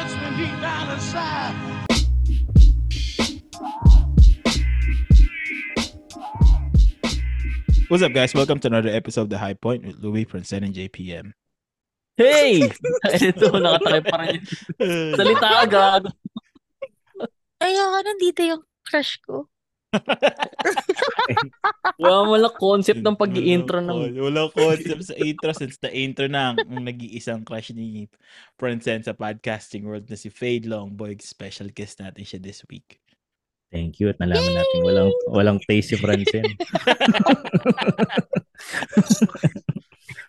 touch 0.00 0.16
me 0.16 0.44
deep 0.44 0.60
down 0.64 0.88
inside. 0.96 1.54
What's 7.88 8.02
up, 8.02 8.12
guys? 8.14 8.32
Welcome 8.32 8.60
to 8.60 8.68
another 8.68 8.88
episode 8.88 9.22
of 9.22 9.30
The 9.30 9.36
High 9.36 9.54
Point 9.54 9.84
with 9.84 9.98
Louis, 10.00 10.24
Princeton, 10.24 10.64
and 10.64 10.72
JPM. 10.72 11.32
Hey! 12.16 12.64
Ito, 13.12 13.52
nakatakip 13.60 14.04
pa 14.08 14.16
rin. 14.24 14.40
Salita 15.20 15.48
ka, 15.52 15.64
gago. 15.68 16.10
Ayoko, 17.60 17.98
nandito 18.00 18.40
yung 18.40 18.62
crush 18.88 19.20
ko. 19.20 19.52
Wala 22.00 22.18
mo 22.26 22.34
lang 22.38 22.54
concept 22.56 23.02
ng 23.02 23.16
pag 23.18 23.32
intro 23.36 23.82
ng... 23.82 24.14
Walang 24.16 24.50
concept 24.54 25.10
sa 25.10 25.16
intro 25.18 25.50
since 25.52 25.76
the 25.82 25.90
intro 25.90 26.26
na 26.30 26.54
ang, 26.54 26.58
ang 26.62 26.84
nag-iisang 26.86 27.44
crush 27.44 27.74
ni 27.74 28.06
Princeton 28.54 29.02
sa 29.02 29.12
podcasting 29.12 29.84
world 29.84 30.06
na 30.08 30.16
si 30.16 30.30
Fade 30.30 30.70
Longboy. 30.70 31.18
Special 31.20 31.68
guest 31.74 32.00
natin 32.00 32.24
siya 32.24 32.40
this 32.40 32.62
week. 32.70 33.00
Thank 33.70 34.02
you 34.02 34.10
at 34.10 34.18
nalaman 34.18 34.50
natin 34.50 34.78
walang 34.82 35.14
walang 35.30 35.58
taste 35.62 35.94
si 35.94 35.96
Francine. 35.98 36.58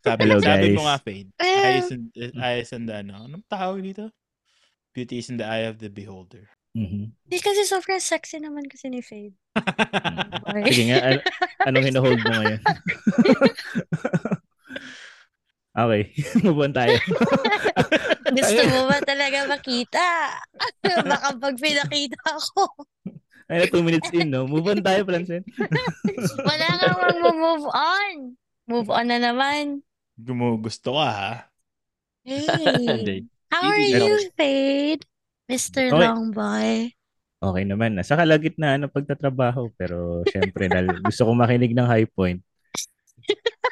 Sabi, 0.02 0.26
Hello, 0.26 0.42
sabi 0.42 0.74
guys. 0.74 0.78
mo 0.78 0.84
nga, 0.90 0.98
Fade. 0.98 1.30
Eyes 1.38 1.94
and, 1.94 2.10
eyes 2.42 2.70
and 2.74 2.90
ano, 2.90 3.30
anong 3.30 3.46
tawag 3.46 3.86
dito? 3.86 4.10
Beauty 4.98 5.22
is 5.22 5.30
in 5.30 5.38
the 5.38 5.46
eye 5.46 5.70
of 5.70 5.78
the 5.78 5.94
beholder. 5.94 6.50
Mhm. 6.72 7.12
Di 7.28 7.38
kasi 7.44 7.68
sobrang 7.68 8.00
sexy 8.00 8.40
naman 8.40 8.64
kasi 8.72 8.88
ni 8.88 9.04
Fade. 9.04 9.36
Sige 10.72 10.84
nga, 10.88 11.00
an- 11.04 11.24
anong 11.68 11.88
hinahold 11.92 12.20
mo 12.24 12.32
ngayon? 12.32 12.62
okay, 15.84 16.04
move 16.48 16.60
on 16.64 16.72
tayo. 16.72 16.96
Gusto 18.32 18.62
mo 18.72 18.88
ba 18.88 19.04
talaga 19.04 19.52
makita? 19.52 20.06
Baka 20.84 21.36
pag 21.36 21.56
pinakita 21.60 22.20
ko, 22.56 22.64
Ay, 23.52 23.68
na 23.68 23.68
two 23.68 23.84
minutes 23.84 24.08
in, 24.16 24.32
no? 24.32 24.48
Move 24.48 24.72
on 24.72 24.80
tayo, 24.80 25.04
Francine. 25.04 25.44
wala 26.48 26.68
nga 26.72 26.88
mag-move 26.96 27.68
on. 27.68 28.16
Move 28.64 28.88
on 28.88 29.12
na 29.12 29.20
naman. 29.20 29.84
Gumugusto 30.16 30.96
ka, 30.96 31.08
ha? 31.12 31.34
Hey, 32.24 33.28
how 33.52 33.68
are 33.68 33.84
you, 33.84 34.32
Fade? 34.40 35.04
Mr. 35.52 35.92
Okay. 35.92 36.08
Longboy. 36.08 36.96
Okay 37.42 37.64
naman. 37.68 38.00
Nasa 38.00 38.16
kalagitnaan 38.16 38.88
ng 38.88 38.94
pagtatrabaho. 38.94 39.68
Pero, 39.76 40.24
syempre, 40.32 40.72
dahil 40.72 40.88
gusto 41.12 41.28
ko 41.28 41.32
makinig 41.36 41.76
ng 41.76 41.90
high 41.90 42.08
point, 42.08 42.40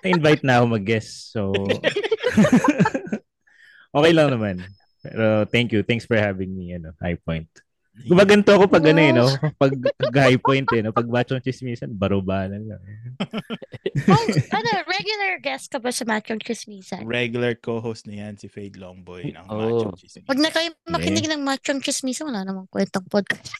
na-invite 0.03 0.43
na 0.43 0.59
ako 0.59 0.65
mag-guest. 0.75 1.31
So, 1.31 1.55
okay 3.97 4.11
lang 4.11 4.35
naman. 4.35 4.59
Pero, 4.99 5.47
thank 5.47 5.71
you. 5.71 5.87
Thanks 5.87 6.03
for 6.03 6.19
having 6.19 6.51
me, 6.51 6.75
ano, 6.75 6.91
high 6.99 7.15
point. 7.15 7.47
Gumaganto 8.07 8.55
ako 8.55 8.71
pag 8.71 8.85
ano 8.87 9.01
eh, 9.01 9.11
no? 9.11 9.27
Pag 9.59 9.73
high 10.15 10.39
point 10.39 10.69
eh, 10.71 10.79
no? 10.85 10.95
Pag 10.95 11.11
machong 11.11 11.43
chismisan, 11.43 11.91
barubanan 11.91 12.63
lang. 12.63 12.81
Oh, 14.09 14.25
ano, 14.55 14.69
regular 14.87 15.37
guest 15.43 15.69
ka 15.69 15.77
ba 15.77 15.91
sa 15.91 16.05
Machong 16.07 16.39
Chismisan? 16.39 17.03
Regular 17.03 17.53
co-host 17.57 18.07
na 18.07 18.25
yan 18.25 18.39
si 18.39 18.47
Fade 18.47 18.79
Longboy 18.79 19.33
ng 19.33 19.45
Oh. 19.49 19.59
Macho 19.59 19.97
Chismis. 19.99 20.25
Pag 20.25 20.39
na 20.39 20.49
kayo 20.49 20.71
makinig 20.87 21.27
ng 21.27 21.41
Machong 21.43 21.83
Chismisan, 21.83 22.31
wala 22.31 22.47
namang 22.47 22.69
kwentang 22.71 23.05
podcast. 23.11 23.53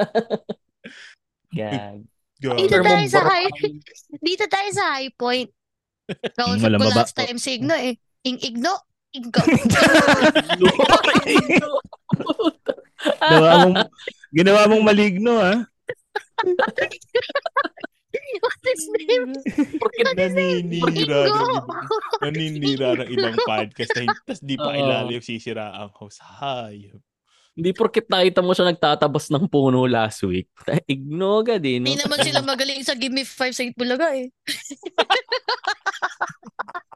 Gag. 1.56 2.04
Go. 2.40 2.56
Dito 2.56 2.80
tayo 2.80 3.04
sa 3.12 3.20
high, 3.20 3.52
dito 4.16 4.44
tayo 4.48 4.68
sa 4.72 4.84
high 4.96 5.12
point. 5.12 5.50
Kausap 6.34 6.72
ko 6.72 6.86
last 6.96 7.12
time 7.12 7.36
si 7.36 7.60
Igno 7.60 7.76
eh. 7.76 8.00
Ing 8.24 8.40
Igno, 8.40 8.72
Igno. 9.10 9.32
Ginawa 13.00 13.64
mong, 13.64 13.76
ginawa 14.30 14.62
mong 14.68 14.84
maligno, 14.84 15.40
ah. 15.40 15.58
What's 18.40 18.64
his 18.64 18.84
name? 18.96 19.32
Porkit 19.80 20.06
Naninira 20.14 21.28
naninira 22.20 22.88
ng 23.00 23.08
ibang 23.12 23.36
podcast 23.44 23.92
na 23.96 24.12
tapos 24.12 24.40
di 24.42 24.56
pa 24.58 24.74
ilalo 24.74 25.10
yung 25.14 25.24
sisira 25.24 25.72
ang 25.74 25.90
host. 25.94 26.20
Hayop. 26.20 27.00
Hindi 27.54 27.70
porkit 27.74 28.06
nakita 28.08 28.40
mo 28.40 28.54
siya 28.54 28.70
nagtatabas 28.70 29.30
ng 29.34 29.50
puno 29.50 29.84
last 29.84 30.22
week. 30.24 30.48
Ignoga 30.90 31.58
din. 31.58 31.84
Hindi 31.84 31.98
naman 31.98 32.22
sila 32.22 32.40
magaling 32.40 32.80
sa 32.86 32.94
Give 32.94 33.12
Me 33.12 33.26
Five 33.26 33.52
sa 33.52 33.66
Itbulaga 33.66 34.14
eh. 34.16 34.30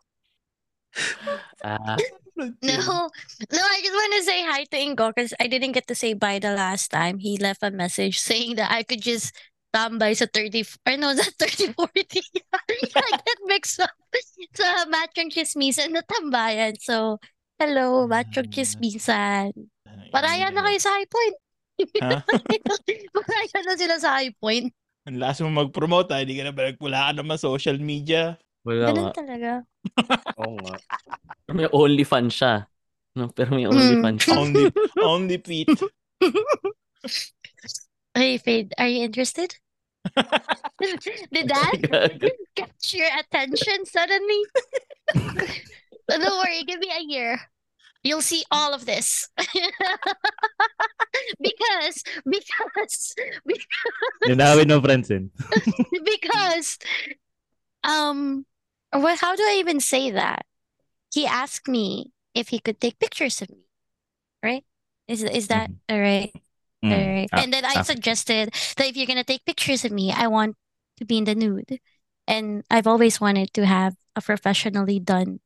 Ah, 1.65 1.97
No, 2.37 2.51
no, 2.59 3.63
I 3.63 3.79
just 3.79 3.95
want 3.95 4.13
to 4.19 4.23
say 4.27 4.43
hi 4.43 4.67
to 4.67 4.77
Ingo 4.77 5.15
because 5.15 5.31
I 5.39 5.47
didn't 5.47 5.71
get 5.71 5.87
to 5.87 5.95
say 5.95 6.19
bye 6.19 6.43
the 6.43 6.51
last 6.51 6.91
time. 6.91 7.23
He 7.23 7.39
left 7.39 7.63
a 7.63 7.71
message 7.71 8.19
saying 8.19 8.59
that 8.59 8.75
I 8.75 8.83
could 8.83 9.01
just 9.01 9.31
tambay 9.71 10.19
sa 10.19 10.27
30, 10.27 10.67
f- 10.67 10.79
or 10.83 10.99
no, 10.99 11.15
sa 11.19 11.23
30, 11.39 11.75
40. 11.79 12.23
I 12.99 13.11
get 13.23 13.39
mixed 13.47 13.79
up 13.79 13.95
sa 14.55 14.87
Machong 14.91 15.31
Chismisan 15.31 15.95
na 15.95 16.03
tambayan. 16.03 16.75
So, 16.83 17.23
hello, 17.59 18.11
Machong 18.11 18.51
Chismisan. 18.51 19.55
Paraya 20.11 20.51
na 20.51 20.63
kayo 20.67 20.79
sa 20.83 20.91
high 20.95 21.11
point. 21.11 21.37
Ha? 22.03 22.19
Paraya 23.15 23.59
na 23.63 23.75
sila 23.79 23.95
sa 24.03 24.19
high 24.19 24.35
point. 24.43 24.75
Ang 25.07 25.23
last 25.23 25.39
mo 25.39 25.51
mag-promote 25.55 26.11
ha, 26.11 26.23
hindi 26.23 26.39
ka 26.39 26.51
na 26.51 26.55
ba 26.55 26.71
nagpulaan 26.71 27.15
naman 27.15 27.39
social 27.39 27.79
media. 27.79 28.39
wala 28.67 28.91
Ganun 28.91 29.11
talaga. 29.15 29.63
Oo 30.41 30.57
nga. 30.63 30.75
May 31.53 31.69
only 31.73 32.05
fan 32.05 32.29
siya. 32.31 32.67
No, 33.15 33.31
pero 33.31 33.55
may 33.55 33.65
Mm. 33.69 33.73
only 33.73 33.97
fan 34.03 34.17
siya. 34.19 34.35
Only, 34.37 34.65
only 34.99 35.39
Pete. 35.39 35.71
Hey, 38.15 38.39
Fade, 38.39 38.75
are 38.79 38.89
you 38.89 39.05
interested? 39.05 39.55
Did 41.33 41.49
that 41.49 41.75
catch 42.55 42.95
your 42.95 43.09
attention 43.19 43.87
suddenly? 43.87 44.41
So 45.15 46.13
Don't 46.21 46.39
worry, 46.45 46.63
give 46.67 46.79
me 46.79 46.91
a 46.93 47.03
year. 47.03 47.41
You'll 48.05 48.21
see 48.21 48.45
all 48.53 48.75
of 48.77 48.85
this. 48.85 49.29
because, 51.41 51.97
because, 52.29 53.15
Nanawin 54.29 54.69
mo, 54.69 54.81
Francine. 54.85 55.31
because, 56.05 56.77
um, 57.83 58.45
what, 59.01 59.19
how 59.19 59.35
do 59.37 59.43
I 59.43 59.57
even 59.59 59.81
say 59.81 60.11
that? 60.11 60.47
He 61.13 61.27
asked 61.27 61.69
me 61.69 62.13
if 62.35 62.49
he 62.49 62.59
could 62.59 62.81
take 62.81 62.99
pictures 62.99 63.41
of 63.43 63.51
me, 63.51 63.65
right? 64.43 64.65
Is 65.07 65.23
is 65.23 65.49
that 65.49 65.71
all 65.89 66.01
right? 66.01 66.33
Mm. 66.85 66.93
Alright. 66.93 67.31
Ah, 67.33 67.43
And 67.43 67.53
then 67.53 67.65
I 67.65 67.81
ah. 67.81 67.83
suggested 67.83 68.53
that 68.77 68.87
if 68.87 68.97
you're 68.97 69.07
gonna 69.07 69.25
take 69.25 69.45
pictures 69.45 69.85
of 69.85 69.93
me, 69.93 70.13
I 70.13 70.27
want 70.27 70.57
to 70.99 71.05
be 71.05 71.19
in 71.19 71.25
the 71.25 71.35
nude. 71.35 71.81
And 72.27 72.65
I've 72.71 72.87
always 72.87 73.21
wanted 73.21 73.53
to 73.55 73.67
have 73.67 73.95
a 74.17 74.23
professionally 74.23 74.99
done 74.99 75.41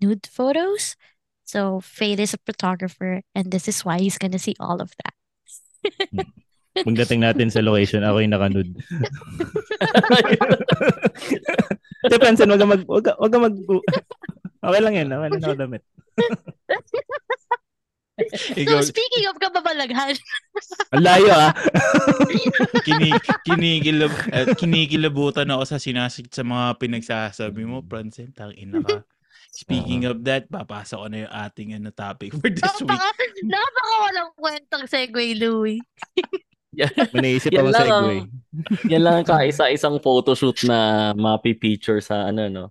nude 0.00 0.26
photos. 0.26 0.96
So 1.44 1.80
Fade 1.80 2.20
is 2.20 2.34
a 2.34 2.42
photographer, 2.46 3.22
and 3.34 3.50
this 3.50 3.66
is 3.66 3.84
why 3.84 3.98
he's 3.98 4.18
gonna 4.18 4.38
see 4.38 4.54
all 4.60 4.80
of 4.80 4.94
that. 5.02 5.14
Pagdating 6.86 7.26
natin 7.26 7.50
sa 7.50 7.58
location, 7.60 8.06
ako 8.06 8.22
yung 8.22 8.30
nakanud. 8.30 8.68
Hindi, 12.02 12.16
Francine, 12.16 12.50
wag 12.50 12.60
ka 12.60 12.68
mag... 12.68 12.82
Wag 12.88 13.04
ka, 13.04 13.12
wag 13.20 13.34
mag... 13.36 13.54
Okay 14.60 14.80
lang 14.80 14.94
yan. 14.96 15.06
Lang 15.08 15.28
ako 15.28 15.56
damit. 15.56 15.82
Ikaw, 18.60 18.84
So 18.84 18.92
speaking 18.92 19.24
of 19.32 19.40
kababalaghan, 19.40 20.12
Ang 20.92 21.02
layo, 21.04 21.32
ah. 21.32 21.56
kini, 22.84 23.16
kinikilab, 23.48 24.12
uh, 24.12 24.46
kinikilabutan 24.58 25.48
ako 25.48 25.64
sa 25.64 25.80
sinasig 25.80 26.28
sa 26.28 26.44
mga 26.44 26.76
pinagsasabi 26.76 27.64
mo, 27.64 27.80
Francine, 27.80 28.34
tangina 28.36 28.84
ka. 28.84 29.06
Speaking 29.50 30.06
of 30.06 30.22
that, 30.28 30.46
papasa 30.46 31.00
ko 31.00 31.10
na 31.10 31.26
yung 31.26 31.32
ating 31.32 31.68
ano, 31.80 31.90
topic 31.90 32.36
for 32.36 32.52
this 32.52 32.62
week. 32.84 32.92
napaka, 32.92 33.24
napaka 33.42 33.94
walang 34.04 34.30
kwentang 34.36 34.84
segue, 34.86 35.26
Louie. 35.40 35.80
May 37.12 37.20
naisip 37.34 37.50
Yan 37.50 37.60
ako 37.60 37.70
lang 37.70 37.82
segue. 37.82 38.16
Yan 38.94 39.02
lang 39.02 39.14
ang 39.20 39.26
kaisa-isang 39.26 39.98
photoshoot 39.98 40.62
na 40.64 40.78
mapi-picture 41.12 41.98
sa 41.98 42.28
ano 42.28 42.46
no 42.46 42.64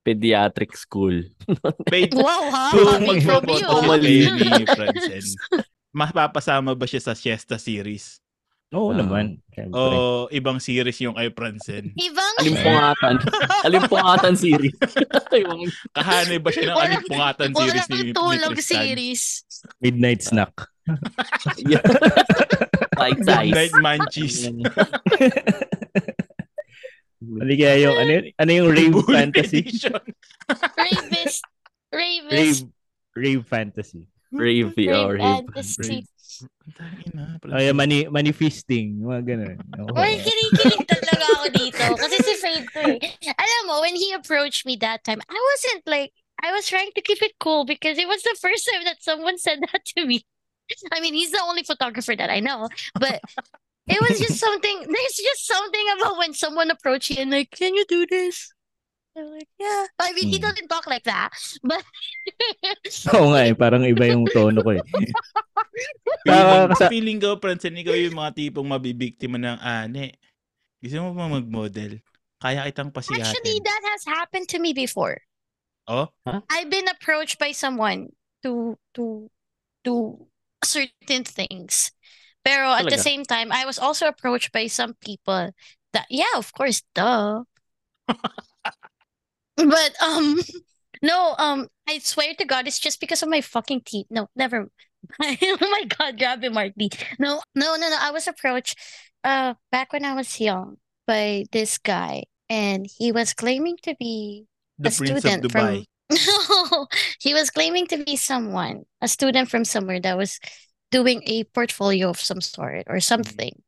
pediatric 0.00 0.76
school. 0.76 1.18
Wait, 1.92 2.14
Wow, 2.14 2.46
ha? 2.46 2.70
kung 2.70 3.10
kayo 3.10 3.42
ni 3.98 4.22
Francine, 4.62 5.34
mapapasama 5.90 6.78
ba 6.78 6.86
siya 6.86 7.02
sa 7.02 7.12
Siesta 7.12 7.58
series? 7.58 8.22
Oo 8.70 8.90
Ah. 8.90 8.98
naman. 8.98 9.42
Siyempre. 9.50 9.74
O 9.74 9.82
ibang 10.28 10.58
series 10.58 10.98
yung 11.00 11.14
kay 11.14 11.30
Francine? 11.30 11.90
Ibang, 11.90 12.34
Alimpungatan. 12.38 13.14
Alimpungatan 13.62 14.34
series. 14.34 14.74
Yung- 15.32 15.70
Kahanay 15.90 16.38
ba 16.38 16.50
siya 16.50 16.70
ng 16.70 16.78
alimpungatan 16.78 17.50
series 17.50 17.86
ni, 17.86 17.94
walang 17.94 18.06
ni 18.06 18.12
tulog 18.14 18.54
series. 18.58 19.22
Midnight 19.82 20.22
snack. 20.22 20.54
Yeah. 22.96 23.12
Bite 23.12 23.20
size. 23.24 23.52
Midnight 23.52 23.72
Munchies. 23.84 24.36
Ano 27.26 27.52
kaya 27.52 27.74
yung, 27.80 27.96
ano, 27.96 28.10
yun- 28.12 28.32
ano 28.38 28.50
yung 28.52 28.68
rave 28.70 28.92
Bullet 28.92 29.16
fantasy? 29.32 29.58
edition. 29.64 29.92
Ravis. 30.76 31.34
Ravis. 31.90 32.30
Rave. 32.30 32.60
rave 33.16 33.42
fantasy. 33.48 34.02
Rave, 34.30 34.68
oh, 34.92 35.08
Rave 35.08 35.16
rave. 35.16 35.44
fantasy. 35.54 36.04
Tangina, 36.76 37.40
O 37.40 37.56
yan, 37.56 37.72
mani, 37.74 38.04
manifesting. 38.12 39.00
Mga 39.00 39.20
ganun. 39.24 39.56
Oo. 39.80 39.96
Uy, 39.96 40.20
kinikilig 40.20 40.84
talaga 40.84 41.24
ako 41.40 41.46
dito. 41.56 41.82
Kasi 41.96 42.16
si 42.20 42.34
Fade 42.36 42.66
to 42.68 42.80
eh. 43.00 43.32
Alam 43.32 43.62
mo, 43.64 43.74
when 43.80 43.96
he 43.96 44.12
approached 44.12 44.68
me 44.68 44.76
that 44.76 45.00
time, 45.02 45.22
I 45.24 45.38
wasn't 45.40 45.82
like, 45.88 46.12
I 46.44 46.52
was 46.52 46.68
trying 46.68 46.92
to 46.92 47.00
keep 47.00 47.22
it 47.24 47.32
cool 47.40 47.64
because 47.64 47.96
it 47.96 48.04
was 48.06 48.20
the 48.22 48.36
first 48.36 48.68
time 48.68 48.84
that 48.84 49.00
someone 49.00 49.40
said 49.40 49.64
that 49.72 49.80
to 49.96 50.04
me. 50.04 50.20
I 50.92 51.00
mean, 51.00 51.14
he's 51.14 51.30
the 51.30 51.42
only 51.44 51.62
photographer 51.62 52.14
that 52.16 52.30
I 52.30 52.40
know. 52.40 52.68
But 52.98 53.20
it 53.86 54.00
was 54.02 54.18
just 54.18 54.38
something, 54.38 54.76
there's 54.90 55.16
just 55.18 55.46
something 55.46 55.86
about 55.98 56.18
when 56.18 56.34
someone 56.34 56.70
approached 56.70 57.10
you 57.10 57.22
and 57.22 57.30
like, 57.30 57.50
can 57.50 57.74
you 57.74 57.84
do 57.88 58.06
this? 58.06 58.50
I'm 59.16 59.32
like, 59.32 59.48
yeah. 59.56 59.86
I 59.98 60.12
mean, 60.12 60.28
he 60.28 60.36
Hmm. 60.36 60.44
doesn't 60.44 60.68
talk 60.68 60.84
like 60.86 61.04
that. 61.08 61.32
But 61.64 61.80
Oo 63.16 63.32
nga 63.32 63.48
eh, 63.48 63.54
parang 63.56 63.80
iba 63.88 64.04
yung 64.12 64.28
tono 64.28 64.60
ko 64.60 64.76
eh. 64.76 64.84
Feeling, 66.26 66.68
Kaka- 66.68 66.90
feeling 66.92 67.18
ko, 67.20 67.30
Francine, 67.40 67.80
ikaw 67.80 67.96
yung 67.96 68.16
mga 68.18 68.32
tipong 68.36 68.68
mabibiktima 68.68 69.40
ng 69.40 69.56
ane. 69.56 70.20
Gusto 70.82 71.00
mo 71.00 71.16
ba 71.16 71.32
mag-model? 71.32 72.00
Kaya 72.36 72.68
kitang 72.68 72.92
actually, 72.92 73.24
pasiyatin. 73.24 73.64
that 73.64 73.82
has 73.96 74.02
happened 74.04 74.44
to 74.52 74.60
me 74.60 74.76
before. 74.76 75.16
Oh? 75.88 76.12
I've 76.52 76.68
been 76.68 76.88
approached 76.92 77.38
by 77.40 77.56
someone 77.56 78.12
to 78.44 78.76
to 78.92 79.30
do 79.80 80.26
certain 80.66 81.24
things. 81.24 81.92
Pero 82.44 82.70
at 82.74 82.86
the 82.90 82.98
same 82.98 83.24
time, 83.24 83.50
I 83.50 83.66
was 83.66 83.78
also 83.78 84.06
approached 84.06 84.52
by 84.52 84.68
some 84.68 84.94
people 85.02 85.50
that 85.92 86.06
yeah, 86.10 86.36
of 86.36 86.52
course, 86.54 86.82
duh. 86.94 87.42
But 89.56 89.92
um 90.02 90.38
no, 91.02 91.34
um 91.38 91.68
I 91.88 91.98
swear 91.98 92.34
to 92.38 92.44
God, 92.44 92.66
it's 92.66 92.78
just 92.78 93.00
because 93.00 93.22
of 93.22 93.28
my 93.28 93.40
fucking 93.40 93.82
teeth. 93.84 94.06
No, 94.10 94.28
never. 94.36 94.68
oh 95.22 95.68
my 95.70 95.84
God, 95.98 96.18
grabe 96.18 96.52
Marty. 96.52 96.90
No, 97.18 97.40
no, 97.54 97.76
no, 97.76 97.88
no. 97.88 97.98
I 98.00 98.10
was 98.10 98.28
approached 98.28 98.78
uh 99.24 99.54
back 99.72 99.92
when 99.92 100.04
I 100.04 100.14
was 100.14 100.40
young 100.40 100.76
by 101.06 101.46
this 101.52 101.78
guy 101.78 102.24
and 102.48 102.86
he 102.86 103.12
was 103.12 103.34
claiming 103.34 103.76
to 103.82 103.94
be 103.98 104.46
The 104.78 104.88
a 104.88 104.92
Prince 104.92 105.24
of 105.24 105.32
student 105.32 105.42
Dubai. 105.42 105.50
from 105.50 105.84
no, 106.70 106.86
he 107.20 107.34
was 107.34 107.50
claiming 107.50 107.86
to 107.88 107.98
be 108.04 108.16
someone, 108.16 108.84
a 109.00 109.08
student 109.08 109.50
from 109.50 109.64
somewhere 109.64 110.00
that 110.00 110.16
was 110.16 110.38
doing 110.90 111.22
a 111.26 111.44
portfolio 111.44 112.10
of 112.10 112.20
some 112.20 112.40
sort 112.40 112.84
or 112.88 113.00
something. 113.00 113.62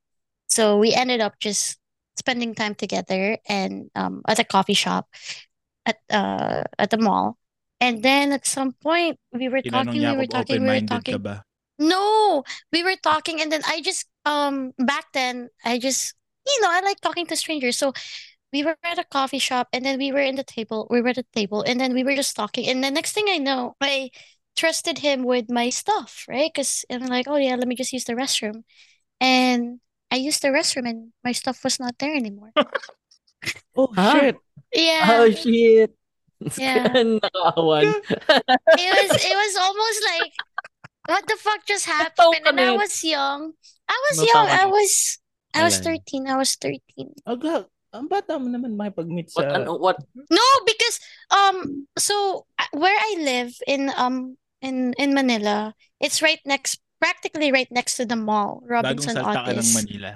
So 0.48 0.78
we 0.78 0.94
ended 0.94 1.20
up 1.20 1.38
just 1.40 1.78
spending 2.18 2.54
time 2.54 2.74
together 2.74 3.38
and 3.48 3.90
um 3.94 4.22
at 4.26 4.38
a 4.40 4.44
coffee 4.44 4.74
shop 4.74 5.08
at 5.86 5.98
uh 6.10 6.64
at 6.78 6.90
the 6.90 6.98
mall. 6.98 7.38
And 7.80 8.02
then 8.02 8.32
at 8.32 8.46
some 8.46 8.72
point 8.72 9.18
we 9.32 9.48
were 9.48 9.62
Tinanong 9.62 9.70
talking, 9.70 10.06
we 10.06 10.16
were 10.16 10.26
talking, 10.26 10.62
we 10.62 10.70
were 10.70 10.80
talking. 10.80 11.22
No, 11.78 12.44
we 12.72 12.82
were 12.82 12.96
talking, 13.02 13.40
and 13.40 13.52
then 13.52 13.62
I 13.66 13.80
just 13.82 14.06
um 14.26 14.72
back 14.78 15.06
then 15.14 15.48
I 15.64 15.78
just 15.78 16.14
you 16.46 16.60
know 16.62 16.70
I 16.70 16.80
like 16.80 17.00
talking 17.00 17.26
to 17.26 17.36
strangers. 17.36 17.76
So 17.76 17.92
we 18.52 18.62
were 18.64 18.76
at 18.82 18.98
a 18.98 19.04
coffee 19.04 19.38
shop, 19.38 19.68
and 19.72 19.84
then 19.84 19.98
we 19.98 20.12
were 20.12 20.20
in 20.20 20.36
the 20.36 20.44
table. 20.44 20.86
We 20.90 21.00
were 21.02 21.10
at 21.10 21.16
the 21.16 21.26
table, 21.34 21.62
and 21.62 21.80
then 21.80 21.94
we 21.94 22.04
were 22.04 22.14
just 22.16 22.36
talking. 22.36 22.66
And 22.68 22.82
the 22.82 22.90
next 22.90 23.12
thing 23.12 23.26
I 23.28 23.38
know, 23.38 23.76
I 23.80 24.10
trusted 24.56 24.98
him 24.98 25.24
with 25.24 25.50
my 25.50 25.70
stuff, 25.70 26.24
right? 26.28 26.50
Because 26.52 26.84
I'm 26.90 27.06
like, 27.06 27.28
oh 27.28 27.36
yeah, 27.36 27.56
let 27.56 27.68
me 27.68 27.74
just 27.76 27.92
use 27.92 28.04
the 28.04 28.14
restroom, 28.14 28.64
and 29.20 29.80
I 30.10 30.16
used 30.16 30.42
the 30.42 30.48
restroom, 30.48 30.88
and 30.88 31.12
my 31.24 31.32
stuff 31.32 31.64
was 31.64 31.80
not 31.80 31.98
there 31.98 32.14
anymore. 32.14 32.52
Oh, 33.76 33.88
Huh? 33.94 34.12
shit. 34.12 34.36
Yeah, 34.74 35.06
Oh, 35.08 35.30
shit. 35.30 35.94
Yeah. 36.58 36.92
It 38.78 38.90
was 38.94 39.10
it 39.24 39.36
was 39.36 39.56
almost 39.56 40.00
like 40.04 40.32
what 41.06 41.26
the 41.26 41.36
fuck 41.36 41.64
just 41.66 41.86
happened? 41.86 42.34
ka 42.34 42.50
And 42.50 42.60
I 42.60 42.76
was 42.76 43.02
young. 43.02 43.52
I 43.88 43.98
was 44.10 44.18
young. 44.22 44.46
I 44.48 44.66
was 44.66 45.18
I 45.54 45.64
was 45.64 45.78
13. 45.78 46.28
I 46.28 46.36
was 46.36 46.54
13. 46.54 47.14
Aga, 47.26 47.66
ang 47.92 48.06
bata 48.08 48.36
mo 48.36 48.48
naman 48.52 48.76
makipag-meet 48.76 49.32
What, 49.32 49.48
ano, 49.48 49.76
what? 49.80 49.98
No, 50.28 50.46
because 50.66 51.00
um 51.32 51.88
so 51.96 52.46
uh, 52.58 52.68
where 52.76 52.96
I 52.96 53.10
live 53.20 53.56
in 53.66 53.90
um 53.96 54.36
in 54.60 54.92
in 54.98 55.14
Manila, 55.14 55.74
it's 56.00 56.20
right 56.20 56.40
next 56.44 56.80
practically 57.00 57.52
right 57.52 57.70
next 57.70 57.96
to 57.96 58.04
the 58.04 58.16
mall, 58.16 58.60
Bagong 58.82 59.00
Robinson 59.00 59.16
salta 59.16 59.40
ka 59.46 59.52
ng 59.56 59.58
Otis. 59.58 59.74
Manila. 59.74 60.12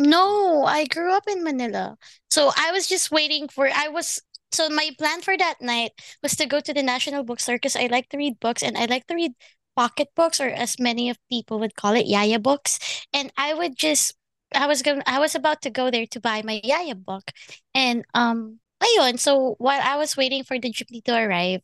No, 0.00 0.64
I 0.64 0.88
grew 0.88 1.12
up 1.12 1.28
in 1.28 1.44
Manila. 1.44 1.96
So 2.32 2.52
I 2.56 2.72
was 2.72 2.88
just 2.88 3.12
waiting 3.12 3.48
for 3.48 3.68
I 3.68 3.88
was 3.88 4.20
so 4.52 4.68
my 4.68 4.90
plan 4.98 5.20
for 5.22 5.36
that 5.36 5.60
night 5.60 5.92
was 6.22 6.34
to 6.36 6.46
go 6.46 6.60
to 6.60 6.72
the 6.72 6.82
National 6.82 7.22
Bookstore 7.22 7.56
because 7.56 7.76
I 7.76 7.86
like 7.86 8.08
to 8.10 8.16
read 8.16 8.40
books 8.40 8.62
and 8.62 8.76
I 8.76 8.86
like 8.86 9.06
to 9.08 9.14
read 9.14 9.32
pocket 9.76 10.08
books 10.16 10.40
or 10.40 10.48
as 10.48 10.76
many 10.80 11.08
of 11.08 11.16
people 11.30 11.60
would 11.60 11.76
call 11.76 11.94
it 11.94 12.06
yaya 12.06 12.38
books. 12.38 12.78
And 13.12 13.32
I 13.36 13.54
would 13.54 13.76
just 13.76 14.16
I 14.54 14.66
was 14.66 14.82
going 14.82 15.02
I 15.06 15.18
was 15.18 15.34
about 15.34 15.62
to 15.62 15.70
go 15.70 15.90
there 15.90 16.06
to 16.06 16.20
buy 16.20 16.42
my 16.44 16.60
yaya 16.64 16.94
book. 16.94 17.30
And 17.74 18.04
um 18.14 18.60
ayun, 18.82 19.18
so 19.18 19.54
while 19.58 19.80
I 19.82 19.96
was 19.96 20.16
waiting 20.16 20.44
for 20.44 20.58
the 20.58 20.70
jeepney 20.72 21.02
to 21.04 21.14
arrive, 21.16 21.62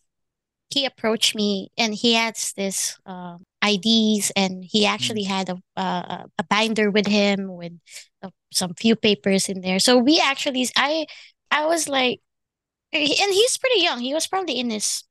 he 0.71 0.85
approached 0.87 1.35
me 1.35 1.71
and 1.79 1.95
he 1.95 2.15
has 2.15 2.53
this 2.57 2.99
um 3.07 3.45
IDs 3.63 4.33
and 4.37 4.65
he 4.65 4.87
actually 4.87 5.25
had 5.25 5.49
a 5.51 5.57
uh, 5.77 6.27
a 6.39 6.45
binder 6.49 6.91
with 6.91 7.07
him 7.07 7.49
with 7.57 7.73
uh, 8.23 8.31
some 8.53 8.75
few 8.75 8.97
papers 8.97 9.49
in 9.49 9.61
there. 9.63 9.79
So 9.81 9.99
we 9.99 10.21
actually 10.21 10.69
I 10.77 11.07
I 11.51 11.67
was 11.67 11.89
like 11.89 12.21
and 12.93 13.03
he's 13.33 13.59
pretty 13.59 13.83
young. 13.83 14.01
He 14.01 14.15
was 14.15 14.27
probably 14.27 14.59
in 14.61 14.71
his 14.71 15.05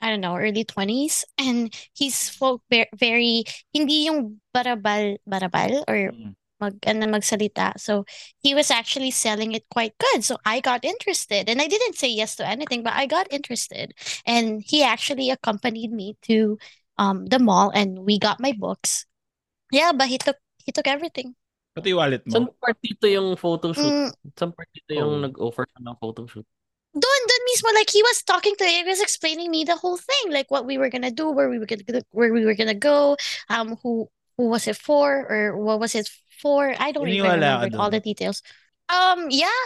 I 0.00 0.10
don't 0.10 0.20
know, 0.22 0.36
early 0.36 0.64
20s 0.64 1.24
and 1.38 1.74
he 1.94 2.10
spoke 2.10 2.62
very, 2.70 2.88
very 2.96 3.44
hindi 3.74 4.06
yung 4.08 4.40
barabal 4.54 5.18
barabal 5.28 5.84
or 5.88 6.12
Mm. 6.12 6.34
Mag 6.60 6.76
ano 6.86 7.06
magsalita. 7.08 7.74
So 7.80 8.04
he 8.42 8.54
was 8.54 8.70
actually 8.70 9.10
selling 9.10 9.52
it 9.52 9.64
quite 9.70 9.94
good. 9.98 10.24
So 10.24 10.38
I 10.44 10.60
got 10.60 10.84
interested 10.84 11.48
and 11.48 11.60
I 11.60 11.66
didn't 11.66 11.96
say 11.96 12.08
yes 12.08 12.36
to 12.36 12.46
anything, 12.46 12.82
but 12.82 12.94
I 12.94 13.06
got 13.06 13.32
interested. 13.32 13.94
And 14.26 14.62
he 14.62 14.82
actually 14.84 15.30
accompanied 15.30 15.92
me 15.92 16.16
to 16.30 16.58
um 16.98 17.26
the 17.26 17.38
mall 17.38 17.70
and 17.74 18.04
we 18.04 18.18
got 18.18 18.40
my 18.40 18.52
books. 18.52 19.06
Yeah, 19.72 19.92
but 19.92 20.08
he 20.08 20.18
took 20.18 20.36
he 20.64 20.72
took 20.72 20.86
everything. 20.86 21.34
Pati 21.74 21.90
yung 21.94 22.00
wallet 22.02 22.22
mo. 22.26 22.32
Saan 22.34 22.44
part 22.58 22.76
dito 22.82 23.06
yung 23.06 23.38
photo 23.38 23.70
shoot? 23.72 23.94
Mm, 23.94 24.10
Saan 24.34 24.50
part 24.52 24.68
dito 24.74 24.90
yung 24.94 25.22
Oh. 25.22 25.24
nag-offer 25.24 25.64
siya 25.70 25.80
ng 25.86 25.96
photo 26.02 26.26
shoot? 26.26 26.46
doon 26.90 27.20
doon 27.30 27.42
mismo 27.46 27.70
like 27.70 27.86
he 27.90 28.02
was 28.02 28.18
talking 28.26 28.50
to 28.58 28.66
he 28.66 28.82
was 28.82 28.98
explaining 29.00 29.46
me 29.50 29.62
the 29.62 29.76
whole 29.78 29.96
thing 29.96 30.34
like 30.34 30.50
what 30.50 30.66
we 30.66 30.74
were 30.74 30.90
gonna 30.90 31.10
do 31.10 31.30
where 31.30 31.46
we 31.48 31.58
were 31.58 31.66
gonna 31.66 32.02
where 32.10 32.32
we 32.34 32.42
were 32.44 32.54
gonna 32.58 32.74
go 32.74 33.14
um 33.48 33.78
who 33.82 34.10
who 34.36 34.50
was 34.50 34.66
it 34.66 34.74
for 34.74 35.22
or 35.30 35.54
what 35.56 35.78
was 35.78 35.94
it 35.94 36.10
for 36.40 36.74
I 36.78 36.92
don't 36.92 37.08
even 37.08 37.30
remember 37.30 37.70
all 37.78 37.90
the 37.90 38.00
details. 38.00 38.42
Um 38.88 39.28
yeah. 39.30 39.62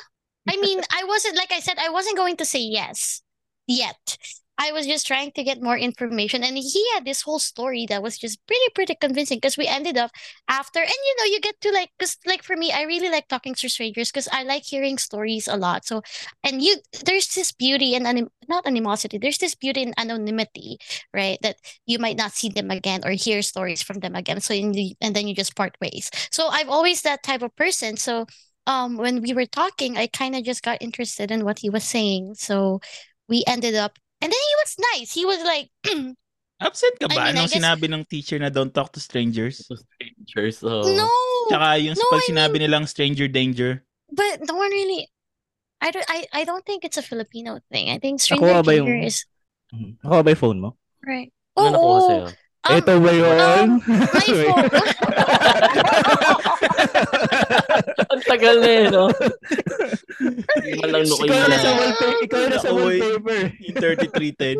I 0.48 0.56
mean 0.56 0.80
I 0.92 1.04
wasn't 1.04 1.36
like 1.36 1.52
I 1.52 1.60
said 1.60 1.78
I 1.78 1.90
wasn't 1.90 2.16
going 2.16 2.36
to 2.36 2.44
say 2.44 2.60
yes 2.60 3.22
yet 3.66 4.18
I 4.56 4.70
was 4.72 4.86
just 4.86 5.06
trying 5.06 5.32
to 5.32 5.42
get 5.42 5.60
more 5.62 5.76
information 5.76 6.44
and 6.44 6.56
he 6.56 6.84
had 6.94 7.04
this 7.04 7.22
whole 7.22 7.38
story 7.40 7.86
that 7.88 8.02
was 8.02 8.16
just 8.16 8.38
pretty 8.46 8.68
pretty 8.74 8.94
convincing 8.94 9.38
because 9.38 9.56
we 9.56 9.66
ended 9.66 9.96
up 9.96 10.10
after 10.48 10.80
and 10.80 10.88
you 10.88 11.14
know 11.18 11.24
you 11.24 11.40
get 11.40 11.60
to 11.60 11.72
like 11.72 11.90
because 11.98 12.16
like 12.24 12.42
for 12.42 12.56
me 12.56 12.70
I 12.70 12.82
really 12.82 13.10
like 13.10 13.26
talking 13.28 13.54
to 13.56 13.68
strangers 13.68 14.10
because 14.10 14.28
I 14.32 14.44
like 14.44 14.64
hearing 14.64 14.98
stories 14.98 15.48
a 15.48 15.56
lot 15.56 15.84
so 15.84 16.02
and 16.42 16.62
you 16.62 16.76
there's 17.04 17.34
this 17.34 17.52
beauty 17.52 17.94
and 17.94 18.06
anim- 18.06 18.30
not 18.48 18.66
animosity 18.66 19.18
there's 19.18 19.38
this 19.38 19.54
beauty 19.54 19.82
in 19.82 19.94
anonymity 19.98 20.78
right 21.12 21.38
that 21.42 21.56
you 21.86 21.98
might 21.98 22.16
not 22.16 22.32
see 22.32 22.48
them 22.48 22.70
again 22.70 23.00
or 23.04 23.10
hear 23.10 23.42
stories 23.42 23.82
from 23.82 23.98
them 24.00 24.14
again 24.14 24.40
so 24.40 24.54
the, 24.54 24.96
and 25.00 25.14
then 25.16 25.26
you 25.26 25.34
just 25.34 25.56
part 25.56 25.76
ways. 25.80 26.10
So 26.30 26.48
i've 26.48 26.68
always 26.68 27.02
that 27.02 27.22
type 27.22 27.42
of 27.42 27.54
person 27.56 27.96
so 27.96 28.26
um 28.66 28.96
when 28.96 29.20
we 29.22 29.32
were 29.34 29.46
talking 29.46 29.96
i 29.96 30.06
kind 30.06 30.34
of 30.36 30.44
just 30.44 30.62
got 30.62 30.78
interested 30.80 31.30
in 31.30 31.44
what 31.44 31.58
he 31.58 31.70
was 31.70 31.84
saying 31.84 32.34
so 32.34 32.80
we 33.28 33.42
ended 33.46 33.74
up 33.74 33.98
and 34.24 34.32
then 34.32 34.40
he 34.40 34.54
was 34.58 34.72
nice 34.96 35.12
he 35.12 35.24
was 35.28 35.40
like 35.44 35.68
Absent 36.64 36.96
ka 37.02 37.06
I 37.06 37.08
ba? 37.10 37.12
mean, 37.12 37.20
I 37.20 37.30
Anong 37.34 37.50
guess- 37.50 37.58
sinabi 37.60 37.86
ng 37.92 38.02
teacher 38.08 38.38
na 38.38 38.48
don't 38.48 38.72
talk 38.72 38.88
to 38.94 39.02
strangers? 39.02 39.66
So, 39.66 39.74
strangers. 39.76 40.62
So, 40.62 40.86
no 40.86 41.10
Tsaka 41.50 41.76
yung 41.82 41.98
No, 41.98 42.06
pag 42.14 42.22
I 42.24 42.30
sinabi 42.30 42.56
nilang 42.62 42.86
stranger 42.88 43.26
danger. 43.28 43.82
but 44.08 44.40
no 44.46 44.54
one 44.56 44.70
really 44.70 45.10
I 45.82 45.90
don't 45.90 46.06
I, 46.08 46.24
I 46.32 46.42
don't 46.48 46.64
think 46.64 46.86
it's 46.86 46.96
a 46.96 47.04
Filipino 47.04 47.58
thing. 47.68 47.90
I 47.92 47.98
think 47.98 48.22
stranger 48.22 48.62
danger 48.64 48.96
yung- 48.96 49.04
is 49.04 49.26
Mhm. 49.74 49.98
Ako 50.06 50.22
ba 50.22 50.30
yung 50.32 50.40
phone 50.40 50.60
mo? 50.62 50.70
right. 51.02 51.28
ano 51.58 51.76
Oo. 51.76 51.98
sa'yo? 52.00 52.26
Um, 52.64 52.80
Ito 52.80 52.92
ba 52.96 53.10
yun? 53.12 53.28
um, 53.36 53.68
my 54.16 54.24
phone. 54.24 54.68
Ang 58.08 58.22
tagal 58.24 58.56
na 58.64 58.70
eh, 58.72 58.86
no? 58.88 59.04
Hindi 60.56 60.72
man 60.80 60.88
lang 60.96 61.04
nukoy 61.04 61.28
ikaw 61.28 61.44
na 61.44 61.48
na. 61.48 61.58
sa 61.60 61.70
wallpaper. 61.76 62.12
Ikaw 62.24 62.42
na 62.48 62.56
sa 62.56 62.70
wallpaper. 62.72 63.40
Yung 63.60 63.76
3310. 63.76 64.56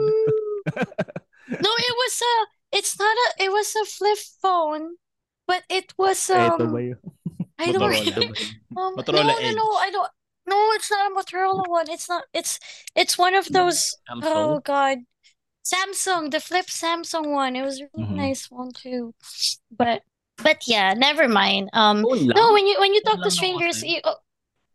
no, 1.65 1.71
it 1.81 1.95
was 1.97 2.15
a. 2.21 2.35
It's 2.77 2.95
not 3.01 3.15
a. 3.15 3.29
It 3.49 3.51
was 3.53 3.73
a 3.73 3.85
flip 3.89 4.21
phone, 4.43 5.01
but 5.49 5.65
it 5.73 5.93
was 5.97 6.19
Ito 6.29 6.61
ba 6.61 6.65
um. 6.69 6.77
yun? 6.77 7.01
I 7.57 7.71
don't. 7.73 7.89
Motorola. 7.89 8.37
Um, 8.77 8.93
Motorola 8.99 9.33
no, 9.33 9.39
no, 9.39 9.39
Edge. 9.41 9.57
no. 9.57 9.67
I 9.81 9.89
don't. 9.89 10.13
No, 10.45 10.57
it's 10.77 10.91
not 10.93 11.09
a 11.09 11.15
Motorola 11.15 11.65
one. 11.71 11.89
It's 11.89 12.09
not. 12.09 12.29
It's 12.37 12.61
it's 12.93 13.17
one 13.17 13.33
of 13.33 13.49
those. 13.49 13.97
Samsung? 14.05 14.29
Oh 14.29 14.61
God, 14.61 14.99
Samsung, 15.65 16.31
the 16.31 16.41
flip 16.41 16.67
Samsung 16.67 17.33
one. 17.33 17.57
It 17.57 17.63
was 17.65 17.81
a 17.81 17.89
really 17.97 18.13
Mhm. 18.13 18.17
nice 18.17 18.51
one 18.51 18.73
too. 18.73 19.15
But 19.71 20.03
but 20.43 20.63
yeah, 20.69 20.93
never 20.95 21.29
mind. 21.29 21.71
Um 21.73 22.03
Phone 22.03 22.29
lang. 22.29 22.37
no, 22.37 22.53
when 22.53 22.67
you 22.67 22.77
when 22.79 22.93
you 22.93 23.01
talk 23.03 23.17
Phone 23.17 23.25
to 23.25 23.31
strangers, 23.31 23.83
you, 23.83 24.01
oh, 24.05 24.17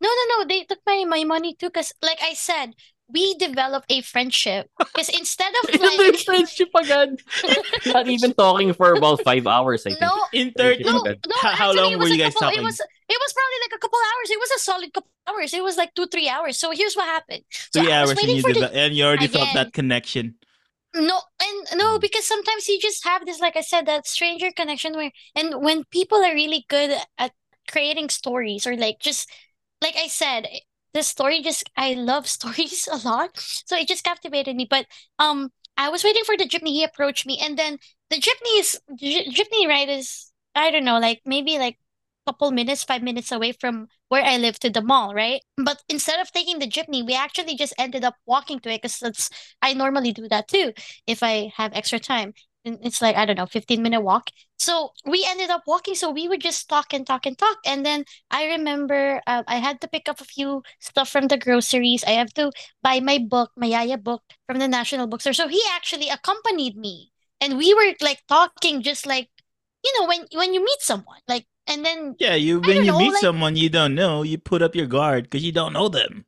no 0.02 0.10
no 0.10 0.24
no, 0.34 0.38
they 0.50 0.64
took 0.66 0.80
my 0.88 1.06
my 1.06 1.24
money 1.24 1.54
too 1.54 1.70
cuz 1.70 1.94
like 2.02 2.18
I 2.24 2.34
said, 2.34 2.74
we 3.10 3.34
developed 3.38 3.92
a 3.92 4.02
friendship 4.02 4.70
because 4.80 5.10
instead 5.10 5.54
of 5.62 5.70
Ito 5.74 5.84
yung 5.90 5.98
like 6.14 6.18
friendship 6.26 6.70
agad. 6.74 7.22
Not 7.94 8.08
even 8.08 8.34
talking 8.34 8.74
for 8.74 8.94
about 8.94 9.22
five 9.22 9.46
hours, 9.46 9.86
I 9.86 9.94
think. 9.94 10.02
no 10.02 10.14
In 10.34 10.54
30 10.58 10.84
no 10.90 11.06
no 11.06 11.14
How- 11.42 11.54
how 11.54 11.70
long 11.74 11.92
it 11.94 11.98
were 12.02 12.10
was 12.10 12.14
you 12.14 12.22
guys 12.22 12.34
couple, 12.34 12.50
talking? 12.50 12.62
it 12.62 12.66
was 12.66 12.78
it 12.82 13.18
was 13.22 13.32
probably 13.34 13.60
like 13.66 13.74
a 13.78 13.82
couple 13.82 13.98
hours. 14.10 14.28
It 14.30 14.40
was 14.42 14.52
a 14.58 14.62
solid 14.62 14.90
couple 14.94 15.10
hours. 15.30 15.54
It 15.54 15.62
was 15.66 15.78
like 15.78 15.94
2 15.94 16.06
3 16.10 16.30
hours. 16.30 16.58
So 16.58 16.70
here's 16.72 16.94
what 16.98 17.06
happened. 17.10 17.44
So 17.74 17.82
three 17.82 17.92
I 17.92 18.02
was 18.06 18.14
hours 18.14 18.18
and 18.18 18.18
waiting 18.26 18.38
you 18.38 18.42
for 18.46 18.54
the 18.54 18.70
and 18.74 18.94
you 18.98 19.04
already 19.06 19.28
felt 19.30 19.50
that 19.54 19.74
connection. 19.74 20.38
No, 20.96 21.22
and 21.42 21.68
no, 21.80 22.00
because 22.00 22.26
sometimes 22.26 22.68
you 22.68 22.80
just 22.80 23.04
have 23.06 23.26
this, 23.26 23.40
like 23.40 23.56
I 23.56 23.62
said, 23.62 23.86
that 23.86 24.08
stranger 24.08 24.52
connection 24.52 24.94
where, 24.94 25.12
and 25.36 25.62
when 25.62 25.84
people 25.86 26.18
are 26.24 26.34
really 26.34 26.66
good 26.68 26.98
at 27.18 27.32
creating 27.70 28.10
stories 28.10 28.66
or 28.66 28.76
like 28.76 29.00
just, 29.00 29.30
like 29.84 29.96
I 29.96 30.08
said, 30.08 30.48
the 30.94 31.04
story 31.04 31.42
just, 31.44 31.70
I 31.78 31.94
love 31.94 32.28
stories 32.38 32.88
a 32.92 32.98
lot. 33.08 33.30
So 33.38 33.78
it 33.78 33.88
just 33.88 34.04
captivated 34.04 34.56
me. 34.56 34.66
But, 34.70 34.88
um, 35.20 35.52
I 35.78 35.90
was 35.90 36.04
waiting 36.04 36.24
for 36.26 36.36
the 36.36 36.46
jeepney. 36.48 36.70
He 36.70 36.84
approached 36.84 37.26
me 37.26 37.38
and 37.42 37.58
then 37.58 37.78
the 38.10 38.18
jeepney 38.18 38.60
is, 38.60 38.82
jeepney 39.00 39.68
ride 39.68 39.90
is, 39.90 40.32
I 40.56 40.72
don't 40.72 40.84
know, 40.84 41.00
like 41.00 41.22
maybe 41.26 41.58
like 41.60 41.78
couple 42.26 42.52
minutes, 42.52 42.84
five 42.84 43.02
minutes 43.02 43.32
away 43.32 43.52
from 43.54 43.88
where 44.10 44.24
I 44.24 44.38
live 44.38 44.60
to 44.60 44.70
the 44.70 44.82
mall, 44.82 45.14
right? 45.14 45.42
But 45.58 45.82
instead 45.90 46.20
of 46.20 46.32
taking 46.32 46.60
the 46.60 46.68
jeepney, 46.68 47.06
we 47.06 47.16
actually 47.16 47.56
just 47.56 47.74
ended 47.78 48.04
up 48.04 48.16
walking 48.26 48.60
to 48.62 48.70
it 48.70 48.82
because 48.82 49.00
that's 49.00 49.30
I 49.62 49.74
normally 49.74 50.12
do 50.12 50.28
that 50.30 50.48
too 50.48 50.74
if 51.08 51.24
I 51.24 51.52
have 51.56 51.74
extra 51.74 52.00
time. 52.00 52.34
And 52.66 52.78
it's 52.84 53.02
like, 53.02 53.16
I 53.16 53.26
don't 53.26 53.38
know, 53.38 53.46
15 53.46 53.82
minute 53.82 54.02
walk. 54.02 54.32
So 54.58 54.92
we 55.06 55.26
ended 55.28 55.50
up 55.50 55.64
walking. 55.66 55.96
So 55.96 56.12
we 56.12 56.28
would 56.28 56.42
just 56.42 56.68
talk 56.68 56.94
and 56.94 57.08
talk 57.08 57.26
and 57.26 57.38
talk. 57.38 57.58
And 57.66 57.86
then 57.86 58.04
I 58.30 58.48
remember 58.48 59.22
uh, 59.26 59.44
I 59.48 59.58
had 59.58 59.80
to 59.82 59.88
pick 59.88 60.10
up 60.10 60.20
a 60.20 60.26
few 60.26 60.64
stuff 60.80 61.10
from 61.10 61.28
the 61.28 61.38
groceries. 61.38 62.04
I 62.04 62.12
have 62.12 62.34
to 62.34 62.52
buy 62.84 63.00
my 63.00 63.18
book, 63.18 63.52
my 63.56 63.68
Yaya 63.68 63.98
book 63.98 64.24
from 64.46 64.60
the 64.60 64.68
National 64.68 65.08
Bookstore. 65.08 65.34
So 65.34 65.48
he 65.48 65.62
actually 65.72 66.10
accompanied 66.10 66.76
me. 66.76 67.12
And 67.42 67.58
we 67.58 67.74
were 67.74 67.94
like 68.02 68.24
talking 68.28 68.82
just 68.84 69.06
like, 69.06 69.30
you 69.84 69.94
know, 70.00 70.08
when 70.08 70.26
when 70.34 70.54
you 70.54 70.64
meet 70.64 70.82
someone, 70.82 71.20
like, 71.28 71.46
and 71.70 71.86
then 71.86 72.16
Yeah, 72.20 72.36
you 72.36 72.58
I 72.64 72.68
when 72.68 72.78
you 72.86 72.92
know, 72.92 73.00
meet 73.00 73.14
like- 73.14 73.22
someone 73.22 73.56
you 73.56 73.70
don't 73.70 73.96
know, 73.96 74.24
you 74.24 74.38
put 74.38 74.62
up 74.62 74.76
your 74.76 74.88
guard 74.88 75.24
because 75.24 75.44
you 75.46 75.52
don't 75.52 75.74
know 75.74 75.88
them. 75.88 76.26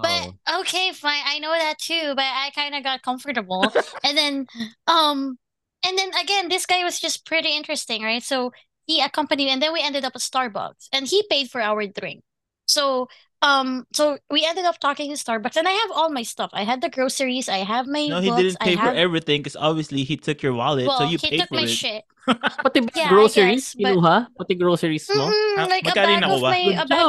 But 0.00 0.32
Oh. 0.48 0.60
okay, 0.60 0.92
fine. 0.92 1.20
I 1.26 1.38
know 1.38 1.52
that 1.52 1.78
too, 1.78 2.14
but 2.16 2.24
I 2.24 2.50
kind 2.54 2.74
of 2.74 2.82
got 2.82 3.02
comfortable. 3.02 3.70
and 4.04 4.16
then 4.16 4.46
um 4.86 5.36
and 5.84 5.98
then 5.98 6.10
again, 6.14 6.48
this 6.48 6.64
guy 6.66 6.82
was 6.84 6.98
just 6.98 7.26
pretty 7.26 7.54
interesting, 7.54 8.02
right? 8.02 8.22
So 8.22 8.52
he 8.86 9.00
accompanied 9.02 9.50
and 9.50 9.60
then 9.60 9.72
we 9.72 9.82
ended 9.82 10.04
up 10.04 10.12
at 10.16 10.22
Starbucks 10.22 10.88
and 10.92 11.06
he 11.06 11.22
paid 11.28 11.50
for 11.50 11.60
our 11.60 11.86
drink. 11.86 12.22
So 12.66 13.08
um 13.42 13.84
so 13.92 14.18
we 14.30 14.46
ended 14.46 14.64
up 14.64 14.78
talking 14.78 15.10
in 15.10 15.16
Starbucks 15.18 15.56
and 15.58 15.66
I 15.66 15.74
have 15.74 15.90
all 15.92 16.10
my 16.10 16.22
stuff. 16.22 16.50
I 16.54 16.62
had 16.64 16.80
the 16.80 16.88
groceries, 16.88 17.48
I 17.48 17.66
have 17.66 17.86
my 17.86 18.06
No, 18.06 18.20
he 18.22 18.30
books, 18.30 18.42
didn't 18.42 18.60
pay 18.60 18.72
I 18.74 18.76
for 18.78 18.94
have 18.94 18.96
everything 18.96 19.42
because 19.42 19.56
obviously 19.58 20.04
he 20.06 20.16
took 20.16 20.42
your 20.42 20.54
wallet, 20.54 20.86
well, 20.86 20.98
so 20.98 21.04
you 21.10 21.18
he 21.18 21.28
paid 21.30 21.40
took 21.42 21.48
for 21.50 21.58
my 21.58 21.66
it. 21.66 21.74
shit. 21.74 22.02
Pati 22.62 22.80
ba 22.80 22.90
Yeah, 22.96 23.10
I 23.10 23.12
groceries? 23.18 23.74
guess, 23.74 23.82
but- 23.82 23.98
Kinuha? 23.98 24.16
Pati 24.38 24.54
groceries 24.54 25.06
mo? 25.10 25.26
Mm-mm, 25.26 25.58
Ah, 25.58 25.66
like 25.66 25.84
a 25.86 25.90
magkano 25.90 25.98
bag 25.98 26.22
of 26.30 26.42
my 26.42 26.62
a 26.78 26.86
bag 26.86 27.06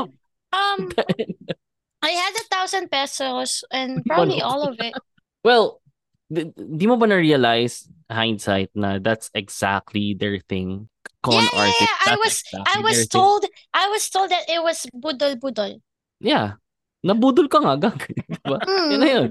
um 0.54 0.80
I 2.04 2.12
had 2.12 2.34
a 2.36 2.46
thousand 2.52 2.92
pesos 2.92 3.64
and 3.72 4.04
probably 4.06 4.42
all 4.42 4.68
of 4.68 4.76
it. 4.82 4.94
Well, 5.44 5.80
di, 6.28 6.52
di 6.52 6.86
mo 6.88 6.98
ba 7.00 7.08
na-realize, 7.08 7.88
hindsight, 8.12 8.76
na 8.76 9.00
that's 9.00 9.32
exactly 9.34 10.12
their 10.18 10.40
thing? 10.44 10.90
Con 11.24 11.40
Yeah, 11.40 11.48
yeah, 11.56 11.72
yeah. 11.80 11.96
I 12.12 12.16
was 12.20 12.44
exactly 12.44 12.68
I 12.68 12.78
was 12.84 12.96
their 12.98 13.06
thing. 13.08 13.22
told 13.22 13.42
I 13.72 13.86
was 13.88 14.04
told 14.12 14.30
that 14.36 14.44
it 14.52 14.60
was 14.60 14.84
budol 14.92 15.40
budol. 15.40 15.80
Yeah. 16.24 16.56
Nabudol 17.04 17.52
ka 17.52 17.60
nga, 17.60 17.76
gag. 17.84 18.00
diba? 18.16 18.58
Yan 18.64 19.00
na 19.04 19.08
Mm. 19.08 19.14
yun. 19.14 19.30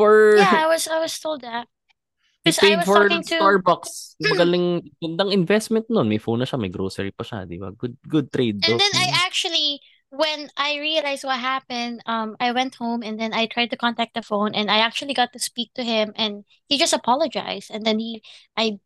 For, 0.00 0.36
Yeah, 0.36 0.64
I 0.64 0.66
was 0.68 0.88
I 0.88 0.96
was 1.00 1.12
told 1.20 1.40
that. 1.44 1.68
he 2.44 2.52
'Cause 2.52 2.60
I 2.64 2.76
was 2.80 2.88
for 2.88 3.04
talking 3.08 3.24
to- 3.28 3.36
Starbucks. 3.36 4.16
Magaling, 4.24 4.92
gandang 5.00 5.32
investment 5.32 5.84
nun. 5.92 6.08
May 6.08 6.16
phone 6.20 6.40
na 6.40 6.48
siya, 6.48 6.56
may 6.60 6.72
grocery 6.72 7.12
pa 7.12 7.24
siya, 7.24 7.44
di 7.44 7.60
ba? 7.60 7.72
Good, 7.76 8.00
good 8.08 8.32
trade. 8.32 8.60
And 8.64 8.76
bro. 8.76 8.80
then 8.80 8.92
I 8.96 9.12
actually 9.28 9.80
when 10.14 10.48
I 10.56 10.78
realized 10.78 11.26
what 11.26 11.36
happened, 11.42 12.00
um 12.06 12.38
I 12.40 12.54
went 12.54 12.78
home 12.80 13.02
and 13.02 13.18
then 13.20 13.34
I 13.34 13.44
tried 13.50 13.74
to 13.74 13.78
contact 13.80 14.14
the 14.14 14.22
phone 14.24 14.54
and 14.54 14.70
I 14.70 14.78
actually 14.80 15.12
got 15.12 15.34
to 15.34 15.40
speak 15.42 15.74
to 15.76 15.82
him 15.84 16.14
and 16.16 16.46
he 16.70 16.78
just 16.78 16.94
apologized 16.96 17.68
and 17.74 17.82
then 17.84 17.98
he 17.98 18.22
I 18.56 18.78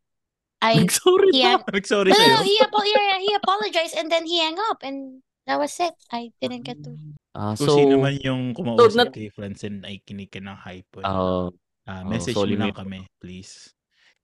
I 0.59 0.75
Nag-sorry 0.81 1.29
yeah. 1.31 1.61
pa. 1.61 1.69
Nagsorry 1.71 2.11
no, 2.11 2.17
no, 2.17 2.23
sa'yo. 2.25 2.35
no, 2.35 2.43
he 2.43 2.55
apo- 2.59 2.83
yeah, 2.89 3.05
yeah, 3.15 3.19
he 3.21 3.31
apologized 3.37 3.95
and 3.95 4.09
then 4.09 4.25
he 4.25 4.41
hung 4.41 4.57
up 4.73 4.81
and 4.81 5.21
that 5.51 5.59
was 5.59 5.75
it. 5.83 5.91
I 6.07 6.31
didn't 6.39 6.63
get 6.63 6.79
to 6.87 6.95
Ah, 7.35 7.55
Kung 7.59 7.67
so, 7.67 7.75
sino 7.75 7.99
man 7.99 8.15
yung 8.23 8.55
kumausap 8.55 9.11
nat- 9.11 9.15
kay 9.15 9.27
Francine 9.27 9.83
ay 9.83 9.99
kinig 9.99 10.31
ka 10.31 10.39
ng 10.39 10.55
hype. 10.55 10.87
ah, 11.03 11.51
Ah, 11.83 12.03
oh, 12.03 12.07
message 12.07 12.35
sorry, 12.39 12.55
mo 12.55 12.71
lang 12.71 12.75
kami, 12.75 13.03
please. 13.19 13.75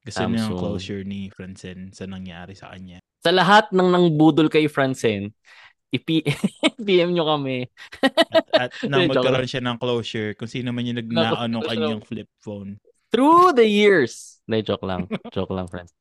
Gusto 0.04 0.24
niyo 0.24 0.40
yung 0.40 0.56
Samsung. 0.56 0.60
closure 0.60 1.04
ni 1.04 1.28
Francine 1.28 1.92
sa 1.92 2.08
nangyari 2.08 2.56
sa 2.56 2.72
kanya. 2.72 3.04
sa 3.20 3.36
lahat 3.36 3.76
ng 3.76 3.92
nangbudol 3.92 4.48
kay 4.48 4.72
Francine, 4.72 5.36
ipi 5.92 6.24
PM 6.88 7.12
nyo 7.12 7.28
kami. 7.28 7.68
At, 8.56 8.72
at 8.72 8.72
nang 8.88 9.12
joke 9.12 9.20
magkaroon 9.20 9.50
siya 9.50 9.60
ng 9.68 9.76
closure, 9.76 10.32
kung 10.40 10.48
sino 10.48 10.72
man 10.72 10.88
yung 10.88 11.00
nagnakaw 11.04 11.44
ng 11.52 11.64
kanyang 11.66 12.04
flip 12.08 12.30
phone. 12.40 12.80
Through 13.12 13.56
the 13.56 13.68
years. 13.68 14.40
Hindi, 14.48 14.64
joke 14.64 14.84
lang. 14.88 15.12
Joke 15.36 15.52
lang, 15.52 15.68
friends. 15.68 15.92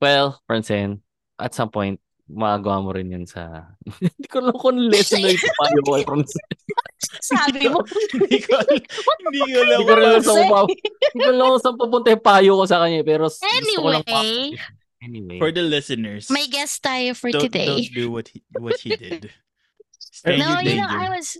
well, 0.00 0.40
Francine, 0.46 1.02
at 1.38 1.54
some 1.54 1.70
point, 1.70 2.00
magagawa 2.32 2.78
mo 2.80 2.90
rin 2.96 3.12
yun 3.12 3.26
sa... 3.28 3.68
Hindi 4.00 4.26
ko 4.26 4.40
alam 4.40 4.56
kung 4.56 4.80
lesson 4.88 5.20
na 5.20 5.30
ito 5.30 5.44
payo 5.46 5.78
ko 5.84 5.90
kay 5.94 6.04
Francine. 6.08 6.48
sabi 7.32 7.68
mo. 7.68 7.84
hindi 8.16 8.38
ko 8.40 8.56
hindi 8.64 9.40
ko 9.44 9.58
alam 9.60 9.78
Hindi 9.78 9.84
ko 9.84 9.92
alam 9.92 10.10
kung 10.16 10.24
saan 10.24 10.48
pa- 10.48 10.66
hindi 11.12 11.20
ko 11.20 11.30
alam 11.30 11.46
kung 11.52 11.62
saan 11.62 11.76
papunta 11.76 12.08
yung 12.14 12.24
payo 12.24 12.52
ko 12.56 12.64
sa 12.64 12.78
kanya. 12.80 13.00
Pero 13.04 13.24
s- 13.28 13.38
gusto 13.42 13.80
ko 13.84 13.88
lang 13.92 14.04
Anyway. 14.08 14.56
pa- 14.56 14.80
Anyway. 15.02 15.38
for 15.42 15.50
the 15.50 15.64
listeners. 15.66 16.30
My 16.30 16.46
guest 16.46 16.78
tayo 16.80 17.12
for 17.18 17.28
don't, 17.34 17.42
today. 17.42 17.66
don't 17.66 17.90
do 17.92 18.06
what 18.08 18.30
he, 18.30 18.38
what 18.54 18.78
he 18.78 18.94
did. 18.94 19.28
Stranger 19.98 20.38
No, 20.38 20.62
you 20.62 20.78
know. 20.78 20.86
I 20.86 21.10
was, 21.10 21.36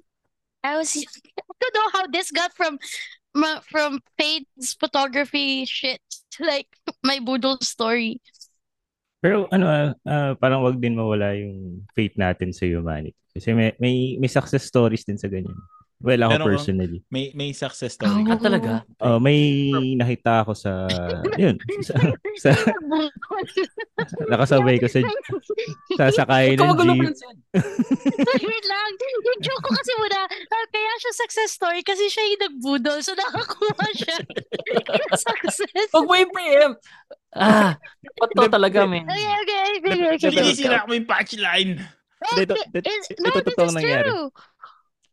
I 0.66 0.74
was, 0.76 0.90
I 0.98 1.54
don't 1.62 1.74
know 1.78 1.88
how 1.94 2.04
this 2.10 2.34
got 2.34 2.50
from, 2.58 2.82
from 3.70 4.02
Fade's 4.18 4.74
photography 4.74 5.64
shit 5.64 6.02
to 6.34 6.44
like 6.44 6.66
my 7.06 7.22
budol 7.22 7.62
story. 7.62 8.18
Pero 9.22 9.46
ano, 9.54 9.94
ah, 10.02 10.34
parang 10.34 10.66
wag 10.66 10.82
din 10.82 10.98
mawala 10.98 11.38
yung 11.38 11.86
faith 11.94 12.18
natin 12.18 12.50
sa 12.50 12.66
humanity. 12.66 13.14
Kasi 13.30 13.54
may, 13.54 13.70
may, 13.78 14.18
may 14.18 14.28
success 14.28 14.66
stories 14.66 15.06
din 15.06 15.16
sa 15.16 15.30
ganyan. 15.30 15.54
Well, 16.02 16.20
ako 16.20 16.34
ka? 16.34 16.44
personally. 16.50 16.98
May 17.08 17.30
may 17.32 17.54
success 17.54 17.94
story. 17.94 18.10
Ah, 18.26 18.34
ka. 18.34 18.42
talaga? 18.42 18.82
Oh, 18.98 19.22
may 19.22 19.70
nakita 19.94 20.42
ako 20.42 20.52
sa, 20.52 20.90
yun, 21.38 21.54
sa, 21.86 21.94
sa, 22.42 22.50
nakasabay 24.32 24.82
ko 24.82 24.90
sa, 24.90 24.98
sa 25.94 26.04
sakay 26.10 26.58
Ikaw 26.58 26.74
ng 26.74 26.82
jeep. 26.82 27.14
Wait 28.42 28.66
lang. 28.66 28.88
Yung 28.98 29.40
joke 29.40 29.62
ko 29.62 29.70
kasi 29.70 29.92
muna, 29.96 30.18
ah, 30.26 30.66
kaya 30.68 30.92
siya 30.98 31.12
success 31.14 31.50
story 31.54 31.80
kasi 31.82 32.10
siya 32.10 32.24
yung 32.26 32.42
nagbudol. 32.50 32.98
So 33.00 33.14
nakakuha 33.14 33.86
siya. 33.94 34.16
success. 35.14 35.88
Huwag 35.94 36.06
mo 36.06 36.14
i-PM. 36.18 36.72
Ah, 37.32 37.80
pato 38.18 38.44
talaga, 38.50 38.84
man. 38.84 39.08
Okay, 39.08 39.24
okay, 39.24 39.60
okay, 39.80 39.98
okay. 40.12 40.28
Pero- 40.28 40.44
Sinisira 40.52 40.84
ko 40.84 40.92
yung 40.92 41.08
punchline. 41.08 41.80
Ito, 42.22 42.54
ito, 42.54 42.54
It's, 42.86 43.10
ito, 43.10 43.18
no, 43.18 43.34
this 43.34 43.44
totoong 43.50 43.66
is 43.66 43.76
nangyari. 43.82 44.06
true. 44.06 44.28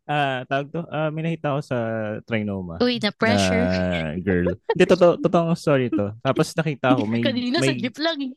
Ah, 0.10 0.42
tawag 0.50 0.74
to, 0.74 0.82
ah, 0.90 1.14
may 1.14 1.22
nakita 1.22 1.54
ako 1.54 1.62
sa 1.62 1.78
Trinoma. 2.26 2.82
Uy, 2.82 2.98
na 2.98 3.14
pressure. 3.14 3.62
Na 3.62 4.18
girl. 4.18 4.58
Hindi, 4.58 4.84
totoo, 4.90 5.22
totoong 5.22 5.54
story 5.54 5.94
to. 5.94 6.18
Tapos 6.20 6.50
nakita 6.58 6.98
ko, 6.98 7.06
may, 7.06 7.22
Kanina 7.22 7.62
may, 7.62 7.70
sa 7.70 7.74
jeep 7.78 7.94
lang 8.02 8.18
eh. 8.18 8.34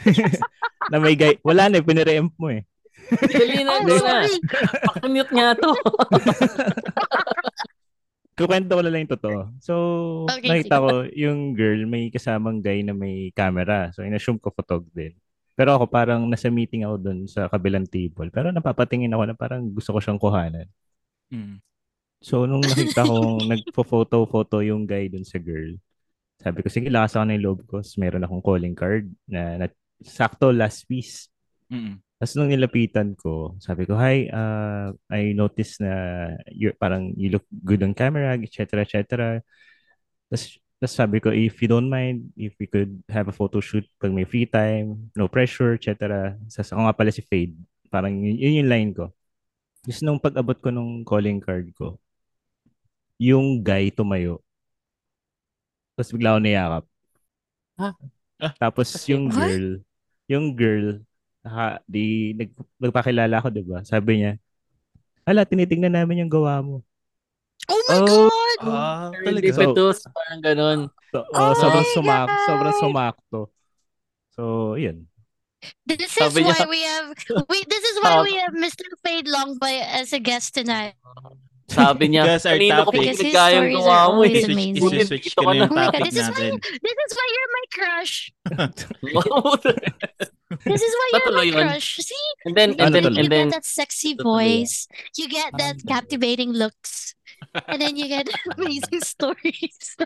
na 0.90 0.96
may 0.96 1.12
guy, 1.12 1.36
wala 1.44 1.68
na, 1.68 1.84
pinire-emp 1.84 2.32
mo 2.40 2.48
eh. 2.48 2.64
Dali 3.12 3.60
na, 3.60 3.68
Oh, 3.68 3.84
dali 3.84 4.00
na. 4.00 4.02
sorry. 4.24 4.32
Pakimute 4.96 5.32
nga 5.36 5.48
to. 5.60 5.70
Kukwento 8.40 8.72
ko 8.72 8.80
na 8.80 8.88
lang 8.88 9.04
yung 9.04 9.12
totoo. 9.12 9.40
So, 9.60 9.74
Okay, 10.24 10.48
nakita 10.48 10.80
sige. 10.80 10.84
ko 10.88 10.88
yung 11.12 11.38
girl 11.52 11.84
may 11.84 12.08
kasamang 12.08 12.64
guy 12.64 12.80
na 12.80 12.96
may 12.96 13.28
camera. 13.36 13.92
So, 13.92 14.00
inassume 14.00 14.40
ko 14.40 14.48
photog 14.48 14.88
din. 14.96 15.12
Pero 15.52 15.76
ako 15.76 15.84
parang 15.92 16.24
nasa 16.24 16.48
meeting 16.48 16.88
ako 16.88 16.96
doon 16.96 17.28
sa 17.28 17.52
kabilang 17.52 17.84
table. 17.84 18.32
Pero 18.32 18.48
napapatingin 18.48 19.12
ako 19.12 19.28
na 19.28 19.36
parang 19.36 19.68
gusto 19.68 19.92
ko 19.92 20.00
siyang 20.00 20.16
kuhanan. 20.16 20.64
Mm. 21.30 21.62
So, 22.20 22.44
nung 22.44 22.60
nakita 22.60 23.06
ko 23.06 23.38
nagpo-photo-photo 23.50 24.60
yung 24.60 24.84
guy 24.84 25.08
doon 25.08 25.24
sa 25.24 25.40
girl, 25.40 25.78
sabi 26.40 26.60
ko, 26.60 26.68
sige, 26.68 26.92
lakas 26.92 27.16
ako 27.16 27.24
na 27.24 27.34
yung 27.36 27.46
loob 27.46 27.60
ko. 27.64 27.80
So, 27.80 28.00
meron 28.00 28.24
akong 28.24 28.44
calling 28.44 28.76
card 28.76 29.08
na, 29.24 29.56
na 29.56 29.66
sakto 30.04 30.52
last 30.52 30.84
piece. 30.88 31.28
Mm. 31.72 32.00
Tapos 32.20 32.36
nung 32.36 32.52
nilapitan 32.52 33.16
ko, 33.16 33.56
sabi 33.56 33.88
ko, 33.88 33.96
hi, 33.96 34.28
uh, 34.28 34.92
I 35.08 35.32
noticed 35.32 35.80
na 35.80 36.28
you're, 36.52 36.76
parang 36.76 37.16
you 37.16 37.32
look 37.32 37.48
good 37.64 37.80
on 37.80 37.96
camera, 37.96 38.36
etc., 38.36 38.84
etc. 38.84 39.40
Tapos, 40.28 40.60
tapos 40.76 40.94
sabi 40.96 41.16
ko, 41.24 41.32
if 41.32 41.56
you 41.64 41.68
don't 41.68 41.88
mind, 41.88 42.28
if 42.36 42.52
we 42.60 42.68
could 42.68 43.00
have 43.08 43.32
a 43.32 43.36
photo 43.36 43.64
shoot 43.64 43.88
pag 43.96 44.12
may 44.12 44.28
free 44.28 44.44
time, 44.44 45.08
no 45.16 45.32
pressure, 45.32 45.80
etc. 45.80 46.36
Sas 46.48 46.68
ako 46.72 46.84
nga 46.84 46.96
pala 46.96 47.08
si 47.08 47.24
Fade. 47.24 47.56
Parang 47.88 48.12
yun, 48.12 48.36
yun 48.36 48.60
yung 48.64 48.68
line 48.68 48.92
ko. 48.92 49.08
Just 49.88 50.04
nung 50.04 50.20
pag-abot 50.20 50.56
ko 50.60 50.68
nung 50.68 51.02
calling 51.08 51.40
card 51.40 51.72
ko, 51.72 51.96
yung 53.20 53.60
guy 53.60 53.88
tumayo. 53.92 54.40
Tapos 55.96 56.10
bigla 56.16 56.36
ako 56.36 56.40
niyakap. 56.40 56.84
Ha? 57.80 57.88
Ah, 58.40 58.52
Tapos 58.56 58.88
yung 59.08 59.28
girl, 59.28 59.66
yung 60.24 60.46
girl, 60.56 60.86
naka, 61.44 61.84
di, 61.84 62.32
nag, 62.32 62.50
nagpakilala 62.80 63.34
ako, 63.40 63.48
di 63.52 63.64
ba? 63.64 63.84
Sabi 63.84 64.24
niya, 64.24 64.32
Hala, 65.28 65.44
tinitingnan 65.44 65.92
namin 65.92 66.24
yung 66.24 66.32
gawa 66.32 66.64
mo. 66.64 66.80
Oh 67.68 67.80
my 67.88 68.00
Oh. 68.00 68.06
God! 68.08 68.58
Ah, 68.64 69.08
talaga. 69.12 69.52
Serendipitous, 69.52 69.98
parang 70.12 70.40
ganun. 70.40 70.78
So, 71.12 71.26
Oh 71.36 71.52
oh, 71.52 71.54
sobrang 71.58 71.88
sumak, 71.92 72.28
sobrang 72.48 72.76
sumakto. 72.80 73.40
So, 74.32 74.42
yun. 74.80 75.09
This 75.86 76.00
is 76.00 76.12
Sabi 76.12 76.42
why 76.44 76.54
niya- 76.54 76.68
we 76.68 76.80
have 76.82 77.06
we 77.52 77.58
this 77.68 77.84
is 77.84 77.96
why 78.02 78.22
we 78.22 78.34
have 78.36 78.54
Mr. 78.56 78.84
Fade 79.04 79.26
Longboy 79.28 79.80
as 79.82 80.12
a 80.12 80.18
guest 80.20 80.54
tonight. 80.54 80.94
Sabi 81.70 82.08
niya, 82.10 82.26
Because 82.26 82.46
our 82.46 82.58
kanina 82.58 82.82
ko 82.82 82.90
topic- 82.90 83.00
Because 83.00 83.20
his 83.20 83.30
pinagkaya 83.30 83.54
yung 83.54 83.60
stories 83.60 83.78
gawa 83.78 83.86
mo 83.86 83.94
eh. 83.94 84.10
always 84.10 84.32
Switch, 84.42 84.50
amazing. 84.50 84.88
switch, 84.90 85.06
switch 85.06 85.28
ko 85.36 85.42
na 85.42 85.46
na. 85.46 85.54
yung 85.54 85.70
Oh 85.70 85.74
my 85.74 85.84
God, 85.86 85.92
topic 85.94 86.02
this 86.10 86.16
is 86.18 86.28
why 86.34 86.42
natin. 86.50 86.54
this 86.82 86.98
is 86.98 87.12
why 87.14 87.26
you're 87.30 87.52
my 87.54 87.66
crush. 87.70 88.14
This 90.66 90.82
is 90.82 90.92
why 90.98 91.06
you're 91.14 91.20
Natuloy 91.22 91.36
my 91.36 91.42
yun. 91.46 91.66
crush. 91.70 91.88
See? 92.02 92.26
and 92.44 92.56
then, 92.58 92.70
and 92.80 92.90
then, 92.94 93.04
tuloy? 93.06 93.06
and 93.06 93.16
you 93.22 93.28
then, 93.30 93.46
get 93.48 93.54
that 93.54 93.64
sexy 93.64 94.16
Natuloy. 94.16 94.66
voice. 94.66 94.88
You 95.16 95.28
get 95.28 95.54
that 95.58 95.76
captivating 95.86 96.50
looks. 96.50 97.14
And 97.68 97.80
then 97.80 97.94
you 97.96 98.08
get 98.08 98.26
amazing 98.58 99.00
stories. 99.06 99.96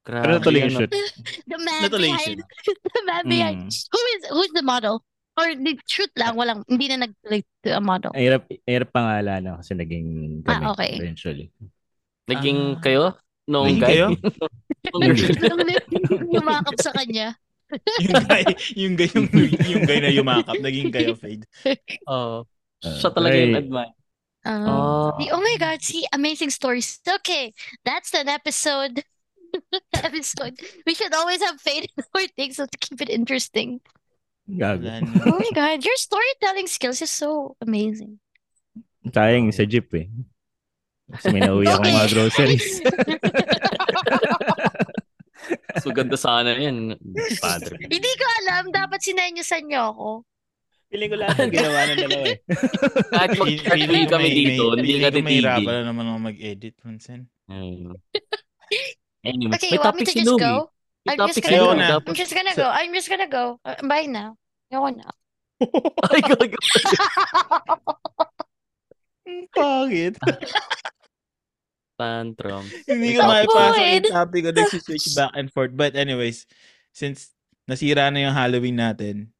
Grabe 0.00 0.24
Pero 0.24 0.32
natuloy 0.38 0.60
yung 0.60 0.70
yan, 0.70 0.80
shoot. 0.80 0.92
The 1.50 1.58
man 1.58 1.80
yung 1.82 1.92
behind 2.00 2.38
the 2.96 3.02
man 3.04 3.22
behind 3.26 3.58
Mm. 3.60 3.70
who 3.92 4.00
is 4.14 4.20
who's 4.30 4.52
the 4.52 4.64
model? 4.64 5.04
Or 5.38 5.46
the 5.46 5.72
shoot 5.86 6.10
lang, 6.16 6.34
walang 6.34 6.66
hindi 6.68 6.90
na 6.90 7.06
nag-relate 7.06 7.48
to 7.64 7.70
a 7.72 7.80
model. 7.80 8.10
Ang 8.12 8.24
hirap, 8.26 8.42
ang 8.50 8.60
hirap 8.66 8.90
pangalan 8.90 9.40
kasi 9.56 9.72
naging 9.72 10.08
kami 10.42 10.64
Ah, 10.66 10.72
okay. 10.74 10.92
eventually. 10.98 11.48
Naging 12.26 12.76
Ah. 12.76 12.80
kayo? 12.82 13.02
Nung 13.46 13.64
Naging 13.66 13.80
guy? 13.80 13.88
kayo? 13.94 14.06
Yumakap 16.34 16.76
sa 16.80 16.92
kanya. 16.92 17.34
yung 18.02 18.24
guy, 18.26 18.44
yung 18.74 18.94
guy, 18.98 19.08
yung, 19.14 19.28
yung 19.62 19.82
guy 19.86 19.98
na 20.02 20.10
yumakap, 20.10 20.58
naging 20.58 20.90
kayo, 20.90 21.14
Fade. 21.14 21.46
Oo. 22.10 22.42
Ah, 22.82 22.96
Siya 22.98 23.14
talaga 23.14 23.36
yung 23.36 23.56
admire. 23.56 23.94
Um, 24.40 24.64
Oh. 24.66 25.12
oh 25.14 25.42
my 25.44 25.56
god, 25.56 25.78
see 25.84 26.02
amazing 26.10 26.48
stories. 26.50 26.98
Okay, 27.04 27.52
that's 27.84 28.10
an 28.16 28.26
episode. 28.26 29.04
episode. 30.06 30.54
We 30.86 30.94
should 30.94 31.14
always 31.14 31.42
have 31.42 31.60
faith 31.60 31.86
in 31.88 32.04
our 32.14 32.26
things 32.36 32.56
so 32.56 32.66
to 32.66 32.78
keep 32.78 33.00
it 33.00 33.08
interesting. 33.10 33.80
Gago. 34.50 34.90
Oh 35.26 35.38
my 35.38 35.50
god, 35.54 35.84
your 35.84 35.96
storytelling 35.96 36.66
skills 36.66 37.02
is 37.02 37.10
so 37.10 37.56
amazing. 37.62 38.18
Sayang 39.06 39.54
sa 39.54 39.64
jeep 39.64 39.88
eh. 39.94 40.10
Kasi 41.10 41.34
may 41.34 41.42
nauwi 41.42 41.66
akong 41.66 41.90
mga 41.90 42.10
groceries. 42.14 42.66
So, 45.80 45.90
ganda 45.90 46.14
sana 46.18 46.54
yan. 46.54 46.94
Padre. 47.40 47.74
Hindi 47.94 48.12
ko 48.14 48.24
alam, 48.44 48.70
dapat 48.70 49.00
sinenyosan 49.02 49.66
niyo 49.66 49.94
ako. 49.94 50.08
Feeling 50.90 51.10
ko 51.14 51.16
lahat 51.22 51.36
ng 51.46 51.52
ginawa 51.54 51.80
ng 51.86 51.98
dalawa 52.02 52.26
eh. 52.26 52.38
Kahit 53.14 53.30
ko 53.38 53.44
kami 53.46 53.84
may- 53.86 54.04
dito, 54.04 54.14
may- 54.18 54.34
hindi 54.34 54.98
ka 54.98 55.08
ko 55.14 55.18
mahirapan 55.22 55.62
titigil. 55.62 55.70
na 55.70 55.86
naman 55.86 56.04
ako 56.10 56.18
mag-edit, 56.18 56.74
Vincent. 56.82 57.24
Hmm. 57.46 57.94
Anyway, 59.24 59.52
Okay, 59.56 59.68
you 59.76 59.80
want 59.80 59.96
me 59.96 60.04
to 60.04 60.12
si 60.12 60.20
just 60.24 60.30
Louie. 60.32 60.40
go? 60.40 60.70
May 61.04 61.12
I'm 61.16 61.28
just 61.28 61.34
si 61.36 61.40
gonna 61.44 61.74
na. 61.76 61.86
Dapat, 62.00 62.08
I'm 62.08 62.14
just 62.16 62.32
gonna 62.34 62.54
go. 62.56 62.66
I'm 62.68 62.92
just 62.92 63.08
gonna 63.08 63.28
go. 63.28 63.44
Uh, 63.64 63.76
bye 63.84 64.08
now. 64.08 64.36
Ayoko 64.72 64.90
na. 64.96 65.08
ay, 66.08 66.20
gago. 66.24 66.58
Pangit. 69.54 70.16
Tantrum. 72.00 72.64
Hindi 72.88 73.12
ko 73.16 73.20
Ang 73.20 73.28
maipasok 73.28 73.84
yung 73.84 74.08
topic 74.08 74.40
ko. 74.48 74.50
Nagsiswitch 74.56 75.12
back 75.12 75.32
and 75.36 75.52
forth. 75.52 75.76
But 75.76 75.92
anyways, 75.92 76.48
since 76.96 77.36
nasira 77.68 78.08
na 78.08 78.24
yung 78.24 78.32
Halloween 78.36 78.80
natin, 78.80 79.36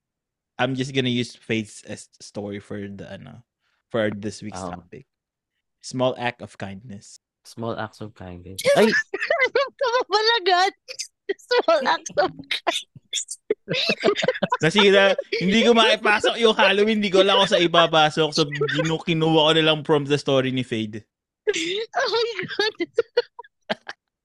I'm 0.60 0.76
just 0.76 0.92
gonna 0.92 1.08
use 1.12 1.32
Faith's 1.32 1.80
as 1.88 2.12
story 2.20 2.60
for 2.60 2.76
the 2.76 3.08
ano, 3.08 3.40
for 3.88 4.12
this 4.12 4.44
week's 4.44 4.60
Oh. 4.60 4.76
topic. 4.76 5.08
Small 5.80 6.12
act 6.20 6.44
of 6.44 6.60
kindness. 6.60 7.16
Small 7.44 7.74
acts 7.76 8.00
of 8.00 8.12
kindness. 8.12 8.60
Ay, 8.76 8.88
Kamabalagan. 9.80 10.72
Small 11.30 11.82
acts 11.88 12.12
of 12.18 12.30
Nasira, 14.62 15.14
hindi 15.38 15.62
ko 15.62 15.72
maipasok 15.72 16.34
yung 16.42 16.54
Halloween, 16.58 16.98
hindi 17.00 17.10
ko 17.10 17.22
alam 17.22 17.38
kung 17.42 17.50
sa 17.50 17.62
ibabasok. 17.62 18.30
So, 18.34 18.44
ginu 18.46 18.98
kinuha 19.00 19.50
ko 19.50 19.52
na 19.54 19.62
lang 19.64 19.78
from 19.86 20.04
the 20.04 20.18
story 20.18 20.50
ni 20.50 20.62
Fade. 20.66 21.02
Oh 21.50 22.08
my 22.10 22.30
god. 22.46 22.74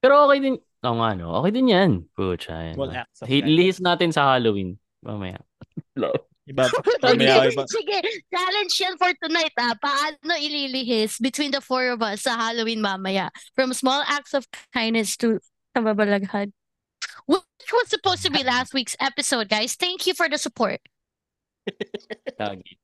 pero 0.02 0.14
okay 0.30 0.40
din. 0.42 0.56
Oo 0.86 0.96
nga, 1.02 1.18
no? 1.18 1.42
Okay 1.42 1.52
din 1.54 1.74
yan. 1.74 1.92
Pucha, 2.14 2.74
yan. 2.74 2.76
Small 2.78 2.94
acts 2.94 3.22
of 3.22 3.30
Hi- 3.30 3.42
kindness. 3.42 3.54
Lihis 3.58 3.80
natin 3.82 4.10
sa 4.14 4.38
Halloween. 4.38 4.78
Mamaya. 5.02 5.42
Iba, 6.46 6.70
Okay, 6.70 7.02
mamaya 7.02 7.50
iba. 7.50 7.66
sige, 7.66 7.98
challenge 8.30 8.74
yan 8.78 8.94
for 9.02 9.10
tonight 9.18 9.50
ah. 9.58 9.74
Paano 9.82 10.38
ililihis 10.38 11.18
between 11.18 11.50
the 11.50 11.58
four 11.62 11.90
of 11.90 12.06
us 12.06 12.22
sa 12.22 12.38
Halloween 12.38 12.86
mamaya? 12.86 13.34
From 13.58 13.74
small 13.74 14.06
acts 14.06 14.38
of 14.38 14.46
kindness 14.70 15.18
to 15.26 15.42
kababalaghan. 15.74 16.54
Which 17.26 17.72
was 17.74 17.90
supposed 17.90 18.22
to 18.24 18.32
be 18.32 18.44
last 18.46 18.78
week's 18.78 18.94
episode, 19.02 19.50
guys. 19.50 19.74
Thank 19.74 20.06
you 20.06 20.14
for 20.14 20.30
the 20.30 20.38
support. 20.38 20.78
Kagi. 22.40 22.78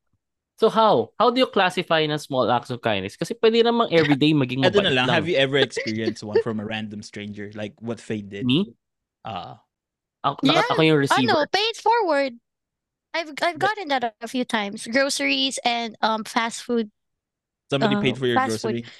So 0.57 0.69
how? 0.69 1.09
How 1.21 1.29
do 1.29 1.37
you 1.41 1.45
classify 1.49 2.01
ng 2.05 2.17
small 2.17 2.49
acts 2.49 2.69
of 2.69 2.81
kindness? 2.81 3.17
Kasi 3.17 3.33
pwede 3.37 3.61
namang 3.65 3.93
everyday 3.93 4.33
maging 4.33 4.65
Ito 4.65 4.77
mabait 4.77 4.89
na 4.89 4.93
lang, 4.93 5.05
lang. 5.09 5.13
have 5.17 5.29
you 5.29 5.37
ever 5.37 5.57
experienced 5.65 6.21
one 6.25 6.41
from 6.41 6.57
a 6.61 6.65
random 6.65 7.01
stranger? 7.01 7.49
Like 7.53 7.73
what 7.81 8.01
Fade 8.01 8.29
did? 8.29 8.45
Me? 8.45 8.73
Ah. 9.21 9.61
Ako, 10.25 10.37
Yeah. 10.45 10.61
ako 10.69 10.81
yung 10.85 10.97
receiver. 11.01 11.29
Ano, 11.33 11.45
pay 11.49 11.65
it 11.65 11.77
forward. 11.81 12.33
I've 13.13 13.31
I've 13.43 13.59
gotten 13.59 13.87
that 13.89 14.15
a 14.21 14.27
few 14.27 14.45
times. 14.45 14.87
Groceries 14.87 15.59
and 15.65 15.95
um 16.01 16.23
fast 16.23 16.63
food. 16.63 16.91
somebody 17.69 17.95
Uh, 17.95 18.01
paid 18.01 18.17
for 18.17 18.27
your 18.27 18.35
fast 18.35 18.61
grocery. 18.63 18.83
food. 18.83 18.91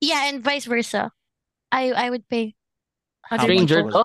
Yeah, 0.00 0.28
and 0.28 0.44
vice 0.44 0.64
versa. 0.66 1.12
I 1.72 1.92
I 1.92 2.10
would 2.10 2.28
pay. 2.28 2.54
How 3.24 3.38
Stranger 3.40 3.84
was- 3.84 4.04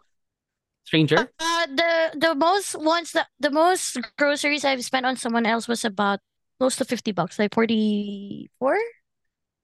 Stranger? 0.88 1.30
Uh, 1.38 1.66
the 1.68 1.92
the 2.18 2.34
most 2.36 2.74
ones 2.80 3.12
that 3.14 3.28
the 3.40 3.52
most 3.52 4.00
groceries 4.18 4.64
I've 4.66 4.84
spent 4.84 5.06
on 5.06 5.16
someone 5.20 5.46
else 5.46 5.68
was 5.68 5.84
about 5.86 6.20
close 6.58 6.76
to 6.82 6.86
50 6.86 7.12
bucks, 7.14 7.38
like 7.40 7.54
44, 7.54 8.50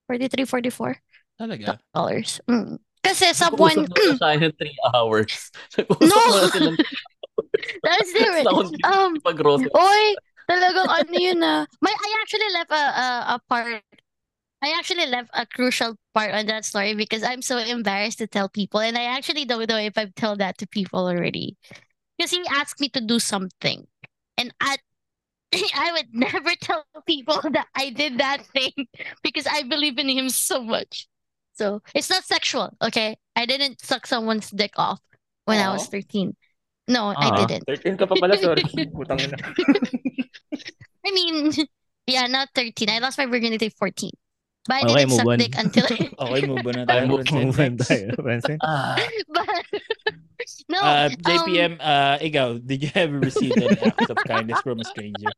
43, 0.07 0.45
44 0.45 1.01
Talaga? 1.41 1.79
dollars. 1.95 2.39
Mm. 2.47 2.77
Kasi 3.03 3.33
someone, 3.37 3.85
Nag-uusap 3.85 4.17
na 4.17 4.21
tayo 4.21 4.37
ng 4.49 4.55
3 4.57 4.93
hours. 4.95 5.33
Nag-uusap 5.77 6.09
No! 6.09 6.21
na 6.25 6.47
silang 6.49 6.77
that's 7.83 8.13
different. 8.13 8.47
Um, 8.85 9.17
oy, 9.25 10.05
talagang 10.49 10.89
ano 10.89 11.17
yun 11.17 11.43
ah. 11.43 11.65
My, 11.81 11.91
I 11.91 12.09
actually 12.21 12.49
left 12.53 12.71
a, 12.71 12.75
a, 12.75 13.07
a 13.35 13.41
part, 13.49 13.83
I 14.61 14.73
actually 14.77 15.05
left 15.07 15.29
a 15.33 15.45
crucial 15.45 15.95
part 16.13 16.33
on 16.33 16.45
that 16.47 16.65
story 16.65 16.95
because 16.95 17.23
I'm 17.23 17.41
so 17.41 17.57
embarrassed 17.57 18.19
to 18.19 18.27
tell 18.27 18.49
people. 18.49 18.79
And 18.79 18.97
I 18.97 19.03
actually 19.03 19.45
don't 19.45 19.69
know 19.69 19.77
if 19.77 19.97
I've 19.97 20.15
told 20.15 20.39
that 20.39 20.57
to 20.59 20.67
people 20.67 21.07
already. 21.07 21.57
Because 22.17 22.31
he 22.31 22.43
asked 22.49 22.79
me 22.79 22.89
to 22.89 23.01
do 23.01 23.19
something. 23.19 23.85
And 24.37 24.53
I, 24.61 24.77
I 25.75 25.91
would 25.93 26.13
never 26.13 26.55
tell 26.61 26.85
people 27.05 27.41
that 27.51 27.67
I 27.75 27.89
did 27.89 28.19
that 28.19 28.45
thing 28.47 28.87
because 29.23 29.47
I 29.47 29.63
believe 29.63 29.97
in 29.97 30.09
him 30.09 30.29
so 30.29 30.63
much. 30.63 31.07
So 31.53 31.81
it's 31.93 32.09
not 32.09 32.25
sexual, 32.25 32.75
okay? 32.81 33.15
I 33.35 33.45
didn't 33.45 33.79
suck 33.81 34.07
someone's 34.07 34.51
dick 34.51 34.73
off 34.77 34.99
when 35.45 35.59
I 35.59 35.71
was 35.71 35.87
Aw. 35.87 35.91
13. 36.87 36.93
No, 36.93 37.09
I 37.09 37.27
Ah. 37.33 37.45
didn't. 37.45 37.63
13 37.65 37.97
ka 37.97 38.05
pa 38.05 38.15
pala, 38.15 38.37
sorry. 38.37 38.61
Putang 38.95 39.17
ina. 39.21 39.37
I 41.05 41.09
mean, 41.11 41.49
yeah, 42.05 42.27
not 42.27 42.49
13. 42.53 42.89
I 42.89 42.99
lost 42.99 43.17
my 43.17 43.25
virginity 43.25 43.67
at 43.67 43.73
14. 43.77 44.11
But 44.67 44.73
I 44.73 44.81
Okay, 44.81 45.05
didn't 45.05 45.13
suck 45.13 45.27
on. 45.29 45.37
dick 45.37 45.53
until 45.57 45.85
Okay, 46.25 46.41
move 46.49 46.65
on 46.65 46.73
na 46.73 46.85
tayo. 46.89 47.05
move- 47.05 47.21
Vincent. 47.25 47.45
Move 47.45 47.59
on 47.61 47.73
tayo, 47.77 48.07
Vincent. 48.17 48.59
Ah, 48.65 48.97
but 49.29 49.65
no, 50.69 50.77
Uh, 50.81 51.09
um, 51.09 51.11
JPM, 51.21 51.73
uh, 51.81 52.17
ikaw, 52.21 52.57
did 52.57 52.81
you 52.85 52.91
ever 52.97 53.17
receive 53.21 53.53
an 53.57 53.77
act 53.81 54.09
of 54.09 54.17
kindness 54.25 54.61
from 54.65 54.81
a 54.81 54.85
stranger? 54.85 55.29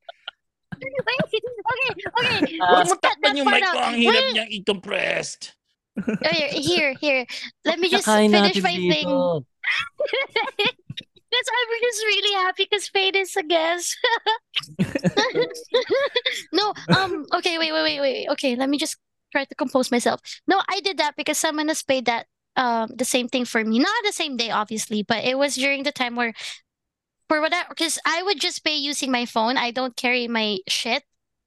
wait, 0.80 1.20
okay, 1.28 1.92
okay. 1.92 2.56
Let's 2.60 2.92
cut 2.92 3.00
that 3.04 3.20
Takpan 3.24 3.36
yung 3.36 3.48
part 3.52 3.60
mic 3.60 3.68
ko, 3.68 3.80
out. 3.80 3.88
ang 3.92 3.96
hirap 4.00 4.16
Wait, 4.16 4.32
niyang 4.36 4.52
i-compressed. 4.64 5.44
oh, 6.00 6.24
here, 6.24 6.52
here, 6.56 6.92
here. 7.00 7.22
Let 7.68 7.80
me 7.84 7.90
just 7.92 8.06
Nakain 8.08 8.32
finish 8.32 8.60
natin 8.60 8.64
my 8.64 8.76
thing. 8.80 9.08
Because 11.30 11.48
I'm 11.50 11.82
just 11.82 12.04
really 12.06 12.34
happy 12.36 12.68
because 12.70 12.88
Fade 12.88 13.16
is 13.16 13.36
a 13.36 13.44
guest. 13.44 13.98
no, 16.54 16.74
um, 16.96 17.26
okay, 17.36 17.58
wait, 17.58 17.72
wait, 17.72 17.84
wait, 17.84 18.00
wait. 18.00 18.30
Okay, 18.30 18.56
let 18.56 18.70
me 18.70 18.78
just 18.78 18.98
try 19.32 19.46
to 19.46 19.56
compose 19.56 19.92
myself. 19.92 20.22
No, 20.48 20.62
I 20.70 20.80
did 20.80 20.98
that 20.98 21.16
because 21.18 21.38
someone 21.38 21.68
has 21.68 21.84
paid 21.84 22.06
that 22.06 22.28
um 22.56 22.90
the 22.96 23.06
same 23.06 23.28
thing 23.28 23.46
for 23.46 23.64
me. 23.64 23.80
Not 23.80 24.04
the 24.06 24.14
same 24.14 24.38
day, 24.38 24.52
obviously, 24.52 25.04
but 25.04 25.24
it 25.24 25.38
was 25.38 25.56
during 25.56 25.84
the 25.84 25.92
time 25.92 26.16
where 26.16 26.34
for 27.28 27.42
whatever 27.42 27.70
because 27.70 28.00
I 28.06 28.24
would 28.24 28.40
just 28.40 28.64
pay 28.64 28.76
using 28.76 29.12
my 29.12 29.26
phone. 29.26 29.58
I 29.58 29.72
don't 29.72 29.96
carry 29.96 30.28
my 30.28 30.60
shit. 30.68 31.04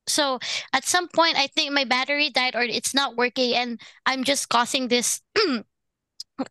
So 0.06 0.38
at 0.72 0.84
some 0.84 1.08
point 1.08 1.36
I 1.36 1.46
think 1.46 1.72
my 1.72 1.84
battery 1.84 2.30
died 2.30 2.54
or 2.54 2.62
it's 2.62 2.94
not 2.94 3.16
working 3.16 3.54
and 3.54 3.80
I'm 4.06 4.24
just 4.24 4.48
causing 4.48 4.88
this 4.88 5.20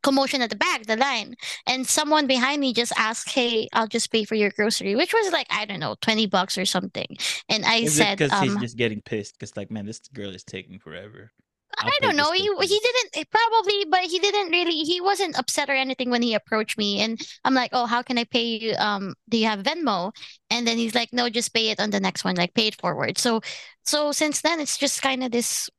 commotion 0.02 0.42
at 0.42 0.50
the 0.50 0.56
back, 0.56 0.86
the 0.86 0.98
line. 0.98 1.36
And 1.68 1.86
someone 1.88 2.28
behind 2.28 2.62
me 2.62 2.74
just 2.74 2.94
asked, 2.98 3.30
Hey, 3.30 3.68
I'll 3.74 3.88
just 3.88 4.12
pay 4.12 4.24
for 4.24 4.36
your 4.36 4.52
grocery, 4.52 4.96
which 4.96 5.14
was 5.14 5.32
like, 5.32 5.48
I 5.50 5.66
don't 5.66 5.80
know, 5.80 5.96
20 6.02 6.28
bucks 6.28 6.58
or 6.58 6.66
something. 6.66 7.08
And 7.50 7.66
I 7.66 7.78
Is 7.78 7.96
said, 7.96 8.18
because 8.18 8.38
he's 8.40 8.56
um, 8.56 8.60
just 8.60 8.78
getting 8.78 9.02
pissed? 9.02 9.36
Because 9.38 9.56
like, 9.58 9.72
man, 9.72 9.86
this 9.86 10.00
girl 10.14 10.34
is 10.34 10.44
taking 10.44 10.80
forever. 10.80 11.32
I'll 11.78 11.92
I 11.92 11.98
don't 12.02 12.16
know. 12.16 12.32
He 12.32 12.42
he 12.42 12.80
didn't 12.80 13.18
eh, 13.18 13.24
probably, 13.32 13.86
but 13.90 14.02
he 14.02 14.20
didn't 14.20 14.52
really. 14.52 14.80
He 14.84 15.00
wasn't 15.02 15.38
upset 15.38 15.70
or 15.70 15.74
anything 15.74 16.10
when 16.10 16.22
he 16.22 16.34
approached 16.34 16.78
me, 16.78 17.00
and 17.00 17.20
I'm 17.46 17.54
like, 17.54 17.70
"Oh, 17.74 17.86
how 17.86 18.02
can 18.02 18.18
I 18.18 18.24
pay 18.26 18.44
you? 18.58 18.74
Um, 18.76 19.14
do 19.30 19.38
you 19.38 19.46
have 19.46 19.64
Venmo?" 19.64 20.12
And 20.50 20.68
then 20.68 20.78
he's 20.78 20.96
like, 20.96 21.14
"No, 21.14 21.30
just 21.30 21.54
pay 21.54 21.70
it 21.70 21.80
on 21.80 21.92
the 21.92 22.00
next 22.00 22.24
one, 22.26 22.36
like 22.36 22.54
pay 22.54 22.68
it 22.68 22.76
forward." 22.82 23.18
So, 23.18 23.42
so 23.86 24.12
since 24.12 24.42
then, 24.42 24.60
it's 24.60 24.78
just 24.78 25.02
kind 25.02 25.24
of 25.24 25.32
this 25.32 25.70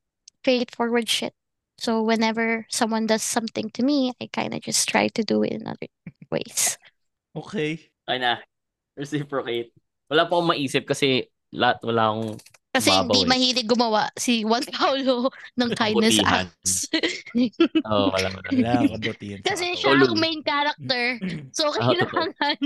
pay 0.44 0.58
it 0.60 0.74
forward 0.74 1.08
shit. 1.08 1.34
So 1.80 2.04
whenever 2.04 2.68
someone 2.68 3.08
does 3.08 3.24
something 3.24 3.72
to 3.72 3.82
me, 3.82 4.12
I 4.20 4.28
kind 4.28 4.52
of 4.52 4.60
just 4.60 4.84
try 4.86 5.08
to 5.16 5.22
do 5.24 5.40
it 5.42 5.56
in 5.56 5.64
other 5.64 5.88
ways. 6.28 6.76
Okay. 7.32 7.80
Ay 8.04 8.20
na. 8.20 8.44
Reciprocate. 8.94 9.72
Wala 10.12 10.28
pa 10.28 10.36
akong 10.36 10.52
maisip 10.52 10.84
kasi 10.84 11.24
lahat 11.50 11.80
wala 11.80 12.12
akong 12.12 12.36
Kasi 12.70 12.94
hindi 12.94 13.26
eh. 13.26 13.26
mahilig 13.26 13.66
gumawa 13.66 14.14
si 14.14 14.46
Juan 14.46 14.62
Paulo 14.70 15.26
ng 15.58 15.70
kindness 15.74 16.22
Kabutihan. 16.22 16.46
acts. 16.46 16.72
oh, 17.90 18.14
wala 18.14 18.28
wala. 18.30 18.46
Wala 18.46 18.94
kabutihan 18.94 19.40
Kasi 19.42 19.74
siya 19.74 19.98
ang 19.98 20.14
main 20.14 20.38
character. 20.46 21.18
So, 21.50 21.74
Ah, 21.74 21.90
kailangan, 21.90 22.56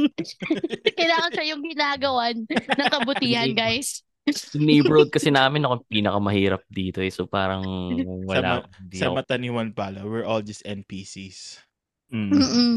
kailangan 1.01 1.31
siya 1.33 1.47
yung 1.57 1.63
ginagawan 1.65 2.37
ng 2.45 2.89
kabutihan, 2.93 3.57
guys. 3.57 4.05
Neighborhood 4.55 5.13
kasi 5.13 5.29
namin 5.29 5.63
ako 5.63 5.85
pinakamahirap 5.85 6.65
dito 6.67 6.99
eh. 6.99 7.13
So 7.13 7.29
parang 7.29 7.61
wala. 8.31 8.65
ma- 8.65 8.69
Sa 8.91 9.09
ako 9.09 9.15
mata 9.15 9.37
ni 9.37 9.53
Juan 9.53 9.71
Pala, 9.71 10.01
we're 10.01 10.25
all 10.25 10.41
just 10.41 10.65
NPCs. 10.65 11.61
Mm. 12.09 12.31
Mm-mm. 12.31 12.73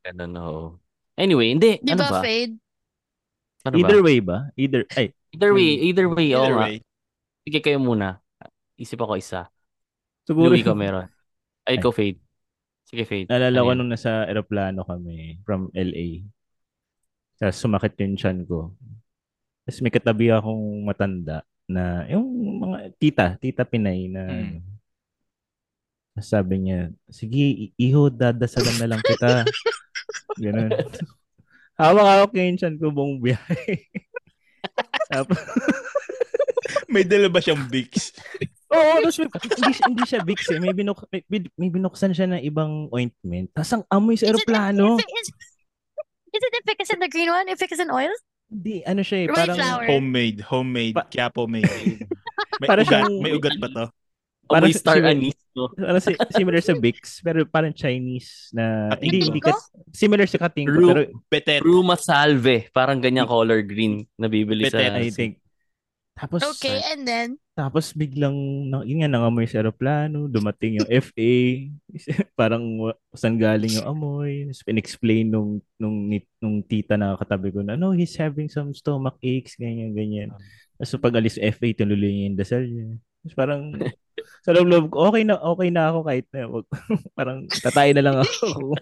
ganun, 0.00 0.32
oo. 0.36 0.64
Anyway, 1.14 1.50
hindi. 1.50 1.82
Di 1.82 1.90
ano 1.90 2.00
ba, 2.00 2.10
ba? 2.10 2.20
Fade? 2.22 2.54
Ano 3.66 3.74
Either 3.74 3.98
ba? 4.00 4.06
way 4.06 4.18
ba? 4.20 4.38
Either, 4.54 4.82
ay, 4.94 5.10
Either 5.28 5.50
way, 5.52 5.70
either 5.84 6.06
way, 6.08 6.32
oo 6.32 6.40
Either 6.40 6.54
nga. 6.54 6.62
way. 6.64 6.76
Sige 7.42 7.58
kayo 7.60 7.78
muna. 7.78 8.22
Isip 8.74 8.96
ako 8.96 9.18
isa. 9.18 9.50
siguro, 10.22 10.54
Louie 10.54 10.62
ko 10.68 10.72
meron. 10.72 11.10
Ay, 11.66 11.76
Ay. 11.76 11.82
go 11.82 11.90
Fade. 11.90 12.22
Sige, 12.86 13.02
Fade. 13.04 13.26
naalala 13.28 13.60
ko 13.60 13.68
Ano 13.68 13.78
nung 13.82 13.90
nasa 13.90 14.24
aeroplano 14.24 14.86
kami 14.86 15.42
from 15.42 15.68
LA. 15.74 16.24
Tapos 17.36 17.58
sumakit 17.58 17.98
yung 17.98 18.16
chan 18.16 18.46
ko. 18.46 18.72
Tapos 19.68 19.84
may 19.84 19.92
katabi 19.92 20.32
akong 20.32 20.64
matanda 20.80 21.44
na, 21.68 22.08
yung 22.08 22.24
mga 22.58 22.78
tita, 22.96 23.26
tita 23.36 23.68
Pinay 23.68 24.08
na, 24.08 24.24
Mm. 24.24 24.64
sabi 26.18 26.54
niya, 26.56 26.88
sige, 27.06 27.68
iho, 27.76 28.08
dadasalan 28.08 28.80
na 28.80 28.88
lang 28.88 29.02
kita. 29.04 29.44
Ganun. 30.42 30.72
Hawak-hawak 31.76 32.32
niya 32.32 32.48
yung 32.48 32.58
chan 32.58 32.74
ko 32.74 32.88
buong 32.88 33.20
biyahe. 33.20 33.86
Tapos, 35.12 35.36
May 36.88 37.04
dala 37.04 37.28
ba 37.28 37.38
siyang 37.38 37.68
Vicks? 37.68 38.16
Oo, 38.72 39.00
tapos 39.00 39.16
may, 39.20 39.28
hindi, 39.28 39.72
siya- 39.72 39.88
hindi 39.88 40.04
siya 40.04 40.20
Vicks 40.24 40.48
eh. 40.52 40.58
May, 40.60 40.72
binuk, 40.72 41.04
may, 41.08 41.20
may 41.56 41.68
binuksan 41.68 42.12
siya 42.12 42.28
ng 42.28 42.40
ibang 42.44 42.88
ointment. 42.88 43.52
Tapos 43.52 43.72
ang 43.72 43.84
amoy 43.88 44.16
sa 44.16 44.24
Is 44.24 44.32
it- 44.32 44.48
aeroplano. 44.48 44.96
Is 44.96 45.04
it, 45.04 45.12
is, 45.12 45.28
is 46.32 46.42
it 46.44 46.54
efficacy 46.64 46.92
in 46.96 47.00
the 47.00 47.08
green 47.08 47.28
one? 47.28 47.44
Efficacy 47.48 47.84
in 47.84 47.92
oil? 47.92 48.12
Hindi, 48.48 48.80
ano 48.82 49.00
siya 49.04 49.18
eh. 49.22 49.26
Parang, 49.28 49.56
flower. 49.56 49.86
Homemade. 49.92 50.38
Homemade. 50.48 50.94
Pa- 50.96 51.06
Quiapo 51.06 51.44
made. 51.44 51.68
May 52.60 52.68
Para 52.68 52.80
ugat. 52.82 52.90
siyang- 52.90 53.20
May 53.20 53.32
ugat 53.36 53.54
pa 53.60 53.68
to. 53.68 53.84
Oh, 54.48 54.56
may 54.56 54.64
Parang 54.64 54.72
star 54.72 54.96
si- 54.96 55.04
anise, 55.04 55.42
no? 55.52 55.68
ano, 55.76 55.98
si, 56.00 56.16
similar 56.40 56.60
sa 56.64 56.72
Vicks, 56.72 57.20
pero 57.20 57.44
parang 57.44 57.68
Chinese 57.68 58.48
na, 58.56 58.88
Katingko? 58.96 59.04
hindi, 59.04 59.18
hindi 59.28 59.40
ka, 59.44 59.52
similar 59.92 60.24
sa 60.24 60.40
katingko, 60.40 60.72
Ru- 60.72 60.88
pero 60.88 61.00
Petet. 61.28 61.60
Ruma 61.60 62.00
salve. 62.00 62.72
Parang 62.72 62.96
ganyan 62.96 63.28
color 63.28 63.60
green 63.60 64.08
na 64.16 64.24
bibili 64.24 64.64
sa... 64.72 64.80
Betet, 64.80 64.96
I 64.96 65.12
think, 65.12 65.36
tapos, 66.18 66.42
Okay, 66.42 66.82
and 66.90 67.06
then? 67.06 67.28
tapos 67.54 67.94
biglang, 67.94 68.34
na- 68.66 68.82
yun 68.82 69.00
nga, 69.02 69.10
nangamoy 69.10 69.46
sa 69.46 69.62
aeroplano, 69.62 70.26
dumating 70.26 70.82
yung 70.82 70.90
FA, 71.06 71.32
parang 72.38 72.64
wa- 72.78 72.98
saan 73.14 73.38
galing 73.38 73.78
yung 73.78 73.86
amoy, 73.86 74.50
Tapos 74.50 74.66
in-explain 74.66 75.30
nung, 75.30 75.62
nung, 75.78 76.10
nung 76.42 76.56
tita 76.66 76.98
na 76.98 77.14
katabi 77.14 77.54
ko 77.54 77.62
na, 77.62 77.78
no, 77.78 77.94
he's 77.94 78.14
having 78.18 78.50
some 78.50 78.74
stomach 78.74 79.14
aches, 79.22 79.54
ganyan, 79.54 79.94
ganyan. 79.94 80.30
Tapos 80.76 80.98
pag 80.98 81.14
alis 81.18 81.38
sa 81.38 81.46
FA, 81.54 81.70
tuloy 81.72 81.98
niya 81.98 82.26
yung 82.30 82.38
dasal 82.38 82.62
niya. 82.66 82.86
Tapos 83.22 83.34
parang, 83.38 83.62
sa 84.44 84.50
loob-loob 84.54 84.86
ko, 84.90 84.96
okay 85.10 85.22
na, 85.22 85.34
okay 85.38 85.68
na 85.70 85.82
ako 85.90 85.98
kahit 86.02 86.26
na, 86.34 86.40
wag, 86.50 86.66
parang 87.18 87.38
tatay 87.50 87.94
na 87.94 88.02
lang 88.02 88.16
ako. 88.18 88.74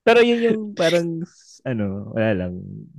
Pero 0.00 0.20
yun 0.24 0.40
yung 0.46 0.60
parang, 0.74 1.22
ano, 1.64 2.12
wala 2.14 2.30
lang. 2.34 2.52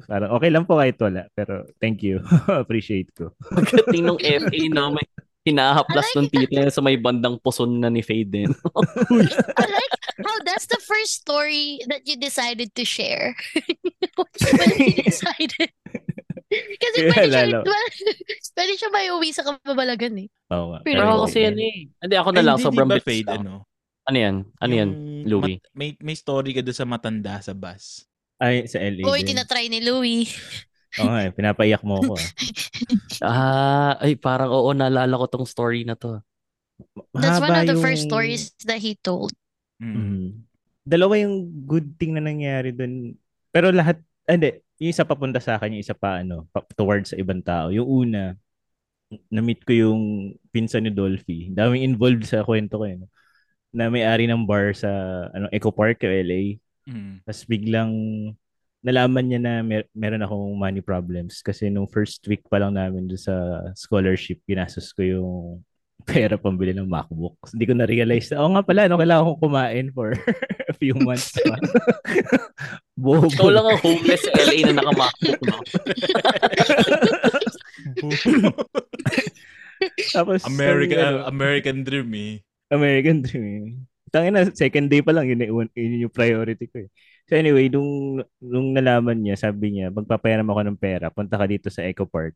Parang 0.06 0.32
okay 0.38 0.50
lang 0.50 0.64
po 0.66 0.78
kahit 0.78 0.98
wala. 1.02 1.28
Pero 1.34 1.66
thank 1.82 2.02
you. 2.06 2.22
Appreciate 2.64 3.12
ko. 3.14 3.34
Pagdating 3.52 4.06
ng 4.08 4.20
FA, 4.20 4.60
no, 4.72 4.94
may 4.94 5.06
hinahaplas 5.42 6.14
ng 6.14 6.30
tita 6.30 6.54
niya 6.54 6.70
sa 6.70 6.86
may 6.86 7.02
bandang 7.02 7.42
puson 7.42 7.82
na 7.82 7.90
ni 7.90 8.06
Fade 8.06 8.30
din. 8.30 8.50
I 9.62 9.66
like 9.66 9.96
how 10.22 10.38
that's 10.46 10.70
the 10.70 10.78
first 10.86 11.26
story 11.26 11.82
that 11.90 12.06
you 12.06 12.14
decided 12.18 12.74
to 12.78 12.86
share. 12.86 13.34
when 13.58 14.78
you 14.78 15.02
decided. 15.02 15.74
Kasi 16.52 16.98
Kaya 17.08 17.12
pwede 17.16 17.32
siya, 17.32 17.46
lalo. 17.48 17.60
pwede 18.54 18.74
siya 18.76 18.90
may 18.92 19.08
uwi 19.10 19.30
sa 19.32 19.42
kababalagan 19.48 20.14
eh. 20.22 20.28
Oo 20.52 20.76
nga. 20.76 20.80
Pero 20.84 21.00
ako 21.08 21.32
kasi 21.32 21.40
yan 21.48 21.58
eh. 21.58 21.78
Hindi, 21.90 22.16
ako 22.20 22.30
na 22.36 22.44
lang. 22.44 22.56
Hindi, 22.60 22.68
sobrang 22.68 22.90
bits 22.92 23.08
Fade, 23.08 23.32
ano? 23.40 23.66
Ano 24.06 24.18
yan? 24.18 24.36
Ano 24.60 24.74
yan? 24.76 24.90
Yung 24.92 25.30
Louie? 25.30 25.58
mat- 25.58 25.72
may, 25.74 25.90
may 26.04 26.16
story 26.18 26.52
ka 26.52 26.62
doon 26.62 26.76
sa 26.76 26.86
matanda 26.86 27.40
sa 27.40 27.56
bus. 27.56 28.11
Ay, 28.42 28.66
sa 28.66 28.82
LA 28.82 29.06
Uy, 29.06 29.22
din. 29.22 29.38
tinatry 29.38 29.70
ni 29.70 29.80
Louie. 29.80 30.26
Oo 30.98 31.14
eh, 31.16 31.30
pinapaiyak 31.30 31.86
mo 31.86 32.02
ako. 32.02 32.16
Ah. 32.18 32.26
Ah, 33.22 33.94
ay 34.02 34.18
parang 34.18 34.50
oo, 34.50 34.74
naalala 34.74 35.14
ko 35.14 35.26
tong 35.30 35.46
story 35.46 35.86
na 35.86 35.94
to. 35.94 36.18
That's 37.14 37.38
one 37.38 37.54
Mahaba 37.54 37.62
of 37.64 37.70
the 37.70 37.78
first 37.78 38.04
yung- 38.04 38.10
stories 38.10 38.44
that 38.66 38.82
he 38.82 38.98
told. 38.98 39.30
Mm. 39.78 39.94
Mhm. 39.94 40.26
Dalawa 40.82 41.14
yung 41.22 41.36
good 41.64 41.94
thing 41.96 42.18
na 42.18 42.24
nangyari 42.26 42.74
dun. 42.74 43.14
Pero 43.54 43.70
lahat, 43.70 44.02
ah, 44.26 44.34
hindi, 44.34 44.58
yung 44.82 44.90
isa 44.90 45.06
papunta 45.06 45.38
sa 45.38 45.56
akin, 45.56 45.78
yung 45.78 45.84
isa 45.86 45.94
pa, 45.94 46.26
ano, 46.26 46.50
pa- 46.50 46.66
towards 46.74 47.14
sa 47.14 47.20
ibang 47.22 47.46
tao. 47.46 47.70
Yung 47.70 47.86
una, 47.86 48.34
na-meet 49.30 49.62
ko 49.62 49.72
yung 49.72 50.02
pinsan 50.50 50.82
ni 50.82 50.92
Dolphy. 50.92 51.54
Daming 51.54 51.86
involved 51.86 52.26
sa 52.26 52.42
kwento 52.42 52.82
ko 52.82 52.90
yun. 52.90 53.06
Na 53.70 53.88
may-ari 53.88 54.26
ng 54.26 54.42
bar 54.44 54.74
sa 54.74 54.90
ano, 55.30 55.46
Eco 55.54 55.70
Park, 55.70 56.02
LA. 56.02 56.58
Mm. 56.88 57.22
Tapos 57.26 57.44
biglang 57.46 57.92
nalaman 58.82 59.26
niya 59.30 59.40
na 59.40 59.54
mer- 59.62 59.90
meron 59.94 60.26
akong 60.26 60.58
money 60.58 60.82
problems 60.82 61.46
kasi 61.46 61.70
nung 61.70 61.86
first 61.86 62.26
week 62.26 62.42
pa 62.50 62.58
lang 62.58 62.74
namin 62.74 63.06
doon 63.06 63.22
sa 63.22 63.36
scholarship, 63.78 64.42
ginastos 64.50 64.90
ko 64.90 65.02
yung 65.06 65.34
pera 66.10 66.34
pambili 66.34 66.74
ng 66.74 66.90
MacBook. 66.90 67.38
Hindi 67.54 67.66
ko 67.70 67.74
na-realize 67.78 68.34
na, 68.34 68.42
oo 68.42 68.50
nga 68.58 68.66
pala, 68.66 68.90
no, 68.90 68.98
kailangan 68.98 69.26
kong 69.30 69.42
kumain 69.46 69.88
for 69.94 70.18
a 70.72 70.74
few 70.74 70.98
months 70.98 71.38
pa. 71.38 71.56
Bobo. 73.02 73.30
Ikaw 73.30 73.50
lang 73.54 73.66
ang 73.70 73.82
homeless 73.86 74.26
sa 74.26 74.34
LA 74.34 74.58
na 74.66 74.82
nakamakbuk, 74.82 75.40
no? 75.46 75.58
Tapos, 80.10 80.42
American 80.46 81.02
ano, 81.02 81.18
American 81.30 81.78
dream 81.86 82.10
eh. 82.18 82.34
American 82.72 83.20
Dream. 83.22 83.86
Tangin 84.12 84.36
na, 84.36 84.52
second 84.52 84.92
day 84.92 85.00
pa 85.00 85.16
lang, 85.16 85.26
yun, 85.32 85.40
yun, 85.40 85.68
yun 85.72 86.04
yung 86.08 86.14
priority 86.14 86.68
ko 86.68 86.84
eh. 86.84 86.90
So 87.32 87.40
anyway, 87.40 87.72
nung, 87.72 88.20
nung 88.44 88.76
nalaman 88.76 89.24
niya, 89.24 89.40
sabi 89.40 89.80
niya, 89.80 89.88
magpapayaram 89.88 90.46
ako 90.52 90.62
ng 90.68 90.80
pera, 90.80 91.08
punta 91.08 91.40
ka 91.40 91.48
dito 91.48 91.72
sa 91.72 91.88
Eco 91.88 92.04
Park. 92.04 92.36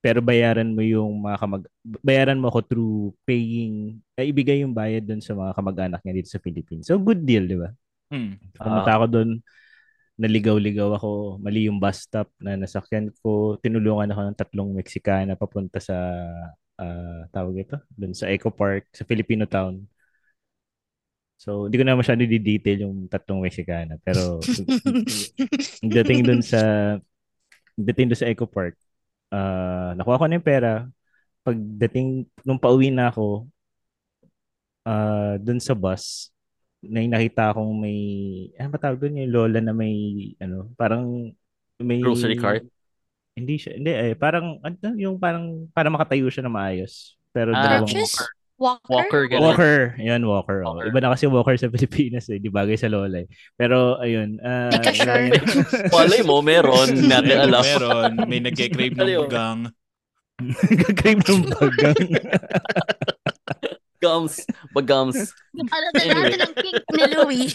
Pero 0.00 0.24
bayaran 0.24 0.72
mo 0.72 0.80
yung 0.80 1.20
mga 1.20 1.36
kamag... 1.36 1.64
Bayaran 1.84 2.40
mo 2.40 2.48
ako 2.48 2.60
through 2.64 2.96
paying... 3.28 4.00
Ay, 4.16 4.32
ibigay 4.32 4.64
yung 4.64 4.72
bayad 4.72 5.04
dun 5.04 5.20
sa 5.20 5.36
mga 5.36 5.52
kamag-anak 5.52 6.00
niya 6.00 6.16
dito 6.16 6.32
sa 6.32 6.40
Philippines. 6.40 6.88
So, 6.88 6.96
good 6.96 7.28
deal, 7.28 7.44
di 7.44 7.60
ba? 7.60 7.68
Mm. 8.08 8.40
Pumunta 8.56 8.96
ako 8.96 9.06
doon, 9.12 9.30
naligaw-ligaw 10.16 10.96
ako, 10.96 11.36
mali 11.36 11.68
yung 11.68 11.76
bus 11.76 12.08
stop 12.08 12.32
na 12.40 12.56
nasakyan 12.56 13.12
ko, 13.20 13.60
tinulungan 13.60 14.08
ako 14.08 14.20
ng 14.24 14.38
tatlong 14.40 14.70
Meksikana 14.72 15.36
papunta 15.36 15.76
sa, 15.80 15.96
ah, 16.80 17.28
tawag 17.28 17.68
ito, 17.68 17.76
doon 17.92 18.16
sa 18.16 18.32
Eco 18.32 18.48
Park, 18.48 18.88
sa 18.96 19.04
Filipino 19.04 19.44
Town. 19.44 19.84
So, 21.40 21.64
hindi 21.64 21.80
ko 21.80 21.84
na 21.88 21.96
masyado 21.96 22.20
di-detail 22.20 22.84
yung 22.84 23.08
tatlong 23.08 23.40
Meksikana. 23.40 23.96
Pero, 24.04 24.44
dating 25.96 26.20
doon 26.20 26.44
sa, 26.44 26.60
dating 27.80 28.12
doon 28.12 28.20
sa 28.20 28.28
Eco 28.28 28.44
Park, 28.44 28.76
ah, 29.32 29.96
nakuha 29.96 30.20
ko 30.20 30.28
na 30.28 30.36
yung 30.36 30.44
pera. 30.44 30.84
Pagdating, 31.40 32.28
nung 32.44 32.60
pauwi 32.60 32.92
na 32.92 33.08
ako, 33.08 33.48
ah 34.84 35.40
dun 35.40 35.64
sa 35.64 35.72
bus, 35.72 36.28
may 36.84 37.08
nakita 37.08 37.56
akong 37.56 37.72
may, 37.72 37.96
ano 38.60 38.68
ba 38.72 38.80
tawag 38.80 39.00
doon 39.00 39.24
yung 39.24 39.32
lola 39.32 39.60
na 39.64 39.72
may, 39.72 39.96
ano, 40.44 40.68
parang 40.76 41.32
may... 41.80 42.04
Grocery 42.04 42.36
cart? 42.36 42.68
Hindi 43.32 43.56
siya, 43.56 43.80
hindi 43.80 43.88
eh, 43.96 44.12
parang, 44.12 44.60
ano, 44.60 44.76
yung 44.92 45.16
parang, 45.16 45.72
para 45.72 45.88
makatayo 45.88 46.28
siya 46.28 46.44
na 46.44 46.52
maayos. 46.52 47.16
Pero 47.32 47.56
Ah, 47.56 47.64
dalawang... 47.64 47.88
Crutches? 47.88 48.39
Walker? 48.60 48.92
Walker, 48.92 49.22
ganun. 49.24 49.56
Walker. 49.56 49.76
Yan, 49.96 50.20
Walker. 50.20 50.60
Oh. 50.60 50.76
Walker. 50.76 50.92
Iba 50.92 51.00
na 51.00 51.16
kasi 51.16 51.24
Walker 51.24 51.56
sa 51.56 51.70
Pilipinas 51.72 52.28
eh. 52.28 52.36
Di 52.36 52.52
bagay 52.52 52.76
sa 52.76 52.92
Lola 52.92 53.24
eh. 53.24 53.28
Pero, 53.56 53.96
ayun. 53.96 54.36
ah, 54.44 54.68
Di 54.68 54.92
sure? 54.92 55.32
Malay 55.88 56.20
mo, 56.20 56.44
meron. 56.44 56.92
Natin 57.10 57.48
alam. 57.48 57.64
meron. 57.64 58.12
May 58.28 58.44
nagke-crave 58.44 58.92
ng 58.92 59.00
Aliw. 59.00 59.24
gang. 59.26 59.72
Nag-crave 60.44 61.24
ng 61.24 61.40
bagang. 61.48 61.96
Gums. 64.00 64.44
Bagums. 64.72 65.36
Ano 65.56 65.86
na 65.92 66.00
natin 66.00 66.40
ang 66.40 66.54
cake 66.56 66.88
ni 66.88 67.04
Louie? 67.12 67.48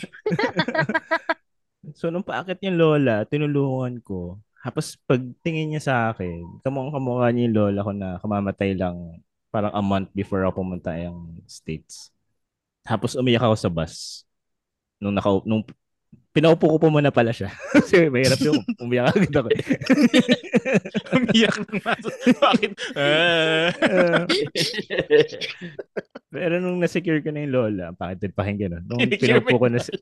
so, 1.98 2.10
nung 2.10 2.22
paakit 2.22 2.62
yung 2.62 2.78
Lola, 2.78 3.26
tinulungan 3.26 4.02
ko. 4.02 4.42
Tapos, 4.62 4.98
pagtingin 5.06 5.74
niya 5.74 5.82
sa 5.82 5.96
akin, 6.10 6.62
kamukhang 6.62 6.98
kamukha 6.98 7.30
niya 7.30 7.50
yung 7.50 7.58
Lola 7.58 7.80
ko 7.82 7.92
na 7.94 8.10
kamamatay 8.22 8.74
lang 8.74 9.22
parang 9.56 9.72
a 9.72 9.80
month 9.80 10.12
before 10.12 10.44
ako 10.44 10.60
pumunta 10.60 10.92
yung 11.00 11.40
States. 11.48 12.12
Tapos, 12.84 13.16
umiyak 13.16 13.48
ako 13.48 13.56
sa 13.56 13.72
bus. 13.72 14.28
Nung, 15.00 15.16
naka, 15.16 15.32
nung 15.48 15.64
pinaupo 16.36 16.68
ko 16.68 16.76
po 16.76 16.92
muna 16.92 17.16
pala 17.16 17.32
siya. 17.32 17.48
Kasi 17.80 18.12
mahirap 18.12 18.36
yung 18.44 18.60
umiyak 18.84 19.16
agad 19.16 19.32
ako. 19.32 19.50
Umiyak 21.16 21.56
ng 21.64 21.80
maso. 21.80 22.12
Bakit? 22.36 22.72
Ah. 23.00 23.72
Pero 26.36 26.60
nung 26.60 26.84
na-secure 26.84 27.24
ko 27.24 27.32
na 27.32 27.48
yung 27.48 27.56
lola, 27.56 27.96
bakit 27.96 28.28
din 28.28 28.36
pakinggan 28.36 28.84
nun? 28.84 29.00
Nung 29.00 29.08
pinaupo 29.08 29.56
ko 29.56 29.68
na 29.72 29.80
si, 29.80 29.96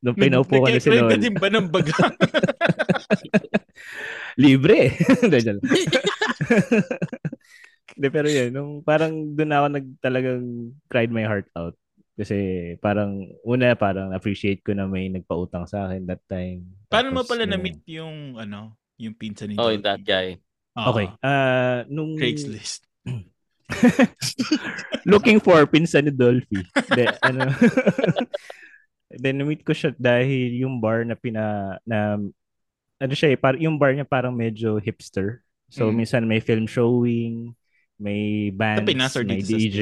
nung 0.00 0.16
pinaupo 0.16 0.56
ko 0.64 0.68
na 0.72 0.80
si 0.80 0.88
lola. 0.88 1.12
din 1.20 1.36
ba 1.36 1.52
ng 1.52 1.68
bagang? 1.68 2.16
Libre. 4.40 4.96
Hindi, 4.96 5.60
Hindi, 7.98 8.08
pero 8.14 8.28
yun, 8.30 8.50
nung 8.54 8.72
parang 8.80 9.10
doon 9.34 9.50
ako 9.50 9.66
nag 9.74 9.86
talagang 9.98 10.42
cried 10.86 11.10
my 11.10 11.26
heart 11.26 11.50
out. 11.58 11.74
Kasi 12.14 12.34
parang, 12.78 13.26
una 13.42 13.74
parang 13.74 14.10
appreciate 14.14 14.62
ko 14.62 14.70
na 14.74 14.86
may 14.86 15.10
nagpautang 15.10 15.66
sa 15.66 15.86
akin 15.86 16.06
that 16.06 16.22
time. 16.26 16.62
Paano 16.86 17.10
mo 17.10 17.22
Tapos, 17.22 17.30
pala 17.30 17.42
yun. 17.42 17.54
na-meet 17.54 17.78
yung, 17.90 18.38
ano, 18.38 18.74
yung 18.98 19.14
pinsan 19.14 19.50
ni 19.50 19.54
oh, 19.54 19.66
Jollibee? 19.70 19.82
that 19.82 20.02
guy. 20.02 20.38
Ah, 20.74 20.90
Okay. 20.90 21.06
ah 21.22 21.78
nung 21.90 22.14
Craigslist. 22.14 22.86
looking 25.06 25.38
for 25.38 25.62
pinsan 25.66 26.06
ni 26.06 26.12
Dolphy. 26.14 26.62
De, 26.94 27.06
ano, 27.22 27.50
then 29.22 29.38
na-meet 29.40 29.62
ko 29.64 29.72
siya 29.72 29.94
dahil 29.96 30.58
yung 30.62 30.78
bar 30.78 31.02
na 31.02 31.16
pina 31.16 31.76
na 31.82 32.18
ano 32.98 33.12
siya 33.14 33.30
eh, 33.34 33.38
par, 33.38 33.54
yung 33.56 33.78
bar 33.78 33.94
niya 33.94 34.06
parang 34.06 34.34
medyo 34.34 34.76
hipster. 34.82 35.42
So 35.70 35.88
Mm. 35.92 35.94
minsan 35.94 36.24
may 36.26 36.40
film 36.40 36.66
showing, 36.66 37.52
may 37.98 38.54
bands, 38.54 38.86
Pinas 38.86 39.14
or 39.18 39.26
may 39.26 39.42
dito 39.42 39.50
sa 39.50 39.58
DJ. 39.58 39.80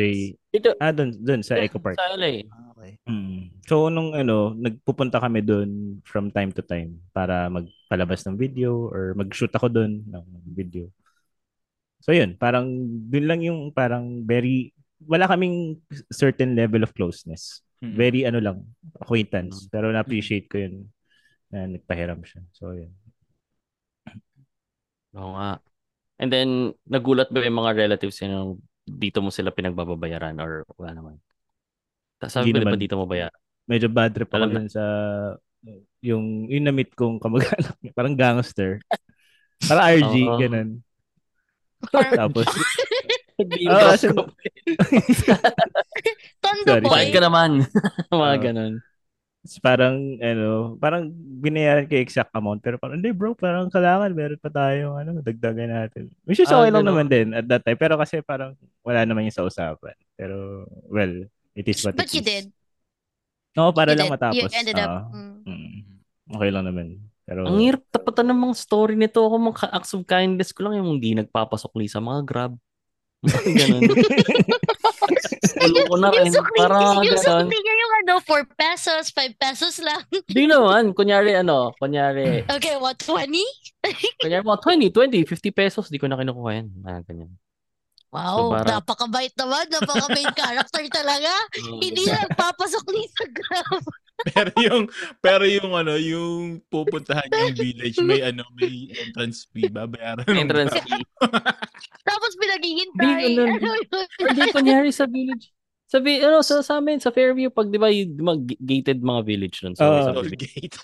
Dito. 0.49 0.71
Ah, 0.81 0.93
dun, 0.93 1.13
dun 1.21 1.45
sa 1.45 1.61
Eco 1.61 1.77
Park. 1.77 2.01
Sa 2.01 2.17
LA. 2.17 2.49
Okay. 2.77 2.93
Mm. 3.05 3.53
So 3.69 3.93
nung 3.93 4.17
ano, 4.17 4.57
nagpupunta 4.57 5.21
kami 5.21 5.45
doon 5.45 6.01
from 6.05 6.33
time 6.33 6.51
to 6.57 6.65
time 6.65 6.97
para 7.13 7.53
magpalabas 7.53 8.25
ng 8.27 8.37
video 8.41 8.89
or 8.89 9.13
mag-shoot 9.13 9.53
ako 9.53 9.69
doon 9.69 10.01
ng 10.09 10.25
video. 10.49 10.89
So 12.01 12.17
yun, 12.17 12.41
parang 12.41 12.73
doon 13.13 13.27
lang 13.29 13.41
yung 13.45 13.61
parang 13.73 14.25
very 14.25 14.73
wala 15.05 15.29
kaming 15.29 15.77
certain 16.09 16.57
level 16.57 16.81
of 16.81 16.97
closeness. 16.97 17.61
Mm. 17.85 17.93
Very 17.93 18.21
ano 18.25 18.41
lang, 18.41 18.59
acquaintance. 18.97 19.69
Pero 19.69 19.93
na-appreciate 19.93 20.49
ko 20.49 20.57
yun 20.65 20.89
na 21.53 21.69
nagpahiram 21.69 22.25
siya. 22.25 22.41
So 22.57 22.73
yun. 22.73 22.93
Oo 25.17 25.33
nga. 25.37 25.61
And 26.17 26.33
then, 26.33 26.73
nagulat 26.89 27.29
ba 27.29 27.45
yung 27.45 27.61
mga 27.61 27.77
relatives 27.77 28.17
yun 28.25 28.33
nung 28.33 28.53
dito 28.87 29.21
mo 29.21 29.29
sila 29.29 29.53
pinagbababayaran 29.53 30.39
or 30.41 30.65
wala 30.79 30.93
naman? 30.97 31.15
Sabi 32.25 32.55
ko, 32.55 32.65
ba 32.65 32.73
naman. 32.73 32.81
dito 32.81 32.97
mo 32.97 33.05
baya? 33.05 33.29
Medyo 33.69 33.93
bad 33.93 34.15
trip 34.17 34.31
ako 34.33 34.47
na. 34.49 34.65
sa 34.71 34.85
yung 36.01 36.47
yung 36.47 36.65
na-meet 36.65 36.95
kong 36.95 37.19
kamag-anak. 37.19 37.77
Parang 37.99 38.15
gangster. 38.17 38.81
Parang 39.67 39.85
RG, 39.91 40.15
Oo. 40.25 40.39
ganun. 40.39 40.69
Tapos, 41.93 42.47
drop 43.37 43.83
kasi- 43.93 44.09
ko. 44.15 44.23
Tondo 46.41 46.65
Sorry. 46.73 46.83
boy. 46.85 46.93
Bayad 46.93 47.11
ka 47.13 47.21
naman. 47.21 47.51
mga 48.13 48.37
Oo. 48.39 48.43
ganun. 48.43 48.73
Parang 49.59 49.97
ano, 50.19 50.75
parang 50.77 51.09
binayaran 51.39 51.85
ko 51.85 51.95
exact 51.95 52.31
amount 52.31 52.59
pero 52.59 52.77
parang 52.77 52.99
hindi 52.99 53.11
bro, 53.11 53.33
parang 53.33 53.67
kailangan 53.67 54.11
meron 54.11 54.37
pa 54.37 54.49
tayong 54.49 54.97
ano, 54.97 55.11
dagdagan 55.21 55.71
natin. 55.71 56.11
Which 56.23 56.39
is 56.39 56.49
Ah, 56.49 56.61
okay 56.61 56.71
lang 56.71 56.83
ganun. 56.83 56.91
naman 56.93 57.07
din 57.07 57.27
at 57.31 57.47
that 57.47 57.63
time 57.63 57.75
pero 57.75 57.95
kasi 57.95 58.21
parang 58.21 58.53
wala 58.81 59.03
naman 59.03 59.25
yung 59.25 59.35
sa 59.35 59.43
usapan. 59.43 59.95
Pero 60.15 60.67
well, 60.87 61.25
it 61.53 61.67
is 61.67 61.81
what 61.81 61.95
But 61.95 62.07
it 62.07 62.15
you 62.15 62.21
is. 62.21 62.29
did. 62.29 62.47
Oo, 63.57 63.73
para 63.73 63.93
You 63.93 63.99
lang 63.99 64.07
did. 64.07 64.15
matapos. 64.15 64.37
You 64.37 64.47
ended 64.53 64.77
up. 64.77 64.89
Oo. 64.89 65.17
mm. 65.17 65.35
Mm. 65.45 65.79
Okay 66.29 66.51
lang 66.51 66.65
naman. 66.67 66.87
Pero 67.23 67.43
Ang 67.43 67.59
hirap 67.59 67.83
tapatan 67.89 68.29
ng 68.29 68.41
mga 68.41 68.55
story 68.55 68.95
nito. 68.95 69.19
Ako 69.19 69.35
mga 69.37 69.71
acts 69.71 69.95
of 69.95 70.05
kindness 70.05 70.51
ko 70.51 70.67
lang 70.67 70.79
yung 70.79 70.99
hindi 70.99 71.15
nagpapasukli 71.15 71.87
sa 71.87 71.99
mga 71.99 72.21
grab. 72.23 72.53
Mga 73.23 73.43
ganun. 73.57 73.83
Ulo 75.67 75.81
ko 75.89 75.97
na 75.97 76.09
rin. 76.13 76.33
Parang 76.59 77.01
yung 77.01 77.17
ganun. 77.17 77.47
niya 77.49 77.75
yung 77.77 77.95
ano, 78.05 78.15
4 78.23 78.45
pesos, 78.53 79.03
5 79.15 79.35
pesos 79.39 79.75
lang. 79.81 80.03
Di 80.29 80.45
naman. 80.45 80.93
Kunyari 80.93 81.39
ano, 81.39 81.73
kunyari, 81.79 82.45
Okay, 82.47 82.77
what, 82.77 82.99
20? 83.01 83.41
kunyari 84.23 84.43
mga 84.43 84.61
20, 84.93 85.25
20, 85.25 85.25
50 85.25 85.51
pesos. 85.55 85.87
Di 85.89 85.99
ko 85.99 86.07
na 86.11 86.19
kinukuha 86.19 86.51
yan. 86.59 86.69
Ah, 86.85 87.01
ganyan. 87.07 87.31
Wow, 88.17 88.57
parang- 88.57 88.81
napakabait 88.81 89.35
naman, 89.37 89.65
napaka-main 89.69 90.33
character 90.33 90.85
talaga. 90.89 91.33
Hindi 91.85 92.03
na 92.09 92.25
nagpapasok 92.25 92.85
ni 92.97 93.03
sa 93.13 93.25
Grab. 93.29 93.85
pero 94.33 94.51
yung 94.57 94.85
pero 95.21 95.45
yung 95.45 95.77
ano, 95.77 95.93
yung 96.01 96.65
pupuntahan 96.73 97.29
yung 97.29 97.53
village, 97.53 98.01
may 98.01 98.25
ano, 98.25 98.49
may 98.57 98.89
entrance 98.97 99.45
fee 99.53 99.69
babayaran. 99.69 100.25
Entrance 100.25 100.73
fee. 100.81 101.05
Tapos 102.09 102.33
pinaghihintay. 102.41 103.37
ganun. 103.37 103.61
Ano 103.61 103.69
yun? 103.77 103.85
Or 104.25 104.29
di, 104.33 104.41
kunyari 104.57 104.89
sa 104.89 105.05
village. 105.05 105.53
Sabi, 105.87 106.19
ano, 106.19 106.43
sa, 106.43 106.67
sa 106.67 106.83
amin, 106.83 106.99
sa 106.99 107.15
Fairview, 107.15 107.47
pag 107.47 107.71
di 107.71 107.79
ba, 107.79 107.87
yung 107.95 108.19
mga 108.19 108.59
gated 108.59 108.99
mga 109.07 109.23
village 109.23 109.63
nun. 109.63 109.79
So, 109.79 109.87
Toll 109.87 110.27
village. 110.27 110.51
gate. 110.51 110.75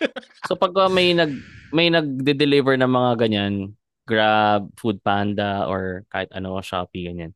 So 0.46 0.54
pag 0.54 0.70
uh, 0.78 0.86
may 0.92 1.10
nag 1.10 1.32
may 1.74 1.88
nagde-deliver 1.90 2.78
ng 2.78 2.92
mga 2.92 3.10
ganyan, 3.18 3.74
Grab, 4.02 4.70
Food 4.78 4.98
Panda 5.00 5.66
or 5.70 6.02
kahit 6.10 6.30
ano, 6.34 6.58
Shopee 6.58 7.06
ganyan. 7.06 7.32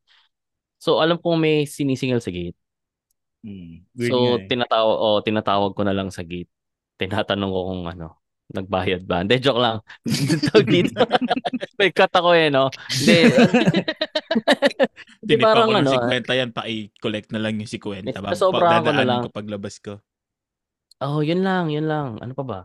So 0.77 1.01
alam 1.01 1.17
kong 1.17 1.39
may 1.41 1.57
sinisingil 1.65 2.21
sa 2.21 2.29
gate. 2.29 2.57
mm, 3.45 3.87
so 4.09 4.37
eh. 4.37 4.45
tinatawag 4.49 4.97
oh, 4.97 5.19
tinatawag 5.23 5.71
ko 5.73 5.81
na 5.87 5.95
lang 5.95 6.09
sa 6.11 6.21
gate. 6.25 6.49
Tinatanong 6.97 7.51
ko 7.53 7.59
kung 7.71 7.83
ano, 7.87 8.07
nagbayad 8.51 9.03
ba? 9.03 9.23
Hindi, 9.23 9.43
joke 9.43 9.59
lang. 9.59 9.77
Tawag 10.51 10.67
dito. 10.67 10.95
may 11.79 11.91
cut 11.91 12.13
ako 12.15 12.31
eh, 12.31 12.47
no? 12.47 12.71
Hindi. 12.91 13.17
Hindi 15.21 15.33
parang 15.43 15.67
ko 15.67 15.73
ng 15.75 15.81
ano, 15.83 15.91
50 16.07 16.39
yan, 16.39 16.51
pa-collect 16.55 17.29
na 17.35 17.39
lang 17.43 17.59
yung 17.59 17.67
50. 17.67 18.07
Yes, 18.07 18.15
Ba- 18.23 18.39
sobrahan 18.39 18.81
ko 18.87 18.91
na 18.95 19.03
lang. 19.03 19.21
ko 19.27 19.29
paglabas 19.35 19.75
ko. 19.83 19.99
oh, 21.03 21.19
yun 21.19 21.43
lang, 21.43 21.67
yun 21.67 21.85
lang. 21.85 22.17
Ano 22.23 22.33
pa 22.33 22.43
ba? 22.47 22.59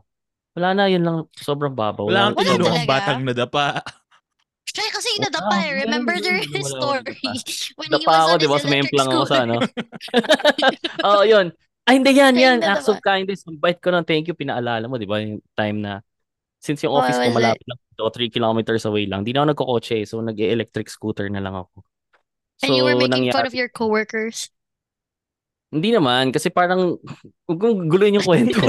Wala 0.53 0.69
na, 0.77 0.85
yun 0.89 1.03
lang. 1.05 1.17
Sobrang 1.33 1.73
babaw. 1.73 2.09
Wala 2.09 2.33
kang 2.33 2.45
talaga. 2.45 2.85
batang 2.85 3.21
nadapa. 3.25 3.81
Siya 4.69 4.89
kasi 4.93 5.11
Wala, 5.17 5.25
nadapa 5.29 5.57
eh. 5.65 5.71
Remember 5.85 6.17
wala, 6.17 6.65
story? 6.65 7.21
When 7.81 7.89
he 7.93 7.97
Dapa 8.01 8.09
was 8.09 8.21
ako, 8.21 8.33
on 8.33 8.39
di 8.39 8.49
ba? 8.49 8.57
Sumemplang 8.61 9.09
electric 9.09 9.17
ako 9.17 9.25
sa 9.25 9.37
scooter. 9.37 9.45
ano. 9.45 9.57
Oo, 11.09 11.23
yun. 11.25 11.47
Ay, 11.83 11.95
hindi 11.99 12.13
yan, 12.15 12.35
yan. 12.39 12.59
Acts 12.63 12.87
of 12.89 13.03
kindness. 13.03 13.43
Ang 13.49 13.59
bait 13.59 13.81
ko 13.83 13.91
ng 13.91 14.07
thank 14.07 14.29
you. 14.31 14.37
Pinaalala 14.39 14.87
mo, 14.87 14.97
di 15.01 15.09
ba? 15.09 15.19
Yung 15.19 15.43
time 15.59 15.83
na, 15.83 15.99
since 16.63 16.79
yung 16.87 16.95
office 16.95 17.19
ko 17.19 17.29
malapit 17.35 17.67
lang 17.67 17.81
dito, 17.91 18.07
3 18.07 18.31
kilometers 18.31 18.87
away 18.87 19.05
lang, 19.11 19.27
di 19.27 19.35
na 19.35 19.43
ako 19.43 19.49
nagkokotse. 19.57 20.07
So, 20.07 20.23
nag-electric 20.23 20.87
scooter 20.87 21.27
na 21.27 21.43
lang 21.43 21.59
ako. 21.59 21.83
So, 22.63 22.71
And 22.71 22.79
you 22.79 22.87
were 22.87 22.95
making 22.95 23.29
nangyari, 23.29 23.35
fun 23.35 23.51
of 23.51 23.57
your 23.59 23.67
coworkers. 23.67 24.53
Hindi 25.75 25.91
naman, 25.91 26.31
kasi 26.31 26.53
parang, 26.55 27.01
huwag 27.51 27.59
kong 27.59 27.91
guluhin 27.91 28.21
yung 28.21 28.29
kwento. 28.29 28.63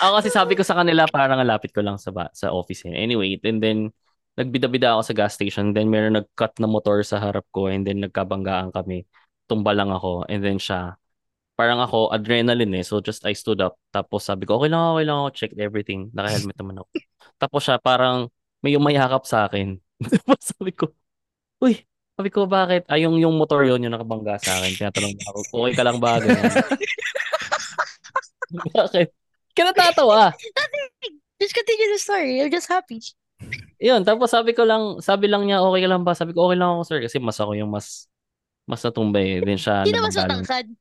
Ako 0.00 0.12
kasi 0.22 0.30
sabi 0.32 0.52
ko 0.58 0.62
sa 0.66 0.78
kanila, 0.78 1.06
parang 1.10 1.42
lapit 1.44 1.70
ko 1.74 1.82
lang 1.84 1.98
sa 2.00 2.10
ba- 2.14 2.32
sa 2.34 2.50
office. 2.54 2.86
eh. 2.88 2.94
Anyway, 2.94 3.38
and 3.42 3.60
then, 3.62 3.90
nagbida-bida 4.38 4.94
ako 4.94 5.02
sa 5.10 5.14
gas 5.14 5.34
station. 5.34 5.74
Then, 5.74 5.90
meron 5.90 6.14
nag-cut 6.18 6.58
na 6.62 6.70
motor 6.70 7.02
sa 7.02 7.18
harap 7.18 7.44
ko. 7.50 7.66
And 7.70 7.82
then, 7.86 8.02
nagkabanggaan 8.06 8.70
kami. 8.74 9.06
Tumba 9.50 9.74
lang 9.74 9.90
ako. 9.90 10.26
And 10.30 10.42
then, 10.44 10.58
siya, 10.62 10.94
parang 11.58 11.82
ako, 11.82 12.14
adrenaline 12.14 12.78
eh. 12.78 12.84
So, 12.86 13.02
just 13.02 13.26
I 13.26 13.34
stood 13.34 13.58
up. 13.60 13.74
Tapos, 13.90 14.22
sabi 14.26 14.46
ko, 14.46 14.58
okay 14.62 14.70
lang 14.70 14.80
ako, 14.80 14.90
okay 14.98 15.06
lang 15.06 15.18
ako. 15.18 15.28
Checked 15.34 15.58
everything. 15.58 16.00
Naka-helmet 16.14 16.56
naman 16.58 16.76
ako. 16.82 16.88
Tapos 17.38 17.60
siya, 17.66 17.76
parang, 17.82 18.30
may 18.62 18.74
umayakap 18.78 19.26
sa 19.26 19.46
akin. 19.50 19.78
Tapos 20.14 20.38
sabi 20.42 20.72
ko, 20.74 20.90
uy, 21.62 21.82
Sabi 22.18 22.34
ko, 22.34 22.50
bakit? 22.50 22.82
Ay, 22.90 23.06
yung, 23.06 23.14
yung 23.22 23.38
motor 23.38 23.62
yon 23.62 23.78
yung 23.78 23.94
nakabangga 23.94 24.42
sa 24.42 24.58
akin. 24.58 24.74
Tinatanong 24.74 25.14
ako, 25.22 25.38
okay 25.62 25.72
ka 25.78 25.86
lang 25.86 26.02
ba? 26.02 26.18
Bakit? 28.74 29.17
Kaya 29.58 29.74
natatawa. 29.74 30.30
Just 31.42 31.54
continue 31.54 31.90
the 31.90 31.98
story. 31.98 32.42
I'm 32.42 32.50
just 32.50 32.66
happy. 32.66 32.98
Yun, 33.78 34.02
tapos 34.02 34.34
sabi 34.34 34.50
ko 34.54 34.66
lang, 34.66 34.98
sabi 34.98 35.30
lang 35.30 35.46
niya, 35.46 35.62
okay 35.62 35.86
ka 35.86 35.90
lang 35.90 36.02
ba? 36.02 36.10
Sabi 36.14 36.34
ko, 36.34 36.50
okay 36.50 36.58
lang 36.58 36.78
ako, 36.78 36.82
sir. 36.82 36.98
Kasi 36.98 37.22
mas 37.22 37.38
ako 37.38 37.54
yung 37.54 37.70
mas, 37.70 38.10
mas 38.66 38.82
natumbay. 38.82 39.38
Then 39.38 39.54
siya, 39.54 39.86
Hindi 39.86 39.94
naman 39.94 40.10
sa 40.10 40.26
tangkad. 40.26 40.66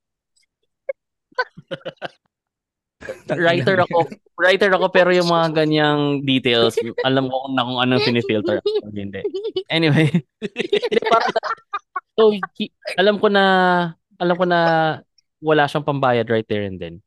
writer 3.38 3.78
ako, 3.86 4.10
writer 4.42 4.74
ako, 4.74 4.90
pero 4.90 5.14
yung 5.14 5.30
mga 5.30 5.54
ganyang 5.54 6.26
details, 6.26 6.74
alam 7.06 7.30
ko 7.30 7.54
na 7.54 7.62
kung 7.62 7.78
anong 7.78 8.02
sinifilter. 8.02 8.58
Hindi. 8.90 9.22
Anyway. 9.70 10.10
So, 12.18 12.34
he- 12.58 12.74
alam 12.98 13.22
ko 13.22 13.30
na, 13.30 13.46
alam 14.18 14.34
ko 14.34 14.50
na 14.50 14.60
wala 15.38 15.70
siyang 15.70 15.86
pambayad 15.86 16.26
right 16.34 16.50
there 16.50 16.66
and 16.66 16.82
then. 16.82 17.06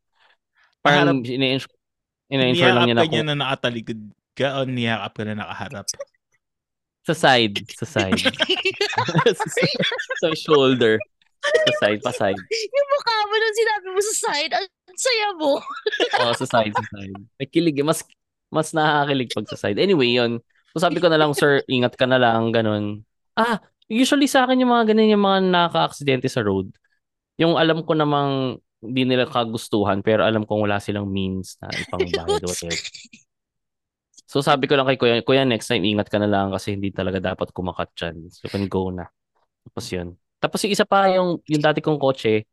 Parang 0.81 1.21
ini-insure, 1.21 1.77
ini-insure 2.33 2.73
lang 2.73 2.89
niya 2.89 2.97
na 2.97 3.05
Niyakap 3.05 3.09
ka 3.09 3.13
niya 3.13 3.25
kung, 3.25 3.29
na 3.29 3.37
nakatalikod 3.37 4.01
ka 4.33 4.47
o 4.57 4.61
niyakap 4.65 5.13
ka 5.13 5.23
na 5.29 5.35
nakaharap? 5.37 5.87
sa 7.11 7.15
side, 7.17 7.57
sa 7.75 7.87
side. 7.89 8.21
sa 10.23 10.29
shoulder. 10.37 11.01
Sa 11.41 11.73
side, 11.81 12.01
pa 12.05 12.13
side. 12.13 12.37
yung 12.53 12.89
mukha 12.93 13.17
mo 13.25 13.35
nung 13.35 13.57
sinabi 13.57 13.87
mo 13.89 14.01
sa 14.05 14.15
side, 14.29 14.53
ang 14.53 14.69
saya 15.01 15.29
mo. 15.35 15.53
Oo, 16.21 16.33
sa 16.37 16.47
side, 16.47 16.75
sa 16.77 16.87
side. 16.93 17.17
Nakilig, 17.41 17.81
eh. 17.81 17.87
mas, 17.87 18.05
mas 18.53 18.69
nakakakilig 18.77 19.33
pag 19.33 19.49
sa 19.49 19.59
side. 19.59 19.81
Anyway, 19.81 20.13
yun. 20.13 20.39
So 20.77 20.85
sabi 20.85 21.01
ko 21.01 21.09
na 21.09 21.17
lang, 21.17 21.33
sir, 21.33 21.65
ingat 21.67 21.97
ka 21.97 22.05
na 22.05 22.21
lang, 22.21 22.53
ganun. 22.53 23.03
Ah, 23.35 23.59
usually 23.89 24.29
sa 24.29 24.45
akin 24.45 24.61
yung 24.61 24.71
mga 24.71 24.93
ganun, 24.93 25.11
yung 25.11 25.25
mga 25.25 25.41
nakaka-aksidente 25.49 26.29
sa 26.29 26.45
road. 26.45 26.69
Yung 27.41 27.57
alam 27.57 27.83
ko 27.83 27.97
namang 27.97 28.61
hindi 28.81 29.03
nila 29.05 29.29
kagustuhan, 29.29 30.01
pero 30.01 30.25
alam 30.25 30.49
kong 30.49 30.65
wala 30.65 30.81
silang 30.81 31.09
means 31.09 31.61
na 31.61 31.69
ipangbayad 31.69 32.41
o 32.41 32.49
whatever. 32.51 32.81
So 34.25 34.41
sabi 34.41 34.71
ko 34.71 34.79
lang 34.79 34.89
kay 34.89 34.97
Kuya, 34.97 35.21
Kuya, 35.21 35.45
next 35.45 35.69
time 35.69 35.85
ingat 35.85 36.09
ka 36.09 36.17
na 36.17 36.31
lang 36.31 36.55
kasi 36.55 36.79
hindi 36.79 36.95
talaga 36.95 37.21
dapat 37.21 37.53
kumakat 37.53 37.93
dyan. 37.99 38.31
So 38.33 38.47
you 38.47 38.51
can 38.51 38.67
go 38.71 38.89
na. 38.89 39.11
Tapos 39.69 39.87
yun. 39.93 40.17
Tapos 40.41 40.63
yung 40.65 40.73
isa 40.73 40.87
pa, 40.89 41.11
yung, 41.13 41.43
yung 41.45 41.63
dati 41.63 41.85
kong 41.85 42.01
kotse, 42.01 42.49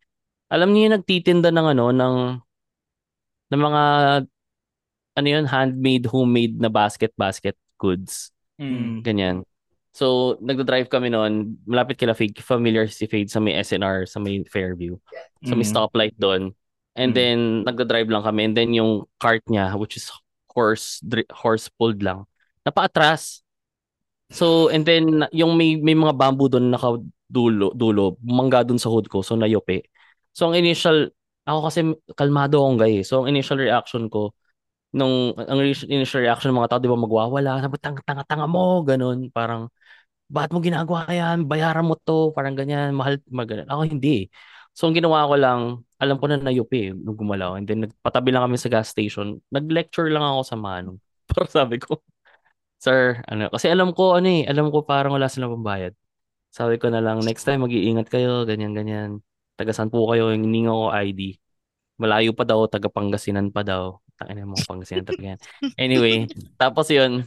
alam 0.52 0.74
niyo 0.74 0.92
yung 0.92 0.96
nagtitinda 1.00 1.54
ng 1.54 1.68
ano, 1.78 1.86
ng, 1.96 2.16
ng 3.54 3.62
mga, 3.62 3.84
ano 5.18 5.28
yun, 5.28 5.46
handmade, 5.48 6.06
homemade 6.12 6.56
na 6.60 6.68
basket-basket 6.68 7.56
goods. 7.80 8.36
Mm. 8.60 9.06
Ganyan. 9.06 9.38
So, 9.98 10.38
nagda-drive 10.46 10.94
kami 10.94 11.10
noon, 11.10 11.58
malapit 11.66 11.98
kila 11.98 12.14
Fade, 12.14 12.38
familiar 12.38 12.86
si 12.86 13.10
Fade 13.10 13.34
sa 13.34 13.42
may 13.42 13.58
SNR, 13.58 14.06
sa 14.06 14.22
may 14.22 14.46
Fairview. 14.46 14.94
Sa 15.42 15.58
may 15.58 15.66
Mm. 15.66 15.74
stoplight 15.74 16.14
doon. 16.22 16.54
And 16.94 17.10
Mm. 17.14 17.18
then, 17.18 17.38
nagda-drive 17.66 18.06
lang 18.06 18.22
kami. 18.22 18.46
And 18.46 18.54
then, 18.54 18.78
yung 18.78 19.10
cart 19.18 19.42
niya, 19.50 19.74
which 19.74 19.98
is 19.98 20.14
horse, 20.54 21.02
dri- 21.02 21.26
horse 21.34 21.66
pulled 21.74 22.06
lang, 22.06 22.30
napaatras. 22.62 23.42
So, 24.30 24.70
and 24.70 24.86
then, 24.86 25.26
yung 25.34 25.58
may, 25.58 25.82
may 25.82 25.98
mga 25.98 26.14
bamboo 26.14 26.46
doon 26.46 26.70
nakadulo, 26.70 27.74
dulo, 27.74 28.22
bumangga 28.22 28.70
doon 28.70 28.78
sa 28.78 28.94
hood 28.94 29.10
ko. 29.10 29.26
So, 29.26 29.34
nayope. 29.34 29.82
So, 30.30 30.54
ang 30.54 30.62
initial, 30.62 31.10
ako 31.50 31.60
kasi 31.74 31.80
kalmado 32.14 32.62
akong 32.62 32.78
guy 32.78 33.02
eh. 33.02 33.06
So, 33.08 33.26
ang 33.26 33.34
initial 33.34 33.58
reaction 33.58 34.14
ko, 34.14 34.38
nung, 34.94 35.34
ang 35.34 35.58
initial 35.66 36.22
reaction 36.22 36.54
ng 36.54 36.60
mga 36.62 36.70
tao, 36.70 36.82
di 36.86 36.92
ba, 36.92 37.00
magwawala, 37.02 37.66
sabi, 37.66 37.82
tanga, 37.82 38.02
tanga, 38.06 38.24
tanga 38.30 38.46
mo, 38.46 38.86
ganun, 38.86 39.34
parang, 39.34 39.74
bakit 40.28 40.52
mo 40.56 40.60
ginagawa 40.60 41.08
yan? 41.08 41.48
Bayaran 41.48 41.88
mo 41.88 41.96
to, 42.00 42.32
parang 42.36 42.56
ganyan, 42.56 42.92
mahal, 42.96 43.20
magalan. 43.32 43.68
Ako 43.68 43.88
hindi 43.88 44.28
eh. 44.28 44.34
So, 44.78 44.86
ang 44.88 44.96
ginawa 44.96 45.26
ko 45.26 45.36
lang, 45.40 45.62
alam 45.98 46.22
ko 46.22 46.30
na 46.30 46.38
nayupi 46.38 46.90
eh, 46.90 46.92
nung 46.94 47.18
gumalaw. 47.18 47.58
And 47.58 47.66
then, 47.66 47.90
nagpatabi 47.90 48.30
lang 48.30 48.46
kami 48.46 48.62
sa 48.62 48.70
gas 48.70 48.94
station. 48.94 49.42
Nag-lecture 49.50 50.12
lang 50.14 50.22
ako 50.22 50.42
sa 50.46 50.56
manong. 50.60 51.00
Parang 51.32 51.50
sabi 51.50 51.82
ko, 51.82 52.04
Sir, 52.78 53.26
ano, 53.26 53.50
kasi 53.50 53.74
alam 53.74 53.90
ko, 53.90 54.14
ano 54.22 54.30
eh, 54.30 54.46
alam 54.46 54.70
ko 54.70 54.86
parang 54.86 55.18
wala 55.18 55.26
silang 55.26 55.58
pambayad. 55.58 55.98
Sabi 56.54 56.78
ko 56.78 56.94
na 56.94 57.02
lang, 57.02 57.18
next 57.26 57.42
time 57.42 57.66
mag-iingat 57.66 58.06
kayo, 58.06 58.46
ganyan, 58.46 58.78
ganyan. 58.78 59.26
Tagasan 59.58 59.90
po 59.90 60.06
kayo, 60.14 60.30
yung 60.30 60.46
hininga 60.46 60.70
ko 60.70 60.94
ID. 60.94 61.22
Malayo 61.98 62.38
pa 62.38 62.46
daw, 62.46 62.70
taga 62.70 62.90
Pangasinan 62.94 63.50
pa 63.50 63.66
daw. 63.66 63.98
Tangina 64.18 64.46
mo, 64.46 64.54
Pangasinan 64.62 65.10
talaga. 65.10 65.42
Anyway, 65.82 66.30
tapos 66.62 66.94
yun. 66.94 67.26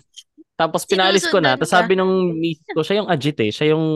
Tapos 0.61 0.85
pinalis 0.85 1.25
ko 1.25 1.41
na. 1.41 1.57
Tapos 1.57 1.73
sabi 1.73 1.97
nung 1.97 2.37
miss 2.37 2.61
ko, 2.69 2.85
siya 2.85 3.01
yung 3.01 3.09
agit 3.09 3.41
eh. 3.41 3.49
Siya 3.49 3.73
yung 3.73 3.87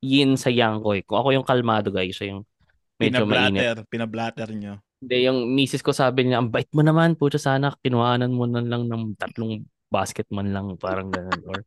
yin 0.00 0.40
sa 0.40 0.48
yang 0.48 0.80
ko 0.80 0.96
eh. 0.96 1.04
Kung 1.04 1.20
ako 1.20 1.28
yung 1.36 1.44
kalmado 1.44 1.92
guys, 1.92 2.16
siya 2.16 2.32
yung 2.32 2.48
medyo 2.96 3.28
mainit. 3.28 3.60
Pinablatter. 3.60 3.78
Pinablatter 3.92 4.48
nyo. 4.56 4.80
Hindi, 5.00 5.16
yung 5.28 5.52
misis 5.52 5.84
ko 5.84 5.92
sabi 5.92 6.28
niya, 6.28 6.40
ang 6.40 6.48
bait 6.48 6.68
mo 6.72 6.80
naman, 6.80 7.16
puto 7.16 7.36
sana, 7.36 7.72
kinuhanan 7.80 8.32
mo 8.32 8.44
na 8.44 8.64
lang 8.64 8.88
ng 8.88 9.16
tatlong 9.16 9.64
basket 9.88 10.28
man 10.28 10.52
lang, 10.52 10.76
parang 10.76 11.08
ganun, 11.08 11.40
or 11.48 11.64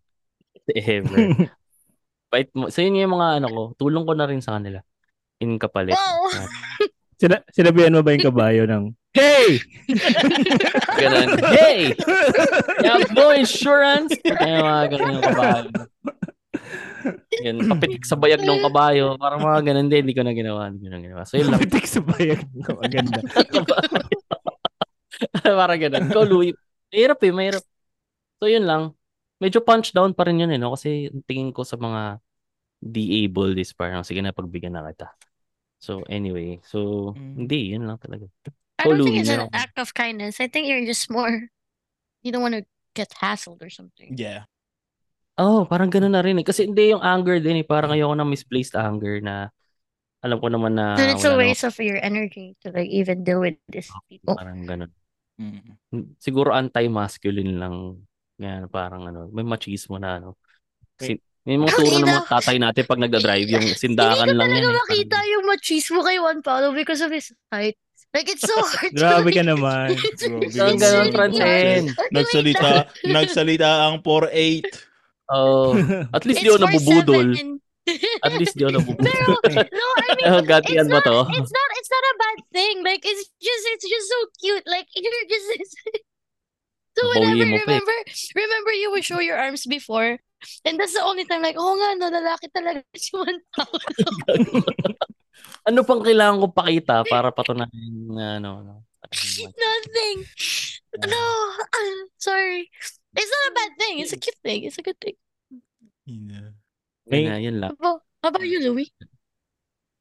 whatever. 0.54 1.18
bait 2.34 2.50
mo. 2.54 2.70
So, 2.70 2.86
yun 2.86 2.98
yung 2.98 3.14
mga 3.18 3.42
ano 3.42 3.48
ko, 3.50 3.62
tulong 3.78 4.06
ko 4.06 4.14
na 4.14 4.26
rin 4.30 4.42
sa 4.42 4.58
kanila. 4.58 4.82
In 5.42 5.58
kapalit. 5.58 5.98
Wow. 5.98 6.30
Sina- 7.22 7.46
sinabihan 7.50 7.94
mo 7.94 8.06
ba 8.06 8.14
yung 8.14 8.28
kabayo 8.30 8.70
ng, 8.70 8.94
Hey! 9.14 9.62
Ganun. 10.98 11.38
Hey! 11.54 11.94
You 12.82 12.90
have 12.90 13.14
no 13.14 13.30
insurance? 13.30 14.10
Kaya 14.26 14.58
mga 14.66 14.84
ganun 14.90 15.14
yung 15.14 15.26
kabayo. 15.26 15.70
Yan, 17.46 17.58
papitik 17.70 18.04
sa 18.10 18.18
bayag 18.18 18.42
ng 18.42 18.64
kabayo. 18.66 19.14
Parang 19.22 19.46
mga 19.46 19.60
ganun 19.70 19.88
din, 19.92 20.02
hindi 20.02 20.18
ko 20.18 20.26
na 20.26 20.34
ginawa. 20.34 20.74
Hindi 20.74 20.88
ko 20.88 20.90
na 20.90 21.02
ginawa. 21.04 21.22
So, 21.30 21.38
yun 21.38 21.54
lang. 21.54 21.62
Pitik 21.62 21.86
sa 21.86 22.02
bayag. 22.02 22.42
Maganda. 22.58 23.20
Parang 25.62 25.80
ganun. 25.80 26.04
Ikaw, 26.10 26.24
Louie. 26.26 26.58
Mahirap 26.90 27.20
eh, 27.22 27.32
mahirap. 27.34 27.64
So, 28.42 28.50
yun 28.50 28.66
lang. 28.66 28.98
Medyo 29.38 29.62
punch 29.62 29.94
down 29.94 30.18
pa 30.18 30.26
rin 30.26 30.42
yun 30.42 30.50
eh, 30.50 30.58
no? 30.58 30.74
Kasi 30.74 31.14
tingin 31.30 31.54
ko 31.54 31.62
sa 31.62 31.78
mga 31.78 32.18
diable 32.82 33.54
is 33.62 33.76
parang, 33.78 34.02
sige 34.02 34.26
na, 34.26 34.34
pagbigyan 34.34 34.74
na 34.74 34.90
kita. 34.90 35.12
So, 35.78 36.02
anyway. 36.10 36.64
So, 36.64 37.12
Mm. 37.14 37.34
hindi, 37.46 37.60
yun 37.78 37.86
lang 37.86 38.00
talaga. 38.00 38.26
I 38.80 38.90
don't 38.90 39.04
think 39.06 39.22
it's 39.22 39.30
an 39.30 39.50
act 39.54 39.78
of 39.78 39.94
kindness. 39.94 40.42
I 40.42 40.48
think 40.48 40.68
you're 40.68 40.86
just 40.86 41.10
more, 41.10 41.50
you 42.26 42.32
don't 42.32 42.42
want 42.42 42.58
to 42.58 42.66
get 42.98 43.14
hassled 43.22 43.62
or 43.62 43.70
something. 43.70 44.18
Yeah. 44.18 44.50
Oh, 45.38 45.66
parang 45.66 45.90
ganun 45.90 46.14
na 46.14 46.22
rin 46.22 46.38
eh. 46.38 46.46
Kasi 46.46 46.70
hindi 46.70 46.94
yung 46.94 47.02
anger 47.02 47.42
din 47.42 47.62
eh. 47.62 47.66
Parang 47.66 47.90
ayoko 47.94 48.14
ng 48.14 48.30
misplaced 48.30 48.78
anger 48.78 49.18
na 49.22 49.50
alam 50.24 50.38
ko 50.40 50.48
naman 50.48 50.78
na 50.78 50.96
Then 50.96 51.18
it's 51.18 51.26
a 51.26 51.36
waste 51.36 51.66
of 51.66 51.76
your 51.82 51.98
energy 52.00 52.56
to 52.64 52.72
like 52.72 52.88
even 52.88 53.26
deal 53.26 53.42
with 53.42 53.58
these 53.68 53.90
naman- 53.90 54.08
people. 54.10 54.36
Parang 54.38 54.62
ganun. 54.64 54.92
Mm. 55.42 56.16
Siguro 56.22 56.54
anti-masculine 56.54 57.58
lang. 57.58 58.06
Yan, 58.38 58.70
parang 58.70 59.10
ano, 59.10 59.30
may 59.34 59.46
machismo 59.46 59.98
na 59.98 60.22
ano. 60.22 60.38
Kasi 60.96 61.18
may 61.44 61.60
mga 61.60 61.76
turo 61.76 61.98
ng 62.00 62.08
mga 62.08 62.30
tatay 62.30 62.56
natin 62.62 62.84
pag 62.88 63.02
nagda-drive 63.04 63.48
yung 63.52 63.68
sindakan 63.76 64.32
Hindi 64.32 64.38
ko 64.38 64.40
lang 64.40 64.48
talaga 64.48 64.64
yan. 64.64 64.70
eh. 64.70 64.80
makita 64.80 65.18
yung 65.28 65.46
machismo 65.50 66.00
kay 66.06 66.18
Juan 66.22 66.40
Paulo 66.40 66.72
because 66.72 67.02
of 67.04 67.12
his 67.12 67.34
height. 67.52 67.76
Like, 68.14 68.30
it's 68.30 68.46
so 68.46 68.54
hard 68.62 68.94
to 68.94 69.02
Grabe 69.02 69.34
ka 69.34 69.42
like- 69.42 69.50
naman. 69.50 69.88
Grabe 70.54 70.78
ka 70.78 70.86
naman. 70.86 71.10
Francine. 71.18 71.86
Nagsalita, 72.14 72.70
nagsalita 73.18 73.70
ang 73.90 74.06
4'8". 74.06 74.70
Oh, 75.34 75.74
at 76.16 76.22
least 76.30 76.46
di 76.46 76.50
ako 76.54 76.62
nabubudol. 76.62 77.26
seven. 77.34 77.58
At 78.22 78.34
least 78.38 78.54
di 78.54 78.62
ako 78.70 78.72
nabubudol. 78.78 79.10
Pero, 79.10 79.34
no, 79.74 79.86
I 79.98 80.08
mean, 80.14 80.30
Oh, 80.30 80.42
gatian 80.46 80.86
it's 80.86 80.94
ba 80.94 81.02
not, 81.02 81.10
to? 81.10 81.16
it's 81.34 81.50
not, 81.50 81.70
it's 81.80 81.90
not 81.90 82.04
a 82.06 82.16
bad 82.22 82.38
thing. 82.54 82.76
Like, 82.86 83.02
it's 83.02 83.24
just, 83.42 83.64
it's 83.74 83.88
just 83.90 84.08
so 84.14 84.20
cute. 84.38 84.66
Like, 84.70 84.86
you're 84.94 85.26
just, 85.26 85.74
so 86.94 87.02
whenever, 87.18 87.50
eh. 87.50 87.66
remember, 87.66 87.98
remember 88.38 88.72
you 88.78 88.92
would 88.94 89.02
show 89.02 89.18
your 89.26 89.42
arms 89.42 89.66
before, 89.66 90.22
and 90.70 90.78
that's 90.78 90.94
the 90.94 91.02
only 91.02 91.26
time, 91.26 91.42
like, 91.42 91.58
oh 91.58 91.74
nga, 91.74 91.98
no, 91.98 92.14
lalaki 92.14 92.46
talaga 92.54 92.86
si 92.94 93.10
Juan 93.18 93.42
Paulo. 93.58 93.82
Ano 95.66 95.80
pang 95.84 96.04
kailangan 96.04 96.42
ko 96.42 96.48
pakita 96.52 97.04
para 97.08 97.30
patunayan 97.30 97.94
na 98.12 98.26
ano, 98.40 98.52
ano. 98.62 98.74
Nothing. 99.64 100.18
No, 101.06 101.24
I'm 101.60 102.10
sorry. 102.18 102.70
It's 103.14 103.32
not 103.32 103.52
a 103.52 103.54
bad 103.54 103.72
thing. 103.78 104.00
It's 104.00 104.14
a 104.14 104.18
cute 104.18 104.40
thing. 104.42 104.64
It's 104.64 104.78
a 104.78 104.86
good 104.86 104.98
thing. 104.98 105.18
Yeah. 106.06 106.58
Yun, 107.10 107.24
na, 107.30 107.38
yun 107.38 107.56
lang. 107.60 107.74
How 107.82 108.02
how 108.24 108.30
about 108.32 108.48
you, 108.48 108.64
Louis? 108.64 108.90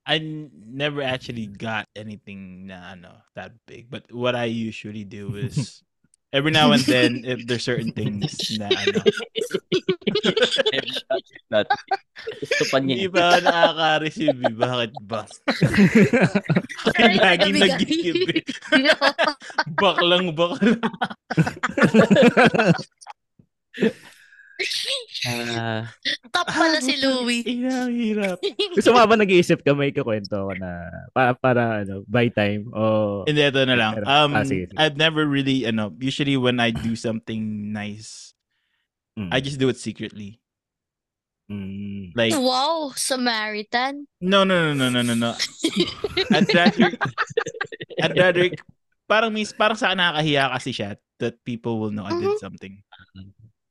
I 0.02 0.18
never 0.50 1.02
actually 1.02 1.46
got 1.46 1.86
anything 1.94 2.66
na 2.66 2.98
ano 2.98 3.22
that 3.34 3.54
big. 3.66 3.90
But 3.90 4.10
what 4.10 4.34
I 4.34 4.50
usually 4.50 5.04
do 5.04 5.38
is 5.38 5.82
every 6.32 6.50
now 6.50 6.72
and 6.72 6.82
then 6.90 7.22
if 7.24 7.46
there's 7.46 7.64
certain 7.64 7.92
things 7.92 8.32
na 8.58 8.68
ano 8.72 9.00
That, 11.52 11.68
gusto 12.40 12.64
pa 12.70 12.78
hindi 12.80 13.06
niya. 13.06 13.12
ba 13.12 13.26
nakaka-receive 13.42 14.38
eh? 14.40 14.54
Bakit 14.54 14.92
ba? 15.04 15.26
Ay, 16.96 17.18
Lagi 17.18 17.50
nag-give 17.52 18.22
eh. 18.32 18.42
Baklang 19.82 20.32
baklang. 20.32 20.80
Ah, 25.24 25.86
Top 26.30 26.46
pala 26.46 26.78
si 26.78 26.98
Louie. 26.98 27.42
Ina, 27.46 27.86
ang 27.86 27.94
hirap. 27.94 28.36
Gusto 28.76 28.90
mo 28.90 29.02
ba 29.02 29.14
nag-iisip 29.14 29.62
ka 29.62 29.70
may 29.72 29.90
ikukwento 29.90 30.34
ko 30.34 30.52
na 30.54 30.70
para, 31.10 31.30
para 31.34 31.62
ano, 31.82 32.02
by 32.06 32.26
time 32.26 32.66
o 32.72 33.22
Hindi, 33.22 33.42
ito 33.42 33.62
na 33.62 33.76
lang. 33.76 33.92
Pero- 33.96 34.08
Um, 34.08 34.34
ah, 34.34 34.42
sige, 34.42 34.66
sige. 34.68 34.78
I've 34.78 34.98
never 34.98 35.22
really, 35.24 35.62
ano, 35.64 35.94
usually 35.96 36.34
when 36.34 36.58
I 36.58 36.70
do 36.70 36.94
something 36.94 37.40
nice, 37.70 38.34
Mm. 39.12 39.28
I 39.28 39.44
just 39.44 39.60
do 39.60 39.68
it 39.68 39.76
secretly. 39.76 40.40
Mm. 41.52 42.16
Like, 42.16 42.32
Wow, 42.32 42.96
Samaritan. 42.96 44.08
no, 44.24 44.40
no, 44.40 44.72
no, 44.72 44.88
no, 44.88 44.88
no, 44.88 45.02
no, 45.04 45.12
no. 45.12 45.32
I'd 46.32 46.48
rather, 46.48 46.88
I'd 48.00 48.16
rather, 48.16 48.44
parang, 49.04 49.36
mis, 49.36 49.52
parang 49.52 49.76
sa 49.76 49.92
akin 49.92 50.00
nakakahiya 50.00 50.48
kasi 50.56 50.72
siya 50.72 50.96
that 51.20 51.36
people 51.44 51.76
will 51.76 51.92
know 51.92 52.08
I 52.08 52.16
did 52.16 52.40
something. 52.40 52.80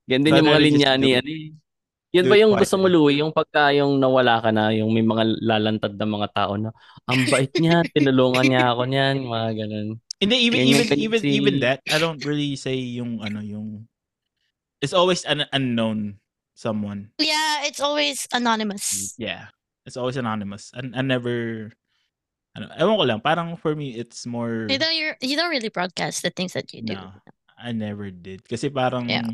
Yan 0.10 0.22
din 0.24 0.38
yung 0.42 0.50
mga 0.50 0.62
linya 0.64 0.92
ni 0.98 1.10
ano 1.18 1.30
eh. 1.30 1.52
Yan 2.12 2.28
ba 2.28 2.36
yung 2.36 2.60
gusto 2.60 2.76
mo. 2.76 2.92
Louie? 2.92 3.24
Yung 3.24 3.32
pagka 3.32 3.72
yung 3.72 3.96
nawala 3.96 4.44
ka 4.44 4.52
na, 4.52 4.76
yung 4.76 4.92
may 4.92 5.00
mga 5.04 5.24
lalantad 5.40 5.96
na 5.96 6.04
mga 6.04 6.28
tao 6.36 6.60
na, 6.60 6.76
ang 7.08 7.24
bait 7.32 7.52
niya, 7.56 7.88
tinulungan 7.96 8.52
niya 8.52 8.76
ako 8.76 8.84
niyan, 8.84 9.16
mga 9.24 9.50
ganun. 9.64 9.88
Hindi, 10.20 10.36
even, 10.44 10.60
Yan 10.60 10.68
even, 10.68 10.86
even, 11.00 11.20
si- 11.24 11.32
even 11.40 11.56
that, 11.64 11.80
I 11.88 11.98
don't 12.04 12.20
really 12.28 12.60
say 12.60 12.76
yung, 12.76 13.24
ano, 13.24 13.40
yung, 13.40 13.88
it's 14.84 14.92
always 14.92 15.24
an 15.24 15.48
unknown 15.56 16.20
someone. 16.52 17.16
Yeah, 17.16 17.64
it's 17.64 17.80
always 17.80 18.28
anonymous. 18.36 19.16
Yeah. 19.16 19.48
It's 19.88 19.96
always 19.96 20.20
anonymous. 20.20 20.76
And 20.76 20.92
I 20.94 21.02
never, 21.02 21.72
ano, 22.60 22.66
ewan 22.76 23.00
ko 23.00 23.06
lang, 23.08 23.20
parang 23.24 23.56
for 23.56 23.72
me, 23.72 23.96
it's 23.96 24.28
more, 24.28 24.68
You 24.68 24.78
don't, 24.78 24.94
you're, 25.00 25.16
you 25.24 25.40
don't 25.40 25.50
really 25.50 25.72
broadcast 25.72 26.28
the 26.28 26.30
things 26.30 26.52
that 26.60 26.76
you 26.76 26.84
do. 26.84 27.00
no, 27.00 27.16
I 27.56 27.72
never 27.72 28.12
did. 28.12 28.44
Kasi 28.44 28.68
parang, 28.68 29.08
Yeah. 29.08 29.32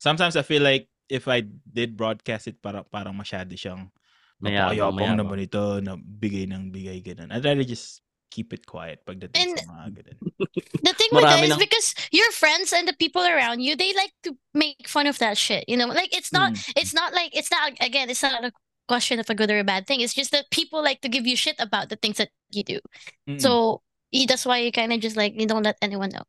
Sometimes 0.00 0.34
I 0.34 0.42
feel 0.42 0.64
like 0.64 0.88
if 1.06 1.28
I 1.28 1.44
did 1.44 1.94
broadcast 1.96 2.48
it, 2.48 2.58
parang, 2.58 2.88
parang 2.88 3.12
masyado 3.14 3.52
siyang, 3.52 3.92
Mayabang, 4.40 4.72
napakayabang 4.72 4.96
mayabang. 4.96 5.18
naman 5.20 5.38
ito, 5.44 5.62
na 5.84 5.92
bigay 6.00 6.48
ng 6.48 6.72
bigay, 6.72 7.04
ganun. 7.04 7.28
I'd 7.28 7.44
rather 7.44 7.60
just 7.62 8.00
keep 8.32 8.54
it 8.54 8.64
quiet 8.64 9.02
pagdating 9.04 9.36
And- 9.36 9.58
sa 9.60 9.68
mga 9.68 9.86
ganun. 10.00 10.16
The 10.86 10.94
thing 10.96 11.10
with 11.12 11.26
that 11.28 11.42
Marami 11.44 11.50
is 11.50 11.58
ng- 11.58 11.60
because 11.60 11.92
your 12.14 12.30
friends 12.32 12.72
and 12.72 12.88
the 12.88 12.96
people 12.96 13.20
around 13.20 13.60
you, 13.60 13.76
they 13.76 13.92
like 13.92 14.14
to 14.24 14.32
make 14.56 14.88
fun 14.88 15.04
of 15.10 15.18
that 15.20 15.36
shit. 15.36 15.68
You 15.68 15.76
know, 15.76 15.90
like 15.92 16.16
it's 16.16 16.32
not, 16.32 16.54
Mm. 16.56 16.72
it's 16.78 16.94
not 16.96 17.12
like 17.12 17.36
it's 17.36 17.50
not 17.52 17.74
again, 17.84 18.08
it's 18.08 18.22
not 18.24 18.40
a 18.40 18.52
question 18.88 19.18
of 19.20 19.28
a 19.28 19.34
good 19.36 19.50
or 19.50 19.58
a 19.60 19.66
bad 19.66 19.86
thing. 19.86 20.00
It's 20.00 20.14
just 20.14 20.30
that 20.32 20.48
people 20.50 20.80
like 20.82 21.02
to 21.02 21.10
give 21.12 21.26
you 21.26 21.36
shit 21.36 21.58
about 21.60 21.90
the 21.90 21.96
things 22.00 22.16
that 22.16 22.30
you 22.50 22.62
do. 22.64 22.78
Mm-mm. 23.28 23.42
So 23.42 23.82
that's 24.10 24.46
why 24.46 24.58
you 24.64 24.72
kind 24.72 24.94
of 24.94 24.98
just 25.04 25.18
like 25.20 25.34
you 25.38 25.46
don't 25.46 25.62
let 25.66 25.76
anyone 25.82 26.10
know. 26.10 26.24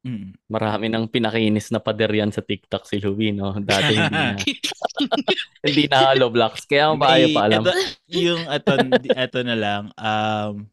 Mm. 0.00 0.32
Marami 0.48 0.88
nang 0.88 1.04
pinakinis 1.04 1.68
na 1.68 1.80
pader 1.80 2.08
yan 2.08 2.32
sa 2.32 2.40
TikTok 2.40 2.88
si 2.88 2.96
Louie, 3.04 3.36
no? 3.36 3.52
Dati 3.60 3.92
hindi 3.92 4.08
na, 4.08 4.32
hindi 5.68 5.84
na 5.92 5.98
hollow 6.08 6.32
blocks. 6.32 6.64
Kaya 6.64 6.92
ang 6.92 7.00
maayo 7.00 7.28
May- 7.28 7.36
pa 7.36 7.42
alam. 7.44 7.62
Ito, 7.64 7.72
yung 8.08 8.42
ito, 8.48 8.72
ito 9.12 9.38
na 9.44 9.56
lang, 9.56 9.82
um, 10.00 10.64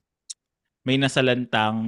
may 0.87 0.95
nasalantang 0.95 1.83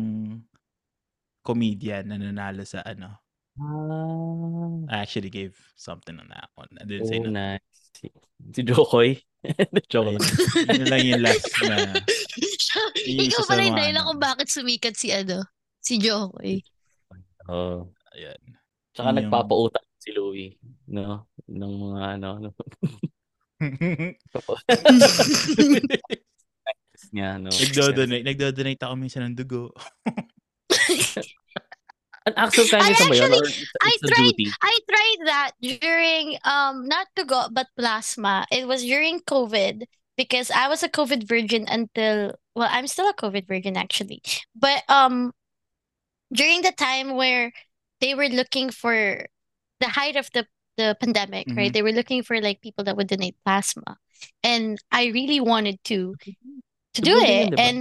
comedian 1.40 2.12
na 2.12 2.20
nanalo 2.20 2.68
sa 2.68 2.84
ano. 2.84 3.24
Ah, 3.60 4.96
I 5.00 5.04
actually 5.04 5.32
gave 5.32 5.56
something 5.76 6.16
on 6.20 6.28
that 6.32 6.52
one. 6.56 6.72
I 6.80 6.84
didn't 6.84 7.08
say 7.08 7.20
oh, 7.20 7.28
nothing. 7.28 7.60
nice. 7.60 7.80
Si, 7.96 8.08
si 8.56 8.62
Jokoy. 8.64 9.20
Joke 9.92 10.20
lang. 10.20 10.24
Yun 10.76 10.88
lang 10.92 11.04
yung 11.04 11.24
last 11.24 11.48
na. 11.64 11.96
Ikaw 13.08 13.42
pala 13.48 13.62
yung 13.64 13.80
dahilan 13.80 14.04
ano. 14.04 14.08
kung 14.12 14.20
bakit 14.20 14.48
sumikat 14.52 14.96
si 15.00 15.16
ano, 15.16 15.48
si 15.80 15.96
Jokoy. 16.00 16.60
Oh. 17.50 17.90
Ayan. 18.14 18.38
Tsaka 18.94 19.10
Yun 19.10 19.18
yung- 19.18 19.34
nagpapautang 19.34 19.88
si 19.98 20.10
Louie, 20.14 20.54
no? 20.88 21.26
Ng 21.50 21.74
mga 21.82 22.02
ano, 22.16 22.28
ano 22.38 22.50
niya, 27.14 27.40
no? 27.42 27.50
nagdo-donate, 27.50 28.24
nagdo-donate 28.24 28.82
ako 28.84 28.94
minsan 28.96 29.24
ng 29.32 29.36
dugo. 29.38 29.72
An 32.28 32.34
actual 32.36 32.68
kindness 32.68 33.00
I 33.02 33.08
ba 33.10 33.16
yun? 33.16 33.32
actually- 33.32 33.40
Or 33.40 33.48
it's, 33.48 33.64
I 33.82 33.90
it's 33.96 34.04
a 34.04 34.08
tried- 34.12 34.36
duty? 34.36 34.46
I 34.62 34.74
tried 34.86 35.20
that 35.26 35.52
during 35.64 36.26
um 36.44 36.86
not 36.86 37.08
to 37.16 37.24
go 37.26 37.48
but 37.50 37.68
plasma. 37.80 38.44
It 38.52 38.68
was 38.68 38.84
during 38.84 39.24
COVID 39.24 39.88
because 40.20 40.52
I 40.52 40.68
was 40.68 40.84
a 40.84 40.92
COVID 40.92 41.24
virgin 41.26 41.66
until 41.72 42.36
well, 42.54 42.68
I'm 42.70 42.86
still 42.92 43.08
a 43.10 43.16
COVID 43.16 43.48
virgin 43.48 43.78
actually. 43.80 44.22
But 44.54 44.84
um 44.92 45.32
during 46.34 46.62
the 46.62 46.72
time 46.72 47.16
where 47.16 47.52
they 48.02 48.16
were 48.16 48.30
looking 48.30 48.70
for 48.70 49.26
the 49.80 49.90
height 49.90 50.16
of 50.16 50.30
the 50.34 50.46
the 50.80 50.96
pandemic, 51.00 51.48
right? 51.52 51.70
Mhm. 51.70 51.74
They 51.76 51.82
were 51.84 51.92
looking 51.92 52.24
for 52.24 52.40
like 52.40 52.62
people 52.64 52.86
that 52.88 52.96
would 52.96 53.08
donate 53.12 53.36
plasma. 53.44 54.00
And 54.44 54.80
I 54.92 55.08
really 55.12 55.42
wanted 55.44 55.84
to 55.92 56.16
to 56.96 57.00
do 57.02 57.12
Dugo 57.16 57.20
din 57.20 57.28
yun, 57.28 57.54
it. 57.54 57.60
And 57.60 57.78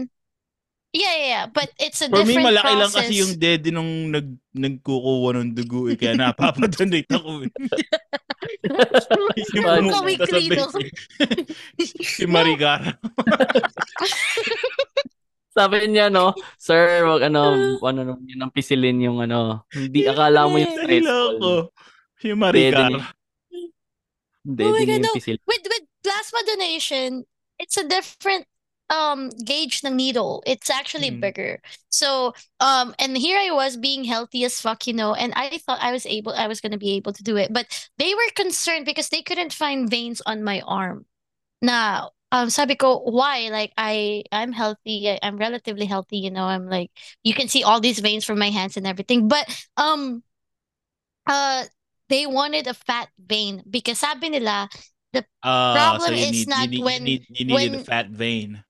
yeah, 0.92 1.14
yeah, 1.14 1.26
yeah. 1.30 1.46
But 1.46 1.70
it's 1.78 2.03
a 2.03 2.09
For 2.11 2.24
me, 2.26 2.34
different 2.34 2.59
malaki 2.59 2.74
lang 2.74 2.90
kasi 2.90 3.14
yung 3.22 3.38
daddy 3.38 3.70
nung 3.70 4.11
nag, 4.11 4.26
nagkukuha 4.57 5.30
ng 5.38 5.55
dugo 5.55 5.86
eh, 5.86 5.94
kaya 5.94 6.16
napapadonate 6.18 7.07
ako. 7.12 7.46
eh. 7.46 7.51
yung 9.55 9.62
Pag- 9.62 9.78
pumunta 9.84 9.94
sa 9.94 10.03
Weekly, 10.03 10.46
no? 10.59 10.66
si 12.03 12.24
Marigara. 12.26 12.99
Sabi 15.59 15.90
niya, 15.90 16.06
no, 16.12 16.34
sir, 16.59 17.02
wag 17.06 17.22
ano, 17.26 17.42
ano, 17.82 18.00
ano, 18.06 18.12
yun 18.22 18.40
ang 18.46 18.52
pisilin 18.54 19.02
yung 19.02 19.18
ano, 19.18 19.66
hindi 19.74 20.06
akala 20.06 20.46
mo 20.46 20.56
yung 20.62 20.70
stress 20.70 21.02
Niloko. 21.02 21.38
ball. 21.38 21.62
Marigara. 22.38 22.88
niya. 22.90 23.02
Hindi, 24.46 24.62
Oh 24.64 24.72
my 24.72 24.84
God, 24.86 25.02
yung 25.02 25.02
no. 25.02 25.12
with 25.46 25.64
with 25.66 25.84
plasma 26.02 26.40
donation, 26.46 27.24
it's 27.59 27.76
a 27.76 27.84
different 27.86 28.46
um 28.88 29.28
gauge 29.44 29.84
ng 29.84 29.92
needle. 29.96 30.42
It's 30.46 30.70
actually 30.70 31.11
Mm. 31.11 31.20
bigger. 31.20 31.61
So 31.90 32.32
um 32.61 32.94
and 32.98 33.18
here 33.18 33.36
I 33.38 33.50
was 33.52 33.76
being 33.76 34.04
healthy 34.04 34.44
as 34.44 34.61
fuck, 34.61 34.86
you 34.86 34.94
know, 34.94 35.12
and 35.12 35.34
I 35.36 35.59
thought 35.59 35.82
I 35.82 35.92
was 35.92 36.06
able 36.06 36.32
I 36.32 36.46
was 36.48 36.61
gonna 36.61 36.78
be 36.80 36.96
able 36.96 37.12
to 37.12 37.22
do 37.22 37.36
it. 37.36 37.52
But 37.52 37.66
they 37.98 38.14
were 38.14 38.30
concerned 38.34 38.86
because 38.86 39.11
they 39.11 39.20
couldn't 39.22 39.52
find 39.52 39.90
veins 39.90 40.22
on 40.24 40.42
my 40.42 40.62
arm. 40.64 41.04
Now, 41.61 42.12
um 42.33 42.51
sabi 42.51 42.76
ko, 42.76 42.99
why? 42.99 43.49
Like 43.51 43.72
I 43.76 44.24
I'm 44.33 44.53
healthy, 44.53 45.09
I, 45.11 45.18
I'm 45.22 45.39
relatively 45.39 45.87
healthy, 45.87 46.18
you 46.18 46.31
know. 46.31 46.45
I'm 46.45 46.68
like 46.68 46.91
you 47.22 47.35
can 47.35 47.49
see 47.49 47.62
all 47.64 47.81
these 47.81 48.01
veins 48.01 48.24
from 48.24 48.39
my 48.39 48.51
hands 48.51 48.76
and 48.76 48.87
everything. 48.87 49.29
But 49.29 49.49
um 49.76 50.22
uh 51.26 51.64
they 52.09 52.26
wanted 52.26 52.66
a 52.66 52.74
fat 52.74 53.09
vein 53.18 53.62
because 53.68 53.99
sabi 53.99 54.29
nila 54.31 54.68
Ah, 55.43 55.99
Problem 55.99 56.14
so 56.14 56.14
is 56.14 56.47
need, 56.47 56.49
not 56.49 56.68
you 56.68 56.68
need, 56.68 56.85
when- 56.85 56.99
you 56.99 57.05
need, 57.05 57.26
you 57.31 57.45
needed 57.47 57.74
a 57.74 57.79
when- 57.79 57.85
fat 57.85 58.09
vein. 58.11 58.62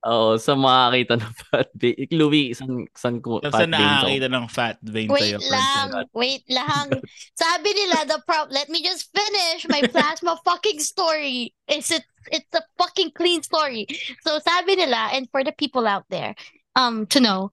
Oo, 0.00 0.40
sa 0.40 0.56
makakita 0.56 1.20
ng 1.20 1.32
fat 1.52 1.68
vein. 1.76 2.08
Louie, 2.08 2.56
saan, 2.56 2.88
saan 2.96 3.20
ko 3.20 3.44
fat 3.52 3.68
vein 3.76 4.00
to? 4.00 4.08
nakakita 4.08 4.26
ng 4.32 4.46
fat 4.48 4.78
vein 4.80 5.12
Wait 5.12 5.20
sa'yo, 5.20 5.38
lang, 5.44 5.88
Princess? 5.92 6.08
wait 6.16 6.44
lang. 6.48 6.86
Sabi 7.36 7.68
nila 7.76 8.08
the 8.08 8.18
prob 8.24 8.48
let 8.48 8.68
me 8.72 8.80
just 8.80 9.12
finish 9.12 9.68
my 9.68 9.84
plasma 9.92 10.40
fucking 10.44 10.80
story. 10.80 11.52
It's 11.68 11.90
a, 11.92 12.00
it's 12.32 12.48
a 12.56 12.64
fucking 12.80 13.12
clean 13.12 13.42
story. 13.44 13.86
So 14.24 14.40
sabi 14.40 14.76
nila 14.80 15.12
and 15.12 15.28
for 15.28 15.44
the 15.44 15.52
people 15.52 15.84
out 15.84 16.08
there 16.08 16.32
um 16.76 17.04
to 17.12 17.20
know 17.20 17.52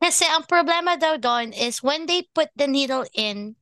kasi 0.00 0.24
ang 0.28 0.44
problema 0.44 0.94
daw 1.00 1.16
doon 1.16 1.52
is 1.56 1.82
when 1.82 2.04
they 2.06 2.28
put 2.36 2.52
the 2.56 2.68
needle 2.68 3.04
in, 3.16 3.56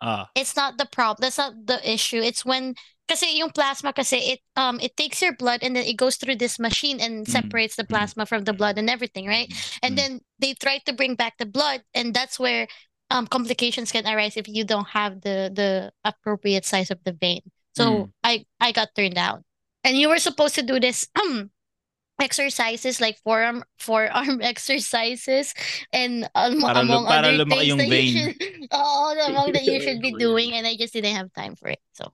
Ah, 0.00 0.28
it's 0.34 0.54
not 0.56 0.76
the 0.76 0.84
problem. 0.86 1.22
That's 1.24 1.38
not 1.38 1.54
the 1.66 1.78
issue. 1.80 2.20
It's 2.20 2.44
when 2.44 2.74
kasi 3.08 3.38
yung 3.38 3.50
plasma 3.50 3.92
kasi 3.92 4.16
it 4.36 4.40
um 4.56 4.80
it 4.80 4.96
takes 4.96 5.22
your 5.22 5.34
blood 5.34 5.62
and 5.62 5.76
then 5.76 5.84
it 5.84 5.94
goes 5.96 6.16
through 6.16 6.36
this 6.36 6.58
machine 6.58 7.00
and 7.00 7.26
Mm, 7.28 7.32
separates 7.32 7.76
the 7.76 7.84
mm. 7.84 7.88
plasma 7.88 8.26
from 8.26 8.44
the 8.44 8.52
blood 8.52 8.78
and 8.78 8.90
everything, 8.90 9.26
right? 9.26 9.52
And 9.82 9.94
Mm. 9.94 9.98
then 9.98 10.10
they 10.38 10.54
try 10.54 10.78
to 10.86 10.92
bring 10.92 11.14
back 11.14 11.38
the 11.38 11.46
blood, 11.46 11.82
and 11.94 12.14
that's 12.14 12.38
where 12.38 12.66
um 13.10 13.26
complications 13.26 13.92
can 13.92 14.06
arise 14.06 14.36
if 14.36 14.48
you 14.48 14.64
don't 14.64 14.88
have 14.88 15.20
the 15.22 15.50
the 15.54 15.92
appropriate 16.04 16.64
size 16.64 16.90
of 16.90 16.98
the 17.04 17.12
vein. 17.12 17.40
So 17.74 18.10
I 18.24 18.44
I 18.60 18.72
got 18.72 18.94
turned 18.94 19.14
down, 19.14 19.44
and 19.84 19.96
you 19.96 20.08
were 20.08 20.18
supposed 20.18 20.54
to 20.56 20.62
do 20.62 20.80
this 20.80 21.06
um 21.20 21.50
exercises 22.20 23.00
like 23.00 23.18
forearm 23.24 23.64
forearm 23.78 24.40
exercises 24.42 25.54
and 25.92 26.28
um, 26.34 26.64
Para 26.64 26.80
among 26.80 27.06
para 27.06 27.28
other 27.28 27.38
things 27.48 27.76
that 27.76 27.90
you 27.92 28.02
should 28.06 28.34
oh 28.72 29.14
among 29.28 29.52
that 29.52 29.64
you 29.64 29.80
should 29.80 30.00
be 30.00 30.12
doing, 30.18 30.52
and 30.54 30.66
I 30.66 30.76
just 30.76 30.92
didn't 30.94 31.14
have 31.14 31.32
time 31.32 31.56
for 31.56 31.68
it. 31.68 31.80
So 31.92 32.12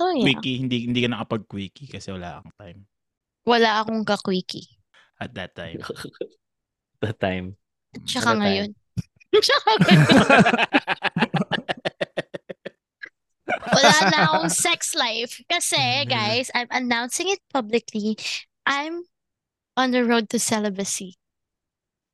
so 0.00 0.08
yeah, 0.16 0.24
quickie, 0.24 0.56
hindi, 0.56 0.88
hindi 0.88 1.04
ka 1.04 1.12
nakapag-quickie 1.12 1.92
kasi 1.92 2.08
wala 2.08 2.40
kang 2.40 2.52
time 2.56 2.80
wala 3.44 3.84
akong 3.84 4.00
kakwiki. 4.04 4.64
at 5.20 5.32
that 5.36 5.52
time. 5.52 5.84
That 7.00 7.16
time. 7.16 7.56
Tsaka 8.04 8.36
Ano 8.36 8.44
ngayon. 8.44 8.76
Tsaka 9.40 9.70
ngayon. 9.80 10.04
Wala 13.72 13.96
na 14.12 14.18
akong 14.28 14.52
sex 14.52 14.92
life. 14.92 15.40
Kasi, 15.48 15.80
guys, 16.04 16.52
I'm 16.52 16.68
announcing 16.68 17.32
it 17.32 17.40
publicly. 17.48 18.20
I'm 18.68 19.08
on 19.80 19.96
the 19.96 20.04
road 20.04 20.28
to 20.36 20.38
celibacy. 20.38 21.16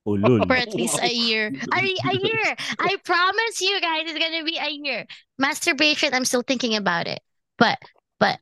Ulul. 0.07 0.47
or 0.47 0.55
at 0.55 0.71
least 0.71 1.03
a 1.03 1.11
year. 1.11 1.51
A, 1.75 1.79
a 1.83 2.15
year. 2.15 2.47
I 2.79 2.95
promise 3.03 3.59
you 3.59 3.75
guys, 3.83 4.07
it's 4.07 4.15
gonna 4.15 4.47
be 4.47 4.55
a 4.55 4.71
year. 4.71 5.03
Masturbation, 5.35 6.15
I'm 6.15 6.25
still 6.25 6.47
thinking 6.47 6.79
about 6.79 7.11
it. 7.11 7.26
But, 7.57 7.79
but, 8.19 8.39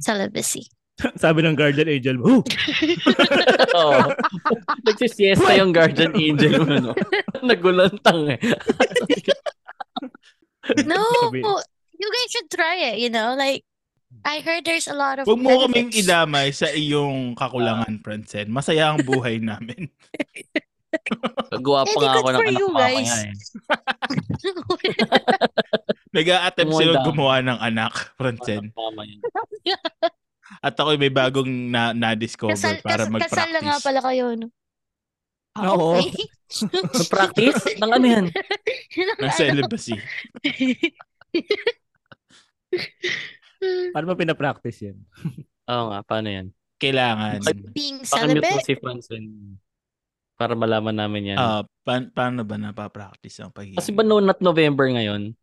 celibacy. 0.00 0.66
Sabi 1.22 1.40
ng 1.40 1.56
guardian 1.56 1.88
angel 1.88 2.20
mo, 2.20 2.26
"Oh, 2.28 2.42
Oo. 3.80 4.12
Nagsisiesta 4.84 5.56
yung 5.56 5.72
guardian 5.72 6.12
angel 6.12 6.60
mo, 6.60 6.74
no? 6.76 6.92
Nagulantang 7.48 8.36
eh. 8.36 8.40
No, 10.84 11.00
Sabi- 11.24 11.40
you 11.96 12.04
guys 12.06 12.30
should 12.30 12.50
try 12.50 12.92
it. 12.92 13.00
You 13.00 13.08
know, 13.08 13.32
like 13.32 13.64
I 14.26 14.44
heard 14.44 14.68
there's 14.68 14.88
a 14.88 14.96
lot 14.96 15.16
of. 15.16 15.24
Huwag 15.24 15.40
mo 15.40 15.64
kaming 15.64 15.88
benefits. 15.88 16.04
idamay 16.04 16.46
sa 16.52 16.68
iyong 16.68 17.32
kakulangan, 17.32 17.96
Francen. 18.04 18.52
Masaya 18.52 18.92
ang 18.92 19.00
buhay 19.00 19.40
namin. 19.40 19.88
Gawa 21.54 21.86
pa 21.86 21.88
Eh, 21.88 21.94
di 21.94 22.02
nga 22.02 22.12
good 22.12 22.20
ako 22.20 22.28
ng 22.28 22.36
for 22.36 22.44
anak 22.44 22.60
you 22.60 22.68
guys. 22.74 23.12
eh. 23.24 23.30
Nag-a-attempt 26.10 26.74
sila 26.74 27.06
gumawa 27.06 27.38
ng 27.38 27.58
anak, 27.62 27.94
Francen. 28.18 28.70
At 30.66 30.74
ako 30.74 30.98
may 30.98 31.14
bagong 31.14 31.70
na- 31.70 31.94
na-discover 31.94 32.58
kasal, 32.58 32.82
para 32.82 33.06
kasal, 33.06 33.22
kasal 33.22 33.48
na 33.54 33.60
nga 33.62 33.78
mag-practice. 33.78 33.86
pala 33.86 34.00
kayo, 34.02 34.34
no? 34.34 34.50
Ah, 35.54 35.74
Oo. 35.74 35.98
okay. 35.98 36.10
Practice? 37.06 37.62
Nang 37.80 37.94
ano 37.94 38.06
yan? 38.06 38.26
Ng 39.22 39.34
celibacy. 39.34 39.94
paano 43.94 44.06
ba 44.10 44.18
pinapractice 44.18 44.90
yan? 44.90 44.98
Oo 45.70 45.84
nga, 45.94 46.00
paano 46.02 46.28
yan? 46.30 46.46
Kailangan. 46.82 47.38
Being 47.70 48.02
celibate? 48.02 48.66
si 48.66 48.74
Francine. 48.74 49.58
Para 50.34 50.56
malaman 50.56 50.96
namin 50.96 51.34
yan. 51.34 51.38
Ah, 51.38 51.62
pa- 51.84 52.10
paano 52.10 52.42
ba 52.42 52.56
napapractice 52.56 53.44
ang 53.44 53.52
pagiging? 53.52 53.78
Kasi 53.78 53.92
ba 53.92 54.02
No 54.02 54.18
Nut 54.18 54.40
November 54.42 54.90
ngayon? 54.90 55.36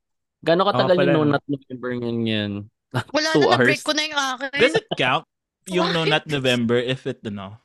Gano'ng 0.45 0.67
katagal 0.69 0.95
pala, 0.95 1.03
yung 1.05 1.13
No 1.13 1.21
no? 1.23 1.31
Nut 1.35 1.43
November 1.47 1.89
ngayon 1.97 2.19
yan? 2.25 2.51
Wala 3.15 3.29
Two 3.33 3.41
na, 3.41 3.47
na-break 3.57 3.81
hours. 3.81 3.87
ko 3.87 3.91
na 3.93 4.03
yung 4.05 4.19
akin. 4.19 4.49
Does 4.59 4.75
it 4.77 4.87
count? 4.95 5.25
Yung 5.67 5.91
no 5.91 6.07
not 6.07 6.23
November 6.25 6.79
if 6.79 7.03
it 7.03 7.19
ano 7.27 7.59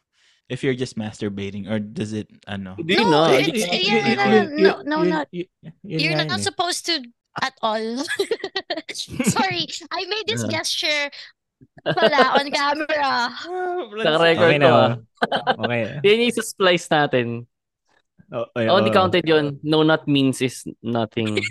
if 0.50 0.66
you're 0.66 0.74
just 0.76 0.98
masturbating 0.98 1.70
or 1.70 1.78
does 1.78 2.10
it 2.12 2.26
ano 2.50 2.74
No, 2.76 3.30
na. 3.30 3.38
it's- 3.38 3.62
yeah, 3.70 4.18
no, 4.18 4.24
no, 4.50 4.72
no, 4.82 4.96
not. 5.06 5.30
You're 5.86 6.18
not 6.18 6.42
supposed 6.42 6.84
to 6.90 6.98
at 7.40 7.54
all. 7.62 7.80
Sorry, 8.92 9.64
I 9.94 10.00
made 10.10 10.26
this 10.26 10.42
gesture 10.50 11.08
pala 11.86 12.42
on 12.42 12.50
camera. 12.50 13.30
Sa 14.04 14.18
record 14.18 14.50
Okay 14.50 14.58
ko 14.58 14.66
na. 14.66 14.74
ah. 14.74 14.92
Okay. 15.62 16.02
Yan 16.02 16.26
yung 16.26 16.34
splice 16.42 16.90
natin. 16.90 17.46
Oh, 18.32 18.48
ay, 18.56 18.64
Oh, 18.66 18.80
hindi 18.80 18.88
oh. 18.88 18.96
counted 18.96 19.28
yun. 19.28 19.60
No 19.60 19.84
Nut 19.84 20.08
means 20.08 20.40
is 20.40 20.64
nothing. 20.80 21.36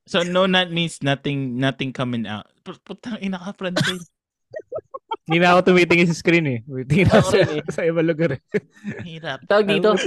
So 0.06 0.22
no 0.22 0.46
not 0.46 0.70
means 0.70 1.02
nothing 1.02 1.58
nothing 1.58 1.90
coming 1.90 2.30
out. 2.30 2.46
Put- 2.62 2.82
Putang 2.86 3.18
ina 3.18 3.42
ka 3.42 3.58
Francine. 3.58 3.98
Hindi 5.26 5.42
na 5.42 5.58
ako 5.58 5.74
tumitingin 5.74 6.06
sa 6.06 6.14
screen 6.14 6.46
eh. 6.46 6.60
Tingin 6.86 7.10
ako 7.10 7.18
Ako 7.18 7.30
sa, 7.34 7.38
eh. 7.42 7.62
sa 7.74 7.82
ibang 7.82 8.06
lugar. 8.06 8.38
eh. 8.38 8.42
Hirap. 9.02 9.42
Tawag 9.50 9.66
dito. 9.66 9.98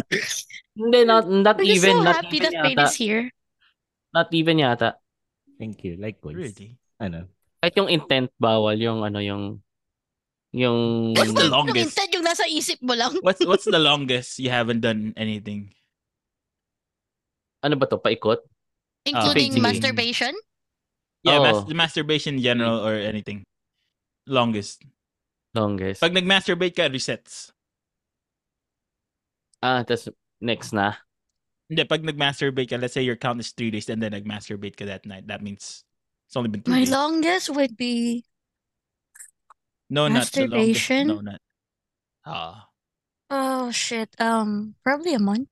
Hindi, 0.79 1.01
not, 1.03 1.27
not 1.27 1.59
I'm 1.59 1.67
just 1.67 1.83
even. 1.83 1.95
so 1.99 2.07
Not 2.07 2.23
happy 2.23 2.39
even 2.39 2.53
that 2.55 2.71
yata. 2.71 2.85
is 2.87 2.95
here. 2.95 3.25
Not 4.15 4.31
even 4.31 4.63
yata. 4.63 4.91
Thank 5.59 5.83
you. 5.83 5.99
Likewise. 5.99 6.39
Really? 6.39 6.79
Ano? 7.03 7.27
Kahit 7.59 7.75
yung 7.75 7.91
intent, 7.91 8.31
bawal 8.39 8.79
yung 8.79 9.03
ano, 9.03 9.19
yung 9.19 9.59
yung 10.53 11.13
What's 11.15 11.33
the 11.33 11.45
Yung 11.45 11.53
longest? 11.53 11.77
instead 11.93 12.09
yung 12.15 12.25
nasa 12.25 12.45
isip 12.49 12.79
mo 12.81 12.95
lang. 12.95 13.13
What's 13.21 13.45
what's 13.45 13.69
the 13.69 13.79
longest 13.91 14.39
you 14.39 14.49
haven't 14.49 14.81
done 14.81 15.13
anything? 15.17 15.73
ano 17.59 17.75
ba 17.75 17.91
to, 17.91 17.99
paikot? 17.99 18.39
Including 19.03 19.51
basically. 19.51 19.67
masturbation. 19.67 20.35
Yeah, 21.27 21.43
Oh. 21.43 21.67
mas- 21.67 21.75
masturbation 21.75 22.39
in 22.39 22.43
general 22.47 22.79
or 22.79 22.95
anything. 22.95 23.43
Longest. 24.31 24.87
Longest. 25.59 25.99
Pag 25.99 26.15
nag-masturbate 26.15 26.77
ka, 26.77 26.87
resets. 26.87 27.51
Ah, 29.59 29.83
tas 29.83 30.07
next 30.39 30.71
na. 30.71 30.95
Hindi, 31.67 31.83
pag 31.85 32.07
nag-masturbate 32.07 32.71
ka, 32.71 32.77
let's 32.79 32.95
say 32.95 33.03
your 33.03 33.19
count 33.19 33.43
is 33.43 33.51
three 33.51 33.75
days 33.75 33.91
and 33.91 33.99
then 33.99 34.15
nag-masturbate 34.15 34.79
ka 34.79 34.87
that 34.87 35.03
night, 35.05 35.27
that 35.27 35.43
means 35.43 35.83
it's 36.31 36.37
only 36.39 36.49
been 36.49 36.63
two 36.63 36.71
My 36.71 36.87
days. 36.87 36.95
longest 36.95 37.51
would 37.51 37.75
be 37.77 38.23
no, 39.91 40.09
not 40.09 40.29
the 40.31 40.47
longest. 40.47 40.49
masturbation? 40.49 41.05
No, 41.09 41.21
not. 41.21 41.41
Ah. 42.29 42.69
oh 43.31 43.71
shit. 43.71 44.13
Um, 44.21 44.75
probably 44.85 45.15
a 45.15 45.19
month. 45.23 45.49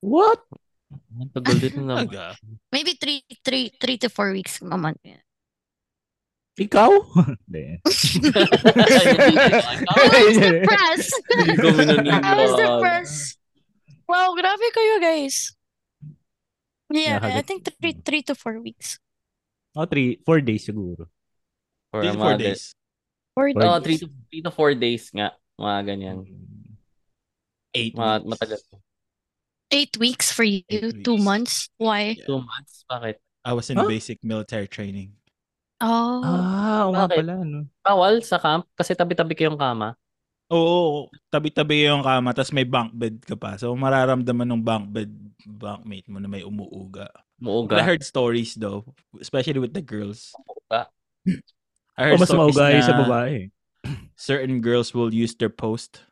What? 0.00 0.40
Ang 1.20 1.30
tagal 1.32 1.56
din 1.60 1.74
naman. 1.84 2.06
Aga. 2.08 2.36
Maybe 2.72 2.94
three, 2.96 3.24
three, 3.44 3.72
three 3.80 3.98
to 3.98 4.08
four 4.08 4.32
weeks 4.32 4.60
a 4.62 4.76
month. 4.78 5.00
Ikaw? 6.54 6.90
Hindi. 7.50 7.82
I 9.90 10.06
was 10.22 10.36
depressed. 10.38 11.14
Hindi 11.34 11.94
kami 11.98 12.10
I 12.14 12.32
was 12.38 12.52
depressed. 12.54 13.38
Wow, 14.06 14.36
grabe 14.38 14.66
kayo 14.70 15.00
guys. 15.02 15.56
Yeah, 16.94 17.18
I 17.18 17.42
think 17.42 17.66
three, 17.80 17.96
three 17.98 18.22
to 18.30 18.36
four 18.38 18.60
weeks. 18.62 19.00
Oh, 19.74 19.88
three, 19.88 20.20
four 20.22 20.38
days 20.44 20.62
siguro. 20.62 21.10
For 21.90 22.06
Three 22.06 22.12
a 22.12 22.14
to 22.14 22.18
four 22.20 22.38
mother. 22.38 22.54
days. 22.54 22.76
Four 23.34 23.50
Four 23.52 23.62
Oh, 23.66 23.78
days. 23.78 23.84
three 23.84 23.98
to, 23.98 24.06
three 24.30 24.42
to 24.42 24.50
four 24.54 24.72
days 24.74 25.10
nga. 25.10 25.34
Mga 25.58 25.78
ganyan. 25.86 26.16
Eight 27.74 27.94
Mga 27.94 28.14
weeks. 28.22 28.30
matagal. 28.30 28.60
Eight 29.74 29.94
weeks 29.98 30.26
for 30.30 30.46
you. 30.46 30.62
Eight 30.70 31.02
Two 31.02 31.18
weeks. 31.18 31.26
months. 31.26 31.54
Why? 31.76 32.14
Yeah. 32.14 32.26
Two 32.30 32.40
months? 32.46 32.86
Bakit? 32.86 33.16
I 33.44 33.52
was 33.52 33.66
in 33.68 33.76
Huh? 33.82 33.90
basic 33.90 34.22
military 34.22 34.70
training. 34.70 35.18
Oh. 35.82 36.22
Ah, 36.22 36.86
oo 36.86 36.94
nga 36.94 37.10
Bakit? 37.10 37.18
pala. 37.18 37.34
No? 37.42 37.66
Bawal 37.82 38.22
sa 38.22 38.38
camp? 38.38 38.70
Kasi 38.78 38.94
tabi-tabi 38.94 39.34
kayong 39.34 39.58
kama. 39.58 39.98
Oo, 40.54 41.10
tabi-tabi 41.32 41.90
yung 41.90 42.04
kama, 42.06 42.30
tapos 42.30 42.54
may 42.54 42.62
bunk 42.68 42.94
bed 42.94 43.18
ka 43.26 43.34
pa. 43.34 43.58
So, 43.58 43.74
mararamdaman 43.74 44.46
ng 44.46 44.62
bunk 44.62 44.86
bed 44.94 45.10
bunkmate 45.42 46.06
mo 46.06 46.22
na 46.22 46.28
may 46.30 46.46
umuuga. 46.46 47.10
Muuga. 47.42 47.74
But 47.74 47.82
I 47.82 47.88
heard 47.90 48.04
stories 48.06 48.54
though, 48.54 48.86
especially 49.18 49.58
with 49.58 49.74
the 49.74 49.82
girls. 49.82 50.30
Umuuga. 50.38 50.86
I 51.94 52.02
O 52.02 52.18
heard 52.18 52.20
mas 52.20 52.30
na 52.30 52.82
sa 52.82 52.98
babae. 52.98 53.50
certain 54.18 54.60
girls 54.60 54.94
will 54.94 55.12
use 55.14 55.34
their 55.36 55.52
post, 55.52 56.02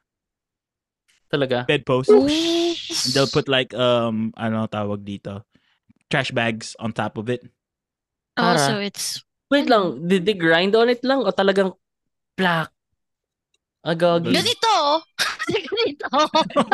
Talaga? 1.33 1.67
bed 1.67 1.83
post. 1.87 2.11
And 2.13 3.11
they'll 3.17 3.31
put 3.31 3.49
like, 3.49 3.73
um, 3.75 4.31
ano 4.37 4.67
tawag 4.69 5.03
dito, 5.03 5.43
trash 6.11 6.31
bags 6.31 6.77
on 6.79 6.93
top 6.93 7.17
of 7.19 7.27
it. 7.33 7.43
Oh, 8.37 8.55
Para. 8.55 8.59
so 8.59 8.79
it's 8.79 9.25
Wait 9.53 9.69
lang, 9.69 10.09
did 10.09 10.25
they 10.25 10.33
grind 10.33 10.73
on 10.73 10.89
it 10.89 11.05
lang 11.05 11.21
o 11.21 11.29
talagang 11.29 11.77
black? 12.39 12.73
Agagi. 13.85 14.33
ganito. 14.33 15.03
ganito. 15.69 16.09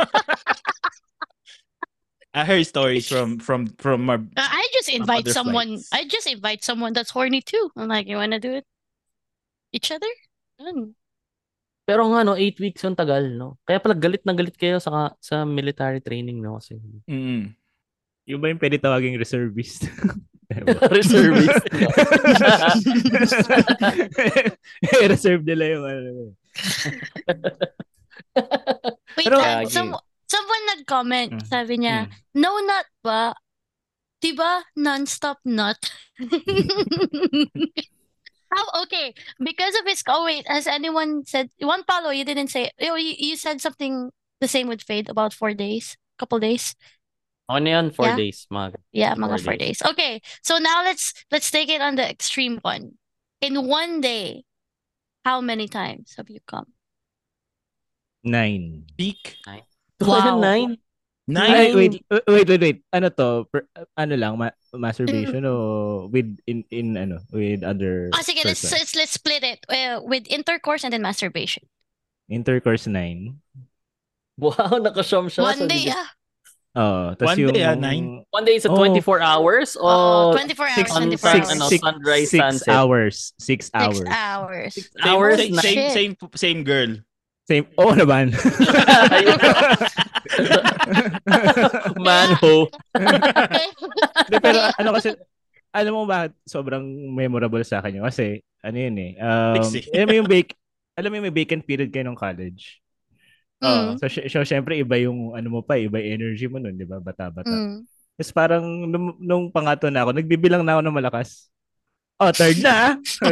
I 2.35 2.45
heard 2.45 2.63
stories 2.69 3.09
from 3.09 3.41
from 3.41 3.73
from 3.83 4.07
our 4.07 4.21
Uh, 4.37 4.47
I 4.47 4.69
just 4.71 4.93
invite 4.93 5.27
someone. 5.27 5.83
flights. 5.83 5.91
I 5.91 6.05
just 6.07 6.29
invite 6.31 6.63
someone 6.63 6.93
that's 6.93 7.11
horny 7.11 7.41
too. 7.43 7.73
I'm 7.75 7.89
like, 7.89 8.07
you 8.07 8.15
wanna 8.21 8.39
do 8.39 8.53
it? 8.53 8.67
Each 9.71 9.91
other? 9.91 10.09
Done. 10.57 10.95
Pero 11.85 12.05
nga 12.13 12.21
no, 12.21 12.37
8 12.37 12.61
weeks 12.61 12.85
yung 12.85 12.93
tagal, 12.93 13.33
no? 13.33 13.57
Kaya 13.65 13.81
pala 13.81 13.97
galit 13.97 14.21
na 14.23 14.33
galit 14.33 14.55
kayo 14.55 14.77
sa 14.77 15.17
sa 15.19 15.45
military 15.45 16.01
training, 16.01 16.39
no? 16.39 16.61
Kasi 16.61 16.77
mm, 17.09 17.43
Yung 18.29 18.41
ba 18.41 18.49
yung 18.49 18.61
pwede 18.61 18.77
tawaging 18.77 19.17
reservist? 19.17 19.89
Reservist. 20.89 21.61
Reserve 25.13 25.45
nila 25.45 25.65
yung 25.69 25.85
ano. 25.85 26.09
Wait, 29.17 29.27
Pero- 29.29 29.41
uh, 29.41 29.65
some, 29.69 29.93
someone 30.25 30.65
nag-comment. 30.73 31.33
Mm. 31.37 31.45
Sabi 31.45 31.75
niya, 31.79 32.05
Mm. 32.05 32.11
no 32.37 32.51
nut 32.61 32.89
ba? 33.01 33.33
Diba? 34.19 34.65
Non-stop 34.75 35.39
nut. 35.45 35.79
How, 38.51 38.83
okay, 38.85 39.15
because 39.39 39.75
of 39.77 39.85
his, 39.87 40.03
oh 40.09 40.25
wait, 40.25 40.47
has 40.49 40.67
anyone 40.67 41.25
said, 41.27 41.51
one 41.61 41.85
follow, 41.85 42.11
you 42.11 42.25
didn't 42.25 42.49
say, 42.49 42.71
oh, 42.81 42.97
you, 42.97 43.15
you 43.19 43.37
said 43.37 43.61
something 43.61 44.11
the 44.41 44.49
same 44.49 44.69
with 44.69 44.83
Fade 44.83 45.09
about 45.09 45.33
four 45.35 45.53
days, 45.55 45.97
couple 46.19 46.39
days. 46.39 46.75
Ano 47.49 47.65
yan? 47.69 47.91
4 47.91 48.05
Yeah. 48.07 48.17
days, 48.17 48.47
mga 48.53 48.77
Yeah, 48.93 49.15
Four 49.17 49.25
mga 49.25 49.45
four 49.45 49.57
days. 49.57 49.81
days. 49.81 49.91
Okay, 49.93 50.21
so 50.45 50.59
now 50.59 50.85
let's 50.85 51.13
let's 51.33 51.51
take 51.51 51.69
it 51.73 51.81
on 51.81 51.97
the 51.97 52.05
extreme 52.05 52.61
one. 52.61 53.01
In 53.41 53.67
one 53.69 54.01
day, 54.01 54.45
how 55.25 55.41
many 55.41 55.69
times 55.69 56.15
have 56.17 56.29
you 56.29 56.41
come? 56.45 56.73
Nine. 58.25 58.85
peak 58.97 59.37
Nine. 59.47 59.63
Wow. 60.01 60.41
Nine? 60.41 60.77
Nine. 61.29 61.53
Ay, 61.53 61.75
wait, 61.77 61.95
wait, 62.27 62.49
wait, 62.49 62.61
wait. 62.61 62.79
Ano 62.91 63.09
to? 63.13 63.45
Per, 63.53 63.69
ano 63.95 64.15
lang, 64.17 64.35
ma- 64.41 64.57
masturbation 64.75 65.45
o 65.45 66.09
with 66.09 66.27
in 66.49 66.65
in 66.73 66.97
ano, 66.97 67.21
with 67.31 67.63
other 67.63 68.09
Oh, 68.17 68.25
sige, 68.25 68.43
let's, 68.43 68.65
person? 68.65 68.81
let's 68.81 68.93
let's 68.97 69.13
split 69.15 69.45
it 69.45 69.61
uh, 69.69 70.01
with 70.03 70.25
intercourse 70.33 70.83
and 70.83 70.91
then 70.97 71.05
masturbation. 71.05 71.63
Intercourse 72.33 72.89
nine. 72.89 73.39
Wow, 74.41 74.81
nakasyam 74.85 75.29
siya. 75.29 75.45
One 75.45 75.69
day, 75.69 75.93
ah. 75.93 76.09
Oo. 76.79 77.03
Tapos 77.19 77.35
One 77.35 77.39
yung... 77.43 77.53
day, 77.57 77.65
ah, 77.67 77.75
nine? 77.75 78.23
One 78.31 78.45
day 78.47 78.55
is 78.55 78.65
a 78.65 78.71
Oh. 78.71 78.77
24 78.79 79.19
hours 79.19 79.75
Oh, 79.75 80.31
or 80.31 80.39
24 80.39 80.63
hours, 80.63 80.79
six, 80.79 80.89
24 80.95 80.95
six, 80.95 81.27
hours. 81.27 81.49
ano, 81.51 81.65
six, 81.67 81.81
sunrise, 81.83 82.29
six 82.31 82.39
sunset. 82.41 82.71
hours. 82.75 83.15
Six 83.41 83.61
Six 83.67 83.71
hours. 83.75 84.07
hours. 84.07 84.73
Same, 84.77 85.09
hours 85.11 85.37
same, 85.41 85.55
same, 85.59 85.91
same, 85.91 86.13
same 86.39 86.61
girl. 86.63 86.93
Same. 87.49 87.65
Oo 87.81 87.97
naman. 87.97 88.29
Manho. 92.05 92.69
Hindi, 94.29 94.37
pero 94.37 94.59
ano 94.77 94.91
kasi, 94.93 95.17
alam 95.73 95.93
mo 95.97 96.05
ba, 96.05 96.29
sobrang 96.45 96.85
memorable 97.09 97.65
sa 97.65 97.81
akin 97.81 97.99
yun. 97.99 98.05
Kasi, 98.05 98.45
ano 98.61 98.77
yun 98.77 98.97
eh. 99.01 99.13
Um, 99.17 99.65
alam 99.97 100.07
mo 100.13 100.15
yung 100.21 100.29
vac 100.29 100.53
alam 100.99 101.15
mo 101.15 101.23
yung 101.23 101.31
may 101.31 101.37
vacant 101.39 101.63
period 101.63 101.95
kayo 101.95 102.11
nung 102.11 102.19
college. 102.19 102.83
Mm. 103.63 104.03
So, 104.03 104.11
sy- 104.11 104.27
so, 104.27 104.43
syempre, 104.43 104.75
iba 104.83 104.99
yung, 104.99 105.31
ano 105.31 105.47
mo 105.47 105.61
pa, 105.63 105.79
iba 105.79 106.03
yung 106.03 106.19
energy 106.19 106.51
mo 106.51 106.59
nun, 106.59 106.75
di 106.75 106.83
ba? 106.83 106.99
Bata-bata. 106.99 107.47
Mm. 107.47 107.87
Tapos 108.19 108.33
parang, 108.35 108.67
nung, 108.67 109.15
nung 109.23 109.47
pangato 109.47 109.87
na 109.95 110.03
ako, 110.03 110.11
nagbibilang 110.19 110.67
na 110.67 110.75
ako 110.75 110.83
ng 110.83 110.99
malakas. 110.99 111.47
Oh, 112.21 112.33
third 112.35 112.59
na. 112.59 112.99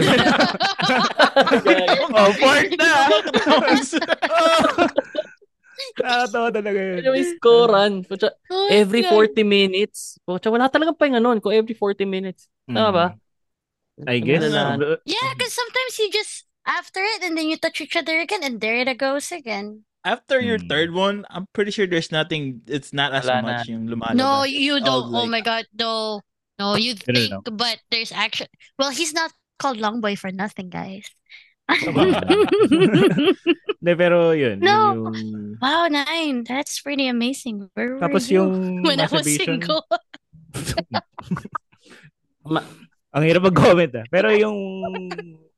oh, 2.14 2.30
fourth 2.38 2.70
na. 2.78 2.90
Nakakatawa 5.96 6.48
talaga 6.54 6.78
yun. 6.80 7.04
Yung 7.04 7.18
scorean? 7.36 7.92
Pucha, 8.06 8.30
Oh, 8.48 8.68
every 8.72 9.02
God. 9.04 9.36
40 9.36 9.42
minutes. 9.44 10.16
Pucha, 10.24 10.48
wala 10.48 10.68
talagang 10.72 10.96
pahinga 10.96 11.20
nun 11.20 11.40
kung 11.40 11.52
every 11.52 11.74
40 11.76 12.04
minutes. 12.08 12.48
Tama 12.68 12.90
ba? 12.92 13.06
Mm. 14.00 14.08
I 14.08 14.16
guess. 14.20 14.44
Yeah, 15.08 15.28
because 15.36 15.52
sometimes 15.52 15.92
you 15.98 16.08
just 16.12 16.44
after 16.66 17.00
it 17.00 17.24
and 17.24 17.36
then 17.36 17.48
you 17.48 17.56
touch 17.56 17.80
each 17.80 17.96
other 17.96 18.18
again 18.20 18.44
and 18.44 18.60
there 18.60 18.76
it 18.76 18.98
goes 18.98 19.32
again. 19.32 19.84
After 20.06 20.38
your 20.38 20.58
Hmm. 20.62 20.68
third 20.70 20.90
one, 20.94 21.26
I'm 21.28 21.50
pretty 21.50 21.74
sure 21.74 21.86
there's 21.90 22.12
nothing, 22.14 22.62
it's 22.70 22.94
not 22.94 23.10
as 23.10 23.26
Wala 23.26 23.42
much 23.42 23.66
na. 23.66 23.72
yung 23.74 23.90
lumalabas. 23.90 24.14
No, 24.20 24.44
you 24.46 24.78
Oh, 24.78 24.84
don't. 24.84 25.06
Oh 25.10 25.26
like- 25.26 25.32
my 25.34 25.42
god, 25.42 25.64
no. 25.74 26.22
No, 26.58 26.74
you 26.76 26.94
think, 26.96 27.30
lang. 27.30 27.42
but 27.52 27.78
there's 27.90 28.12
actually. 28.12 28.48
Well, 28.78 28.90
he's 28.90 29.12
not 29.12 29.32
called 29.58 29.76
long 29.76 30.00
boy 30.00 30.16
for 30.16 30.32
nothing, 30.32 30.70
guys. 30.70 31.04
Hindi, 31.66 32.14
pero 34.00 34.30
yun. 34.30 34.60
No. 34.62 35.10
Yun 35.12 35.14
yung... 35.14 35.58
wow, 35.60 35.86
nine. 35.90 36.44
That's 36.46 36.80
pretty 36.80 37.08
amazing. 37.08 37.68
Where 37.74 37.96
were 37.96 38.00
Tapos 38.00 38.30
you 38.30 38.40
yung 38.40 38.82
when 38.86 39.00
I 39.00 39.08
was 39.10 39.26
single? 39.26 39.84
Ang 43.16 43.22
hirap 43.24 43.42
mag-comment 43.48 43.92
ah. 43.96 44.06
Pero 44.12 44.30
yung 44.30 44.56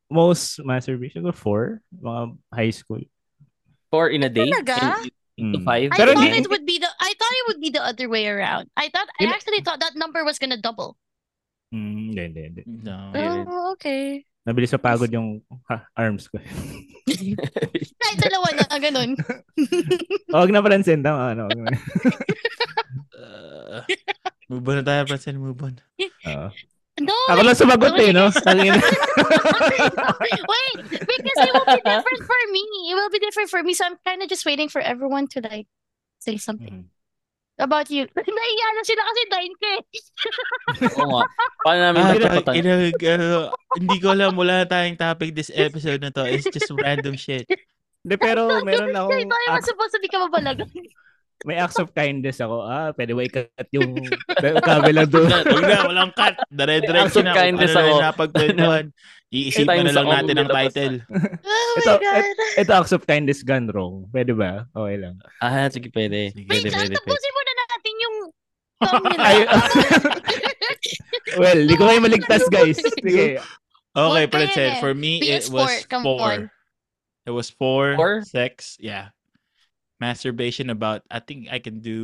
most 0.09 0.63
masturbation 0.65 1.23
ko, 1.27 1.33
four. 1.35 1.83
Mga 1.93 2.21
high 2.55 2.73
school. 2.73 3.03
Four 3.93 4.09
in 4.11 4.23
a 4.25 4.31
day? 4.33 4.49
Talaga? 4.51 5.05
In- 5.05 5.13
Into 5.39 5.63
Mm. 5.63 5.67
five? 5.71 5.89
I 5.95 5.97
Pero 6.03 6.11
thought 6.19 6.25
hindi- 6.27 6.43
it 6.43 6.51
would 6.51 6.67
be 6.67 6.83
the. 6.83 6.88
I 7.29 7.31
thought 7.31 7.41
it 7.45 7.49
would 7.53 7.61
be 7.61 7.71
the 7.71 7.85
other 7.85 8.09
way 8.09 8.27
around. 8.27 8.71
I 8.77 8.89
thought. 8.89 9.09
I 9.21 9.25
actually 9.29 9.61
thought 9.61 9.81
that 9.81 9.97
number 9.97 10.25
was 10.25 10.39
gonna 10.39 10.57
double. 10.57 10.97
Mm, 11.75 12.17
hindi, 12.17 12.23
hindi, 12.25 12.41
hindi. 12.41 12.63
No. 12.65 13.13
Oh, 13.13 13.73
okay. 13.77 14.25
Nabilis 14.49 14.73
sa 14.73 14.81
pagod 14.81 15.13
yung 15.13 15.45
ha, 15.69 15.85
arms 15.93 16.33
ko. 16.33 16.41
Kahit 18.01 18.17
dalawa 18.17 18.49
na 18.57 18.65
ganun. 18.81 19.13
Huwag 20.33 20.49
na 20.49 20.65
palansin. 20.65 21.05
Tama, 21.05 21.37
ano. 21.37 21.53
wag 21.53 21.61
na. 21.61 21.77
Uh, 23.13 23.85
move 24.49 24.65
on 24.65 24.81
na 24.81 24.85
tayo, 24.89 25.05
Francine. 25.05 25.37
Move 25.37 25.61
on. 25.61 25.77
Oo. 26.01 26.49
No. 26.99 27.15
Ako 27.31 27.41
lang 27.45 27.55
sumagot 27.55 27.95
eh, 28.01 28.11
no? 28.11 28.27
Wait, 28.33 28.43
because 30.91 31.39
it 31.47 31.53
will 31.55 31.69
be 31.69 31.81
different 31.85 32.23
for 32.27 32.41
me. 32.51 32.63
It 32.91 32.95
will 32.97 33.13
be 33.13 33.23
different 33.23 33.51
for 33.51 33.63
me. 33.63 33.75
So 33.75 33.85
I'm 33.87 33.97
kind 34.03 34.23
of 34.23 34.29
just 34.29 34.47
waiting 34.49 34.69
for 34.69 34.81
everyone 34.81 35.29
to 35.37 35.41
like 35.45 35.69
say 36.19 36.39
something 36.41 36.89
Mm. 36.89 36.98
About 37.59 37.89
you. 37.89 38.07
Naiya 38.39 38.67
na 38.71 38.83
sila 38.83 39.03
kasi 39.03 39.21
9K. 39.29 39.65
Oo 41.03 41.09
nga. 41.13 41.25
Paano 41.61 41.79
namin 41.81 42.01
Ah, 42.01 42.13
napapatan? 42.15 42.55
kinag, 42.55 42.97
ano, 43.05 43.27
hindi 43.75 43.97
ko 43.99 44.07
alam, 44.11 44.33
wala 44.35 44.63
na 44.63 44.67
tayong 44.67 44.97
topic 44.97 45.35
this 45.35 45.51
episode 45.51 46.01
na 46.01 46.11
to. 46.11 46.25
It's 46.25 46.47
just 46.47 46.71
random 46.73 47.15
shit. 47.15 47.45
Hindi, 48.01 48.15
pero 48.17 48.63
meron 48.63 48.95
akong 48.95 49.27
was 49.27 49.51
acts, 49.51 49.69
supposed 49.69 49.93
to 49.93 50.01
be 50.01 50.09
kababalagan. 50.09 50.71
may 51.47 51.55
acts 51.55 51.79
of 51.79 51.95
kindness 51.95 52.43
ako. 52.43 52.67
Ah, 52.67 52.91
pwede 52.95 53.15
ba 53.15 53.23
ikat 53.23 53.69
yung 53.71 53.95
kabilang 54.59 55.07
doon? 55.07 55.31
Huwag 55.31 55.65
na, 55.67 55.87
walang 55.87 56.13
cut. 56.15 56.35
Dire-diretso 56.51 57.15
Acts 57.15 57.19
of 57.19 57.27
na. 57.27 57.35
Kindness 57.35 57.71
ano 57.71 57.75
na 57.75 57.79
ako. 57.79 57.89
yung 57.89 58.03
napagkwentuhan. 58.03 58.87
Iisipan 59.29 59.85
na 59.85 59.93
lang 59.93 60.09
natin 60.09 60.35
ang 60.35 60.49
na. 60.49 60.57
title. 60.57 60.95
Oh 61.05 61.75
my 61.77 61.79
Ito, 61.79 61.93
God. 62.01 62.25
Ito 62.59 62.71
acts 62.75 62.95
of 62.97 63.03
kindness 63.05 63.45
gone 63.45 63.69
wrong. 63.71 64.09
Pwede 64.11 64.33
ba? 64.35 64.67
Okay 64.73 64.97
lang. 64.99 65.15
Ah, 65.39 65.69
sige, 65.71 65.93
pwede. 65.93 66.33
Sige. 66.33 66.49
Wait, 66.49 66.65
Pwede, 66.65 66.75
pwede, 66.75 66.91
pwede. 66.91 66.97
tapusin 66.97 67.33
natin 67.37 67.48
yung 67.99 68.17
thumbnail. 68.85 69.19
Ay, 69.21 69.39
well, 71.41 71.59
di 71.67 71.75
ko 71.75 71.83
kayo 71.91 72.01
maligtas, 72.01 72.47
guys. 72.49 72.79
Sige. 72.79 73.43
Okay, 73.99 74.25
What 74.25 74.31
but 74.31 74.47
kaya 74.47 74.55
said 74.55 74.73
na? 74.79 74.81
for 74.81 74.95
me 74.95 75.19
Be 75.19 75.35
a 75.35 75.43
it 75.43 75.51
was 75.51 75.67
sport, 75.67 75.81
come 75.91 76.03
four. 76.07 76.23
on. 76.23 76.41
It 77.27 77.33
was 77.35 77.51
four, 77.51 77.99
Four? 77.99 78.23
sex, 78.25 78.79
yeah. 78.81 79.11
Masturbation 79.99 80.71
about 80.71 81.03
I 81.11 81.19
think 81.19 81.51
I 81.51 81.59
can 81.59 81.83
do 81.83 81.99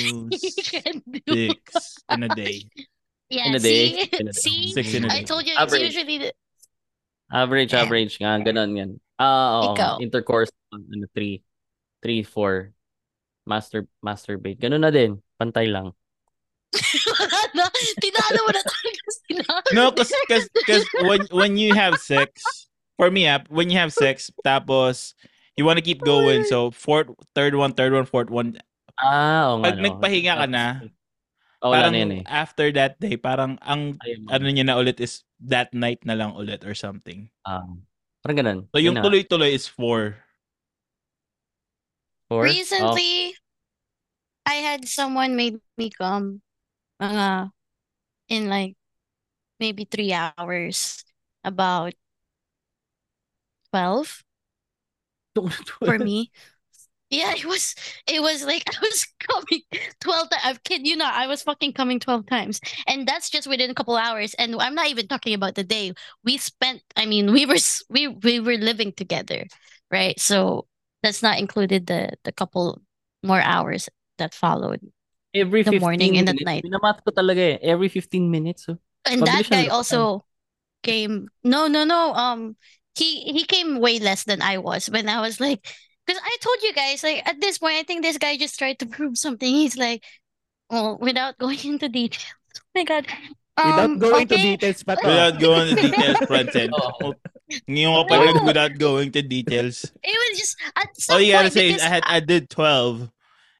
You 0.00 0.30
can 0.72 1.04
do. 1.04 1.52
six 1.52 2.00
in 2.08 2.22
a 2.24 2.30
day. 2.32 2.64
Yeah, 3.28 3.52
In 3.52 3.54
a 3.54 3.60
day? 3.60 3.92
see? 3.92 4.08
In 4.16 4.26
a 4.28 4.32
day. 4.32 4.40
See? 4.40 4.72
Six 4.72 4.94
in 4.94 5.04
a 5.04 5.08
I 5.12 5.20
day. 5.20 5.24
told 5.28 5.44
you 5.44 5.52
it's 5.52 5.60
Average. 5.60 5.82
usually 5.92 6.18
the... 6.18 6.30
Average, 7.28 7.72
Yeah. 7.74 7.82
average. 7.84 8.12
Nga, 8.22 8.32
ganun 8.46 8.70
yan. 8.78 8.90
Ah, 9.20 9.60
oo. 9.60 9.74
Ikaw. 9.74 9.98
Intercourse, 10.00 10.48
ano, 10.72 11.04
three. 11.12 11.42
Three, 12.00 12.22
four. 12.22 12.70
Master, 13.46 13.86
masturbate. 14.02 14.58
Ganun 14.58 14.82
na 14.82 14.90
din. 14.90 15.22
Pantay 15.38 15.70
lang. 15.70 15.94
na, 17.54 17.64
tinalo 18.02 18.38
mo 18.42 18.50
na 18.52 18.62
talaga 18.66 19.04
sila. 19.24 19.52
No, 19.72 19.84
cause, 19.94 20.12
cause, 20.28 20.46
cause 20.66 20.84
when 21.06 21.22
when 21.30 21.52
you 21.56 21.72
have 21.72 21.96
sex, 22.02 22.42
for 22.98 23.08
me, 23.08 23.30
ah, 23.30 23.40
when 23.48 23.70
you 23.70 23.78
have 23.78 23.94
sex, 23.94 24.28
tapos 24.44 25.14
you 25.54 25.64
want 25.64 25.78
to 25.78 25.86
keep 25.86 26.02
going. 26.02 26.44
So 26.44 26.74
fourth, 26.74 27.14
third 27.32 27.54
one, 27.54 27.72
third 27.72 27.94
one, 27.94 28.04
fourth 28.04 28.28
one. 28.28 28.58
Ah, 28.98 29.54
oo 29.54 29.62
nga. 29.62 29.72
Pag 29.72 29.76
no. 29.78 29.82
nagpahinga 29.88 30.34
ka 30.36 30.46
na, 30.50 30.66
Oh, 31.64 31.72
parang 31.72 31.96
na 31.96 32.00
yan 32.04 32.12
eh. 32.20 32.24
after 32.28 32.68
that 32.76 33.00
day, 33.00 33.16
parang 33.16 33.56
ang 33.64 33.96
Ayun. 34.04 34.28
ano 34.28 34.46
niya 34.52 34.68
na 34.68 34.76
ulit 34.76 35.00
is 35.00 35.24
that 35.40 35.72
night 35.72 36.04
na 36.04 36.12
lang 36.12 36.36
ulit 36.36 36.60
or 36.68 36.76
something. 36.76 37.32
Ah, 37.48 37.64
parang 38.20 38.36
ganun. 38.36 38.60
So 38.70 38.78
yung 38.78 39.00
tuloy-tuloy 39.00 39.56
is 39.56 39.64
four. 39.64 40.20
Oh, 42.30 42.38
Recently, 42.38 43.34
I 44.44 44.54
had 44.54 44.88
someone 44.88 45.36
made 45.36 45.60
me 45.76 45.90
come 45.90 46.42
mga 47.02 47.52
in 48.28 48.48
like 48.48 48.76
maybe 49.60 49.84
three 49.86 50.12
hours. 50.14 51.04
About 51.44 51.94
12 53.70 54.24
Oh. 55.36 55.48
for 55.84 55.98
me. 55.98 56.30
Yeah, 57.10 57.34
it 57.34 57.44
was 57.46 57.74
it 58.06 58.22
was 58.22 58.44
like 58.44 58.64
I 58.76 58.78
was 58.82 59.06
coming 59.20 59.62
12 60.00 60.30
times. 60.30 60.58
Kid 60.64 60.86
you 60.86 60.96
not, 60.96 61.14
I 61.14 61.26
was 61.28 61.42
fucking 61.42 61.74
coming 61.74 62.00
12 62.00 62.26
times. 62.26 62.60
And 62.88 63.06
that's 63.08 63.30
just 63.30 63.46
within 63.48 63.70
a 63.70 63.74
couple 63.74 63.96
hours. 63.96 64.34
And 64.34 64.56
I'm 64.60 64.74
not 64.74 64.88
even 64.88 65.08
talking 65.08 65.34
about 65.34 65.54
the 65.56 65.64
day. 65.64 65.94
We 66.24 66.38
spent 66.38 66.82
I 66.96 67.06
mean, 67.06 67.32
we 67.32 67.46
were 67.46 67.58
we 67.90 68.08
we 68.08 68.40
were 68.40 68.56
living 68.58 68.92
together, 68.92 69.46
right? 69.90 70.18
So 70.20 70.66
that's 71.02 71.22
not 71.22 71.38
included 71.38 71.86
the 71.86 72.16
the 72.24 72.32
couple 72.32 72.82
more 73.22 73.40
hours 73.40 73.88
that 74.18 74.34
followed. 74.34 74.80
Every 75.34 75.62
the 75.62 75.72
15 75.72 75.80
morning 75.80 76.16
and 76.16 76.28
at 76.28 76.40
night. 76.40 76.64
Minamat 76.64 77.04
ko 77.04 77.12
talaga 77.12 77.56
eh. 77.56 77.58
Every 77.62 77.88
15 77.88 78.30
minutes. 78.30 78.66
oh. 78.68 78.78
And 79.04 79.22
Mabilis 79.22 79.26
that 79.26 79.50
guy 79.50 79.66
nilapatan. 79.66 79.70
also 79.70 80.24
came 80.82 81.28
no 81.42 81.66
no 81.66 81.84
no 81.84 82.12
um 82.14 82.56
he 82.94 83.22
he 83.32 83.44
came 83.44 83.80
way 83.80 83.98
less 83.98 84.24
than 84.24 84.40
I 84.40 84.58
was 84.58 84.88
when 84.88 85.08
I 85.08 85.20
was 85.20 85.40
like 85.40 85.62
because 86.06 86.20
I 86.22 86.36
told 86.40 86.62
you 86.62 86.72
guys 86.72 87.02
like 87.02 87.26
at 87.26 87.40
this 87.40 87.58
point 87.58 87.74
I 87.76 87.82
think 87.82 88.02
this 88.02 88.18
guy 88.18 88.36
just 88.36 88.58
tried 88.58 88.78
to 88.80 88.86
prove 88.94 89.18
something 89.18 89.48
he's 89.48 89.76
like 89.76 90.04
well 90.70 90.98
without 91.00 91.38
going 91.42 91.58
into 91.64 91.88
details 91.88 92.30
oh 92.56 92.70
my 92.74 92.84
god 92.84 93.06
Without 93.56 93.84
um 93.84 93.98
going 93.98 94.28
to 94.28 94.36
details 94.36 94.84
pa 94.84 94.94
to. 95.00 95.06
Without 95.06 95.40
going 95.40 95.68
into 95.72 95.88
details, 95.88 96.18
Francine. 96.28 96.70
Ngayon 97.68 98.08
ka 98.08 98.16
No. 98.18 98.44
without 98.44 98.74
going 98.78 99.12
to 99.12 99.22
details. 99.22 99.86
it 100.02 100.16
was 100.18 100.38
just 100.38 100.56
at 100.74 100.88
All 101.10 101.20
you 101.20 101.32
gotta 101.32 101.46
point 101.46 101.54
say 101.54 101.70
is 101.70 101.82
I 101.82 101.88
had 101.88 102.02
I 102.06 102.20
did 102.20 102.50
twelve, 102.50 103.06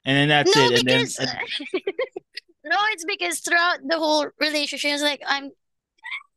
and 0.04 0.14
then 0.16 0.28
that's 0.28 0.50
no 0.54 0.62
it. 0.66 0.80
And 0.80 0.88
then 0.88 1.06
because 1.06 1.18
no 2.66 2.78
it's 2.90 3.04
because 3.06 3.40
throughout 3.40 3.78
the 3.86 3.98
whole 3.98 4.26
relationship 4.40 4.90
it's 4.90 5.02
like 5.02 5.22
I'm 5.26 5.50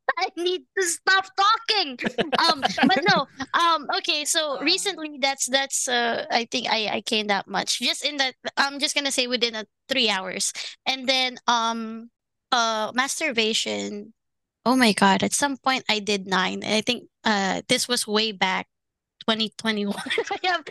I 0.17 0.29
need 0.37 0.65
to 0.77 0.83
stop 0.85 1.25
talking. 1.37 1.97
Um, 2.41 2.61
but 2.87 3.01
no. 3.07 3.27
Um, 3.53 3.85
okay. 3.97 4.25
So 4.25 4.59
recently, 4.61 5.17
that's 5.21 5.45
that's. 5.45 5.87
Uh, 5.87 6.25
I 6.31 6.45
think 6.49 6.65
I 6.69 6.97
I 6.97 7.01
came 7.01 7.27
that 7.27 7.47
much. 7.47 7.79
Just 7.79 8.03
in 8.03 8.17
that, 8.17 8.33
I'm 8.57 8.79
just 8.79 8.95
gonna 8.95 9.11
say 9.13 9.27
within 9.27 9.53
a 9.53 9.65
three 9.87 10.09
hours, 10.09 10.51
and 10.85 11.07
then 11.07 11.37
um, 11.45 12.09
uh, 12.51 12.91
masturbation. 12.93 14.13
Oh 14.65 14.75
my 14.75 14.93
god! 14.93 15.21
At 15.21 15.33
some 15.33 15.57
point, 15.57 15.85
I 15.89 15.99
did 15.99 16.25
nine. 16.27 16.63
And 16.65 16.73
I 16.73 16.81
think 16.81 17.08
uh, 17.23 17.61
this 17.67 17.87
was 17.87 18.07
way 18.07 18.31
back, 18.31 18.67
2021. 19.27 19.93
I 20.31 20.39
have 20.43 20.63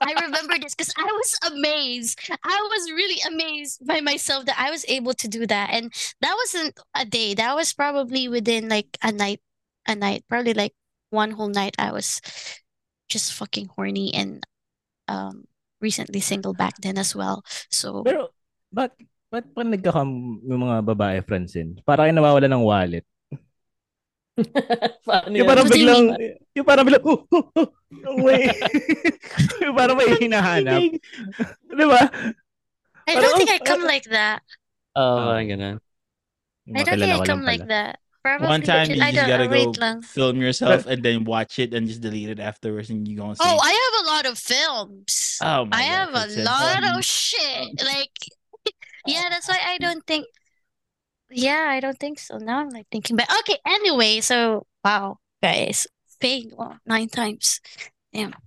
I 0.00 0.12
remember 0.22 0.54
this 0.60 0.74
because 0.74 0.92
I 0.96 1.04
was 1.04 1.38
amazed. 1.50 2.18
I 2.30 2.58
was 2.70 2.90
really 2.90 3.20
amazed 3.26 3.86
by 3.86 4.00
myself 4.00 4.46
that 4.46 4.58
I 4.58 4.70
was 4.70 4.84
able 4.88 5.14
to 5.14 5.28
do 5.28 5.46
that. 5.46 5.70
And 5.70 5.92
that 6.20 6.34
wasn't 6.34 6.78
a 6.94 7.04
day. 7.04 7.34
That 7.34 7.54
was 7.54 7.72
probably 7.72 8.28
within 8.28 8.68
like 8.68 8.96
a 9.02 9.10
night 9.10 9.40
a 9.86 9.94
night. 9.94 10.24
Probably 10.28 10.54
like 10.54 10.74
one 11.10 11.32
whole 11.32 11.48
night 11.48 11.74
I 11.78 11.92
was 11.92 12.20
just 13.08 13.34
fucking 13.34 13.70
horny 13.74 14.14
and 14.14 14.42
um 15.08 15.44
recently 15.80 16.20
single 16.20 16.54
back 16.54 16.74
then 16.80 16.98
as 16.98 17.14
well. 17.14 17.44
So 17.70 18.02
Pero, 18.02 18.32
ba't, 18.72 18.96
ba't 19.30 19.46
pag 19.52 19.68
nagkakam 19.68 20.40
yung 20.48 20.62
mga 20.64 20.76
babae, 20.86 21.18
Francine, 21.26 21.76
para 21.84 22.06
kayo 22.08 22.14
nawawala 22.14 22.48
ng 22.48 22.64
wallet? 22.64 23.04
Paano 25.06 25.34
Yung 25.38 25.46
yun? 25.46 25.46
parang 25.46 25.66
What 25.66 25.72
do 25.72 25.78
you 25.78 25.86
biglang, 25.86 26.06
yung 26.58 26.66
parang 26.66 26.84
biglang, 26.86 27.04
oh, 27.06 27.22
oh, 27.30 27.46
oh, 27.54 28.16
may, 28.18 28.50
yung 29.62 29.74
parang 29.78 29.96
may 29.96 30.10
hinahanap. 30.18 30.80
Di 31.70 31.84
ba? 31.86 32.02
I 33.06 33.12
don't 33.14 33.36
think 33.38 33.50
oh, 33.50 33.54
I 33.54 33.60
come 33.62 33.84
oh. 33.84 33.86
like 33.86 34.06
that. 34.10 34.42
Oo, 34.98 35.02
Ah. 35.02 35.24
parang 35.34 35.48
ganun. 35.50 35.76
I 36.74 36.82
don't 36.82 36.98
think 36.98 37.12
I 37.14 37.22
come 37.22 37.44
lang 37.44 37.46
like 37.46 37.66
that. 37.68 38.00
Probably 38.24 38.48
One 38.48 38.62
time 38.64 38.88
you 38.88 38.96
just 38.96 39.28
gotta 39.28 39.46
go 39.46 39.70
lang. 39.76 40.00
film 40.00 40.40
yourself 40.40 40.86
and 40.88 41.04
then 41.04 41.28
watch 41.28 41.60
it 41.60 41.74
and 41.76 41.84
just 41.86 42.00
delete 42.00 42.32
it 42.32 42.40
afterwards 42.40 42.88
and 42.88 43.04
you 43.06 43.20
go 43.20 43.28
and 43.28 43.36
sleep. 43.36 43.52
Oh, 43.52 43.60
I 43.60 43.68
have 43.76 43.96
a 44.00 44.06
lot 44.08 44.24
of 44.24 44.38
films. 44.40 45.36
Oh 45.44 45.68
my 45.68 45.76
I 45.76 45.82
God, 45.84 45.92
have 45.92 46.12
a 46.16 46.26
lot 46.40 46.82
of 46.96 47.04
shit. 47.04 47.68
Like, 47.84 48.16
yeah, 49.06 49.28
that's 49.28 49.46
why 49.46 49.60
I 49.60 49.76
don't 49.76 50.00
think. 50.08 50.24
Yeah, 51.34 51.66
I 51.66 51.82
don't 51.82 51.98
think 51.98 52.22
so. 52.22 52.38
Now 52.38 52.62
I'm 52.62 52.70
like 52.70 52.86
thinking 52.94 53.18
back. 53.18 53.26
Okay, 53.42 53.58
anyway, 53.66 54.22
so 54.22 54.66
wow, 54.86 55.18
guys, 55.42 55.90
paid 56.22 56.54
oh, 56.54 56.78
nine 56.86 57.10
times. 57.10 57.58
Damn. 58.14 58.38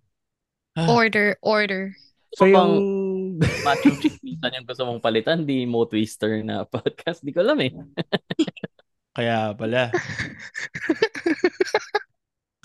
Ah. 0.80 0.88
Order, 0.88 1.36
order. 1.44 1.92
So 2.40 2.48
yung, 2.48 3.44
Macho 3.68 3.92
chismisan 4.00 4.56
yung 4.56 4.64
gusto 4.64 4.88
mong 4.88 5.04
palitan, 5.04 5.44
di 5.44 5.68
mo 5.68 5.84
twister 5.84 6.40
na 6.48 6.64
podcast. 6.72 7.20
Di 7.20 7.36
ko 7.36 7.44
alam 7.44 7.60
eh. 7.60 7.76
Kaya 9.18 9.52
pala. 9.58 9.92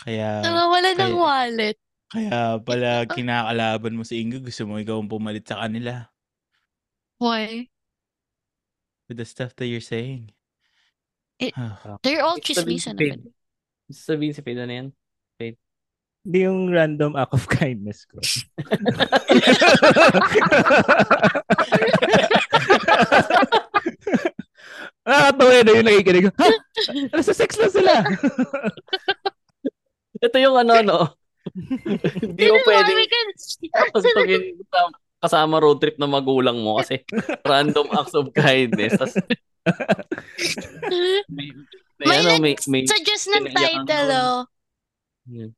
Kaya 0.07 0.39
Nawawala 0.47 0.95
ng 0.95 0.99
kaya- 1.01 1.19
wallet. 1.19 1.77
kaya 2.13 2.61
pala 2.61 3.09
kinakalaban 3.09 3.97
mo 3.97 4.05
si 4.05 4.21
Ingo, 4.21 4.37
gusto 4.45 4.69
mo 4.69 4.77
ikaw 4.77 5.01
ang 5.01 5.09
pumalit 5.09 5.49
sa 5.49 5.65
kanila 5.65 6.13
Why? 7.17 7.72
With 9.13 9.21
the 9.21 9.29
stuff 9.29 9.53
that 9.61 9.69
you're 9.69 9.85
saying. 9.85 10.33
It- 11.37 11.53
Ah. 11.53 12.01
They're 12.01 12.25
all 12.25 12.41
chismisan 12.41 12.97
Fade. 12.97 13.21
naman. 13.21 13.37
Gusto 13.93 14.17
sabihin 14.17 14.33
si 14.33 14.41
Fade 14.41 14.65
ano 14.65 14.73
yan? 14.73 14.89
hindi 16.23 16.47
yung 16.47 16.71
random 16.71 17.19
act 17.19 17.35
of 17.35 17.51
kindness 17.51 18.07
ko. 18.07 18.23
Nakakatawa 25.03 25.51
na 25.67 25.73
yung 25.75 25.87
nakikinig. 25.87 26.27
Ha? 26.31 26.49
Nasa 27.11 27.35
sex 27.35 27.59
na 27.59 27.67
sila. 27.69 27.95
Ito 30.23 30.37
yung 30.39 30.57
ano, 30.63 30.75
no? 30.87 31.01
Hindi 32.23 32.47
mo 32.47 32.63
This 32.63 32.63
is 32.63 32.67
why 32.71 32.87
kasama, 35.23 35.63
road 35.63 35.79
trip 35.79 35.97
na 36.03 36.11
magulang 36.11 36.59
mo 36.59 36.83
kasi 36.83 37.07
random 37.51 37.87
acts 37.95 38.19
of 38.19 38.35
kindness. 38.35 38.99
Tas, 38.99 39.15
may, 40.91 41.23
may, 41.31 41.49
May 42.03 42.19
ano, 42.19 42.43
may, 42.43 42.55
may, 42.67 42.83
Suggest 42.87 43.31
ng 43.31 43.47
title, 43.55 44.11
oh. 44.11 44.41
Yan. 45.31 45.55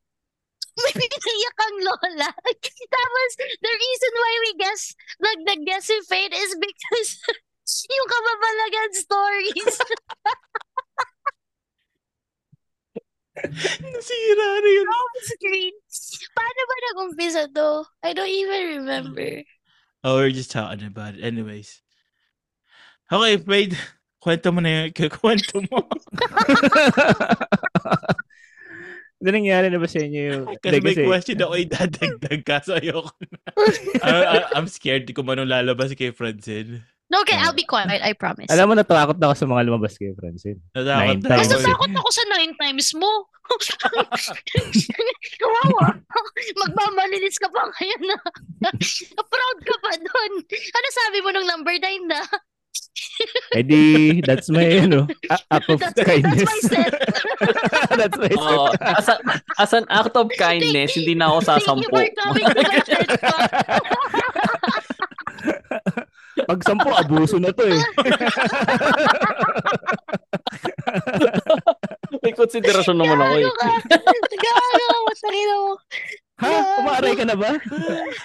May 0.75 0.93
pinaiyak 0.93 1.59
ang 1.62 1.77
lola. 1.87 2.31
Tapos, 2.99 3.31
the 3.39 3.73
reason 3.73 4.12
why 4.19 4.33
we 4.43 4.51
guess, 4.59 4.83
nag 5.23 5.41
nag-guess 5.47 5.87
si 5.87 5.97
Fade 6.11 6.35
is 6.35 6.53
because 6.59 7.11
yung 7.89 8.09
kababalagan 8.11 8.93
stories. 8.93 9.75
Nasira 13.83 14.49
na 14.61 14.71
yun. 14.71 14.87
screen. 15.27 15.75
Paano 16.35 16.61
ba 16.67 16.77
nag-umpisa 16.77 17.43
to? 17.55 17.71
I 18.03 18.11
don't 18.12 18.31
even 18.31 18.83
remember. 18.83 19.47
Oh, 20.05 20.21
we're 20.21 20.31
just 20.31 20.53
talking 20.53 20.85
about 20.85 21.17
it. 21.17 21.25
Anyways. 21.25 21.81
Okay, 23.11 23.37
wait. 23.49 23.73
Kwento 24.21 24.53
mo 24.53 24.61
na 24.61 24.89
yung 24.89 24.93
kwento 24.93 25.65
mo. 25.65 25.81
Ano 29.25 29.41
nangyari 29.41 29.73
na 29.73 29.81
ba 29.81 29.89
sa 29.89 30.05
inyo 30.05 30.21
yung... 30.21 30.45
Kasi 30.61 30.85
may 30.85 31.01
question 31.01 31.41
ako 31.41 31.57
eh, 31.57 31.65
idadagdag 31.65 32.45
kaso 32.45 32.77
ayoko 32.77 33.09
na. 33.25 33.41
I- 34.05 34.29
I- 34.37 34.49
I'm 34.53 34.69
scared 34.69 35.09
kung 35.17 35.33
anong 35.33 35.49
lalabas 35.49 35.97
kay 35.97 36.13
Francine. 36.13 36.85
No, 37.15 37.23
okay, 37.23 37.39
I'll 37.39 37.55
be 37.55 37.62
quiet. 37.62 38.03
I 38.03 38.11
promise. 38.19 38.51
Alam 38.51 38.67
mo, 38.67 38.75
natakot 38.75 39.23
na 39.23 39.31
ako 39.31 39.35
sa 39.39 39.47
mga 39.47 39.62
lumabas 39.71 39.95
kay 39.95 40.11
Francine. 40.19 40.59
Natakot 40.75 40.99
Nine 41.15 41.23
na 41.23 41.29
times. 41.31 41.47
ako. 41.47 41.55
Eh. 41.55 41.62
natakot 41.62 41.91
ako 41.95 42.09
sa 42.11 42.25
nine 42.27 42.53
times 42.59 42.89
mo. 42.99 43.11
Kawawa. 45.41 45.87
Magmamalinis 46.59 47.39
ka 47.39 47.47
pa 47.47 47.62
ngayon 47.71 48.03
na. 48.03 48.19
Proud 49.31 49.59
ka 49.62 49.77
pa 49.79 49.93
doon. 49.95 50.33
Ano 50.49 50.87
sabi 50.91 51.19
mo 51.23 51.29
nung 51.31 51.47
number 51.47 51.77
nine 51.79 52.05
na? 52.09 52.19
Eh 53.55 53.62
di, 53.62 54.19
that's 54.23 54.51
my, 54.51 54.67
ano, 54.83 55.07
act 55.31 55.67
of 55.71 55.79
That's, 55.79 55.95
that's 55.95 56.09
kindness. 56.09 56.47
my 56.47 56.61
set. 56.75 56.93
that's 57.95 58.19
my 58.19 58.27
set. 58.31 58.39
Oo, 58.39 58.71
as, 58.75 59.07
a, 59.07 59.15
as 59.59 59.71
an 59.73 59.87
act 59.87 60.15
of 60.15 60.27
kindness, 60.35 60.95
hindi 60.99 61.15
na 61.15 61.31
ako 61.31 61.39
Thank 61.43 61.47
you 61.47 61.62
sasampo. 61.62 61.91
for 61.91 62.07
coming 62.19 62.47
to 62.51 62.59
my 62.59 62.79
TED 62.83 63.09
Talk. 63.23 63.51
Pag 66.45 66.61
sampu, 66.64 66.88
abuso 66.92 67.36
na 67.40 67.51
to 67.53 67.64
eh. 67.64 67.80
May 72.22 72.32
konsiderasyon 72.32 72.97
naman 72.97 73.18
ako 73.20 73.36
eh. 73.36 73.45
Gago 73.45 73.53
ka. 73.61 73.70
Gago. 74.32 74.97
Matangin 75.09 75.49
mo. 75.49 75.72
ha? 76.40 76.51
Umaaray 76.80 77.14
ka 77.16 77.24
na 77.24 77.36
ba? 77.36 77.51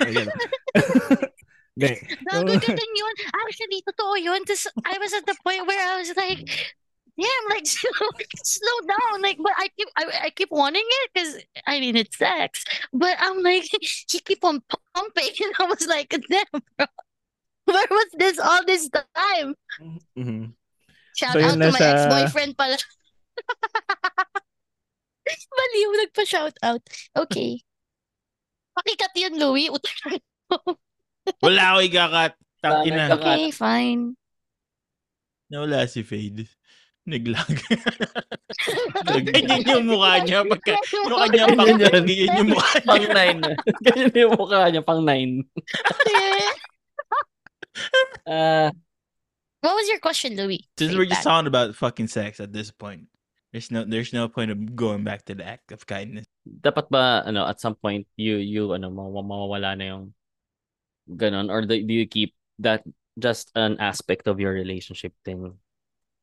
Ayun. 0.04 0.28
Hindi. 1.80 1.92
Gago 2.28 2.54
ka 2.60 2.72
din 2.76 2.92
yun. 3.00 3.16
Actually, 3.48 3.80
totoo 3.88 4.16
yun. 4.20 4.42
Tapos, 4.44 4.68
I 4.84 4.96
was 5.00 5.14
at 5.16 5.24
the 5.24 5.36
point 5.44 5.64
where 5.64 5.80
I 5.80 6.00
was 6.00 6.12
like, 6.16 6.44
damn, 7.16 7.46
like, 7.52 7.68
slow, 7.68 8.10
slow 8.44 8.78
down. 8.88 9.22
Like, 9.22 9.38
but 9.40 9.56
I 9.56 9.68
keep, 9.76 9.88
I, 9.96 10.04
I 10.28 10.30
keep 10.32 10.52
wanting 10.52 10.84
it 10.84 11.12
because 11.14 11.32
I 11.68 11.80
needed 11.80 12.12
sex. 12.14 12.64
But 12.92 13.16
I'm 13.20 13.44
like, 13.44 13.68
he 14.12 14.20
keep 14.20 14.44
on 14.44 14.60
pumping. 14.96 15.34
And 15.44 15.54
I 15.60 15.66
was 15.68 15.88
like, 15.88 16.10
damn, 16.10 16.62
bro. 16.78 16.88
Where 17.70 17.92
was 17.92 18.10
this 18.18 18.38
all 18.42 18.66
this 18.66 18.90
time? 18.90 19.54
Mhm. 20.18 20.54
Shout 21.14 21.34
So, 21.34 21.40
out 21.40 21.54
to 21.54 21.60
my 21.60 21.70
nasa- 21.70 21.90
ex-boyfriend 21.94 22.54
pala. 22.58 22.78
Baliw, 25.30 25.90
nagpa-shout 26.02 26.58
out. 26.66 26.82
Okay. 27.14 27.62
Pakikat 28.74 29.14
yun, 29.14 29.38
Louie. 29.38 29.70
Utang 29.70 30.18
Wala 31.46 31.78
ako 31.78 31.80
ikakat. 31.86 32.34
Nagkakat. 32.60 33.14
Okay, 33.22 33.44
fine. 33.54 34.18
Nawala 35.54 35.86
si 35.86 36.02
Fade. 36.02 36.50
Naglag. 37.06 37.46
Ganyan 39.30 39.66
yung 39.66 39.86
mukha 39.90 40.22
niya. 40.26 40.42
Pagka, 40.46 40.78
yung 40.94 41.20
kanya 41.26 41.46
pang, 41.54 41.70
Ganyan 41.78 42.06
yan. 42.06 42.06
ganyan 42.10 42.38
yung 42.38 42.50
mukha 42.54 42.70
niya. 42.74 42.86
Pang 42.86 43.06
nine. 43.14 43.40
Ganyan 43.86 44.14
yung 44.18 44.34
mukha 44.34 44.62
niya, 44.70 44.82
pang 44.86 45.02
nine. 45.06 45.34
Ah, 48.28 48.72
What 49.60 49.76
was 49.76 49.88
your 49.92 50.00
question, 50.00 50.40
Louis? 50.40 50.64
Since 50.80 50.92
Say 50.94 50.98
we're 50.98 51.10
just 51.10 51.24
talking 51.28 51.48
about 51.48 51.76
fucking 51.76 52.08
sex 52.08 52.40
at 52.40 52.54
this 52.56 52.72
point. 52.72 53.12
There's 53.52 53.72
no 53.74 53.84
there's 53.84 54.14
no 54.14 54.30
point 54.30 54.54
of 54.54 54.58
going 54.78 55.04
back 55.04 55.26
to 55.28 55.34
the 55.36 55.44
act 55.44 55.74
of 55.74 55.84
kindness. 55.84 56.30
dapat 56.46 56.88
ba, 56.94 57.26
ano, 57.26 57.44
at 57.50 57.60
some 57.60 57.74
point, 57.76 58.06
you, 58.16 58.38
you, 58.38 58.72
ano, 58.72 58.88
maw- 58.94 59.12
mawawala 59.26 59.76
na 59.76 59.86
yung 59.98 60.04
ganon? 61.10 61.50
Or 61.52 61.66
do, 61.66 61.76
do 61.82 61.94
you 61.94 62.06
keep 62.08 62.38
that 62.62 62.86
just 63.18 63.52
an 63.58 63.76
aspect 63.82 64.30
of 64.30 64.40
your 64.40 64.54
relationship 64.54 65.12
thing? 65.26 65.58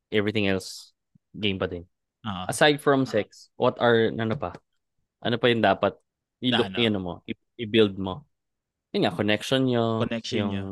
Everything 0.09 0.47
else, 0.47 0.95
game 1.35 1.59
pa 1.59 1.67
din. 1.67 1.83
Ah, 2.25 2.47
Aside 2.49 2.79
from 2.79 3.05
sex, 3.05 3.51
what 3.59 3.75
are, 3.83 4.07
ano 4.09 4.33
pa? 4.39 4.55
Ano 5.21 5.35
pa 5.37 5.51
yung 5.51 5.61
dapat 5.61 5.93
i-look, 6.41 6.73
Ano? 6.73 6.99
mo, 6.99 7.13
i- 7.27 7.37
i-build 7.59 7.99
mo? 7.99 8.23
Yun 8.95 9.03
nga, 9.05 9.13
connection 9.13 9.67
nyo. 9.67 9.99
Connection 10.07 10.37
yung 10.39 10.49
nyo. 10.51 10.65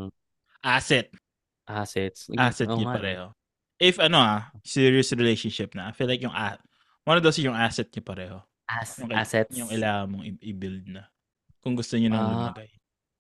Asset. 0.65 1.07
assets. 1.69 2.29
Asset 2.33 2.69
Oo 2.69 2.77
niyo 2.77 2.89
nga. 2.89 2.97
pareho. 2.97 3.25
If 3.77 4.01
ano 4.01 4.17
ah, 4.17 4.49
serious 4.65 5.13
relationship 5.13 5.77
na, 5.77 5.89
I 5.89 5.91
feel 5.93 6.09
like 6.09 6.21
yung 6.21 6.33
a- 6.33 6.57
one 7.05 7.17
of 7.17 7.23
those 7.23 7.37
yung 7.37 7.53
asset 7.53 7.89
niyo 7.93 8.01
pareho. 8.01 8.37
As- 8.65 8.97
Yung, 8.97 9.13
assets. 9.13 9.53
Yung 9.53 9.69
kailangan 9.69 10.09
mong 10.09 10.23
i- 10.25 10.41
i-build 10.49 10.89
na. 10.89 11.05
Kung 11.61 11.77
gusto 11.77 11.93
niyo 11.95 12.09
nang 12.09 12.25
Ah. 12.25 12.33
lumagay. 12.49 12.69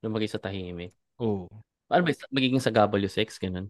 Lumagay 0.01 0.29
sa 0.29 0.41
tahimik. 0.41 0.93
Oo. 1.21 1.45
Ano 1.85 2.01
ba, 2.01 2.09
magiging 2.33 2.57
sa 2.57 2.73
W6, 2.73 3.37
ganun? 3.37 3.69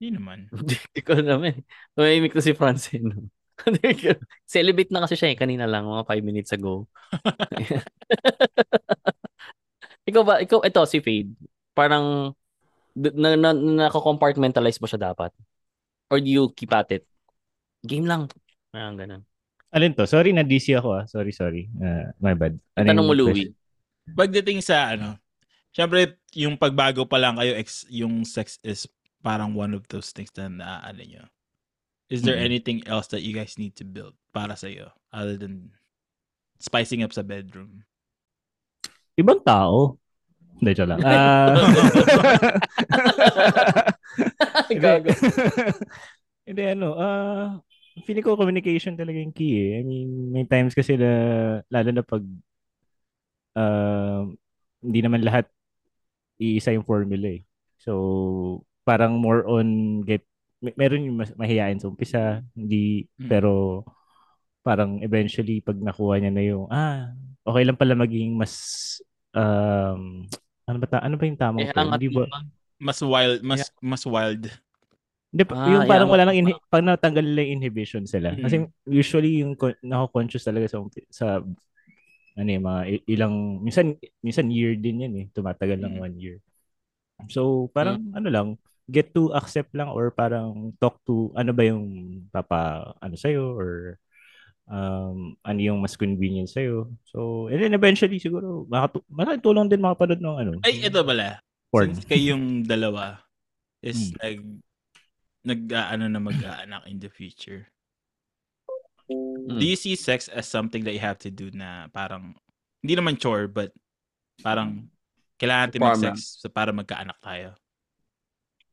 Hindi 0.00 0.08
naman. 0.16 0.48
Hindi 0.88 1.00
ko 1.04 1.12
alam 1.12 1.44
eh. 1.44 1.60
Tumahimik 1.92 2.32
na 2.32 2.40
si 2.40 2.56
Francine. 2.56 3.28
Celibate 4.48 4.88
na 4.88 5.04
kasi 5.04 5.20
siya 5.20 5.32
eh. 5.32 5.36
Kanina 5.36 5.68
lang, 5.68 5.84
mga 5.84 6.08
5 6.08 6.24
minutes 6.24 6.52
ago. 6.56 6.88
ikaw 10.08 10.22
ba, 10.24 10.40
ikaw, 10.40 10.64
ito 10.64 10.80
si 10.88 11.04
Fade. 11.04 11.36
Parang, 11.76 12.32
d- 13.00 13.16
na, 13.16 13.32
na, 13.34 13.50
nako-compartmentalize 13.88 14.76
mo 14.76 14.86
siya 14.86 15.10
dapat? 15.10 15.32
Or 16.12 16.20
do 16.20 16.28
you 16.28 16.52
keep 16.52 16.68
at 16.76 16.92
it? 16.92 17.08
Game 17.80 18.04
lang. 18.04 18.28
Ah, 18.76 18.92
ganun. 18.92 19.24
Alin 19.72 19.94
to? 19.94 20.04
Sorry, 20.04 20.34
na-DC 20.34 20.74
ako 20.76 20.88
ah. 21.00 21.04
Sorry, 21.06 21.32
sorry. 21.32 21.70
Uh, 21.78 22.10
my 22.20 22.34
bad. 22.34 22.58
Ano 22.76 22.90
Tanong 22.90 23.06
mo? 23.06 23.14
Louie. 23.14 23.54
Pagdating 24.10 24.60
sa 24.60 24.92
ano, 24.92 25.14
syempre 25.70 26.18
yung 26.34 26.58
pagbago 26.58 27.06
pa 27.06 27.16
lang 27.16 27.38
kayo, 27.38 27.54
ex, 27.54 27.86
yung 27.86 28.26
sex 28.26 28.58
is 28.66 28.90
parang 29.22 29.54
one 29.54 29.70
of 29.72 29.86
those 29.86 30.10
things 30.10 30.34
na 30.34 30.50
naaano 30.50 31.02
nyo. 31.06 31.24
Is 32.10 32.26
there 32.26 32.34
Mhm. 32.42 32.46
anything 32.50 32.78
else 32.90 33.06
that 33.14 33.22
you 33.22 33.30
guys 33.30 33.54
need 33.54 33.78
to 33.78 33.86
build 33.86 34.18
para 34.34 34.58
sa 34.58 34.66
iyo 34.66 34.90
other 35.14 35.38
than 35.38 35.70
spicing 36.58 37.06
up 37.06 37.14
sa 37.14 37.22
bedroom? 37.22 37.86
Ibang 39.14 39.46
tao. 39.46 39.94
Hindi, 40.60 40.70
joke 40.76 40.90
lang. 40.92 41.00
Ah, 41.00 41.56
Hindi. 46.46 46.62
Ano, 46.68 46.88
ah, 46.98 47.56
feeling 48.04 48.24
ko 48.24 48.36
communication 48.36 48.96
talaga 48.96 49.18
yung 49.18 49.32
key 49.34 49.52
eh. 49.56 49.70
I 49.80 49.82
mean, 49.84 50.32
may 50.32 50.44
times 50.44 50.74
kasi 50.76 50.96
na, 51.00 51.10
lalo 51.68 51.90
na 51.92 52.04
pag, 52.04 52.24
ah, 53.56 54.24
hindi 54.80 55.00
naman 55.00 55.24
lahat 55.24 55.48
iisa 56.40 56.72
yung 56.72 56.86
formula 56.88 57.28
eh. 57.36 57.42
So, 57.80 58.64
parang 58.84 59.16
more 59.20 59.44
on 59.48 60.00
get, 60.04 60.24
may, 60.60 60.72
meron 60.76 61.04
yung 61.08 61.16
mas, 61.20 61.32
mahihain 61.36 61.80
sa 61.80 61.88
umpisa, 61.88 62.44
hindi, 62.52 63.08
Mm. 63.20 63.28
pero 63.28 63.84
parang 64.60 65.00
eventually 65.00 65.64
pag 65.64 65.76
nakuha 65.80 66.20
niya 66.20 66.32
na 66.32 66.44
yung, 66.44 66.68
ah, 66.68 67.12
okay 67.44 67.64
lang 67.64 67.76
pala 67.80 67.96
maging 67.96 68.36
mas, 68.36 68.52
um, 69.32 70.28
ano 70.66 70.76
ba, 70.78 70.86
ta- 70.86 71.04
ano 71.04 71.14
ba 71.14 71.24
yung 71.24 71.38
tamang 71.38 71.60
Eh, 71.62 71.70
term? 71.70 71.88
Hindi 71.88 72.08
ba? 72.08 72.24
Mas 72.80 72.98
wild, 72.98 73.40
mas 73.40 73.68
mas 73.78 74.02
wild. 74.04 74.48
Hindi, 75.30 75.42
Ah, 75.46 75.68
yung 75.70 75.86
parang 75.86 76.08
wala 76.10 76.24
nang 76.26 76.38
inhi- 76.38 76.58
pag 76.66 76.82
natanggal 76.82 77.22
nila 77.22 77.46
yung 77.46 77.54
inhibition 77.60 78.02
sila. 78.02 78.34
Mhm. 78.34 78.42
Kasi 78.42 78.54
usually 78.84 79.44
yung 79.44 79.54
con- 79.54 79.78
nako-conscious 79.78 80.42
talaga 80.42 80.66
sa 80.66 80.82
sa 81.08 81.26
ano 82.34 82.48
yung 82.48 82.64
mga 82.64 82.80
ilang 83.06 83.34
minsan 83.60 83.94
minsan 84.18 84.48
year 84.50 84.74
din 84.74 85.04
yan 85.04 85.14
eh. 85.14 85.26
Tumatagal 85.30 85.78
lang 85.78 85.94
Mhm. 85.94 86.02
one 86.02 86.16
year. 86.18 86.36
So 87.28 87.68
parang 87.70 88.10
ano 88.10 88.28
lang 88.28 88.48
get 88.90 89.14
to 89.14 89.30
accept 89.30 89.70
lang 89.70 89.86
or 89.86 90.10
parang 90.10 90.74
talk 90.82 90.98
to 91.04 91.30
ano 91.36 91.52
ba 91.52 91.62
yung 91.62 91.84
papa 92.28 92.90
ano 92.98 93.14
sa'yo 93.14 93.54
or 93.54 94.00
um, 94.70 95.34
ano 95.42 95.58
yung 95.60 95.82
mas 95.82 95.98
convenient 95.98 96.46
sa'yo. 96.46 96.86
So, 97.04 97.50
and 97.50 97.58
then 97.58 97.74
eventually 97.74 98.22
siguro 98.22 98.64
makatu- 98.70 99.04
malaking 99.10 99.42
tulong 99.42 99.66
din 99.66 99.82
makapanood 99.82 100.22
ng 100.22 100.36
ano. 100.38 100.50
Ay, 100.62 100.86
ito 100.86 101.02
pala. 101.02 101.42
Porn. 101.68 101.90
Since 101.94 102.06
kayong 102.06 102.64
dalawa 102.64 103.18
is 103.82 104.10
Hmm. 104.10 104.18
nag 104.22 104.36
nag 105.40 105.60
ano 105.72 106.04
na 106.06 106.20
mag-aanak 106.20 106.84
in 106.86 107.00
the 107.00 107.10
future. 107.10 107.66
Hmm. 109.10 109.58
Do 109.58 109.64
you 109.64 109.74
see 109.74 109.98
sex 109.98 110.30
as 110.30 110.46
something 110.46 110.86
that 110.86 110.94
you 110.94 111.02
have 111.02 111.18
to 111.26 111.30
do 111.32 111.50
na 111.50 111.90
parang 111.90 112.38
hindi 112.80 112.94
naman 112.94 113.18
chore 113.18 113.50
but 113.50 113.74
parang 114.40 114.86
kailangan 115.36 115.72
natin 115.72 115.80
mag-sex 115.82 116.38
sa 116.38 116.52
para 116.52 116.70
magkaanak 116.70 117.16
tayo? 117.18 117.56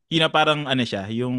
Yun 0.07 0.23
na 0.23 0.31
parang 0.31 0.63
ano 0.63 0.83
siya, 0.85 1.09
yung 1.09 1.35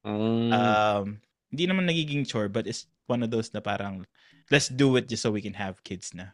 Mm. 0.00 0.48
um 0.48 1.06
hindi 1.52 1.64
naman 1.68 1.84
nagiging 1.84 2.24
chore 2.24 2.48
but 2.48 2.64
it's 2.64 2.88
one 3.10 3.26
of 3.26 3.30
those 3.34 3.50
na 3.50 3.58
parang 3.58 4.06
let's 4.48 4.70
do 4.70 4.94
it 4.94 5.10
just 5.10 5.26
so 5.26 5.34
we 5.34 5.42
can 5.42 5.54
have 5.54 5.82
kids 5.82 6.14
na. 6.14 6.30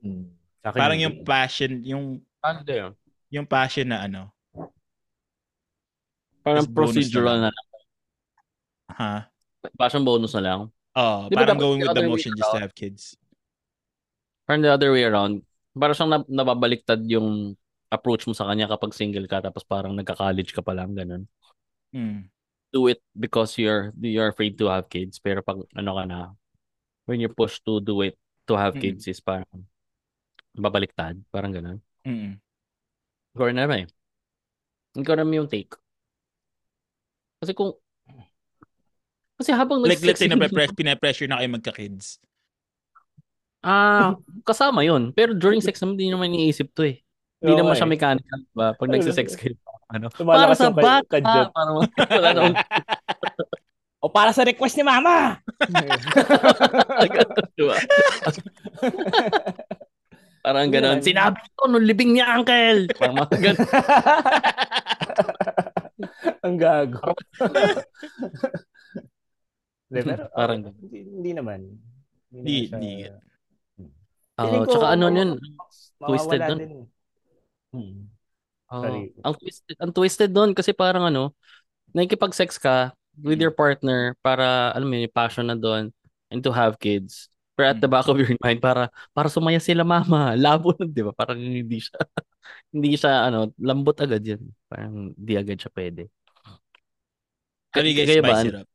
Mm. 0.00 0.32
Akin, 0.64 0.78
Parang 0.80 0.98
yung 0.98 1.16
passion, 1.22 1.84
yung 1.84 2.04
ano 2.40 2.60
din? 2.64 2.90
yung 3.28 3.44
passion 3.44 3.86
na 3.88 4.08
ano, 4.08 4.32
Parang 6.40 6.64
procedural 6.64 7.44
na 7.44 7.50
lang. 7.52 7.68
ha? 8.96 9.16
Parang 9.76 10.00
bonus 10.00 10.32
na 10.32 10.42
lang. 10.42 10.60
Oh, 10.96 11.28
Di 11.28 11.36
parang 11.36 11.54
dapat 11.54 11.60
going 11.60 11.80
with 11.84 11.92
the 11.92 12.08
motion 12.08 12.32
just 12.32 12.50
to 12.50 12.60
have 12.62 12.72
kids. 12.72 13.14
Parang 14.48 14.64
the 14.64 14.72
other 14.72 14.90
way 14.90 15.04
around. 15.04 15.44
Parang 15.76 15.94
siyang 15.94 16.10
nab- 16.10 16.30
nababaliktad 16.32 17.04
yung 17.04 17.52
approach 17.92 18.24
mo 18.24 18.32
sa 18.32 18.48
kanya 18.48 18.68
kapag 18.68 18.96
single 18.96 19.28
ka 19.28 19.44
tapos 19.44 19.64
parang 19.64 19.92
nagka-college 19.92 20.56
ka 20.56 20.64
pa 20.64 20.72
lang 20.72 20.96
ganun. 20.96 21.28
Mm. 21.92 22.28
Do 22.68 22.84
it 22.92 23.00
because 23.16 23.56
you're 23.56 23.96
you're 23.96 24.28
afraid 24.28 24.60
to 24.60 24.68
have 24.68 24.92
kids 24.92 25.16
pero 25.16 25.40
pag 25.40 25.56
ano 25.72 25.90
ka 25.96 26.04
na 26.04 26.18
when 27.08 27.16
you're 27.16 27.32
pushed 27.32 27.64
to 27.64 27.80
do 27.80 28.04
it 28.04 28.20
to 28.44 28.60
have 28.60 28.76
Mm. 28.76 28.82
kids 28.84 29.08
is 29.08 29.20
parang 29.24 29.48
babaliktad, 30.52 31.16
parang 31.32 31.52
ganun. 31.54 31.78
Mm. 32.04 32.36
Ikaw 33.36 33.44
rin 33.48 33.56
naman 33.56 33.78
eh. 33.84 33.88
Ikaw 35.00 35.14
naman 35.16 35.44
yung 35.44 35.50
take. 35.50 35.72
Kasi 37.40 37.54
kung 37.56 37.72
kasi 39.38 39.54
habang 39.54 39.80
Like 39.86 40.02
let's 40.02 40.18
say 40.18 40.26
na 40.26 40.34
pinapressure 40.74 41.30
na 41.30 41.38
kayo 41.38 41.48
magka-kids. 41.54 42.18
Ah, 43.62 44.18
kasama 44.42 44.82
yun. 44.82 45.14
Pero 45.14 45.34
during 45.34 45.62
sex 45.62 45.78
naman, 45.82 45.94
hindi 45.98 46.10
naman 46.10 46.30
iniisip 46.34 46.74
to 46.74 46.82
eh. 46.86 47.02
Hindi 47.38 47.54
Oo 47.54 47.58
naman 47.62 47.78
siya 47.78 47.86
mechanical, 47.86 48.40
ba? 48.50 48.74
Pag 48.74 48.90
nagsisex 48.90 49.38
kayo. 49.38 49.54
Ano? 49.88 50.06
Para 50.12 50.52
sa 50.52 50.68
bata. 50.68 51.16
Para 51.48 51.70
wala 52.12 52.28
namang 52.32 52.56
O 53.98 54.06
para 54.06 54.30
sa 54.30 54.46
request 54.46 54.78
ni 54.78 54.84
mama! 54.86 55.42
diba? 57.58 57.74
Parang 60.38 60.70
ganun. 60.70 61.02
Sinabi 61.02 61.42
ko 61.58 61.66
nung 61.66 61.82
libing 61.82 62.14
ni 62.14 62.22
Uncle. 62.22 62.86
Parang 62.94 63.16
mga 63.18 63.36
ganun. 63.42 63.66
Ang 66.46 66.56
gago. 66.56 67.10
Hindi, 69.88 70.00
pero, 70.04 70.24
Hmm, 70.30 70.36
Parang 70.36 70.58
ah, 70.62 70.72
hindi, 70.78 70.98
hindi 71.02 71.30
naman. 71.34 71.60
Di- 72.30 72.68
naman 72.68 72.78
di 72.78 72.92
siya- 73.02 73.18
Oo, 74.38 74.62
ko, 74.62 74.70
tsaka 74.70 74.86
ano 74.94 75.04
yun. 75.10 75.30
twisted 75.98 76.40
din. 76.54 76.86
Hmm. 77.74 77.98
Sorry. 78.68 79.16
ang 79.24 79.34
twisted, 79.34 79.76
ang 79.80 79.92
twisted 79.96 80.30
doon 80.30 80.52
kasi 80.52 80.76
parang 80.76 81.08
ano, 81.08 81.32
nakikipag-sex 81.96 82.60
ka 82.60 82.92
with 83.16 83.40
your 83.40 83.52
partner 83.52 84.14
para 84.20 84.70
alam 84.76 84.86
mo 84.86 84.94
yun, 84.94 85.08
yung 85.08 85.16
passion 85.16 85.48
na 85.48 85.56
doon 85.58 85.90
and 86.28 86.44
to 86.44 86.52
have 86.52 86.76
kids. 86.78 87.32
Pero 87.58 87.74
at 87.74 87.80
the 87.82 87.90
back 87.90 88.06
of 88.06 88.14
your 88.14 88.30
mind 88.38 88.62
para 88.62 88.86
para 89.10 89.26
sumaya 89.26 89.58
sila 89.58 89.82
mama. 89.82 90.30
Labo 90.38 90.70
na, 90.78 90.86
'di 90.86 91.02
ba? 91.02 91.10
Parang 91.10 91.40
hindi 91.42 91.82
siya 91.82 91.98
hindi 92.74 92.94
siya 92.94 93.26
ano, 93.26 93.50
lambot 93.58 93.98
agad 93.98 94.22
'yun. 94.22 94.42
Parang 94.70 95.10
di 95.18 95.34
agad 95.34 95.58
siya 95.58 95.72
pwede. 95.74 96.06
How 97.74 97.82
do 97.82 97.90
you 97.90 97.98
guys 97.98 98.08
Kaya 98.08 98.22
ba, 98.22 98.30
spice 98.30 98.46
it 98.46 98.56
up? 98.62 98.68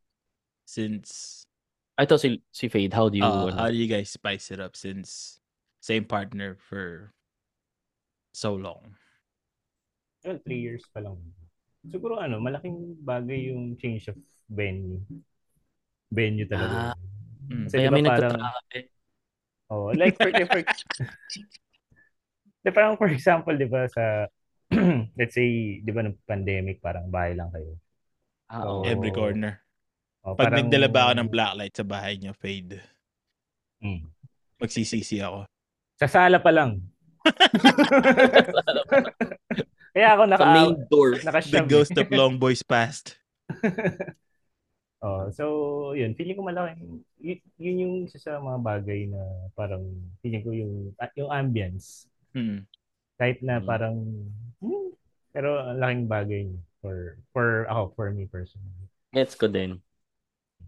Since 0.68 1.08
I 1.96 2.04
thought 2.04 2.20
si 2.20 2.44
si 2.52 2.68
Fade, 2.68 2.92
how 2.92 3.08
do 3.08 3.16
you 3.16 3.24
uh, 3.24 3.56
how 3.56 3.72
do 3.72 3.78
you 3.80 3.88
guys 3.88 4.12
spice 4.12 4.52
it 4.52 4.60
up 4.60 4.76
since 4.76 5.40
same 5.80 6.04
partner 6.04 6.60
for 6.60 7.16
so 8.36 8.52
long? 8.52 9.00
Well, 10.24 10.40
three 10.40 10.64
years 10.64 10.88
pa 10.88 11.04
lang. 11.04 11.20
Siguro 11.84 12.16
ano, 12.16 12.40
malaking 12.40 12.96
bagay 13.04 13.52
yung 13.52 13.76
change 13.76 14.08
of 14.08 14.16
venue. 14.48 15.04
Venue 16.08 16.48
talaga. 16.48 16.96
Mm. 17.52 17.68
Kasi 17.68 17.76
Kaya 17.76 17.88
di 17.88 17.92
ba 17.92 17.96
may 18.00 18.06
parang-. 18.08 18.40
Oh, 19.68 19.92
like 19.92 20.16
for, 20.16 20.32
for, 20.32 20.62
Di, 22.64 22.70
parang 22.72 22.96
for 22.96 23.12
example, 23.12 23.52
di 23.60 23.68
ba 23.68 23.84
sa 23.92 24.32
let's 25.20 25.36
say, 25.36 25.84
di 25.84 25.92
ba 25.92 26.08
ng 26.08 26.16
pandemic, 26.24 26.80
parang 26.80 27.12
bahay 27.12 27.36
lang 27.36 27.52
kayo. 27.52 27.76
Ah, 28.48 28.64
oo. 28.64 28.88
Every 28.88 29.12
corner. 29.12 29.60
Oh, 30.24 30.40
Pag 30.40 30.56
parang- 30.56 30.60
nagdala 30.64 30.88
ba 30.88 31.02
ako 31.10 31.14
ng 31.20 31.30
blacklight 31.30 31.76
sa 31.76 31.84
bahay 31.84 32.16
niyo, 32.16 32.32
fade. 32.32 32.80
Mm. 33.84 34.08
Magsisisi 34.56 35.20
ako. 35.20 35.44
Sa 36.00 36.08
sala 36.08 36.40
pa 36.40 36.52
lang. 36.56 36.80
Kaya 39.94 40.08
ako 40.18 40.24
naka, 40.26 40.42
Sa 40.44 40.54
main 40.58 40.74
door. 40.90 41.10
The 41.54 41.64
ghost 41.70 41.94
of 41.98 42.10
long 42.20 42.42
boys 42.42 42.66
past. 42.66 43.18
Oh, 45.04 45.28
so, 45.36 45.44
yun. 45.92 46.16
Feeling 46.16 46.40
ko 46.40 46.48
malaking, 46.48 47.04
yun, 47.20 47.40
yun 47.60 47.76
yung 47.84 47.94
isa 48.08 48.16
sa 48.16 48.40
mga 48.40 48.56
bagay 48.64 49.12
na 49.12 49.20
parang, 49.52 49.84
feeling 50.24 50.40
ko 50.48 50.56
yung, 50.56 50.96
ah, 50.96 51.12
yung 51.20 51.28
ambience. 51.28 52.08
Hmm. 52.32 52.64
Kahit 53.20 53.44
na 53.44 53.60
Mm. 53.60 53.68
parang, 53.68 53.98
hmm, 54.64 54.96
pero 55.36 55.60
ang 55.60 55.76
laking 55.84 56.08
bagay 56.08 56.42
niya 56.48 56.64
for, 56.80 57.20
for, 57.36 57.68
ako, 57.68 57.84
for 58.00 58.08
me 58.16 58.32
personally. 58.32 58.88
Gets 59.12 59.36
ko 59.36 59.52
din. 59.52 59.84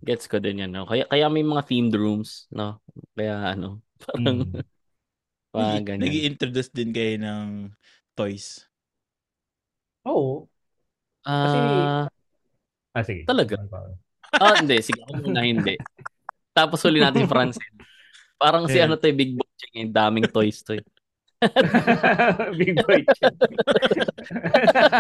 Gets 0.04 0.28
ko 0.28 0.44
din 0.44 0.68
yan, 0.68 0.76
no? 0.76 0.84
Kaya, 0.84 1.08
kaya 1.08 1.32
may 1.32 1.48
mga 1.48 1.64
themed 1.72 1.96
rooms, 1.96 2.52
no? 2.52 2.84
Kaya 3.16 3.56
ano, 3.56 3.80
parang, 4.04 4.52
Mm. 4.52 4.60
parang 5.56 5.86
ganyan. 5.88 6.04
Nag-introduce 6.12 6.76
din 6.76 6.92
kayo 6.92 7.16
ng 7.24 7.72
toys. 8.20 8.68
Oo. 10.06 10.46
Ah, 11.22 12.06
Ah, 12.96 13.04
sige. 13.04 13.26
Talaga? 13.26 13.60
Oh, 14.36 14.56
hindi. 14.56 14.80
Sige, 14.80 15.04
ako 15.04 15.20
muna 15.22 15.44
hindi. 15.44 15.76
Tapos 16.52 16.80
huli 16.82 17.04
natin 17.04 17.26
si 17.26 17.28
Francine. 17.28 17.76
Parang 18.36 18.64
si 18.66 18.78
Yeah. 18.78 18.88
ano 18.88 18.96
to, 18.96 19.06
eh, 19.06 19.16
Big 19.16 19.36
Boy 19.36 19.50
Cheng, 19.56 19.76
eh, 19.76 19.88
daming 19.90 20.28
toys 20.28 20.64
to. 20.64 20.80
eh. 20.80 20.84
Big 22.58 22.74
boy. 22.78 23.04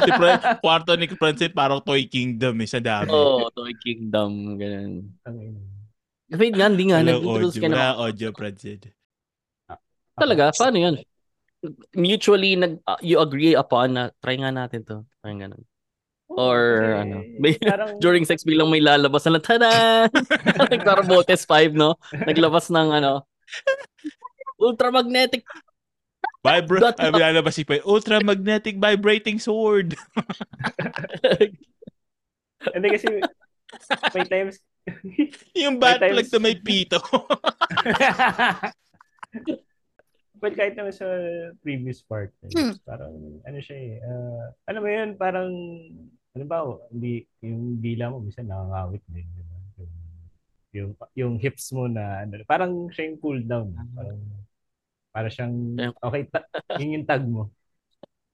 Si 0.03 0.11
Fran, 0.11 0.37
kwarto 0.59 0.93
ni 0.93 1.07
Francine 1.09 1.49
parang 1.49 1.79
Toy 1.79 2.05
Kingdom 2.05 2.59
eh, 2.59 2.67
sa 2.67 2.77
dami. 2.77 3.07
Oo, 3.09 3.47
oh, 3.47 3.49
Toy 3.49 3.71
Kingdom, 3.75 4.59
ganun. 4.59 5.15
Ang- 5.23 5.63
Wait 6.27 6.51
nga, 6.51 6.67
hindi 6.67 6.89
nga. 6.89 6.99
Walang 6.99 7.21
Nag-introduce 7.21 7.55
audio. 7.55 7.63
ka 7.63 7.67
na. 7.67 7.75
Wala 7.77 7.89
audio, 8.03 8.27
Francine. 8.31 8.81
Talaga? 10.15 10.43
Paano 10.51 10.77
yun? 10.77 10.95
Mutually, 11.95 12.55
nag, 12.55 12.79
uh, 12.83 12.99
you 12.99 13.17
agree 13.17 13.53
upon 13.53 13.93
na 13.93 14.03
try 14.19 14.35
nga 14.35 14.51
natin 14.51 14.83
to. 14.83 15.05
Try 15.23 15.33
nga 15.37 15.49
natin. 15.49 15.65
Or, 16.25 16.57
Kasi 16.81 17.01
ano, 17.05 17.17
may- 17.41 17.59
parang, 17.61 17.89
During 18.03 18.25
sex, 18.25 18.41
biglang 18.43 18.69
may 18.69 18.81
lalabas 18.81 19.29
na, 19.29 19.37
tada! 19.37 19.69
Parang 20.87 21.05
Botes 21.05 21.45
5, 21.45 21.77
no? 21.77 21.95
Naglabas 22.11 22.73
ng, 22.73 22.89
ano, 22.91 23.23
ultramagnetic. 24.57 25.45
Vibra- 26.41 26.93
Got- 26.93 27.01
Ay, 27.01 27.13
lalabas 27.13 27.53
si 27.53 27.65
Pai, 27.65 27.81
ultramagnetic 27.81 28.77
vibrating 28.77 29.37
sword. 29.37 29.93
hindi 32.73 32.87
kasi, 32.89 33.05
may 34.13 34.25
times, 34.25 34.57
Yung 35.57 35.81
bat 35.81 35.97
plug 35.97 36.29
na 36.29 36.39
may 36.41 36.57
pito. 36.61 37.01
Well, 40.39 40.55
kahit 40.55 40.75
naman 40.75 40.93
sa 40.93 41.07
previous 41.61 42.01
part, 42.01 42.31
eh, 42.43 42.51
Hmm. 42.53 42.75
parang, 42.83 43.13
ano 43.43 43.57
siya 43.59 43.77
eh, 43.77 43.93
ah, 44.03 44.45
ano 44.67 44.77
ba 44.81 44.89
yun, 44.89 45.09
parang, 45.15 45.49
ano 46.35 46.43
ba, 46.45 46.57
hindi, 46.91 47.23
yung 47.39 47.79
dila 47.79 48.11
mo, 48.11 48.19
minsan 48.19 48.47
nakangawit 48.47 49.03
din, 49.07 49.27
di 49.31 49.43
ba? 49.43 49.55
Yung, 49.79 49.93
yung, 50.75 50.89
yung 51.15 51.33
hips 51.39 51.71
mo 51.71 51.87
na, 51.87 52.23
ano, 52.23 52.39
parang 52.43 52.91
siya 52.91 53.07
yung 53.11 53.19
cool 53.19 53.39
down. 53.41 53.71
Parang, 53.95 54.19
para 55.15 55.27
siyang, 55.31 55.55
Yeah. 55.79 55.93
okay, 56.03 56.27
ta- 56.27 56.47
yun 56.75 57.01
yung 57.01 57.07
tag 57.07 57.23
mo. 57.23 57.47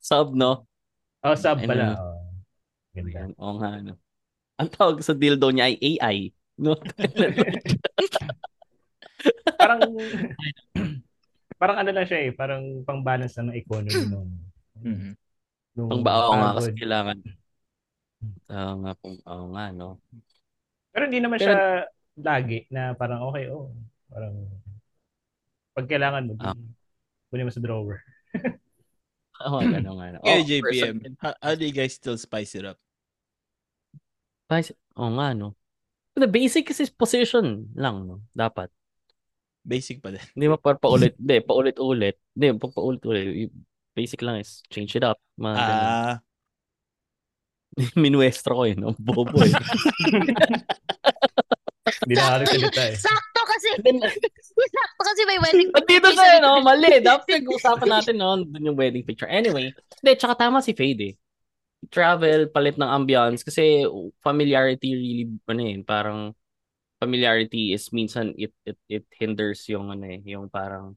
Sub, 0.02 0.34
no? 0.34 0.66
Oh, 1.22 1.38
sub 1.38 1.62
pala. 1.62 1.94
na. 1.94 2.02
Oh. 2.02 2.18
Ganda. 2.98 3.30
Oo 3.38 3.56
nga, 3.62 3.70
ano. 3.78 3.94
Ang 4.58 4.70
tawag 4.74 4.98
sa 5.06 5.14
dildo 5.14 5.54
niya 5.54 5.70
ay 5.70 5.78
AI. 5.78 6.18
No? 6.58 6.74
parang, 9.62 9.82
parang 11.62 11.78
ano 11.78 11.90
lang 11.94 12.06
siya 12.10 12.20
eh, 12.26 12.32
parang 12.34 12.82
pang-balance 12.82 13.38
na 13.38 13.54
ng 13.54 13.60
economy 13.62 14.02
nung, 14.10 14.32
Mhm. 14.82 15.12
nung 15.78 15.90
Pang 15.94 16.02
ba? 16.02 16.12
Oo 16.18 16.34
nga, 16.34 16.50
kasi 16.58 16.70
kailangan. 16.74 17.18
Oo 18.50 18.74
nga, 18.82 18.92
pong, 18.98 19.18
oo 19.22 19.46
nga, 19.54 19.66
no? 19.70 20.02
Pero 20.90 21.04
hindi 21.06 21.22
naman 21.22 21.38
Pero- 21.38 21.46
siya 21.46 21.60
lagi 22.18 22.66
na 22.68 22.98
parang 22.98 23.30
okay, 23.30 23.46
oh, 23.48 23.70
parang 24.10 24.34
pag 25.72 25.86
kailangan 25.88 26.28
mo, 26.28 26.34
Ah. 26.42 26.58
kunin 27.30 27.46
mo 27.46 27.54
sa 27.54 27.62
drawer. 27.62 28.02
Oo, 29.46 29.58
gano'n 29.74 29.96
nga. 29.96 30.20
Oh, 30.22 30.42
JPM, 30.42 30.98
person- 30.98 31.18
how, 31.22 31.34
how 31.40 31.54
do 31.54 31.62
you 31.64 31.72
guys 31.72 31.94
still 31.94 32.18
spice 32.18 32.58
it 32.58 32.66
up? 32.66 32.82
Guys, 34.50 34.74
Oo 35.00 35.14
nga, 35.16 35.32
no? 35.32 35.56
The 36.20 36.28
basic 36.28 36.68
is 36.68 36.92
position 36.92 37.72
lang, 37.72 38.04
no? 38.04 38.20
Dapat. 38.36 38.68
Basic 39.62 40.02
pa 40.02 40.10
din. 40.10 40.24
Hindi 40.34 40.48
mo 40.50 40.58
pa 40.58 40.74
paulit. 40.74 41.14
Hindi, 41.22 41.38
paulit-ulit. 41.46 42.18
Hindi, 42.34 42.46
pag 42.58 42.74
paulit-ulit. 42.74 43.54
Basic 43.94 44.20
lang 44.26 44.42
is 44.42 44.66
change 44.72 44.96
it 44.98 45.06
up. 45.06 45.20
Mga 45.38 45.56
ganun. 45.56 45.86
Ah, 45.86 46.16
Minuestro 48.04 48.52
ko 48.56 48.64
yun. 48.68 48.82
Ang 48.84 48.98
bobo 49.00 49.38
eh. 49.44 49.54
Hindi 52.02 52.14
na 52.18 52.42
nagsalita 52.42 52.82
eh. 52.92 52.96
Sakto 52.98 53.42
kasi. 53.46 53.70
Sakto 54.74 55.02
kasi 55.06 55.22
may 55.28 55.40
wedding 55.40 55.70
Dito 55.70 56.10
picture 56.10 56.18
tayo, 56.18 56.38
sa 56.40 56.44
no? 56.44 56.62
Mali. 56.66 57.00
Dapat 57.00 57.28
nag-usapan 57.30 57.90
natin, 57.90 58.16
no? 58.18 58.42
Doon 58.42 58.74
yung 58.74 58.78
wedding 58.78 59.06
picture. 59.06 59.30
Anyway. 59.30 59.72
Hindi, 59.72 60.12
tsaka 60.18 60.36
tama 60.36 60.66
si 60.66 60.74
Fade, 60.74 61.14
eh. 61.14 61.16
Travel, 61.90 62.50
palit 62.50 62.76
ng 62.78 62.90
ambiance. 62.90 63.46
Kasi 63.46 63.86
familiarity 64.20 64.90
really, 64.98 65.26
ano 65.48 65.62
eh, 65.62 65.78
parang 65.86 66.20
familiarity 67.02 67.74
is 67.74 67.90
minsan 67.90 68.38
it 68.38 68.54
it 68.62 68.78
it 68.86 69.06
hinders 69.18 69.66
yung 69.66 69.90
ano 69.90 70.06
eh, 70.06 70.22
yung 70.22 70.46
parang 70.46 70.94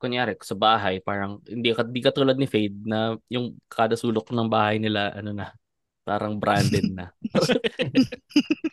kunyari 0.00 0.34
sa 0.40 0.56
bahay 0.56 0.98
parang 0.98 1.38
hindi 1.44 1.70
ka 1.76 1.84
di 1.84 2.00
katulad 2.00 2.34
ni 2.34 2.48
Fade 2.48 2.74
na 2.88 3.14
yung 3.28 3.54
kada 3.68 3.94
sulok 3.94 4.32
ng 4.32 4.48
bahay 4.48 4.80
nila 4.80 5.12
ano 5.12 5.36
na 5.36 5.52
parang 6.02 6.34
branded 6.34 6.90
na. 6.90 7.14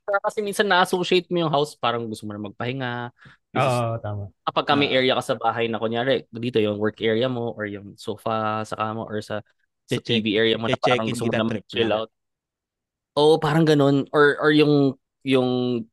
Kasi 0.25 0.41
minsan 0.41 0.65
na-associate 0.65 1.29
mo 1.29 1.45
yung 1.45 1.53
house 1.53 1.77
parang 1.77 2.09
gusto 2.09 2.25
mo 2.25 2.33
na 2.33 2.41
magpahinga. 2.49 3.13
Oo, 3.53 3.97
tama. 4.01 4.33
Kapag 4.45 4.65
kami 4.65 4.89
area 4.89 5.13
ka 5.17 5.23
sa 5.23 5.35
bahay 5.37 5.69
na 5.69 5.77
kunyari 5.77 6.25
dito 6.33 6.57
yung 6.57 6.81
work 6.81 6.97
area 7.01 7.29
mo 7.29 7.53
or 7.53 7.69
yung 7.69 7.93
sofa 7.93 8.65
sa 8.65 8.75
kama 8.77 9.05
or 9.05 9.21
sa, 9.21 9.45
sa 9.85 9.97
TV 10.01 10.37
area 10.37 10.57
mo 10.57 10.65
na 10.65 10.77
parang 10.77 11.05
gusto 11.05 11.29
mo 11.29 11.33
na 11.33 11.61
chill 11.69 11.93
out. 11.93 12.09
Oo, 13.17 13.37
parang 13.37 13.65
ganun. 13.65 14.09
Or, 14.13 14.37
or 14.41 14.49
yung 14.53 14.97
yung 15.23 15.83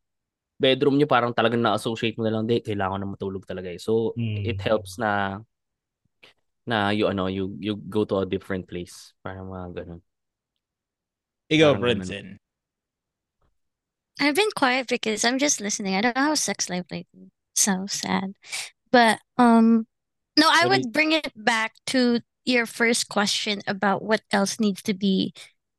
bedroom 0.57 0.97
nyo 0.97 1.07
parang 1.09 1.33
talagang 1.37 1.61
na-associate 1.61 2.17
mo 2.17 2.25
na 2.25 2.33
lang, 2.33 2.45
di, 2.49 2.61
kailangan 2.65 3.01
na 3.05 3.09
matulog 3.13 3.45
talaga 3.45 3.69
eh. 3.69 3.81
So, 3.81 4.17
Mm. 4.17 4.47
it 4.47 4.59
helps 4.65 4.97
na 4.97 5.41
na 6.67 6.91
you 6.91 7.07
ano 7.07 7.31
you 7.31 7.55
you 7.63 7.77
go 7.79 8.03
to 8.05 8.19
a 8.19 8.27
different 8.27 8.67
place 8.67 9.15
para 9.23 9.39
mga 9.39 9.85
ganun. 9.85 10.01
ikaw, 11.47 11.79
Francine. 11.79 12.39
I've 14.19 14.35
been 14.35 14.51
quiet 14.57 14.89
because 14.89 15.25
I'm 15.25 15.39
just 15.39 15.61
listening. 15.61 15.95
I 15.95 16.01
don't 16.01 16.17
have 16.17 16.33
a 16.33 16.37
sex 16.37 16.71
life 16.71 16.87
lately. 16.91 17.31
So 17.55 17.87
sad. 17.87 18.33
But 18.91 19.21
um 19.39 19.87
no, 20.37 20.49
I 20.51 20.67
What 20.67 20.83
would 20.83 20.93
bring 20.93 21.13
it 21.13 21.33
back 21.37 21.75
to 21.95 22.21
your 22.45 22.67
first 22.67 23.09
question 23.09 23.61
about 23.67 24.03
what 24.03 24.23
else 24.33 24.61
needs 24.61 24.83
to 24.83 24.95
be 24.95 25.35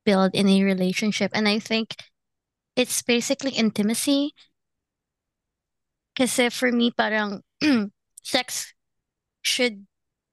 built 0.05 0.35
in 0.35 0.47
a 0.47 0.63
relationship. 0.63 1.31
And 1.33 1.47
I 1.47 1.59
think 1.59 1.95
it's 2.77 3.01
basically 3.01 3.51
intimacy. 3.51 4.33
Kasi 6.15 6.49
for 6.49 6.71
me, 6.71 6.91
parang 6.91 7.43
sex 8.23 8.73
should 9.41 9.87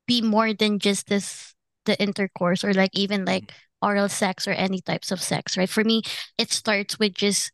be 0.07 0.22
more 0.22 0.55
than 0.55 0.78
just 0.78 1.09
this 1.09 1.55
the 1.86 2.01
intercourse 2.03 2.64
or 2.64 2.74
like 2.74 2.92
even 2.95 3.24
like 3.24 3.53
oral 3.82 4.09
sex 4.09 4.49
or 4.49 4.53
any 4.53 4.80
types 4.80 5.12
of 5.12 5.22
sex, 5.22 5.57
right? 5.57 5.70
For 5.70 5.84
me, 5.84 6.03
it 6.38 6.53
starts 6.53 6.99
with 6.99 7.14
just 7.14 7.53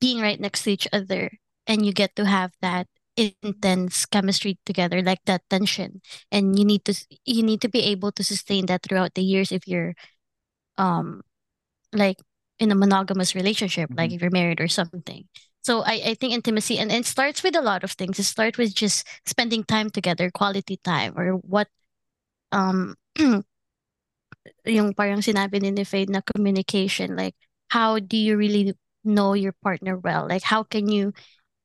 being 0.00 0.20
right 0.20 0.40
next 0.40 0.64
to 0.64 0.70
each 0.72 0.88
other 0.92 1.30
and 1.66 1.84
you 1.86 1.92
get 1.92 2.14
to 2.16 2.26
have 2.26 2.52
that 2.60 2.86
intense 3.16 4.06
chemistry 4.06 4.58
together 4.66 5.00
like 5.00 5.22
that 5.24 5.42
tension 5.48 6.02
and 6.32 6.58
you 6.58 6.64
need 6.64 6.84
to 6.84 6.92
you 7.24 7.42
need 7.44 7.60
to 7.60 7.68
be 7.68 7.80
able 7.80 8.10
to 8.10 8.24
sustain 8.24 8.66
that 8.66 8.82
throughout 8.82 9.14
the 9.14 9.22
years 9.22 9.52
if 9.52 9.68
you're 9.68 9.94
um 10.78 11.22
like 11.92 12.18
in 12.58 12.70
a 12.70 12.74
monogamous 12.74 13.34
relationship 13.34 13.90
like 13.96 14.12
if 14.12 14.20
you're 14.20 14.30
married 14.30 14.60
or 14.60 14.68
something 14.68 15.24
so 15.62 15.82
I, 15.82 16.12
I 16.12 16.14
think 16.14 16.32
intimacy 16.32 16.78
and, 16.78 16.90
and 16.90 17.00
it 17.00 17.06
starts 17.06 17.42
with 17.42 17.56
a 17.56 17.62
lot 17.62 17.84
of 17.84 17.92
things 17.92 18.18
it 18.18 18.24
starts 18.24 18.58
with 18.58 18.74
just 18.74 19.06
spending 19.26 19.64
time 19.64 19.90
together 19.90 20.30
quality 20.30 20.78
time 20.82 21.14
or 21.16 21.32
what 21.42 21.68
um 22.52 22.94
yung 24.64 24.92
parang 24.94 25.20
sinabi 25.24 25.60
ni 25.60 25.84
Fade 25.84 26.10
na 26.10 26.20
communication 26.20 27.16
like 27.16 27.34
how 27.68 27.98
do 27.98 28.16
you 28.16 28.36
really 28.36 28.74
know 29.04 29.32
your 29.34 29.52
partner 29.62 29.96
well 29.98 30.26
like 30.28 30.42
how 30.42 30.62
can 30.62 30.88
you 30.88 31.12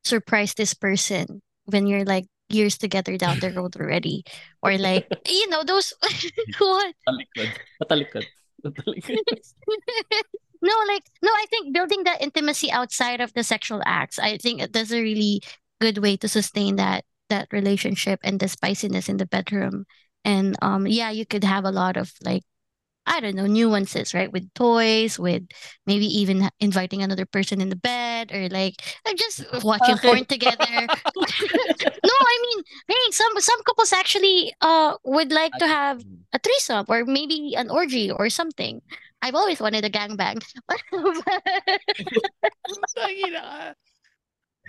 surprise 0.03 0.53
this 0.53 0.73
person 0.73 1.41
when 1.65 1.87
you're 1.87 2.05
like 2.05 2.25
years 2.49 2.77
together 2.77 3.15
down 3.17 3.39
the 3.39 3.51
road 3.51 3.75
already 3.77 4.23
or 4.63 4.77
like 4.77 5.05
you 5.29 5.47
know 5.49 5.63
those 5.63 5.93
what 6.57 6.95
Talikod. 7.07 7.49
Patalikod. 7.79 8.25
Patalikod. 8.65 9.17
no, 10.62 10.74
like 10.88 11.03
no, 11.22 11.30
I 11.32 11.45
think 11.49 11.74
building 11.74 12.03
that 12.03 12.22
intimacy 12.22 12.72
outside 12.72 13.22
of 13.22 13.34
the 13.34 13.43
sexual 13.43 13.82
acts, 13.86 14.20
I 14.20 14.38
think 14.38 14.72
that's 14.72 14.91
a 14.91 15.01
really 15.01 15.41
good 15.82 15.99
way 15.99 16.18
to 16.18 16.28
sustain 16.28 16.76
that 16.78 17.05
that 17.30 17.47
relationship 17.51 18.20
and 18.24 18.39
the 18.39 18.47
spiciness 18.47 19.10
in 19.10 19.18
the 19.18 19.26
bedroom. 19.28 19.86
And 20.26 20.55
um 20.62 20.88
yeah, 20.88 21.12
you 21.12 21.26
could 21.26 21.43
have 21.43 21.66
a 21.66 21.72
lot 21.72 21.97
of 21.97 22.12
like 22.24 22.43
I 23.05 23.20
don't 23.22 23.36
know, 23.36 23.47
nuances, 23.47 24.14
right? 24.14 24.32
With 24.32 24.53
toys, 24.53 25.18
with 25.18 25.43
maybe 25.88 26.05
even 26.05 26.49
inviting 26.60 27.01
another 27.01 27.26
person 27.26 27.60
in 27.60 27.70
the 27.70 27.76
bed 27.76 28.32
or 28.32 28.49
like 28.49 28.76
just 29.18 29.43
watching 29.64 29.97
porn 29.97 30.26
together. 30.26 30.89
no, 31.18 32.16
I 32.22 32.39
mean, 32.41 32.64
hey, 32.88 33.12
some 33.12 33.34
some 33.39 33.64
couples 33.64 33.93
actually 33.93 34.53
uh 34.62 34.95
would 35.03 35.32
like 35.32 35.57
to 35.57 35.68
have 35.68 36.03
a 36.34 36.39
threesome 36.39 36.86
or 36.88 37.05
maybe 37.05 37.55
an 37.55 37.70
orgy 37.70 38.12
or 38.12 38.30
something. 38.30 38.82
I've 39.22 39.36
always 39.36 39.59
wanted 39.59 39.84
a 39.86 39.89
gangbang. 39.91 40.39
Tangina 42.95 43.41
ka. 43.41 43.76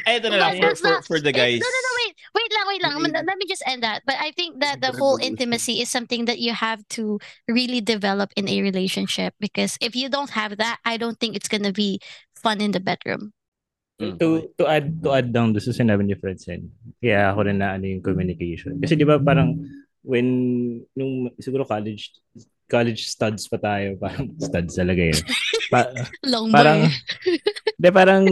Na 0.00 0.16
lang, 0.32 0.56
But 0.56 0.56
for, 0.56 0.64
that's 0.64 0.80
for, 0.80 0.88
not- 0.88 1.04
for 1.04 1.18
the 1.20 1.28
it- 1.28 1.36
guys. 1.36 1.60
No, 1.60 1.68
no, 1.68 1.80
no, 1.84 1.92
wait. 2.00 2.14
Wait 2.34 2.50
lang, 2.56 2.64
wait 2.68 2.82
lang. 2.82 2.92
Wait. 3.04 3.12
Let 3.12 3.36
me 3.36 3.46
just 3.46 3.62
end 3.68 3.82
that. 3.82 4.02
But 4.06 4.16
I 4.16 4.32
think 4.32 4.60
that 4.60 4.80
the 4.80 4.96
whole 4.96 5.18
intimacy 5.20 5.80
is 5.84 5.90
something 5.90 6.24
that 6.24 6.38
you 6.40 6.52
have 6.56 6.80
to 6.96 7.20
really 7.48 7.80
develop 7.80 8.32
in 8.34 8.48
a 8.48 8.62
relationship 8.62 9.34
because 9.38 9.76
if 9.80 9.94
you 9.94 10.08
don't 10.08 10.30
have 10.30 10.56
that, 10.56 10.78
I 10.84 10.96
don't 10.96 11.20
think 11.20 11.36
it's 11.36 11.48
going 11.48 11.64
to 11.68 11.72
be 11.76 12.00
fun 12.34 12.60
in 12.60 12.72
the 12.72 12.80
bedroom. 12.80 13.32
Mm. 14.00 14.16
to 14.16 14.48
to 14.56 14.64
add 14.64 15.04
to 15.04 15.12
add 15.12 15.28
down 15.28 15.52
doon 15.52 15.60
sa 15.60 15.76
sinabi 15.76 16.08
ni 16.08 16.16
Fredsen. 16.16 16.72
Kaya 17.04 17.36
ako 17.36 17.44
rin 17.44 17.60
na 17.60 17.76
ano 17.76 17.84
yung 17.84 18.00
communication. 18.00 18.80
Kasi 18.80 18.96
'di 18.96 19.04
ba 19.04 19.20
parang 19.20 19.60
when 20.00 20.24
nung 20.96 21.28
siguro 21.36 21.68
college 21.68 22.16
college 22.70 23.10
studs 23.10 23.50
pa 23.50 23.58
tayo, 23.58 23.98
parang 23.98 24.30
studs 24.38 24.78
talaga 24.78 25.02
yun. 25.10 25.18
Pa, 25.68 25.90
Long 26.32 26.46
parang 26.48 26.86
boy. 26.86 27.38
de 27.74 27.88
parang 27.90 28.22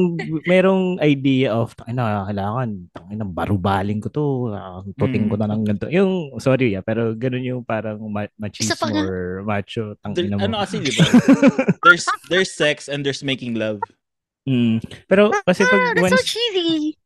merong 0.45 1.03
idea 1.03 1.51
of 1.51 1.75
na 1.91 2.23
kailangan 2.25 2.87
tangin 2.93 3.19
ng 3.19 3.33
barubaling 3.35 3.99
ko 3.99 4.09
to, 4.09 4.25
ah, 4.53 4.81
puting 4.95 5.27
ko 5.27 5.35
na 5.35 5.51
ng 5.51 5.67
ganito. 5.67 5.91
Yung 5.91 6.39
sorry 6.39 6.73
ah, 6.73 6.83
pero 6.83 7.13
ganun 7.13 7.43
yung 7.43 7.63
parang 7.63 7.99
ma- 8.07 8.31
machismo 8.37 8.79
pa 8.79 8.87
or 8.95 9.43
macho 9.43 9.99
tangina 9.99 10.39
mo. 10.39 10.47
ano 10.47 10.63
kasi, 10.63 10.79
di 10.79 10.95
ba? 10.95 11.03
there's, 11.85 12.07
there's 12.31 12.55
sex 12.55 12.87
and 12.87 13.03
there's 13.03 13.27
making 13.27 13.59
love. 13.59 13.83
Mm. 14.47 14.79
Pero 15.05 15.35
kasi 15.45 15.61
Ah, 15.63 15.69
pag 15.69 15.81
that's 15.93 15.99
so 15.99 16.05
once 16.09 16.25
cheesy. 16.25 16.97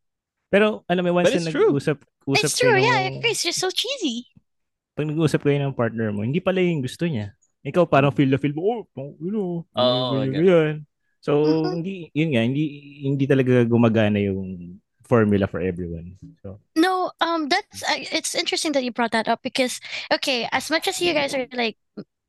pero 0.47 0.85
alam 0.85 1.03
mo 1.03 1.17
once 1.17 1.33
But 1.33 1.35
na 1.35 1.41
it's 1.43 1.51
true. 1.51 1.73
nag-usap 1.73 1.97
usap 2.29 2.45
It's 2.45 2.55
true, 2.55 2.77
yeah. 2.77 3.09
It's 3.25 3.43
just 3.43 3.59
so 3.59 3.73
cheesy. 3.73 4.29
Pag 4.93 5.09
nag-usap 5.09 5.41
kayo 5.41 5.59
ng 5.61 5.77
partner 5.77 6.13
mo, 6.13 6.25
hindi 6.25 6.41
pala 6.41 6.61
yung 6.61 6.85
gusto 6.85 7.09
niya. 7.09 7.33
Ikaw 7.63 7.87
parang 7.87 8.13
feel 8.13 8.29
na 8.29 8.41
feel 8.43 8.53
mo, 8.53 8.85
oh, 8.93 9.15
you 9.23 9.31
know, 9.31 9.65
ganyan, 9.73 10.29
ganun. 10.29 10.33
ganyan. 10.35 10.77
So, 11.23 11.33
hindi, 11.79 12.11
yun 12.13 12.35
nga, 12.35 12.43
hindi, 12.43 12.65
hindi 13.07 13.25
talaga 13.25 13.63
gumagana 13.65 14.19
yung 14.19 14.83
formula 15.07 15.47
for 15.47 15.61
everyone. 15.61 16.19
So, 16.43 16.59
No, 16.77 17.13
um, 17.21 17.49
that's 17.49 17.83
uh, 17.85 18.03
it's 18.11 18.35
interesting 18.35 18.73
that 18.73 18.83
you 18.83 18.91
brought 18.91 19.13
that 19.13 19.29
up 19.29 19.41
because 19.43 19.81
okay, 20.13 20.49
as 20.51 20.71
much 20.71 20.89
as 20.89 21.01
you 21.01 21.15
guys 21.15 21.35
are 21.35 21.47
like 21.55 21.77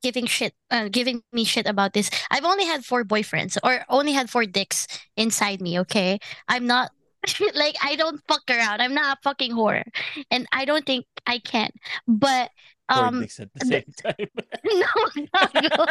giving 0.04 0.28
shit, 0.28 0.54
uh, 0.70 0.90
giving 0.90 1.24
me 1.32 1.44
shit 1.44 1.66
about 1.66 1.94
this, 1.94 2.12
I've 2.30 2.46
only 2.46 2.66
had 2.66 2.86
four 2.86 3.04
boyfriends 3.04 3.58
or 3.64 3.86
only 3.90 4.14
had 4.14 4.30
four 4.30 4.46
dicks 4.46 4.88
inside 5.18 5.62
me. 5.62 5.80
Okay, 5.88 6.20
I'm 6.48 6.68
not 6.68 6.92
like 7.56 7.76
I 7.82 7.96
don't 7.96 8.22
fuck 8.28 8.44
around. 8.50 8.82
I'm 8.82 8.94
not 8.94 9.18
a 9.18 9.22
fucking 9.24 9.52
whore, 9.52 9.84
and 10.32 10.48
I 10.52 10.66
don't 10.66 10.86
think 10.86 11.06
I 11.26 11.40
can. 11.40 11.70
But 12.08 12.50
um, 12.90 13.24
at 13.24 13.30
the 13.54 13.66
same 13.66 13.94
time. 14.02 14.28
no, 14.66 14.86
no, 15.16 15.62
no. 15.62 15.86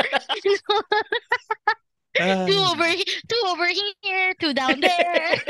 Ah. 2.21 2.45
two 2.47 2.59
over, 2.59 2.93
two 3.29 3.43
over 3.47 3.67
here, 4.03 4.35
two 4.39 4.53
down 4.53 4.81
there. 4.81 5.35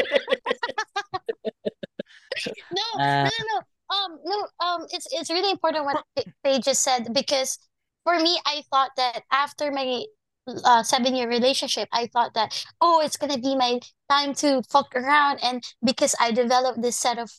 no, 2.46 2.82
no, 2.98 3.24
no, 3.24 3.24
no. 3.24 3.60
Um, 3.90 4.18
no. 4.24 4.46
Um, 4.64 4.86
it's 4.90 5.08
it's 5.10 5.28
really 5.30 5.50
important 5.50 5.84
what 5.84 6.04
they 6.44 6.60
just 6.60 6.82
said 6.82 7.12
because 7.12 7.58
for 8.04 8.18
me, 8.18 8.40
I 8.46 8.62
thought 8.70 8.90
that 8.96 9.22
after 9.32 9.70
my 9.72 10.04
uh, 10.46 10.82
seven 10.82 11.14
year 11.14 11.28
relationship, 11.28 11.88
I 11.92 12.06
thought 12.06 12.34
that 12.34 12.64
oh, 12.80 13.00
it's 13.04 13.16
gonna 13.16 13.38
be 13.38 13.56
my 13.56 13.80
time 14.10 14.34
to 14.36 14.62
fuck 14.70 14.94
around, 14.94 15.38
and 15.42 15.62
because 15.84 16.14
I 16.20 16.32
developed 16.32 16.82
this 16.82 16.96
set 16.96 17.18
of 17.18 17.30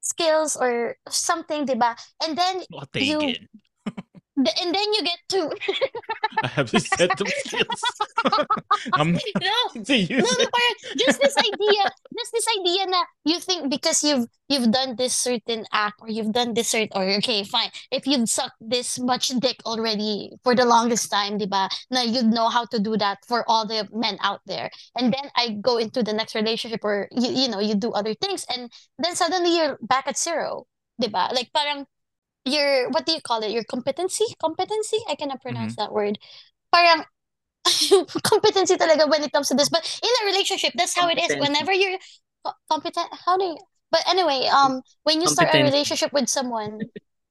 skills 0.00 0.56
or 0.56 0.96
something, 1.08 1.66
diba? 1.66 1.96
And 2.22 2.36
then 2.36 2.62
You-. 3.22 3.34
And 4.36 4.74
then 4.74 4.92
you 4.92 5.02
get 5.02 5.18
to 5.28 5.50
I 6.42 6.48
have 6.48 6.70
this 6.70 6.88
set 6.88 7.20
of 7.20 7.28
skills. 7.28 7.82
I'm 8.94 9.12
no. 9.12 9.82
to 9.84 9.96
use 9.96 10.10
No, 10.10 10.30
no, 10.38 10.46
parang 10.50 10.76
just 10.98 11.20
this 11.20 11.36
idea, 11.38 11.82
just 12.18 12.32
this 12.32 12.46
idea 12.58 12.86
na 12.86 13.04
you 13.24 13.38
think 13.38 13.70
because 13.70 14.02
you've 14.02 14.26
you've 14.48 14.70
done 14.72 14.96
this 14.96 15.14
certain 15.14 15.64
act 15.72 16.02
or 16.02 16.10
you've 16.10 16.32
done 16.32 16.54
this 16.54 16.68
certain 16.68 16.90
or 16.94 17.04
okay, 17.22 17.44
fine. 17.44 17.70
If 17.90 18.06
you've 18.06 18.28
sucked 18.28 18.58
this 18.60 18.98
much 18.98 19.28
dick 19.38 19.62
already 19.64 20.32
for 20.42 20.54
the 20.54 20.66
longest 20.66 21.10
time, 21.10 21.38
diba? 21.38 21.70
Na 21.90 22.02
you'd 22.02 22.26
know 22.26 22.48
how 22.48 22.64
to 22.74 22.78
do 22.78 22.96
that 22.98 23.24
for 23.26 23.44
all 23.48 23.66
the 23.66 23.86
men 23.92 24.18
out 24.20 24.40
there. 24.46 24.70
And 24.98 25.14
then 25.14 25.30
I 25.36 25.56
go 25.62 25.78
into 25.78 26.02
the 26.02 26.12
next 26.12 26.34
relationship 26.34 26.82
or 26.82 27.08
you 27.12 27.30
you 27.30 27.48
know, 27.48 27.60
you 27.60 27.74
do 27.74 27.92
other 27.92 28.14
things 28.14 28.44
and 28.50 28.70
then 28.98 29.14
suddenly 29.14 29.56
you're 29.56 29.78
back 29.80 30.08
at 30.08 30.18
zero, 30.18 30.66
diba? 31.00 31.30
Like 31.32 31.50
parang 31.54 31.86
your 32.44 32.90
what 32.90 33.06
do 33.06 33.12
you 33.12 33.20
call 33.20 33.42
it? 33.42 33.50
Your 33.50 33.64
competency? 33.64 34.24
Competency? 34.40 34.98
I 35.08 35.14
cannot 35.14 35.42
pronounce 35.42 35.76
that 35.76 35.92
word. 35.92 36.18
Parang 36.72 37.04
competency 38.22 38.76
talaga 38.76 39.08
when 39.08 39.22
it 39.22 39.32
comes 39.32 39.48
to 39.48 39.54
this. 39.54 39.68
But 39.68 39.84
in 40.02 40.10
a 40.22 40.26
relationship, 40.32 40.72
that's 40.76 40.94
how 40.94 41.08
it 41.08 41.18
is. 41.18 41.36
Whenever 41.36 41.72
you're 41.72 41.98
competent, 42.70 43.08
how 43.24 43.36
do 43.36 43.44
you? 43.44 43.56
But 43.90 44.04
anyway, 44.08 44.48
um, 44.52 44.82
when 45.04 45.20
you 45.20 45.28
start 45.28 45.54
a 45.54 45.62
relationship 45.62 46.12
with 46.12 46.28
someone, 46.28 46.80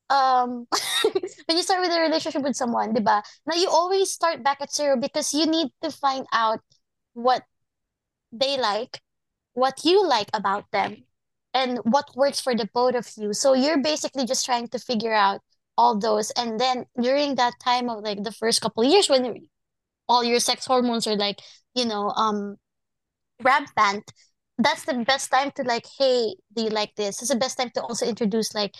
um, 0.10 0.66
when 1.46 1.58
you 1.58 1.64
start 1.64 1.82
with 1.82 1.92
a 1.92 2.00
relationship 2.00 2.42
with 2.42 2.56
someone, 2.56 2.94
diba? 2.94 3.22
Now 3.46 3.56
you 3.56 3.70
always 3.70 4.12
start 4.12 4.44
back 4.44 4.62
at 4.62 4.72
zero 4.72 4.98
because 4.98 5.34
you 5.34 5.46
need 5.46 5.70
to 5.82 5.92
find 5.92 6.26
out 6.32 6.62
what 7.14 7.44
they 8.32 8.58
like, 8.58 9.02
what 9.54 9.84
you 9.84 10.08
like 10.08 10.30
about 10.34 10.66
them, 10.72 11.04
and 11.54 11.80
what 11.84 12.06
works 12.16 12.40
for 12.40 12.56
the 12.56 12.70
both 12.74 12.96
of 12.96 13.10
you. 13.18 13.34
So 13.34 13.54
you're 13.54 13.82
basically 13.82 14.26
just 14.26 14.46
trying 14.46 14.68
to 14.70 14.80
figure 14.80 15.14
out 15.14 15.42
all 15.78 15.98
those, 16.00 16.32
and 16.32 16.60
then 16.60 16.86
during 17.02 17.36
that 17.36 17.54
time 17.64 17.90
of 17.90 18.04
like 18.04 18.24
the 18.24 18.32
first 18.32 18.62
couple 18.62 18.84
years 18.84 19.10
when 19.10 19.48
all 20.10 20.24
your 20.24 20.40
sex 20.40 20.66
hormones 20.66 21.08
are 21.08 21.16
like 21.18 21.40
you 21.76 21.86
know 21.86 22.10
um 22.12 22.58
rampant 23.44 24.04
that's 24.58 24.86
the 24.86 24.94
best 25.06 25.32
time 25.32 25.52
to 25.56 25.64
like 25.64 25.86
hey 25.98 26.36
do 26.56 26.64
you 26.64 26.70
like 26.70 26.94
this? 26.96 27.22
It's 27.22 27.32
the 27.32 27.36
best 27.38 27.58
time 27.58 27.72
to 27.76 27.82
also 27.82 28.06
introduce 28.06 28.54
like 28.54 28.74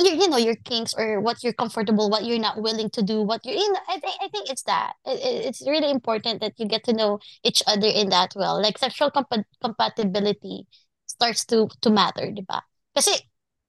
you, 0.00 0.10
you 0.10 0.28
know 0.28 0.36
your 0.38 0.56
kinks 0.64 0.94
or 0.96 1.20
what 1.20 1.42
you're 1.44 1.52
comfortable 1.52 2.10
what 2.10 2.24
you're 2.24 2.38
not 2.38 2.60
willing 2.62 2.90
to 2.90 3.02
do 3.02 3.22
what 3.22 3.44
you're 3.44 3.54
you 3.56 3.72
know 3.72 3.80
i 3.88 3.98
think 4.00 4.14
i 4.22 4.28
think 4.28 4.50
it's 4.50 4.62
that. 4.64 4.94
It, 5.06 5.18
it- 5.20 5.46
it's 5.46 5.62
really 5.66 5.90
important 5.90 6.40
that 6.40 6.54
you 6.58 6.66
get 6.66 6.84
to 6.84 6.92
know 6.92 7.18
each 7.44 7.62
other 7.66 7.88
in 7.88 8.10
that 8.10 8.32
well 8.36 8.60
like 8.62 8.78
sexual 8.78 9.10
compa- 9.10 9.44
compatibility 9.62 10.66
starts 11.18 11.42
to 11.44 11.66
to 11.82 11.90
matter 11.90 12.30
diba 12.30 12.62
kasi 12.94 13.10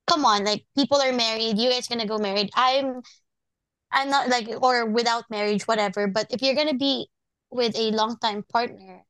come 0.06 0.22
on 0.26 0.46
like 0.46 0.66
people 0.78 1.02
are 1.02 1.14
married 1.14 1.58
you 1.58 1.70
guys 1.70 1.90
gonna 1.90 2.06
go 2.06 2.18
married 2.22 2.50
i'm 2.54 3.02
I'm 3.92 4.10
not 4.14 4.30
like 4.30 4.46
or 4.62 4.86
without 4.86 5.26
marriage, 5.34 5.66
whatever. 5.66 6.06
But 6.06 6.30
if 6.30 6.46
you're 6.46 6.54
gonna 6.54 6.78
be 6.78 7.10
with 7.50 7.74
a 7.74 7.90
long 7.90 8.22
time 8.22 8.46
partner, 8.46 9.02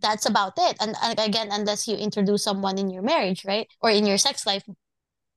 that's 0.00 0.24
about 0.24 0.56
it. 0.56 0.76
And, 0.80 0.96
and 1.04 1.20
again, 1.20 1.48
unless 1.52 1.84
you 1.84 2.00
introduce 2.00 2.42
someone 2.44 2.78
in 2.80 2.88
your 2.88 3.02
marriage, 3.04 3.44
right, 3.44 3.68
or 3.84 3.90
in 3.92 4.06
your 4.08 4.16
sex 4.16 4.46
life, 4.48 4.64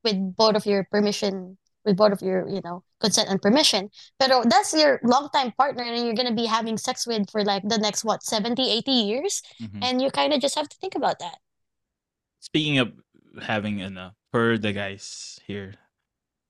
with 0.08 0.16
both 0.36 0.56
of 0.56 0.66
your 0.66 0.88
permission, 0.88 1.58
with 1.84 1.98
both 2.00 2.14
of 2.16 2.22
your 2.24 2.48
you 2.48 2.62
know 2.64 2.88
consent 3.04 3.28
and 3.28 3.42
permission. 3.44 3.92
But 4.18 4.32
that's 4.48 4.72
your 4.72 5.04
long 5.04 5.28
time 5.36 5.52
partner, 5.60 5.84
and 5.84 6.06
you're 6.08 6.16
gonna 6.16 6.32
be 6.32 6.48
having 6.48 6.78
sex 6.80 7.04
with 7.04 7.28
for 7.30 7.44
like 7.44 7.68
the 7.68 7.84
next 7.84 8.08
what 8.08 8.24
70, 8.24 8.64
80 8.64 8.92
years, 8.96 9.44
Mhm. 9.60 9.84
and 9.84 10.02
you 10.02 10.08
kind 10.08 10.32
of 10.32 10.40
just 10.40 10.56
have 10.56 10.70
to 10.72 10.78
think 10.80 10.96
about 10.96 11.20
that. 11.20 11.36
Speaking 12.40 12.80
of 12.80 12.94
having 13.42 13.82
ano, 13.82 14.12
for 14.32 14.54
uh, 14.54 14.58
the 14.58 14.72
guys 14.72 15.40
here, 15.46 15.76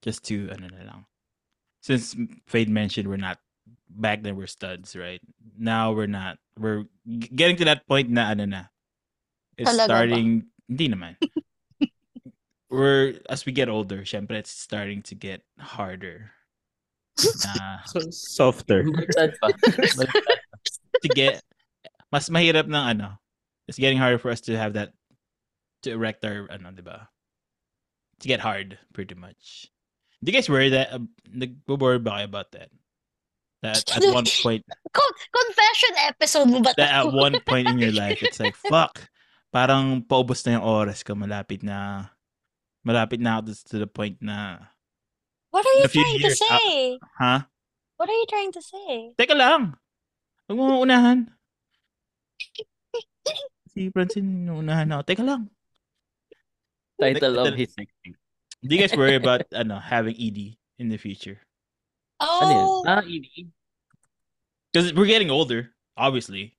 just 0.02 0.24
to 0.26 0.50
ano 0.52 0.68
na 0.70 0.84
lang. 0.86 1.02
Since 1.82 2.16
Fade 2.48 2.70
mentioned 2.70 3.08
we're 3.08 3.18
not 3.18 3.40
back 3.90 4.22
then 4.22 4.36
we're 4.36 4.48
studs, 4.48 4.96
right? 4.96 5.22
Now 5.58 5.92
we're 5.92 6.12
not. 6.12 6.38
We're 6.58 6.86
getting 7.08 7.58
to 7.58 7.66
that 7.66 7.88
point 7.88 8.10
na 8.10 8.30
ano 8.30 8.46
na. 8.46 8.64
It's 9.58 9.70
Talaga 9.70 9.78
ba? 9.78 9.86
starting 9.86 10.46
hindi 10.70 10.88
naman. 10.90 11.18
we're 12.70 13.20
as 13.30 13.46
we 13.46 13.52
get 13.52 13.70
older, 13.70 14.06
syempre 14.06 14.38
it's 14.38 14.52
starting 14.52 15.02
to 15.10 15.16
get 15.16 15.42
harder. 15.58 16.32
Na 17.44 17.84
so 17.84 18.00
softer. 18.14 18.86
Baliktad 18.86 19.36
pa. 19.42 19.52
Baliktad. 19.52 20.38
to 21.04 21.10
get 21.12 21.44
mas 22.14 22.30
mahirap 22.30 22.70
ng 22.70 22.76
ano. 22.76 23.20
It's 23.68 23.78
getting 23.78 24.00
harder 24.00 24.18
for 24.18 24.32
us 24.32 24.42
to 24.50 24.58
have 24.58 24.74
that 24.74 24.94
to 25.84 25.92
erect 25.96 26.24
our 26.26 26.48
ano, 26.52 26.72
'di 26.72 26.84
ba? 26.84 27.08
To 28.20 28.26
get 28.28 28.44
hard 28.44 28.78
pretty 28.92 29.16
much. 29.16 29.72
Do 30.20 30.32
you 30.32 30.36
guys 30.36 30.52
worry 30.52 30.76
that 30.76 30.92
uh, 30.92 31.00
nagbo-worry 31.32 32.04
ba 32.04 32.20
kayo 32.20 32.28
about 32.28 32.52
that? 32.52 32.68
That 33.64 33.84
at 33.92 34.04
one 34.12 34.28
point 34.44 34.64
Con- 34.92 35.20
confession 35.32 35.94
episode 36.08 36.48
mo 36.52 36.60
ba 36.60 36.76
that 36.76 36.92
at 37.04 37.12
one 37.12 37.40
point 37.44 37.68
in 37.68 37.80
your 37.80 37.96
life 37.96 38.20
it's 38.20 38.40
like 38.40 38.56
fuck. 38.72 39.08
Parang 39.50 40.04
paubos 40.04 40.46
na 40.46 40.60
yung 40.60 40.68
oras 40.68 41.02
ko, 41.02 41.16
malapit 41.16 41.64
na 41.64 42.08
malapit 42.84 43.20
na 43.24 43.40
ako 43.40 43.56
to 43.72 43.76
the 43.80 43.90
point 43.90 44.20
na 44.20 44.68
What 45.50 45.66
are 45.66 45.76
you 45.82 45.88
in 45.88 45.90
a 45.90 45.92
few 45.92 46.04
trying 46.04 46.20
to 46.20 46.30
years, 46.30 46.42
uh, 46.44 46.46
say? 46.46 47.00
ha? 47.18 47.36
What 47.98 48.08
are 48.08 48.20
you 48.20 48.28
trying 48.30 48.52
to 48.54 48.62
say? 48.62 49.12
Teka 49.18 49.34
lang. 49.36 49.76
Huwag 50.48 50.58
mo 50.58 50.84
unahan. 50.84 51.28
Si 53.70 53.94
Francine, 53.94 54.50
unahan 54.50 54.90
ako. 54.90 55.02
Teka 55.06 55.22
lang. 55.22 55.46
Title 57.00 57.32
Like, 57.34 57.52
of 57.52 57.58
his 57.58 57.74
sex 57.74 57.92
tape. 58.04 58.16
Do 58.64 58.76
you 58.76 58.82
guys 58.82 58.96
worry 58.98 59.16
about 59.22 59.44
ano 59.56 59.80
having 59.80 60.16
ED 60.20 60.56
in 60.80 60.90
the 60.90 60.98
future? 60.98 61.40
Ano 62.20 62.52
yan? 62.52 62.66
Oh, 62.68 62.84
Ah, 62.88 63.04
ED. 63.08 63.48
Because 64.72 64.94
we're 64.94 65.08
getting 65.10 65.32
older, 65.32 65.72
obviously, 65.98 66.54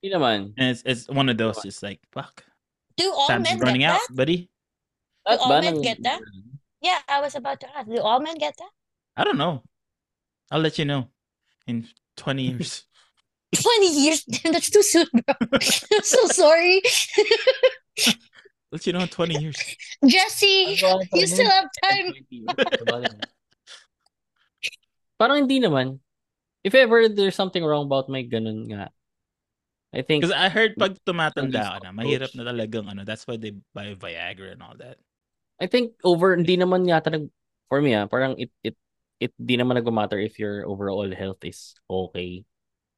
Hindi 0.00 0.14
naman. 0.16 0.54
and 0.56 0.70
it's 0.72 0.82
it's 0.86 1.04
one 1.10 1.28
of 1.28 1.36
those 1.36 1.60
just 1.62 1.82
like 1.82 2.00
fuck, 2.14 2.42
do 2.96 3.10
all 3.12 3.26
time's 3.28 3.44
men 3.44 3.58
get 3.58 3.66
running 3.66 3.84
out, 3.84 4.00
that? 4.08 4.16
buddy. 4.16 4.48
At 5.28 5.38
all 5.38 5.60
men 5.60 5.82
get 5.82 5.98
that? 6.02 6.22
Yeah, 6.80 6.98
I 7.06 7.20
was 7.20 7.34
about 7.36 7.60
to 7.60 7.68
ask. 7.76 7.86
Do 7.90 8.00
all 8.00 8.18
men 8.24 8.38
get 8.38 8.54
that? 8.58 8.70
I 9.18 9.22
don't 9.22 9.38
know. 9.38 9.62
I'll 10.50 10.62
let 10.64 10.78
you 10.78 10.86
know 10.86 11.08
in 11.66 11.86
twenty 12.16 12.54
years. 12.54 12.86
20 13.52 13.84
years? 14.08 14.24
Damn, 14.24 14.56
that's 14.56 14.70
too 14.72 14.80
soon, 14.82 15.04
bro. 15.12 15.36
I'm 15.52 15.60
so 16.00 16.24
sorry. 16.32 16.80
Let 18.72 18.82
you 18.88 18.92
know 18.96 19.04
in 19.04 19.12
20 19.12 19.36
years. 19.36 19.60
Jesse, 20.00 20.80
you 21.12 21.26
still 21.28 21.52
have 21.52 21.68
time. 21.84 22.16
Parang 25.20 25.44
hindi 25.44 25.60
naman. 25.60 26.00
If 26.64 26.74
ever 26.74 27.06
there's 27.12 27.36
something 27.36 27.60
wrong 27.62 27.86
about 27.86 28.08
my 28.08 28.24
ganun 28.24 28.66
nga, 28.72 28.88
I 29.92 30.00
think, 30.00 30.24
Because 30.24 30.32
I 30.32 30.48
heard 30.48 30.72
pag 30.80 30.96
tumatanda 31.04 31.76
ka 31.76 31.78
na, 31.84 31.92
mahirap 31.92 32.32
na 32.32 32.48
talagang 32.48 32.88
ano. 32.88 33.04
That's 33.04 33.28
why 33.28 33.36
they 33.36 33.52
buy 33.76 33.92
Viagra 33.92 34.56
and 34.56 34.64
all 34.64 34.72
that. 34.80 34.96
I 35.60 35.68
think 35.68 36.00
over, 36.00 36.32
hindi 36.32 36.56
naman 36.56 36.88
yata 36.88 37.12
nag, 37.12 37.28
for 37.68 37.84
me 37.84 37.92
ah, 37.92 38.08
parang 38.08 38.40
it, 38.40 38.48
it, 38.64 38.74
it 39.20 39.36
di 39.36 39.60
naman 39.60 39.76
nag-matter 39.76 40.16
if 40.16 40.40
your 40.40 40.64
overall 40.64 41.06
health 41.12 41.44
is 41.44 41.76
okay. 41.86 42.48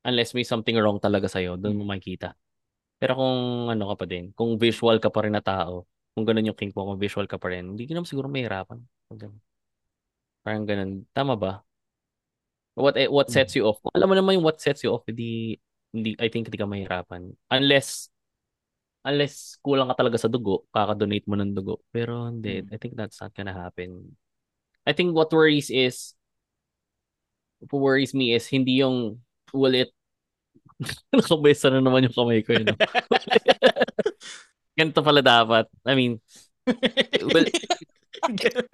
Unless 0.06 0.38
may 0.38 0.46
something 0.46 0.76
wrong 0.78 1.02
talaga 1.02 1.26
sa'yo, 1.26 1.58
doon 1.58 1.82
mo 1.82 1.84
makikita. 1.88 2.38
Pero 2.98 3.12
kung 3.18 3.68
ano 3.70 3.84
ka 3.92 3.94
pa 4.02 4.06
din, 4.08 4.30
kung 4.32 4.56
visual 4.56 4.96
ka 5.02 5.10
pa 5.10 5.26
rin 5.26 5.34
na 5.34 5.44
tao, 5.44 5.84
kung 6.14 6.24
ganun 6.24 6.48
yung 6.52 6.58
kink 6.58 6.72
mo, 6.78 6.86
kung 6.88 7.00
visual 7.00 7.26
ka 7.26 7.36
pa 7.36 7.50
rin, 7.50 7.74
hindi 7.74 7.84
ka 7.84 7.92
naman 7.98 8.08
siguro 8.08 8.30
mahirapan. 8.30 8.78
Parang 10.44 10.64
ganun. 10.68 11.08
Tama 11.10 11.34
ba? 11.34 11.52
What 12.74 12.98
eh, 12.98 13.06
what 13.06 13.30
sets 13.30 13.54
you 13.54 13.70
off? 13.70 13.78
Kung 13.78 13.94
alam 13.94 14.10
mo 14.10 14.14
naman 14.18 14.34
yung 14.34 14.46
what 14.46 14.58
sets 14.58 14.82
you 14.82 14.90
off, 14.90 15.06
hindi, 15.06 15.62
hindi 15.94 16.18
I 16.18 16.26
think 16.26 16.50
hindi 16.50 16.58
ka 16.58 16.66
mahirapan. 16.66 17.30
Unless 17.54 18.10
unless 19.06 19.62
kulang 19.62 19.86
ka 19.94 20.02
talaga 20.02 20.18
sa 20.18 20.26
dugo, 20.26 20.66
kaka-donate 20.74 21.28
mo 21.30 21.38
ng 21.38 21.54
dugo. 21.54 21.86
Pero 21.94 22.26
hindi, 22.26 22.66
I 22.66 22.76
think 22.82 22.98
that's 22.98 23.22
not 23.22 23.30
gonna 23.30 23.54
happen. 23.54 24.18
I 24.82 24.90
think 24.90 25.14
what 25.14 25.30
worries 25.30 25.70
is 25.70 26.18
what 27.62 27.78
worries 27.78 28.10
me 28.10 28.34
is 28.34 28.50
hindi 28.50 28.82
yung 28.82 29.22
will 29.54 29.78
it 29.78 29.93
nakabesa 31.14 31.68
na 31.70 31.80
naman 31.80 32.06
yung 32.06 32.16
kamay 32.16 32.40
ko 32.42 32.52
yun. 32.54 32.70
no? 32.70 32.76
Ganito 34.78 35.00
pala 35.00 35.22
dapat. 35.22 35.70
I 35.86 35.94
mean, 35.94 36.18
well, 37.22 37.46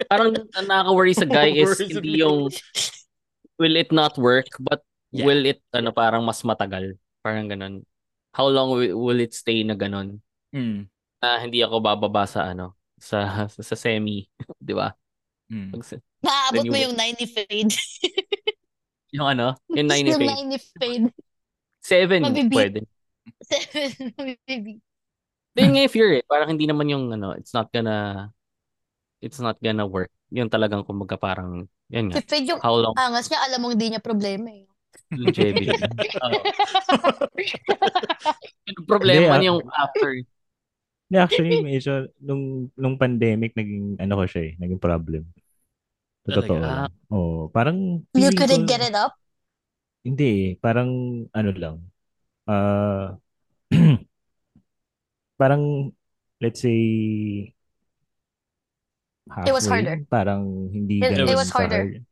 parang 0.09 0.33
ang 0.55 0.67
nakaka-worry 0.67 1.13
sa 1.13 1.27
guy 1.27 1.53
is 1.53 1.75
hindi 1.77 2.23
yung 2.23 2.47
will 3.59 3.75
it 3.75 3.91
not 3.91 4.15
work 4.17 4.47
but 4.59 4.81
Yeah. 5.11 5.27
will 5.27 5.43
it 5.43 5.59
ano 5.75 5.91
parang 5.91 6.23
mas 6.23 6.39
matagal 6.39 6.95
parang 7.19 7.51
ganun 7.51 7.83
how 8.31 8.47
long 8.47 8.71
will, 8.71 8.95
will 8.95 9.19
it 9.19 9.35
stay 9.35 9.59
na 9.67 9.75
ganun 9.75 10.23
Mm. 10.55 10.87
na 11.19 11.27
hindi 11.43 11.59
ako 11.59 11.83
bababa 11.83 12.23
sa 12.23 12.47
ano 12.55 12.79
sa 12.95 13.51
sa, 13.51 13.59
sa 13.67 13.75
semi 13.75 14.23
di 14.55 14.71
ba 14.71 14.95
Mm. 15.51 15.75
Pag 15.75 15.83
Naabot 16.23 16.63
mo 16.63 16.77
yung 16.79 16.95
90 16.95 17.27
fade. 17.27 17.75
yung 19.11 19.27
ano 19.35 19.59
yung 19.67 19.91
90 19.91 20.15
yung 20.15 20.21
fade 20.23 20.39
90 20.47 20.79
fade. 20.79 21.05
7 21.81 22.21
Mabibi. 22.21 22.55
pwede 22.55 22.79
Seven, 23.41 23.91
maybe. 24.47 24.81
Then 25.57 25.75
nga 25.75 25.85
fear 25.91 26.15
eh 26.15 26.23
parang 26.25 26.55
hindi 26.55 26.65
naman 26.65 26.87
yung 26.87 27.11
ano 27.11 27.35
it's 27.35 27.51
not 27.51 27.67
gonna 27.69 28.31
it's 29.19 29.37
not 29.37 29.59
gonna 29.59 29.83
work 29.83 30.09
yung 30.31 30.47
talagang 30.47 30.87
kumbaga 30.87 31.19
parang 31.19 31.67
yan 31.91 32.07
nga 32.07 32.23
Si 32.23 32.25
Fade 32.25 32.47
yung 32.47 32.61
how 32.63 32.79
long 32.79 32.95
angas 32.95 33.27
niya, 33.27 33.41
alam 33.45 33.59
mong 33.59 33.73
hindi 33.75 33.87
niya 33.91 34.01
problema 34.01 34.47
eh. 34.47 34.65
longevity 35.11 35.67
Oo. 36.23 36.39
Yung 38.71 38.87
problema 38.87 39.35
ah. 39.35 39.43
yung 39.43 39.59
after 39.71 40.23
Hindi, 41.11 41.19
actually, 41.19 41.59
medyo, 41.59 42.07
nung, 42.23 42.71
nung 42.79 42.95
pandemic, 42.95 43.51
naging, 43.51 43.99
ano 43.99 44.15
ko 44.15 44.23
siya 44.23 44.47
eh, 44.47 44.53
naging 44.55 44.79
problem. 44.79 45.27
Totoo. 46.23 46.55
Oo, 47.11 47.51
parang, 47.51 47.99
You 48.15 48.31
couldn't 48.31 48.63
ko- 48.63 48.71
get 48.71 48.79
it 48.79 48.95
up? 48.95 49.11
Hindi 50.01 50.25
eh, 50.25 50.49
parang, 50.57 50.89
ano 51.29 51.51
lang, 51.53 51.75
ah, 52.49 53.13
parang, 55.39 55.93
let's 56.39 56.61
say, 56.61 56.79
It 59.45 59.53
was 59.53 59.63
halfway, 59.63 59.85
harder. 59.85 59.97
Parang 60.09 60.43
hindi 60.67 60.99
It- 60.99 61.13
ganun 61.13 61.29
it 61.29 61.37
was 61.37 61.49
ka 61.49 61.63
harder. 61.63 61.83
hard. 61.87 62.03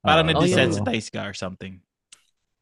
Parang 0.00 0.24
Oo, 0.26 0.32
Oh, 0.32 0.42
yeah. 0.42 0.64
na-desensitize 0.64 1.08
ka 1.12 1.22
or 1.22 1.34
something. 1.34 1.80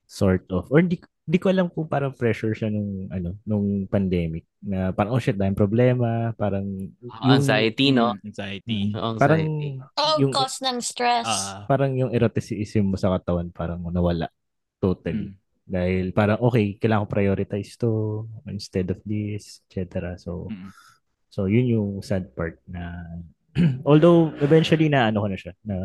sort 0.07 0.47
of. 0.55 0.71
Or 0.71 0.79
di, 0.81 1.03
di 1.21 1.35
ko 1.35 1.51
alam 1.51 1.67
kung 1.67 1.91
parang 1.91 2.15
pressure 2.15 2.55
siya 2.55 2.71
nung, 2.71 3.11
ano, 3.11 3.35
nung 3.43 3.87
pandemic. 3.87 4.47
Na 4.63 4.95
parang, 4.95 5.15
oh 5.15 5.23
shit, 5.23 5.35
dahil 5.35 5.51
problema. 5.51 6.31
Parang, 6.35 6.63
yung- 6.63 7.35
anxiety 7.35 7.91
no 7.91 8.15
Mm, 8.15 8.23
Anxiety. 8.25 8.81
Mm, 8.87 8.95
Anxiety. 8.95 9.19
parang, 9.19 9.43
Oh, 9.99 10.17
yung, 10.23 10.31
cause 10.31 10.63
ng 10.63 10.79
stress. 10.79 11.27
Ah. 11.27 11.67
parang 11.67 11.91
yung 11.93 12.11
eroticism 12.11 12.87
mo 12.87 12.97
sa 12.97 13.11
katawan, 13.13 13.51
parang 13.51 13.83
nawala. 13.83 14.31
Totally. 14.87 15.35
Mm. 15.35 15.35
Dahil 15.67 16.05
parang, 16.15 16.39
okay, 16.39 16.79
kailangan 16.79 17.05
ko 17.05 17.11
prioritize 17.11 17.75
to 17.75 17.91
instead 18.47 18.87
of 18.87 19.03
this, 19.03 19.67
etc. 19.67 20.15
So, 20.15 20.47
Mm. 20.47 20.71
so 21.27 21.51
yun 21.51 21.67
yung 21.67 21.89
sad 22.01 22.31
part 22.33 22.63
na, 22.71 22.95
although, 23.89 24.31
eventually 24.39 24.87
na 24.87 25.11
ano 25.11 25.27
ko 25.27 25.29
na 25.29 25.35
siya, 25.35 25.53
na 25.67 25.77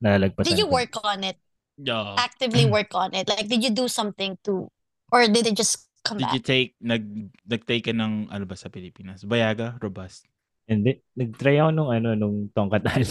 nalagpasan 0.00 0.48
Did 0.48 0.64
you 0.64 0.68
ko. 0.68 0.80
work 0.80 0.96
on 1.04 1.28
it? 1.28 1.36
Yeah. 1.76 2.16
Actively 2.16 2.64
work 2.72 2.88
on 2.96 3.12
it? 3.12 3.28
Like, 3.28 3.44
did 3.46 3.60
you 3.60 3.68
do 3.68 3.84
something 3.84 4.40
to, 4.48 4.72
or 5.12 5.28
did 5.28 5.44
it 5.44 5.60
just 5.60 5.84
come 6.00 6.16
Did 6.16 6.32
you 6.32 6.40
back? 6.40 6.48
take, 6.48 6.70
nag, 6.80 7.04
nag-take 7.44 7.84
ka 7.84 7.92
ng, 7.92 8.32
ano 8.32 8.44
ba 8.48 8.56
sa 8.56 8.72
Pilipinas? 8.72 9.28
Bayaga? 9.28 9.76
Robust? 9.76 10.24
And 10.66 10.82
then, 10.82 10.98
nag-try 11.14 11.60
ako 11.60 11.70
nung 11.70 11.90
ano, 11.92 12.16
nung 12.16 12.48
tongkat 12.50 12.80
ali. 12.88 13.06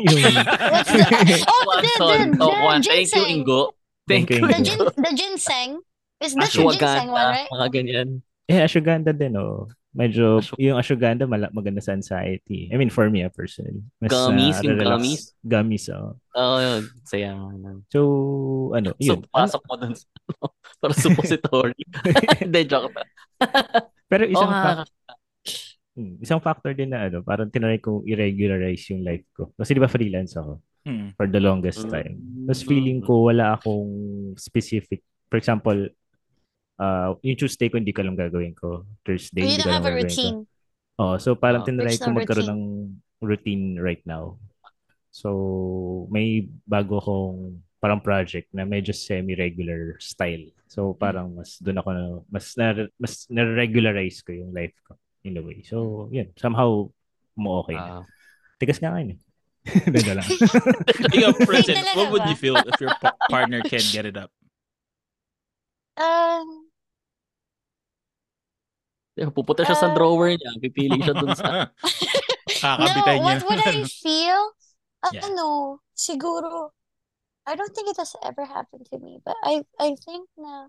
yung, 0.00 0.32
What's 0.72 0.90
the, 0.90 1.44
oh, 1.44 1.60
Kwanton. 1.68 2.26
the, 2.34 2.40
Oh, 2.40 2.50
Kwan. 2.56 2.80
Thank 2.80 3.12
you. 3.12 3.24
Ingo. 3.28 3.76
Thank 4.08 4.30
you, 4.30 4.42
The, 4.46 4.60
gin, 4.62 4.78
the 4.78 5.12
ginseng. 5.14 5.70
Is 6.20 6.34
that 6.36 6.52
the 6.52 6.64
ginseng 6.76 7.08
one, 7.08 7.28
right? 7.32 7.48
mga 7.48 7.68
ganyan. 7.72 8.08
eh, 8.50 8.60
ashwagandha 8.60 9.12
din, 9.16 9.36
oh. 9.38 9.70
Medyo, 9.90 10.38
Ashw- 10.38 10.54
yung 10.58 10.78
ashwagandha, 10.78 11.26
mala, 11.26 11.50
maganda 11.50 11.82
sa 11.82 11.90
anxiety. 11.98 12.70
I 12.70 12.78
mean, 12.78 12.94
for 12.94 13.10
me, 13.10 13.26
ah, 13.26 13.32
personally. 13.32 13.82
Mas, 13.98 14.14
Gummies, 14.14 14.58
ah, 14.58 14.62
yung 14.62 14.78
gummies? 14.78 15.22
Gummies, 15.42 15.86
oh. 15.90 16.14
Oo, 16.38 16.56
yun. 16.62 16.82
Saya. 17.02 17.34
So, 17.90 18.00
ano, 18.70 18.94
So, 18.94 19.18
yun. 19.18 19.26
pasok 19.34 19.62
mo 19.66 19.74
dun 19.74 19.94
sa 19.98 20.06
para 20.78 20.94
suppository. 20.94 21.74
Hindi, 22.46 22.60
joke 22.70 22.94
na. 22.94 23.02
Pero 24.06 24.30
isang, 24.30 24.46
nga. 24.50 24.62
fac- 24.86 24.94
hmm, 25.98 26.14
isang 26.22 26.38
factor 26.38 26.70
din 26.70 26.94
na 26.94 27.10
ano, 27.10 27.26
parang 27.26 27.50
tinry 27.50 27.82
kong 27.82 28.06
i-regularize 28.06 28.94
yung 28.94 29.02
life 29.02 29.26
ko. 29.34 29.50
Kasi 29.58 29.74
di 29.74 29.82
ba 29.82 29.90
freelance 29.90 30.38
ako 30.38 30.62
Mm. 30.80 31.12
for 31.12 31.28
the 31.28 31.36
longest 31.38 31.84
Mm. 31.84 31.92
time. 31.92 32.14
Tapos 32.48 32.62
feeling 32.64 33.04
ko 33.04 33.28
wala 33.28 33.52
akong 33.54 33.92
specific. 34.34 35.04
For 35.28 35.36
example, 35.36 35.92
uh, 36.76 37.12
yung 37.20 37.36
Tuesday 37.36 37.68
ko 37.68 37.76
hindi 37.76 37.92
ko 37.92 38.00
alam 38.00 38.16
gagawin 38.16 38.56
ko. 38.56 38.88
Thursday 39.04 39.44
You 39.44 39.48
hindi 39.52 39.60
ko 39.60 39.68
don't 39.68 39.76
alam 39.76 39.76
have 39.76 39.84
a 39.84 39.92
gagawin 39.92 40.08
ko. 40.08 40.16
routine. 40.16 40.38
Oh, 40.96 41.14
so 41.16 41.36
parang 41.36 41.62
Ah. 41.62 41.66
tinry 41.68 41.96
ko 41.96 42.08
magkaroon 42.12 42.48
ng 42.48 42.64
routine 43.20 43.76
right 43.76 44.00
now. 44.04 44.40
So, 45.10 46.06
may 46.08 46.46
bago 46.64 47.02
kong 47.02 47.60
parang 47.76 47.98
project 47.98 48.52
na 48.52 48.62
medyo 48.62 48.92
semi-regular 48.92 49.96
style. 49.98 50.52
So, 50.68 50.92
parang 50.92 51.34
mas 51.34 51.56
doon 51.58 51.80
ako 51.80 51.88
na, 51.90 52.02
mas 52.28 52.46
na, 52.54 52.66
mas 52.94 53.24
na-regularize 53.26 54.20
ko 54.22 54.30
yung 54.32 54.52
life 54.52 54.76
ko 54.84 54.94
in 55.24 55.36
a 55.36 55.42
way. 55.42 55.64
So, 55.64 56.08
yun. 56.08 56.30
Somehow, 56.36 56.88
mo 57.34 57.50
okay 57.64 57.74
na. 57.74 58.00
Ah. 58.00 58.04
Tigas 58.56 58.78
nga 58.78 58.92
kayo. 58.92 59.16
Dito 59.94 60.12
lang. 60.16 60.24
Ikaw, 61.12 61.30
Present, 61.44 61.76
talaga 61.84 61.96
what 61.96 62.08
would 62.10 62.26
you 62.32 62.36
feel 62.36 62.56
if 62.56 62.80
your 62.80 62.92
partner 63.28 63.60
can't 63.60 63.84
get 63.92 64.08
it 64.08 64.16
up? 64.16 64.32
Um, 66.00 66.70
Pupunta 69.36 69.68
siya 69.68 69.76
sa 69.76 69.92
Ah. 69.92 69.94
drawer 69.94 70.32
niya. 70.32 70.50
Pipili 70.64 70.96
siya 71.04 71.12
dun 71.12 71.36
sa... 71.36 71.68
Kakabitay 72.60 73.20
no, 73.20 73.28
niya. 73.28 73.36
what 73.36 73.40
would 73.52 73.60
I 73.68 73.84
feel? 74.04 74.42
Uh, 75.04 75.12
Yeah. 75.12 75.28
Ano, 75.28 75.80
siguro, 75.92 76.72
I 77.44 77.52
don't 77.56 77.72
think 77.76 77.88
it 77.92 77.96
has 78.00 78.16
ever 78.24 78.44
happened 78.48 78.88
to 78.92 78.96
me, 79.00 79.20
but 79.24 79.36
I 79.44 79.64
I 79.80 79.92
think 79.96 80.28
na, 80.40 80.68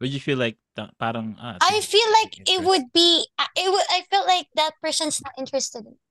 Would 0.00 0.12
you 0.14 0.20
feel 0.22 0.38
like, 0.38 0.56
ta- 0.78 0.94
parang, 0.96 1.34
ah, 1.42 1.58
I 1.58 1.82
feel 1.82 2.06
like 2.22 2.38
it 2.48 2.62
would 2.62 2.94
be, 2.94 3.26
uh, 3.34 3.50
it 3.58 3.66
would, 3.66 3.82
I 3.90 4.06
felt 4.08 4.30
like 4.30 4.46
that 4.54 4.78
person's 4.80 5.18
not 5.20 5.34
interested 5.36 5.84
in 5.84 5.98
me. 5.98 6.07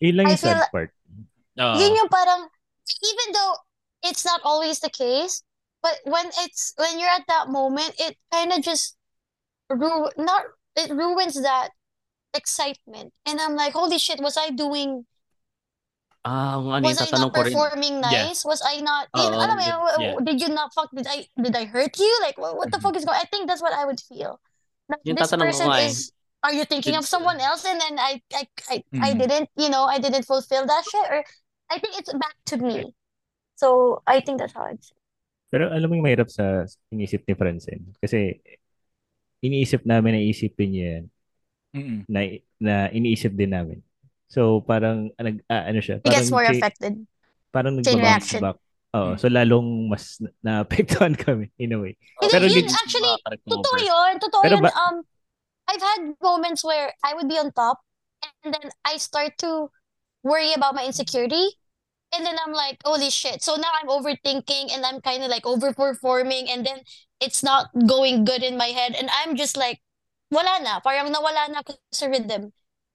Yun 0.00 0.14
lang 0.16 0.26
I 0.26 0.30
yung 0.34 0.38
sad 0.42 0.56
feel- 0.62 0.72
part. 0.72 0.90
Oo. 1.58 1.74
Yun 1.78 1.94
yung 1.98 2.08
parang, 2.08 2.46
even 3.02 3.28
though 3.34 3.54
it's 4.06 4.24
not 4.24 4.40
always 4.44 4.78
the 4.80 4.90
case, 4.90 5.42
but 5.82 5.98
when 6.06 6.30
it's, 6.46 6.74
when 6.78 6.98
you're 6.98 7.10
at 7.10 7.26
that 7.26 7.48
moment, 7.50 7.94
it 7.98 8.14
kind 8.30 8.52
of 8.52 8.62
just, 8.62 8.96
ru- 9.70 10.10
not, 10.16 10.42
it 10.76 10.90
ruins 10.94 11.34
that 11.42 11.70
excitement. 12.34 13.12
And 13.26 13.40
I'm 13.40 13.56
like, 13.56 13.72
holy 13.74 13.98
shit, 13.98 14.20
was 14.20 14.36
I 14.38 14.50
doing 14.50 15.06
Ah, 16.26 16.58
kung 16.60 16.72
ano 16.74 16.84
was 16.88 16.98
I 17.00 17.08
not 17.14 17.32
ko 17.32 17.40
rin. 17.40 17.52
performing 17.54 17.94
Yeah. 18.10 18.26
nice? 18.28 18.44
Was 18.44 18.60
I 18.60 18.82
not? 18.82 19.08
You 19.16 19.30
know, 19.30 19.38
Oo, 19.38 19.44
alam 19.48 19.56
mo 19.56 19.64
yeah. 20.02 20.18
did 20.20 20.42
you 20.42 20.50
not 20.52 20.74
fuck? 20.74 20.90
Did 20.92 21.06
I 21.08 21.24
did 21.40 21.54
I 21.56 21.64
hurt 21.64 21.94
you? 21.96 22.10
Like 22.20 22.36
what, 22.36 22.58
what 22.58 22.68
the 22.68 22.76
Mhm. 22.76 22.82
fuck 22.84 22.96
is 22.98 23.06
going? 23.06 23.16
I 23.16 23.24
think 23.30 23.46
that's 23.48 23.62
what 23.62 23.72
I 23.72 23.86
would 23.86 24.02
feel. 24.02 24.36
That 24.90 24.98
Yung 25.06 25.16
this 25.16 25.30
person 25.30 25.70
eh. 25.72 25.86
is. 25.88 26.12
Are 26.38 26.54
you 26.54 26.62
thinking 26.64 26.94
of 26.94 27.02
Did- 27.02 27.10
someone 27.10 27.40
else? 27.42 27.66
And 27.66 27.80
then 27.80 27.98
I 27.98 28.22
I 28.30 28.42
I, 28.70 28.76
I 29.02 29.10
Mhm. 29.12 29.18
didn't. 29.18 29.48
You 29.58 29.68
know, 29.68 29.90
I 29.90 29.98
didn't 29.98 30.22
fulfill 30.22 30.64
that 30.66 30.84
shit. 30.86 31.06
Or 31.10 31.20
I 31.68 31.76
think 31.82 31.98
it's 31.98 32.14
back 32.14 32.38
to 32.54 32.56
me. 32.56 32.94
So 33.58 33.98
I 34.06 34.22
think 34.22 34.38
that's 34.38 34.54
how 34.54 34.70
say. 34.78 34.94
Pero 35.50 35.72
alam 35.72 35.88
mo 35.90 35.96
yung 35.98 36.06
mahirap 36.06 36.30
sa 36.30 36.62
iniisip 36.92 37.26
ni 37.26 37.34
Francine. 37.34 37.90
Kasi 37.98 38.38
iniisip 39.42 39.82
namin 39.82 40.14
na 40.14 40.20
isipin 40.22 40.68
niya 40.70 40.86
yan 40.86 41.04
Mm-mm. 41.74 41.98
na, 42.06 42.20
na 42.58 42.74
iniisip 42.90 43.34
din 43.34 43.50
namin. 43.54 43.78
So 44.28 44.60
parang 44.60 45.08
nag 45.16 45.40
ah, 45.48 45.66
ano 45.68 45.80
siya, 45.80 46.04
He 46.04 46.10
gets 46.12 46.28
parang 46.28 46.32
more 46.34 46.46
chi- 46.46 46.54
affected. 46.54 46.92
parang 47.50 47.74
nagbabounce 47.80 47.98
reaction. 47.98 48.40
back. 48.44 48.58
Mm. 48.88 49.14
so 49.20 49.28
lalong 49.28 49.68
mas 49.92 50.16
na- 50.16 50.32
naapektuhan 50.40 51.12
kami 51.12 51.52
in 51.60 51.76
a 51.76 51.78
way. 51.78 51.92
Pero 52.24 52.40
yun 52.44 52.66
actually, 52.72 53.14
totoo 53.44 53.76
yun. 53.78 54.12
Totoo 54.16 54.40
Pero 54.42 54.56
yun. 54.58 54.64
ba- 54.64 54.76
um, 54.88 54.96
I've 55.68 55.82
had 55.82 56.14
moments 56.22 56.64
where 56.64 56.94
I 57.04 57.14
would 57.14 57.28
be 57.28 57.38
on 57.38 57.52
top 57.52 57.78
and 58.44 58.54
then 58.54 58.70
I 58.84 58.96
start 58.96 59.38
to 59.38 59.68
worry 60.22 60.52
about 60.52 60.74
my 60.74 60.84
insecurity. 60.84 61.50
And 62.14 62.24
then 62.24 62.36
I'm 62.40 62.54
like, 62.54 62.78
holy 62.84 63.10
shit. 63.10 63.42
So 63.42 63.56
now 63.56 63.68
I'm 63.76 63.88
overthinking 63.88 64.72
and 64.72 64.84
I'm 64.84 65.00
kind 65.02 65.22
of 65.22 65.28
like 65.28 65.42
overperforming 65.44 66.48
and 66.48 66.64
then 66.64 66.80
it's 67.20 67.42
not 67.42 67.68
going 67.86 68.24
good 68.24 68.42
in 68.42 68.56
my 68.56 68.72
head. 68.72 68.94
And 68.96 69.10
I'm 69.12 69.36
just 69.36 69.56
like, 69.56 69.80
wala 70.30 70.58
na. 70.62 70.80
Parang 70.80 71.12
nawala 71.12 71.52
na 71.52 71.60
sa 71.92 72.06
rhythm. 72.06 72.52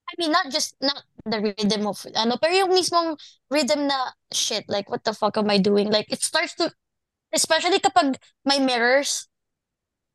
I 0.10 0.14
mean, 0.18 0.32
not 0.32 0.50
just, 0.52 0.76
not 0.82 1.04
the 1.26 1.40
rhythm 1.40 1.88
of, 1.88 2.06
ano, 2.16 2.38
pero 2.38 2.54
yung 2.54 2.74
mismong 2.74 3.18
rhythm 3.50 3.88
na, 3.88 4.12
shit, 4.34 4.66
like, 4.68 4.90
what 4.90 5.04
the 5.04 5.14
fuck 5.14 5.38
am 5.38 5.50
I 5.50 5.58
doing? 5.58 5.90
Like, 5.90 6.12
it 6.12 6.22
starts 6.22 6.54
to, 6.56 6.70
especially 7.34 7.80
kapag 7.80 8.18
may 8.46 8.60
mirrors 8.60 9.28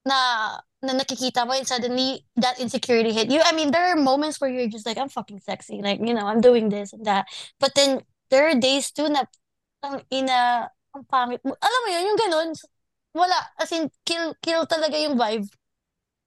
na, 0.05 0.61
na 0.83 0.95
nakikita 0.95 1.47
mo 1.47 1.53
and 1.53 1.67
suddenly 1.67 2.25
that 2.37 2.61
insecurity 2.61 3.13
hit 3.13 3.31
you. 3.31 3.41
I 3.43 3.53
mean, 3.53 3.71
there 3.71 3.87
are 3.87 3.97
moments 3.97 4.41
where 4.41 4.51
you're 4.51 4.71
just 4.71 4.87
like, 4.87 4.99
I'm 4.99 5.09
fucking 5.09 5.41
sexy. 5.41 5.83
Like, 5.83 6.01
you 6.01 6.15
know, 6.15 6.27
I'm 6.27 6.41
doing 6.41 6.69
this 6.69 6.93
and 6.93 7.05
that. 7.07 7.27
But 7.59 7.75
then, 7.75 8.03
there 8.31 8.49
are 8.49 8.55
days 8.55 8.91
too 8.91 9.09
na, 9.09 9.25
ang 9.83 10.03
ina, 10.13 10.71
ang 10.95 11.05
pangit 11.11 11.41
mo. 11.45 11.55
Alam 11.59 11.81
mo 11.83 11.89
yun, 11.91 12.05
yung 12.07 12.21
ganun. 12.21 12.51
Wala, 13.15 13.39
as 13.59 13.73
in, 13.73 13.91
kill, 14.07 14.35
kill 14.43 14.67
talaga 14.67 15.01
yung 15.01 15.19
vibe. 15.19 15.49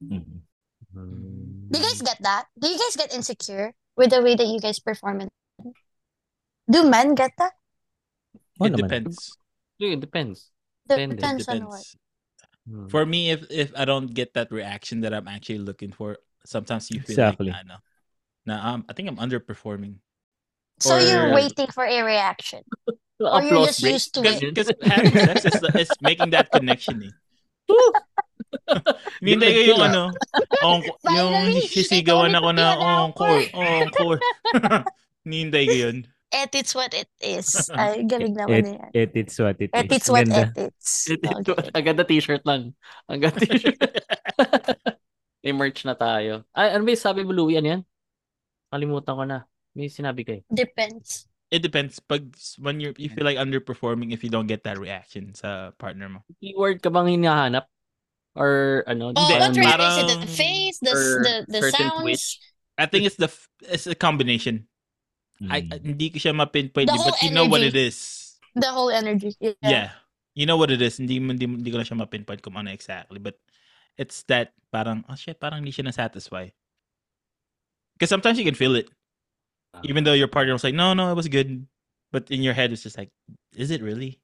Do 0.01 0.19
you 0.19 1.79
guys 1.79 2.01
mm-hmm. 2.01 2.05
get 2.05 2.19
that? 2.21 2.45
Do 2.59 2.67
you 2.67 2.75
guys 2.75 2.95
get 2.97 3.13
insecure 3.13 3.71
with 3.95 4.09
the 4.09 4.21
way 4.21 4.35
that 4.35 4.47
you 4.47 4.59
guys 4.59 4.79
perform 4.79 5.21
it? 5.21 5.31
Do 6.69 6.89
men 6.89 7.15
get 7.15 7.31
that? 7.37 7.53
It 8.59 8.75
depends. 8.75 9.37
It 9.79 9.99
depends. 9.99 10.51
Depende. 10.87 11.13
It 11.13 11.19
Depends 11.19 11.47
on 11.47 11.65
what. 11.65 11.85
Depends. 12.67 12.85
Hmm. 12.85 12.87
For 12.89 13.05
me, 13.05 13.31
if 13.31 13.45
if 13.49 13.71
I 13.75 13.85
don't 13.85 14.13
get 14.13 14.33
that 14.33 14.51
reaction 14.51 15.01
that 15.01 15.13
I'm 15.13 15.27
actually 15.27 15.59
looking 15.59 15.91
for, 15.91 16.17
sometimes 16.45 16.89
you 16.91 17.01
feel 17.01 17.17
Exactly. 17.17 17.49
like, 17.49 17.65
ano, 17.65 17.81
na 18.45 18.73
um, 18.73 18.85
I 18.89 18.93
think 18.93 19.09
I'm 19.09 19.17
underperforming. 19.17 19.97
So 20.81 20.97
you're 20.97 21.29
Or- 21.29 21.35
waiting 21.37 21.67
for 21.69 21.85
a 21.85 22.01
reaction. 22.01 22.63
Or 23.21 23.37
you're 23.45 23.69
just 23.69 23.85
break. 23.85 23.93
used 24.01 24.17
to 24.17 24.25
it. 24.25 24.41
Because 24.41 24.73
having 24.81 25.13
sex 25.13 25.45
is, 25.45 25.61
is 25.77 25.91
making 26.01 26.33
that 26.33 26.49
connection 26.49 27.05
eh. 27.05 27.13
Hindi 29.21 29.45
ko 29.45 29.61
yung 29.77 29.81
ano, 29.85 30.03
oh, 30.65 30.81
yung 30.81 30.97
Finally, 31.05 31.61
sisigawan 31.69 32.33
ikaw 32.33 32.41
ako 32.41 32.49
na, 32.57 32.65
ulit 32.65 32.81
yung 32.81 33.13
oh, 33.13 33.13
core, 33.13 33.43
pinaka- 34.17 34.81
oh. 34.81 34.81
Nihintay 35.21 35.63
ko 35.69 35.75
yun. 35.77 35.97
Et 36.31 36.47
it's 36.55 36.71
what 36.71 36.95
it 36.95 37.11
is. 37.19 37.67
Ay, 37.75 38.07
galing 38.07 38.31
naman 38.39 38.55
It, 38.55 38.63
na 38.63 38.71
yan. 38.71 38.89
it, 38.95 39.11
it's 39.19 39.35
what 39.35 39.59
it 39.59 39.71
Et 39.75 39.85
is. 39.85 39.91
it's 39.99 40.09
what 40.09 40.23
Ganda. 40.27 40.47
it 40.55 40.71
is. 40.71 40.87
It- 41.11 41.19
it- 41.27 41.49
Okay. 41.51 41.69
Ang 41.75 41.83
ganda 41.83 42.03
t-shirt 42.07 42.43
lang. 42.47 42.71
Ang 43.11 43.19
ganda 43.19 43.39
t-shirt. 43.43 43.75
May 45.43 45.51
merch 45.51 45.83
na 45.83 45.97
tayo. 45.97 46.45
Ay, 46.55 46.71
ano 46.71 46.85
ba 46.87 46.93
yung 46.93 47.01
sabi 47.03 47.25
mo, 47.25 47.33
Louie? 47.35 47.57
Ano 47.59 47.67
yan? 47.67 47.81
Kalimutan 48.71 49.15
ko 49.17 49.23
na. 49.27 49.43
May 49.75 49.91
sinabi 49.91 50.21
kayo. 50.23 50.41
Depends. 50.47 51.27
It 51.51 51.59
depends. 51.59 51.99
Pag 51.99 52.31
when 52.63 52.79
you 52.79 52.95
you 52.95 53.11
feel 53.11 53.27
like 53.27 53.35
underperforming 53.35 54.15
if 54.15 54.23
you 54.23 54.31
don't 54.31 54.47
get 54.47 54.63
that 54.63 54.79
reaction 54.79 55.35
sa 55.35 55.75
partner 55.75 56.07
mo. 56.07 56.19
Keyword 56.39 56.79
ka 56.79 56.87
bang 56.87 57.19
hinahanap? 57.19 57.67
Or 58.39 58.83
ano? 58.87 59.11
Oh, 59.11 59.27
what 59.27 59.51
really 59.51 59.67
is 59.67 59.97
it? 59.99 60.07
The 60.23 60.31
face, 60.31 60.77
the 60.79 60.95
or 60.95 61.19
the 61.19 61.35
the 61.51 61.59
sounds, 61.75 61.99
twitch. 62.07 62.25
I 62.79 62.87
think 62.87 63.03
it's 63.03 63.19
the 63.19 63.27
it's 63.67 63.83
a 63.83 63.99
combination. 63.99 64.70
I 65.49 65.61
Mm. 65.65 65.95
hindi 65.95 66.09
ko 66.13 66.17
siya 66.21 66.35
ma-pinpoint, 66.35 66.85
The 66.85 66.93
but 66.93 67.01
whole 67.01 67.17
you 67.25 67.33
know 67.33 67.47
what 67.49 67.61
it 67.65 67.73
is. 67.73 68.37
the 68.53 68.69
whole 68.69 68.91
energy. 68.91 69.33
Yeah. 69.39 69.55
Yeah. 69.63 69.89
You 70.35 70.45
know 70.45 70.55
what 70.57 70.69
it 70.71 70.81
is. 70.81 70.97
Hindi, 71.01 71.19
mo- 71.19 71.33
hindi, 71.33 71.47
mo- 71.47 71.57
hindi 71.57 71.71
ko 71.71 71.77
na 71.79 71.87
siya 71.87 71.97
ma-pinpoint 71.97 72.41
kung 72.43 72.55
ano 72.55 72.69
exactly. 72.69 73.17
But 73.17 73.39
it's 73.97 74.23
that 74.29 74.53
parang, 74.71 75.03
oh 75.09 75.15
shit, 75.15 75.39
parang 75.39 75.63
hindi 75.63 75.71
siya 75.71 75.87
na-satisfy. 75.89 76.51
Because 77.95 78.09
sometimes 78.11 78.37
you 78.37 78.45
can 78.45 78.55
feel 78.55 78.75
it. 78.75 78.89
Even 79.87 80.03
though 80.03 80.13
your 80.17 80.27
partner 80.27 80.51
was 80.53 80.63
like, 80.63 80.75
no, 80.75 80.93
no, 80.93 81.11
it 81.11 81.15
was 81.15 81.27
good. 81.31 81.65
But 82.11 82.27
in 82.29 82.43
your 82.43 82.53
head, 82.53 82.71
it's 82.75 82.83
just 82.83 82.97
like, 82.99 83.09
is 83.55 83.71
it 83.71 83.81
really? 83.81 84.19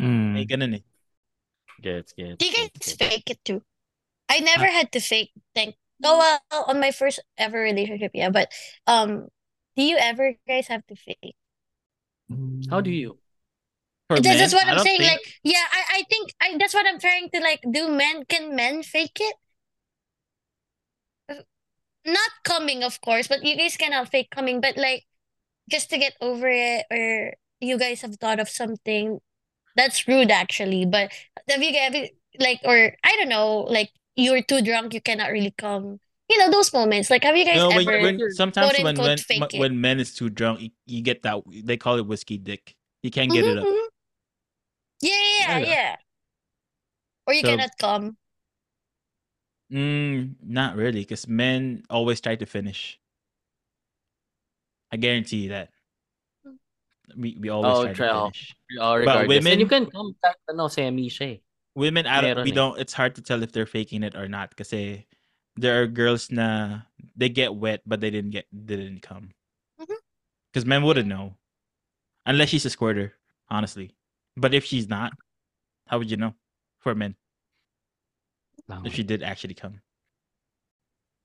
Mm. 0.00 0.34
May 0.34 0.46
ganun 0.46 0.74
eh. 0.82 0.84
Gets, 1.80 2.12
gets. 2.12 2.36
Do 2.38 2.46
you 2.46 2.52
guys 2.52 2.70
gets, 2.74 2.94
gets. 2.94 2.98
fake 2.98 3.30
it 3.30 3.40
too? 3.44 3.62
I 4.28 4.40
never 4.40 4.66
had 4.66 4.90
to 4.92 5.00
fake 5.00 5.30
thank 5.54 5.76
oh 6.02 6.18
well 6.18 6.64
on 6.66 6.80
my 6.80 6.90
first 6.90 7.20
ever 7.38 7.60
relationship, 7.60 8.10
yeah. 8.14 8.30
But 8.30 8.50
um 8.86 9.28
do 9.76 9.82
you 9.82 9.96
ever 9.98 10.34
guys 10.46 10.68
have 10.68 10.86
to 10.86 10.96
fake? 10.96 11.36
How 12.70 12.80
do 12.80 12.90
you? 12.90 13.18
For 14.08 14.16
that's, 14.16 14.26
men, 14.26 14.38
that's 14.38 14.54
what 14.54 14.66
I 14.66 14.72
I'm 14.72 14.78
saying. 14.78 14.98
think- 14.98 15.12
Like, 15.12 15.20
yeah, 15.44 15.64
I, 15.72 15.82
I 15.98 16.02
think 16.08 16.34
I 16.40 16.56
that's 16.58 16.74
what 16.74 16.86
I'm 16.86 16.98
trying 17.00 17.30
to 17.30 17.40
like 17.40 17.60
do 17.70 17.88
men 17.88 18.24
can 18.26 18.54
men 18.56 18.82
fake 18.82 19.18
it? 19.20 19.36
Not 22.04 22.30
coming, 22.42 22.82
of 22.82 23.00
course, 23.00 23.28
but 23.28 23.44
you 23.44 23.56
guys 23.56 23.76
cannot 23.76 24.08
fake 24.10 24.30
coming, 24.30 24.60
but 24.60 24.76
like 24.76 25.06
just 25.70 25.88
to 25.90 25.98
get 25.98 26.14
over 26.20 26.48
it 26.48 26.84
or 26.90 27.34
you 27.60 27.78
guys 27.78 28.00
have 28.02 28.16
thought 28.16 28.40
of 28.40 28.48
something 28.48 29.20
that's 29.76 30.08
rude 30.08 30.30
actually, 30.30 30.84
but 30.84 31.12
have 31.48 31.62
you 31.62 31.70
you, 31.70 32.08
like 32.40 32.60
or 32.64 32.96
I 33.04 33.16
don't 33.16 33.28
know, 33.28 33.60
like 33.70 33.90
you're 34.16 34.42
too 34.42 34.62
drunk, 34.62 34.94
you 34.94 35.00
cannot 35.00 35.30
really 35.30 35.54
come. 35.56 36.00
You 36.32 36.38
know, 36.38 36.50
those 36.50 36.72
moments. 36.72 37.10
Like 37.12 37.24
have 37.28 37.36
you 37.36 37.44
guys 37.44 37.56
no, 37.60 37.68
when, 37.68 37.84
ever 37.86 38.00
when, 38.00 38.30
sometimes 38.32 38.72
when 38.72 38.86
unquote 38.86 39.04
when, 39.06 39.18
fake 39.18 39.52
it? 39.52 39.60
when 39.60 39.76
men 39.80 40.00
is 40.00 40.14
too 40.16 40.30
drunk, 40.32 40.60
you, 40.64 40.70
you 40.86 41.02
get 41.04 41.20
that, 41.28 41.44
they 41.44 41.76
call 41.76 41.98
it 42.00 42.06
whiskey 42.08 42.38
dick. 42.38 42.74
You 43.02 43.10
can't 43.10 43.30
get 43.30 43.44
it 43.44 43.58
Mhm, 43.58 43.60
up. 43.60 43.68
mhm. 43.68 43.86
Yeah, 45.02 45.10
yeah, 45.12 45.28
yeah, 45.28 45.58
Yeah. 45.58 45.68
yeah. 45.68 45.96
Or 47.26 47.34
you 47.34 47.42
So- 47.42 47.48
cannot 47.52 47.70
come. 47.78 48.16
Mm, 49.70 50.36
not 50.40 50.76
really, 50.76 51.00
because 51.00 51.28
men 51.28 51.84
always 51.90 52.20
try 52.20 52.36
to 52.36 52.46
finish. 52.46 52.98
I 54.90 54.96
guarantee 54.96 55.48
you 55.48 55.48
that. 55.50 55.68
We 57.16 57.36
we 57.40 57.48
always 57.48 57.72
Oh, 57.76 57.84
try 57.84 57.92
try- 57.92 58.08
to 58.08 58.14
oh. 58.14 58.24
finish. 58.32 58.56
Oh, 58.80 58.80
But 58.80 58.98
regardless. 59.00 59.36
And 59.36 59.60
you 59.60 59.66
women- 59.68 59.68
can 59.68 59.84
come 59.92 60.16
kahit 60.24 60.40
ano, 60.48 60.68
semi 60.68 61.08
siya 61.12 61.36
eh. 61.36 61.38
Women, 61.74 62.06
I 62.06 62.20
don't, 62.20 62.30
Meron 62.40 62.44
we 62.44 62.52
eh. 62.52 62.54
don't. 62.54 62.76
It's 62.80 62.92
hard 62.92 63.16
to 63.16 63.22
tell 63.22 63.42
if 63.42 63.52
they're 63.52 63.68
faking 63.68 64.02
it 64.04 64.14
or 64.16 64.28
not, 64.28 64.48
because 64.48 64.72
there 65.56 65.82
are 65.82 65.86
girls 65.86 66.30
na 66.30 66.80
they 67.16 67.28
get 67.28 67.54
wet 67.54 67.82
but 67.86 68.00
they 68.00 68.10
didn't 68.10 68.30
get 68.30 68.46
didn't 68.50 69.02
come. 69.02 69.30
Mm-hmm. 69.80 70.00
Because 70.52 70.66
men 70.66 70.82
wouldn't 70.82 71.08
know, 71.08 71.36
unless 72.26 72.48
she's 72.50 72.64
a 72.64 72.70
squirter, 72.70 73.14
honestly. 73.48 73.94
But 74.36 74.54
if 74.54 74.64
she's 74.64 74.88
not, 74.88 75.12
how 75.86 75.98
would 75.98 76.10
you 76.10 76.16
know? 76.16 76.34
For 76.80 76.94
men, 76.96 77.14
Lang. 78.66 78.84
if 78.84 78.94
she 78.94 79.04
did 79.04 79.22
actually 79.22 79.54
come. 79.54 79.78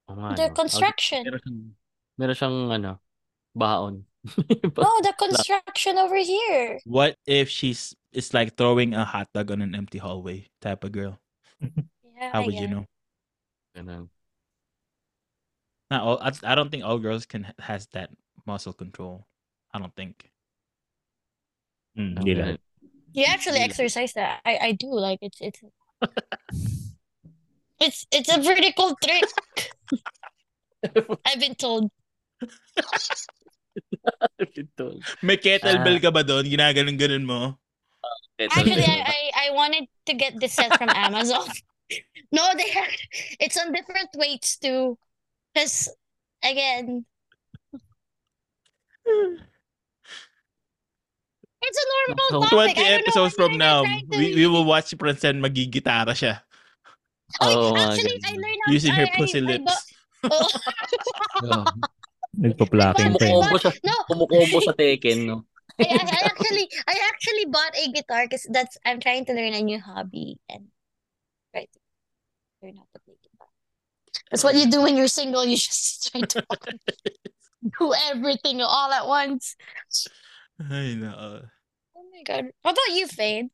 Oo 0.05 0.13
nga, 0.21 0.37
The 0.37 0.47
construction. 0.53 1.25
Meron 1.25 1.41
siyang, 1.41 1.59
meron 2.21 2.35
siyang 2.37 2.57
ano, 2.69 2.93
baon. 3.57 4.05
No, 4.77 4.91
the 5.01 5.15
construction 5.17 5.97
over 5.97 6.19
here. 6.19 6.77
What 6.85 7.15
if 7.25 7.49
she's 7.49 7.95
it's 8.13 8.35
like 8.37 8.53
throwing 8.53 8.93
a 8.93 9.01
hot 9.07 9.31
dog 9.33 9.49
on 9.49 9.63
an 9.65 9.73
empty 9.73 9.97
hallway 9.97 10.45
type 10.61 10.83
of 10.83 10.91
girl? 10.91 11.17
Yeah, 12.17 12.33
How 12.33 12.41
would 12.41 12.57
you 12.57 12.65
yeah. 12.65 12.73
know? 12.81 12.85
Ganun. 13.77 14.09
Not 15.89 16.01
all. 16.03 16.19
I, 16.19 16.31
I 16.43 16.55
don't 16.55 16.69
think 16.69 16.83
all 16.83 16.99
girls 16.99 17.25
can 17.25 17.47
has 17.59 17.87
that 17.95 18.09
muscle 18.45 18.73
control. 18.73 19.25
I 19.73 19.79
don't 19.79 19.95
think. 19.95 20.29
Mm, 21.97 22.17
hindi. 22.23 22.57
You 23.13 23.25
actually 23.27 23.59
exercise 23.59 24.13
that. 24.13 24.41
I 24.45 24.57
I 24.61 24.71
do 24.73 24.91
like 24.93 25.19
it's 25.23 25.39
it's 25.41 25.61
it's 27.79 28.05
it's 28.11 28.29
a 28.29 28.39
pretty 28.43 28.73
cool 28.75 28.93
trick. 29.01 29.25
I've 31.25 31.39
been 31.39 31.55
told. 31.55 31.89
Ito. 34.57 34.99
May 35.21 35.37
kettlebell 35.37 35.97
Ah. 35.97 36.03
ka 36.03 36.09
ba 36.13 36.21
doon? 36.25 36.45
Ginaganon-ganon 36.49 37.25
mo? 37.25 37.57
Ito. 38.37 38.53
Actually, 38.53 38.85
I, 38.85 39.01
I 39.05 39.19
I 39.49 39.55
wanted 39.57 39.89
to 40.05 40.13
get 40.13 40.37
this 40.37 40.53
set 40.53 40.73
from 40.77 40.89
Amazon. 40.93 41.45
no, 42.33 42.43
they 42.57 42.69
have 42.75 42.89
it's 43.41 43.57
on 43.57 43.73
different 43.73 44.09
weights 44.17 44.57
too. 44.57 44.97
Because 45.57 45.89
again, 46.45 47.01
it's 51.65 51.79
a 51.81 51.85
normal 51.89 52.29
So, 52.29 52.37
topic. 52.45 52.77
20 52.77 52.77
I 52.77 52.77
don't 52.77 52.77
know 52.77 52.93
episodes 53.01 53.33
from 53.33 53.57
now, 53.57 53.81
we, 54.13 54.37
we 54.37 54.45
will 54.45 54.65
watch 54.69 54.93
si 54.93 54.95
Francen 55.01 55.41
magigitara 55.41 56.13
siya. 56.13 56.45
Oh, 57.41 57.73
Oh, 57.73 57.77
actually, 57.89 58.21
I 58.21 58.37
learned 58.37 58.61
how 58.69 58.71
Using 58.71 58.93
her 58.93 59.09
I, 59.09 59.17
pussy 59.17 59.41
I, 59.41 59.41
I 59.41 59.45
lips. 59.49 59.65
bought- 59.65 59.89
Oh. 60.29 60.49
Oh. 61.41 61.65
Nagpa-plucking 62.37 63.17
pa 63.17 63.57
siya, 63.57 63.73
no, 63.81 63.97
kumukombo 64.05 64.61
sa 64.61 64.77
Tekken, 64.77 65.25
no? 65.25 65.41
I, 65.81 65.89
I, 65.89 66.05
I 66.05 66.21
actually 66.29 66.65
I 66.85 66.95
actually 67.09 67.45
bought 67.49 67.73
a 67.73 67.85
guitar 67.89 68.29
because 68.29 68.45
that's 68.53 68.77
I'm 68.85 69.01
trying 69.01 69.25
to 69.25 69.33
learn 69.33 69.57
a 69.57 69.61
new 69.65 69.81
hobby 69.81 70.37
and 70.49 70.69
try 71.49 71.65
to 71.65 71.79
learn 72.61 72.77
how 72.77 72.85
to. 72.93 73.06
That's 74.31 74.43
what 74.43 74.55
you 74.55 74.67
do 74.69 74.81
when 74.83 74.97
you're 74.97 75.07
single. 75.07 75.45
You 75.45 75.55
just 75.61 76.11
try 76.11 76.21
to 76.21 76.43
do 77.79 77.93
everything 78.11 78.61
all 78.61 78.91
at 78.91 79.07
once. 79.07 79.55
Ay, 80.59 80.97
nako. 80.97 81.47
Oh 81.95 82.05
my 82.11 82.21
god. 82.25 82.51
How 82.63 82.71
about 82.71 82.91
you, 82.95 83.07
Fade? 83.07 83.47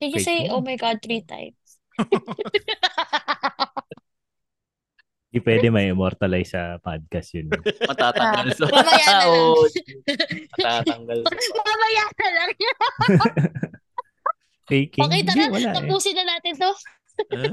Did 0.00 0.14
you 0.14 0.20
Fade 0.22 0.24
say 0.24 0.48
mo. 0.48 0.56
oh 0.56 0.60
my 0.60 0.76
god 0.76 1.00
three 1.02 1.22
times? 1.22 1.56
Hindi 5.28 5.44
pwede 5.44 5.68
may 5.68 5.92
immortalize 5.92 6.56
sa 6.56 6.80
podcast 6.80 7.36
yun. 7.36 7.52
Matatanggal 7.84 8.48
sa... 8.56 8.64
Mamaya 8.72 9.04
na 9.04 9.12
lang. 9.12 9.28
Oo, 9.28 9.60
matatanggal. 10.56 11.18
Mamaya 11.52 12.04
na 12.08 12.28
lang. 12.32 12.50
Faking? 14.72 15.04
Okay, 15.04 15.20
tara. 15.28 15.52
eh. 15.52 15.68
Tapusin 15.76 16.16
na 16.16 16.24
natin 16.32 16.56
to. 16.56 16.72
Ah, 17.28 17.50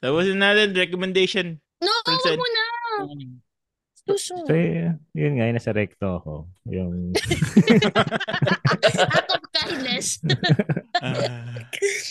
Tapusin 0.00 0.40
natin 0.40 0.72
recommendation. 0.72 1.60
No, 1.80 1.92
Consent. 2.04 2.36
mo 2.36 2.46
na. 2.46 2.64
Suso. 4.04 4.36
So, 4.44 4.52
y- 4.52 4.92
yun 5.16 5.40
nga, 5.40 5.48
yung 5.48 5.56
nasa 5.56 5.72
recto 5.72 6.20
ako. 6.20 6.32
Yung, 6.68 7.12
Out 9.16 9.30
of 9.32 9.42
kindness. 9.56 10.20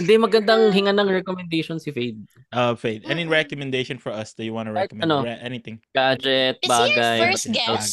Hindi, 0.01 0.13
magandang 0.17 0.73
hinga 0.73 0.89
ng 0.93 1.09
recommendation 1.09 1.77
si 1.77 1.93
Fade. 1.93 2.17
uh, 2.51 2.73
Faith, 2.73 3.05
any 3.05 3.25
recommendation 3.25 3.97
for 3.97 4.09
us 4.11 4.33
that 4.33 4.43
you 4.43 4.53
want 4.53 4.67
to 4.67 4.73
recommend? 4.73 5.05
ano. 5.05 5.21
Re- 5.23 5.37
anything. 5.41 5.79
Gadget, 5.93 6.57
Is 6.61 6.65
he 6.65 6.73
your 6.73 6.97
bagay. 6.97 7.17
first 7.29 7.45
Bagay. 7.45 7.53
guess? 7.53 7.87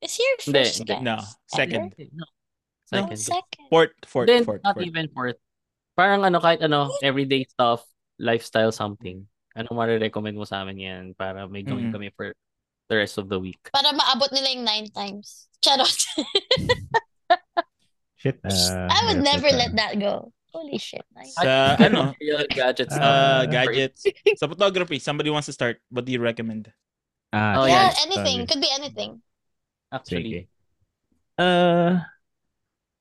Is 0.00 0.14
your 0.16 0.36
first 0.40 0.76
hindi. 0.80 0.92
guess? 0.96 1.02
No, 1.04 1.16
second. 1.46 1.92
No. 2.12 2.24
No, 2.90 3.06
Second. 3.06 3.18
second. 3.22 3.64
Fourth, 3.70 3.92
fourth, 4.02 4.26
Then, 4.26 4.42
fourth, 4.42 4.64
not 4.64 4.74
fourth. 4.74 4.86
even 4.88 5.06
fourth. 5.14 5.38
Parang 5.94 6.24
ano, 6.24 6.40
kahit 6.40 6.58
ano, 6.58 6.90
everyday 7.04 7.44
stuff, 7.46 7.84
lifestyle 8.20 8.70
something. 8.70 9.24
Anong 9.56 9.74
marirecommend 9.74 10.36
mo 10.36 10.44
sa 10.44 10.62
amin 10.62 10.78
yan 10.78 11.04
para 11.16 11.48
may 11.48 11.64
gawin 11.64 11.90
Mm. 11.90 11.94
kami 11.96 12.08
for 12.14 12.36
the 12.86 12.96
rest 13.00 13.16
of 13.16 13.26
the 13.26 13.40
week? 13.40 13.58
Para 13.72 13.90
maabot 13.90 14.30
nila 14.30 14.52
yung 14.52 14.62
nine 14.62 14.86
times. 14.92 15.48
Charot. 15.58 15.88
shit. 18.20 18.38
ah, 18.44 18.88
I 18.90 18.98
would 19.08 19.20
hirap 19.20 19.24
never 19.26 19.48
ito. 19.48 19.56
let 19.58 19.72
that 19.76 19.94
go. 19.98 20.32
Holy 20.52 20.78
shit. 20.78 21.04
Nine. 21.14 21.30
Sa 21.30 21.74
ano? 21.86 22.12
Gadgets. 22.50 22.94
Uh, 22.94 23.00
Ah, 23.00 23.42
gadgets. 23.46 24.02
Sa 24.36 24.46
photography, 24.50 24.98
somebody 24.98 25.30
wants 25.30 25.46
to 25.46 25.54
start. 25.54 25.78
What 25.90 26.04
do 26.04 26.12
you 26.12 26.20
recommend? 26.20 26.70
Ah, 27.32 27.62
Oh, 27.62 27.66
yeah, 27.66 27.90
yeah. 27.90 27.94
anything. 28.06 28.46
Could 28.46 28.60
be 28.60 28.70
anything. 28.70 29.22
Actually. 29.94 30.22
Sige. 30.22 30.40
Uh, 31.38 32.02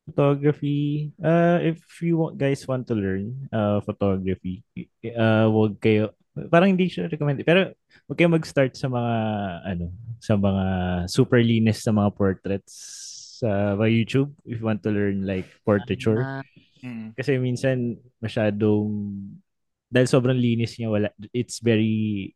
photography. 0.10 1.14
Uh, 1.22 1.61
if 1.61 1.77
you 2.02 2.18
want, 2.18 2.41
guys 2.41 2.65
want 2.65 2.90
to 2.90 2.98
learn 2.98 3.38
uh, 3.53 3.77
photography, 3.86 4.65
uh, 5.14 5.45
wag 5.53 5.77
kayo, 5.77 6.18
parang 6.49 6.73
hindi 6.73 6.90
siya 6.90 7.06
recommend, 7.06 7.45
pero 7.45 7.77
wag 8.10 8.18
kayo 8.18 8.34
mag-start 8.34 8.73
sa 8.73 8.90
mga, 8.90 9.14
ano, 9.69 9.94
sa 10.18 10.34
mga 10.34 10.65
super 11.06 11.40
linis 11.40 11.86
sa 11.86 11.94
mga 11.94 12.10
portraits 12.18 12.73
sa 13.40 13.80
uh, 13.80 13.88
YouTube 13.88 14.36
if 14.44 14.60
you 14.60 14.65
want 14.68 14.84
to 14.84 14.91
learn 14.91 15.23
like 15.23 15.48
portraiture. 15.64 16.19
Ah. 16.19 16.44
Kasi 17.15 17.40
minsan 17.40 17.95
masyadong 18.19 18.91
dahil 19.88 20.07
sobrang 20.11 20.38
linis 20.38 20.76
niya 20.77 20.91
wala 20.91 21.10
it's 21.34 21.64
very 21.64 22.36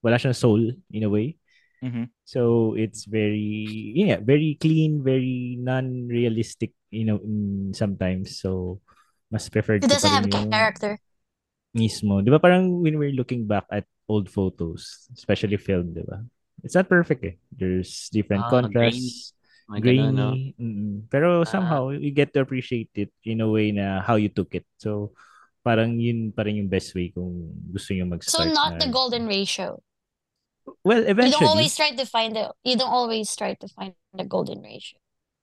wala 0.00 0.16
siyang 0.16 0.38
soul 0.38 0.62
in 0.94 1.04
a 1.04 1.10
way. 1.10 1.36
Mhm. 1.82 2.12
So 2.24 2.72
it's 2.78 3.10
very 3.10 3.92
yeah, 3.96 4.22
very 4.22 4.54
clean, 4.60 5.02
very 5.02 5.58
non-realistic 5.58 6.76
you 6.90 7.04
know 7.06 7.18
sometimes. 7.72 8.38
So 8.40 8.80
mas 9.30 9.48
preferred 9.48 9.82
It 9.82 9.88
ko 9.88 9.94
doesn't 9.94 10.10
have 10.10 10.26
rin 10.26 10.34
yung 10.34 10.50
character. 10.50 10.98
mismo. 11.74 12.20
'Di 12.22 12.30
ba 12.30 12.42
parang 12.42 12.82
when 12.82 12.98
we're 12.98 13.14
looking 13.14 13.46
back 13.46 13.66
at 13.70 13.86
old 14.10 14.26
photos, 14.30 15.06
especially 15.14 15.56
film, 15.56 15.94
'di 15.94 16.02
ba? 16.06 16.22
It's 16.66 16.76
not 16.76 16.90
perfect 16.92 17.24
eh. 17.24 17.36
There's 17.54 18.10
different 18.12 18.44
Ah, 18.44 18.50
contrasts. 18.60 19.32
mga 19.70 19.80
ganun, 19.80 20.12
no? 20.12 20.30
grainy. 20.34 20.54
mm 20.60 20.96
Pero 21.08 21.46
somehow, 21.48 21.94
you 21.94 22.10
get 22.12 22.34
to 22.34 22.42
appreciate 22.44 22.90
it 22.98 23.10
in 23.24 23.40
a 23.40 23.48
way 23.48 23.72
na 23.72 24.02
how 24.04 24.18
you 24.20 24.28
took 24.28 24.52
it. 24.52 24.66
So, 24.76 25.14
parang 25.64 25.96
yun 25.96 26.36
pa 26.36 26.44
rin 26.44 26.60
yung 26.60 26.68
best 26.68 26.92
way 26.92 27.08
kung 27.14 27.54
gusto 27.72 27.96
nyo 27.96 28.04
So 28.04 28.44
mag-start 28.44 28.52
not 28.52 28.76
na. 28.76 28.84
the 28.84 28.90
golden 28.92 29.24
ratio. 29.24 29.80
Well, 30.84 31.02
eventually 31.08 31.32
You 31.32 31.40
don't 31.40 31.48
always 31.56 31.72
try 31.76 31.90
to 31.96 32.04
find 32.06 32.36
the 32.36 32.52
you 32.62 32.76
don't 32.76 32.92
always 32.92 33.32
try 33.34 33.54
to 33.56 33.66
find 33.72 33.96
the 34.12 34.24
golden 34.28 34.60
ratio. 34.60 34.99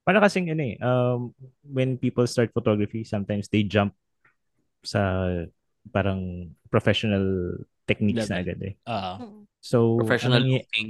Parang 0.08 0.24
kasing 0.24 0.48
ano 0.56 0.64
eh, 0.64 0.76
um, 0.80 1.36
when 1.68 2.00
people 2.00 2.24
start 2.24 2.56
photography, 2.56 3.04
sometimes 3.04 3.52
they 3.52 3.68
jump 3.68 3.92
sa 4.80 5.28
parang 5.92 6.52
professional 6.72 7.60
techniques 7.84 8.32
na 8.32 8.40
Level. 8.40 8.56
agad 8.56 8.60
eh. 8.64 8.74
Mm. 8.88 9.44
So, 9.60 10.00
Professional 10.00 10.40
nangy- 10.48 10.64
looking. 10.64 10.90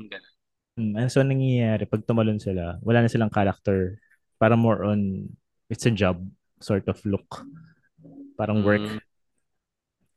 Mm, 0.78 0.94
ano 0.94 1.08
so 1.10 1.26
nangyayari 1.26 1.90
pag 1.90 2.06
tumalon 2.06 2.38
sila, 2.38 2.78
wala 2.86 3.02
na 3.02 3.10
silang 3.10 3.34
character. 3.34 3.98
Para 4.38 4.54
more 4.54 4.86
on 4.86 5.26
it's 5.66 5.90
a 5.90 5.94
job 5.94 6.22
sort 6.62 6.86
of 6.86 7.02
look. 7.02 7.42
Parang 8.38 8.62
work. 8.62 8.86
Mm. 8.86 9.02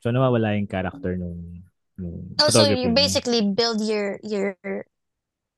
So 0.01 0.13
nawawala 0.13 0.57
yung 0.57 0.69
character 0.69 1.17
nung, 1.17 1.65
nung 1.97 2.37
Oh, 2.37 2.53
so 2.53 2.69
you 2.69 2.93
basically 2.93 3.41
build 3.41 3.81
your 3.81 4.21
your 4.21 4.57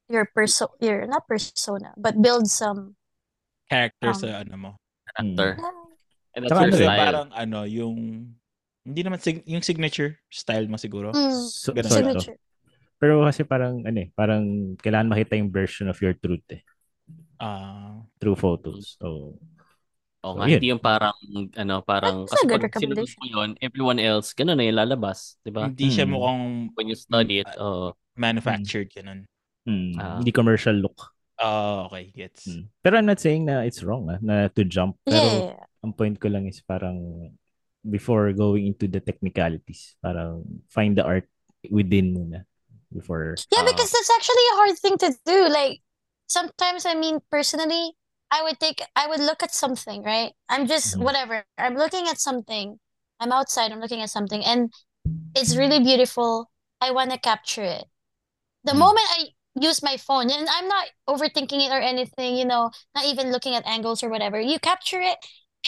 your 0.08 0.28
perso 0.32 0.72
your 0.80 1.04
not 1.08 1.28
persona, 1.28 1.92
but 2.00 2.20
build 2.24 2.48
some 2.48 2.96
Character 3.74 4.10
Um, 4.10 4.16
sa 4.16 4.28
ano 4.40 4.54
mo. 4.56 4.72
Character. 5.10 5.50
And 6.34 6.40
that's 6.40 6.50
Saka 6.50 6.62
your 6.62 6.64
ano 6.64 6.70
eh, 6.70 6.74
Kasi 6.76 6.86
style. 6.86 7.02
parang 7.02 7.28
ano, 7.34 7.60
yung 7.64 7.96
hindi 8.84 9.02
naman 9.02 9.18
sig- 9.18 9.46
yung 9.46 9.64
signature 9.64 10.20
style 10.28 10.68
mo 10.68 10.78
siguro. 10.78 11.10
mm, 11.10 11.34
So, 11.48 11.72
Ganun. 11.72 11.90
signature. 11.90 12.38
Pero 12.98 13.20
kasi 13.22 13.42
parang 13.44 13.82
ano 13.82 13.98
eh, 13.98 14.10
parang 14.12 14.44
kailangan 14.78 15.10
makita 15.10 15.34
yung 15.36 15.50
version 15.50 15.88
of 15.88 15.98
your 16.00 16.14
truth 16.14 16.44
eh, 16.50 16.62
Ah. 17.36 18.00
through 18.18 18.36
photos. 18.36 18.96
So, 18.98 19.36
Oo 20.24 20.26
So, 20.26 20.40
nga, 20.40 20.48
yun. 20.48 20.56
hindi 20.56 20.72
yung 20.72 20.80
parang, 20.80 21.12
ano, 21.54 21.84
parang, 21.84 22.24
That's 22.24 22.40
kasi 22.40 22.48
pag 22.48 22.72
sinunod 22.74 23.12
mo 23.12 23.26
yun, 23.28 23.50
everyone 23.60 24.00
else, 24.00 24.32
ganun 24.32 24.56
na 24.56 24.64
yung 24.64 24.80
lalabas, 24.80 25.36
di 25.44 25.52
ba? 25.52 25.68
hindi 25.68 25.92
siya 25.92 26.08
Hmm. 26.08 26.16
mukhang 26.16 26.42
When 26.74 26.88
you 26.88 26.96
study 26.96 27.44
it, 27.44 27.50
Mm, 27.52 27.60
oo. 27.60 27.86
manufactured 28.16 28.88
ganun. 28.90 29.28
hmm, 29.64 29.96
Ah. 29.96 30.20
hindi 30.20 30.32
commercial 30.32 30.76
look. 30.76 31.12
Ah, 31.42 31.90
okay, 31.90 32.14
gets. 32.16 32.46
Hmm. 32.46 32.70
Pero 32.84 32.98
I'm 32.98 33.10
not 33.10 33.20
saying 33.20 33.46
na 33.46 33.66
it's 33.66 33.82
wrong 33.84 34.08
ah, 34.10 34.20
na 34.22 34.48
to 34.54 34.64
jump. 34.64 34.98
Pero 35.04 35.50
Yeah. 35.50 35.66
ang 35.84 35.94
point 35.98 36.16
ko 36.22 36.30
lang 36.30 36.46
is 36.48 36.62
parang 36.62 37.34
before 37.84 38.32
going 38.32 38.68
into 38.72 38.88
the 38.88 39.02
technicalities, 39.04 39.98
parang 40.00 40.46
find 40.70 40.96
the 40.96 41.04
art 41.04 41.28
within 41.68 42.14
muna 42.16 42.46
before 42.94 43.36
Yeah, 43.52 43.66
Ah. 43.66 43.68
because 43.68 43.92
that's 43.92 44.12
actually 44.14 44.46
a 44.54 44.56
hard 44.62 44.76
thing 44.80 44.96
to 45.04 45.10
do. 45.26 45.40
Like 45.50 45.82
sometimes, 46.30 46.86
I 46.86 46.94
mean, 46.96 47.20
personally, 47.34 47.98
I 48.32 48.42
would 48.46 48.58
take, 48.62 48.82
I 48.96 49.10
would 49.10 49.20
look 49.20 49.44
at 49.44 49.54
something, 49.54 50.02
right? 50.06 50.32
I'm 50.50 50.66
just 50.70 50.96
Mhm. 50.96 51.04
whatever. 51.04 51.44
I'm 51.58 51.76
looking 51.76 52.08
at 52.08 52.22
something. 52.22 52.80
I'm 53.20 53.32
outside. 53.32 53.72
I'm 53.72 53.82
looking 53.82 54.02
at 54.02 54.10
something, 54.10 54.44
and 54.44 54.74
it's 55.36 55.56
really 55.58 55.80
beautiful. 55.82 56.50
I 56.82 56.92
want 56.92 57.12
to 57.12 57.20
capture 57.20 57.64
it. 57.64 57.86
The 58.64 58.74
Mhm. 58.74 58.84
moment 58.84 59.08
I 59.18 59.20
use 59.60 59.84
my 59.84 59.98
phone, 59.98 60.30
and 60.32 60.48
I'm 60.50 60.68
not 60.68 60.88
overthinking 61.10 61.66
it 61.68 61.72
or 61.72 61.80
anything, 61.80 62.36
you 62.36 62.46
know, 62.46 62.72
not 62.96 63.06
even 63.06 63.32
looking 63.32 63.56
at 63.56 63.66
angles 63.68 64.04
or 64.04 64.10
whatever. 64.10 64.40
You 64.40 64.60
capture 64.60 65.02
it, 65.02 65.18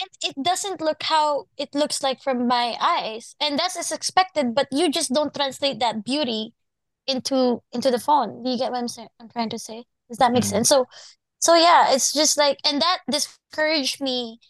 and 0.00 0.08
it 0.22 0.42
doesn't 0.42 0.80
look 0.80 1.02
how 1.04 1.46
it 1.56 1.74
looks 1.74 2.02
like 2.02 2.22
from 2.22 2.46
my 2.46 2.76
eyes, 2.80 3.34
and 3.40 3.58
that's 3.58 3.76
as 3.76 3.92
expected. 3.92 4.54
But 4.54 4.68
you 4.72 4.90
just 4.90 5.12
don't 5.12 5.34
translate 5.34 5.80
that 5.80 6.04
beauty 6.04 6.54
into 7.06 7.62
into 7.72 7.90
the 7.90 7.98
phone. 8.00 8.42
Do 8.42 8.50
you 8.50 8.58
get 8.58 8.72
what 8.72 8.78
I'm 8.78 8.88
saying? 8.88 9.08
I'm 9.20 9.28
trying 9.28 9.50
to 9.50 9.58
say. 9.58 9.84
Does 10.08 10.18
that 10.18 10.32
make 10.32 10.44
Mhm. 10.44 10.50
sense? 10.50 10.68
So, 10.68 10.86
so 11.40 11.54
yeah, 11.54 11.92
it's 11.94 12.12
just 12.12 12.36
like, 12.38 12.58
and 12.66 12.80
that 12.82 13.00
discouraged 13.10 14.00
me 14.00 14.40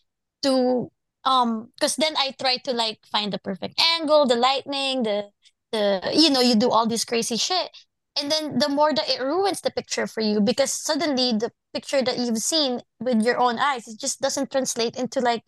to 0.42 0.90
um, 1.24 1.72
because 1.76 1.96
then 1.96 2.14
I 2.16 2.34
try 2.40 2.58
to 2.64 2.72
like 2.72 3.00
find 3.10 3.32
the 3.32 3.38
perfect 3.38 3.80
angle, 3.80 4.26
the 4.26 4.36
lightning, 4.36 5.02
the 5.02 5.30
the 5.72 6.00
you 6.14 6.30
know, 6.30 6.40
you 6.40 6.54
do 6.54 6.70
all 6.70 6.86
this 6.86 7.04
crazy 7.04 7.36
shit, 7.36 7.70
and 8.16 8.32
then 8.32 8.58
the 8.58 8.68
more 8.68 8.92
that 8.92 9.08
it 9.08 9.20
ruins 9.20 9.60
the 9.60 9.70
picture 9.70 10.06
for 10.06 10.20
you 10.20 10.40
because 10.40 10.72
suddenly 10.72 11.32
the 11.36 11.52
picture 11.72 12.02
that 12.02 12.18
you've 12.18 12.40
seen 12.40 12.80
with 13.00 13.22
your 13.22 13.38
own 13.38 13.58
eyes 13.58 13.86
it 13.86 14.00
just 14.00 14.20
doesn't 14.20 14.50
translate 14.50 14.96
into 14.96 15.20
like 15.20 15.44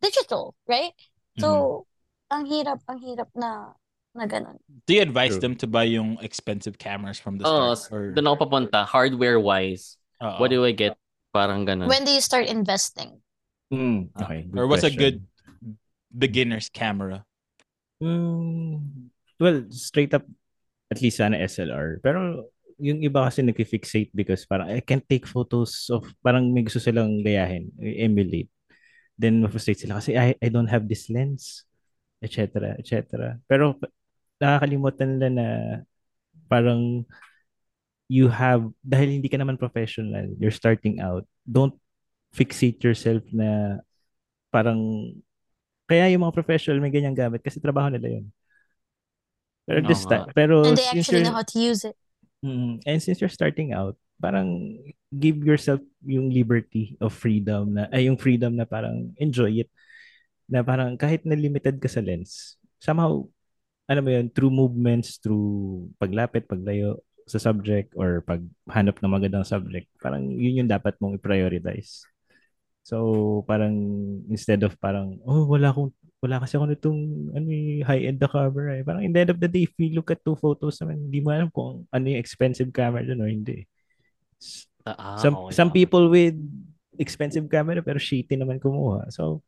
digital, 0.00 0.54
right? 0.68 0.92
So, 1.40 1.86
ang 2.28 2.44
hirap, 2.44 2.84
ang 2.88 3.00
hirap 3.00 3.32
na 3.32 3.72
na 4.12 4.26
ganun. 4.26 4.60
Do 4.86 4.92
you 4.92 5.02
advise 5.02 5.38
True. 5.38 5.40
them 5.40 5.54
to 5.62 5.66
buy 5.66 5.84
yung 5.88 6.18
expensive 6.20 6.76
cameras 6.76 7.16
from 7.16 7.38
the 7.38 7.46
Oo, 7.48 7.72
start? 7.72 7.92
Or, 7.94 8.02
doon 8.12 8.26
ako 8.26 8.36
papunta, 8.44 8.84
hardware-wise. 8.84 9.96
Oo. 10.20 10.36
What 10.36 10.50
do 10.50 10.64
I 10.66 10.72
get? 10.72 10.98
Parang 11.32 11.64
ganun. 11.64 11.86
When 11.86 12.04
do 12.04 12.10
you 12.10 12.20
start 12.20 12.50
investing? 12.50 13.22
Hmm, 13.70 14.10
okay. 14.18 14.50
Or 14.52 14.66
what's 14.66 14.82
a 14.82 14.90
good 14.90 15.22
beginner's 16.10 16.68
camera? 16.68 17.22
Mm, 18.02 19.14
well, 19.38 19.62
straight 19.70 20.10
up, 20.10 20.26
at 20.90 20.98
least 20.98 21.22
sana 21.22 21.38
SLR. 21.38 22.02
Pero 22.02 22.50
yung 22.80 23.04
iba 23.04 23.24
kasi 23.28 23.44
nag-fixate 23.44 24.10
because 24.16 24.48
parang 24.48 24.72
I 24.72 24.80
can't 24.82 25.04
take 25.06 25.28
photos 25.28 25.86
of 25.92 26.08
parang 26.24 26.50
may 26.50 26.66
gusto 26.66 26.80
silang 26.82 27.22
gayahin, 27.22 27.70
emulate. 27.78 28.50
Then 29.20 29.44
ma-frustrate 29.44 29.84
sila 29.84 30.00
kasi 30.00 30.16
I, 30.16 30.34
I 30.40 30.48
don't 30.48 30.68
have 30.68 30.88
this 30.88 31.12
lens, 31.12 31.68
etc. 32.24 32.80
etc. 32.80 33.36
Pero 33.44 33.76
nakakalimutan 34.40 35.20
nila 35.20 35.28
na 35.28 35.46
parang 36.48 37.04
you 38.10 38.26
have, 38.26 38.66
dahil 38.82 39.20
hindi 39.20 39.30
ka 39.30 39.38
naman 39.38 39.60
professional, 39.60 40.26
you're 40.42 40.50
starting 40.50 40.98
out, 40.98 41.22
don't 41.46 41.78
fixate 42.34 42.82
yourself 42.82 43.22
na 43.30 43.78
parang, 44.50 45.14
kaya 45.86 46.10
yung 46.10 46.26
mga 46.26 46.34
professional 46.34 46.82
may 46.82 46.90
ganyang 46.90 47.14
gamit 47.14 47.38
kasi 47.44 47.62
trabaho 47.62 47.86
nila 47.86 48.18
yun. 48.18 48.26
Pero 49.70 49.78
Oo 49.78 49.86
this 49.86 50.02
time, 50.02 50.26
pero 50.34 50.66
And 50.66 50.74
they 50.74 50.82
since 50.90 51.06
actually 51.06 51.22
you're, 51.22 51.30
know 51.30 51.38
how 51.38 51.46
to 51.46 51.58
use 51.62 51.86
it. 51.86 51.94
Mm, 52.42 52.82
and 52.82 52.98
since 52.98 53.22
you're 53.22 53.30
starting 53.30 53.70
out, 53.70 53.94
parang 54.18 54.82
give 55.14 55.40
yourself 55.46 55.78
yung 56.02 56.34
liberty 56.34 56.98
of 56.98 57.14
freedom 57.14 57.78
na, 57.78 57.86
ay 57.94 58.10
yung 58.10 58.18
freedom 58.18 58.58
na 58.58 58.66
parang 58.66 59.14
enjoy 59.22 59.62
it. 59.62 59.70
Na 60.50 60.66
parang 60.66 60.98
kahit 60.98 61.22
na 61.22 61.38
limited 61.38 61.78
ka 61.78 61.86
sa 61.86 62.02
lens, 62.02 62.58
somehow, 62.82 63.22
alam 63.86 64.02
mo 64.02 64.10
yun, 64.10 64.26
through 64.26 64.50
movements, 64.50 65.22
through 65.22 65.86
paglapit, 66.02 66.50
paglayo 66.50 66.98
sa 67.30 67.38
subject, 67.38 67.94
or 67.94 68.26
paghanap 68.26 68.98
ng 68.98 69.14
magandang 69.14 69.46
subject, 69.46 69.86
parang 70.02 70.26
yun 70.34 70.66
yung 70.66 70.70
dapat 70.70 70.98
mong 70.98 71.14
i-prioritize. 71.22 72.02
So, 72.82 73.44
parang 73.46 73.76
instead 74.26 74.66
of 74.66 74.74
parang, 74.82 75.22
oh, 75.22 75.46
wala 75.46 75.70
akong, 75.70 75.94
wala 76.20 76.36
kasi 76.36 76.60
ako 76.60 76.68
nitong 76.68 77.00
ano, 77.32 77.48
eh, 77.48 77.80
high-end 77.80 78.20
na 78.20 78.28
camera 78.28 78.76
eh. 78.76 78.84
Parang 78.84 79.02
in 79.02 79.12
the 79.12 79.20
end 79.24 79.32
of 79.32 79.40
the 79.40 79.48
day, 79.48 79.64
if 79.64 79.72
you 79.80 79.96
look 79.96 80.12
at 80.12 80.20
two 80.20 80.36
photos 80.36 80.76
naman, 80.84 81.08
hindi 81.08 81.18
mo 81.24 81.32
alam 81.32 81.48
kung 81.48 81.88
ano 81.88 82.04
yung 82.04 82.20
expensive 82.20 82.68
camera 82.70 83.00
dun 83.00 83.24
or 83.24 83.30
hindi. 83.32 83.64
Ah, 84.84 85.16
some 85.20 85.36
okay, 85.48 85.52
some 85.56 85.68
okay. 85.72 85.84
people 85.84 86.08
with 86.12 86.36
expensive 87.00 87.44
camera 87.48 87.80
pero 87.80 87.96
shitty 87.96 88.36
naman 88.36 88.60
kumuha. 88.60 89.08
So, 89.08 89.40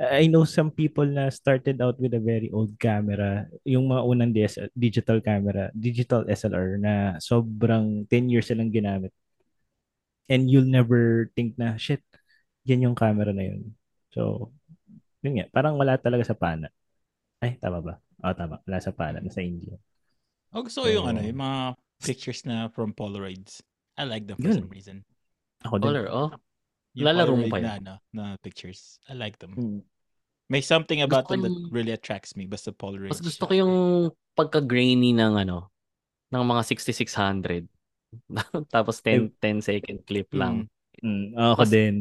I 0.00 0.32
know 0.32 0.48
some 0.48 0.72
people 0.72 1.04
na 1.04 1.28
started 1.28 1.76
out 1.84 2.00
with 2.00 2.16
a 2.16 2.22
very 2.24 2.48
old 2.48 2.72
camera, 2.80 3.44
yung 3.68 3.92
mga 3.92 4.02
unang 4.08 4.32
DS, 4.32 4.72
digital 4.72 5.20
camera, 5.20 5.68
digital 5.76 6.24
SLR 6.24 6.80
na 6.80 7.20
sobrang 7.20 8.08
10 8.08 8.32
years 8.32 8.48
silang 8.48 8.72
ginamit. 8.72 9.12
And 10.32 10.48
you'll 10.48 10.64
never 10.64 11.28
think 11.36 11.60
na, 11.60 11.76
shit, 11.76 12.00
yan 12.64 12.88
yung 12.88 12.96
camera 12.96 13.36
na 13.36 13.44
yun. 13.52 13.76
So, 14.16 14.54
yun 15.20 15.32
nga, 15.40 15.46
parang 15.52 15.76
wala 15.76 15.96
talaga 15.96 16.24
sa 16.24 16.36
pana. 16.36 16.68
Ay, 17.40 17.56
tama 17.56 17.80
ba? 17.80 17.94
Oo, 18.20 18.34
tama. 18.36 18.60
Wala 18.64 18.78
sa 18.80 18.92
pana, 18.92 19.20
nasa 19.20 19.40
India. 19.40 19.76
Oh, 20.52 20.60
gusto 20.60 20.84
ko 20.84 20.88
yung 20.88 21.06
ano, 21.08 21.20
So- 21.22 21.28
yung 21.30 21.40
mga 21.40 21.60
pictures 22.00 22.40
na 22.44 22.68
from 22.72 22.92
Polaroids. 22.92 23.60
I 24.00 24.08
like 24.08 24.24
them 24.24 24.40
for 24.40 24.48
Yun. 24.48 24.64
some 24.64 24.72
reason. 24.72 24.96
Ako 25.64 25.76
din. 25.76 25.92
Color, 25.92 26.06
oh. 26.08 26.28
Yung 26.96 27.06
Lalaro 27.06 27.36
mo 27.36 27.44
Polaroid 27.44 27.52
pa 27.52 27.58
na, 27.60 27.68
yun? 27.68 27.78
ano, 27.84 27.94
na 28.10 28.22
pictures. 28.40 28.96
I 29.06 29.14
like 29.14 29.36
them. 29.36 29.52
Hmm. 29.52 29.80
May 30.50 30.64
something 30.64 30.98
about 31.04 31.28
Gusto 31.30 31.36
them 31.38 31.42
that 31.46 31.54
really 31.70 31.92
attracts 31.94 32.34
me. 32.34 32.48
Basta 32.48 32.72
Polaroid. 32.72 33.12
Mas 33.12 33.22
gusto 33.22 33.46
ko 33.46 33.52
yung 33.54 33.74
pagka-grainy 34.34 35.14
ng 35.14 35.38
ano, 35.38 35.70
ng 36.32 36.42
mga 36.42 36.62
6600. 36.66 37.68
Tapos 38.74 38.98
10, 38.98 39.30
10 39.38 39.62
second 39.62 39.98
clip 40.02 40.26
lang. 40.34 40.66
Mm, 40.98 41.38
ako 41.38 41.62
Mas- 41.62 41.70
din. 41.70 41.96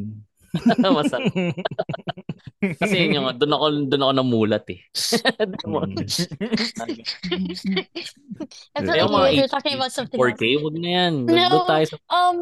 Masarap. 0.97 1.33
Kasi 2.59 2.95
yun 3.07 3.15
yung, 3.21 3.27
doon 3.39 3.53
ako, 3.55 3.65
doon 3.87 4.03
ako 4.03 4.13
namulat 4.15 4.65
eh. 4.73 4.79
Doon 5.39 5.69
mo- 5.73 5.87
Mm. 7.29 7.85
I 8.75 8.81
feel 8.81 9.09
like 9.09 9.11
mga 9.11 9.29
you 9.35 9.41
were 9.43 9.47
talking 9.51 9.75
about 9.75 9.91
something 9.91 10.17
else. 10.19 10.39
4K, 10.39 10.57
huwag 10.59 10.75
na 10.79 10.89
yan. 10.89 11.13
No. 11.25 11.49
Doon 11.49 11.65
tayo 11.67 11.85
sa 11.85 11.97
Um, 12.09 12.37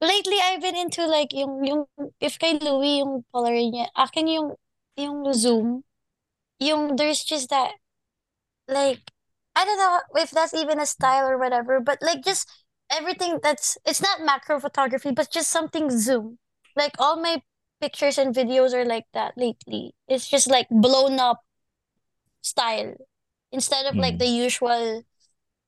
lately 0.00 0.38
I've 0.42 0.60
been 0.62 0.76
into 0.76 1.06
like 1.06 1.30
yung 1.32 1.62
yung 1.64 1.82
if 2.20 2.38
kay 2.38 2.58
Louie 2.58 3.00
yung 3.04 3.22
Polaroid 3.30 3.70
niya, 3.72 3.86
akin 3.94 4.26
yung 4.28 4.48
yung 4.96 5.22
zoom, 5.32 5.84
yung 6.60 6.96
there's 6.96 7.22
just 7.24 7.50
that 7.50 7.76
like 8.68 9.00
I 9.54 9.64
don't 9.64 9.78
know 9.78 10.00
if 10.20 10.30
that's 10.32 10.54
even 10.56 10.80
a 10.80 10.86
style 10.88 11.28
or 11.28 11.36
whatever, 11.38 11.80
but 11.80 12.00
like 12.00 12.24
just 12.24 12.48
everything 12.90 13.38
that's 13.42 13.76
it's 13.84 14.00
not 14.02 14.24
macro 14.24 14.58
photography, 14.60 15.12
but 15.12 15.30
just 15.30 15.50
something 15.52 15.90
zoom. 15.92 16.38
Like 16.76 16.96
all 16.98 17.20
my 17.20 17.42
pictures 17.82 18.16
and 18.18 18.30
videos 18.34 18.72
are 18.72 18.86
like 18.86 19.10
that 19.12 19.34
lately. 19.36 19.94
It's 20.06 20.30
just 20.30 20.46
like 20.46 20.70
blown 20.70 21.18
up 21.18 21.42
style 22.42 22.94
instead 23.50 23.86
of 23.86 23.98
like 23.98 24.16
Mm. 24.16 24.18
the 24.22 24.30
usual 24.30 25.02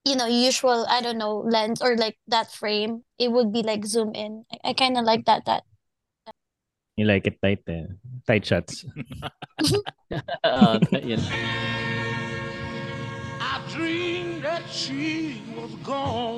you 0.04 0.16
know, 0.16 0.26
usual, 0.28 0.84
I 0.88 1.00
don't 1.00 1.16
know, 1.16 1.40
lens 1.40 1.80
or 1.80 1.96
like 1.96 2.18
that 2.28 2.52
frame, 2.52 3.04
it 3.18 3.32
would 3.32 3.52
be 3.52 3.62
like 3.64 3.86
zoom 3.88 4.14
in. 4.14 4.44
I, 4.52 4.70
I 4.70 4.72
kind 4.74 4.98
of 4.98 5.04
like 5.04 5.24
that. 5.24 5.46
That 5.46 5.64
You 6.96 7.06
like 7.06 7.26
it 7.26 7.40
tight 7.42 7.64
eh. 7.68 7.88
Tight 8.26 8.44
shots. 8.44 8.84
Ah, 10.44 10.78
yun. 10.92 11.20
I 13.40 13.64
dreamed 13.72 14.44
that 14.44 14.68
she 14.68 15.40
was 15.56 15.72
gone. 15.80 16.34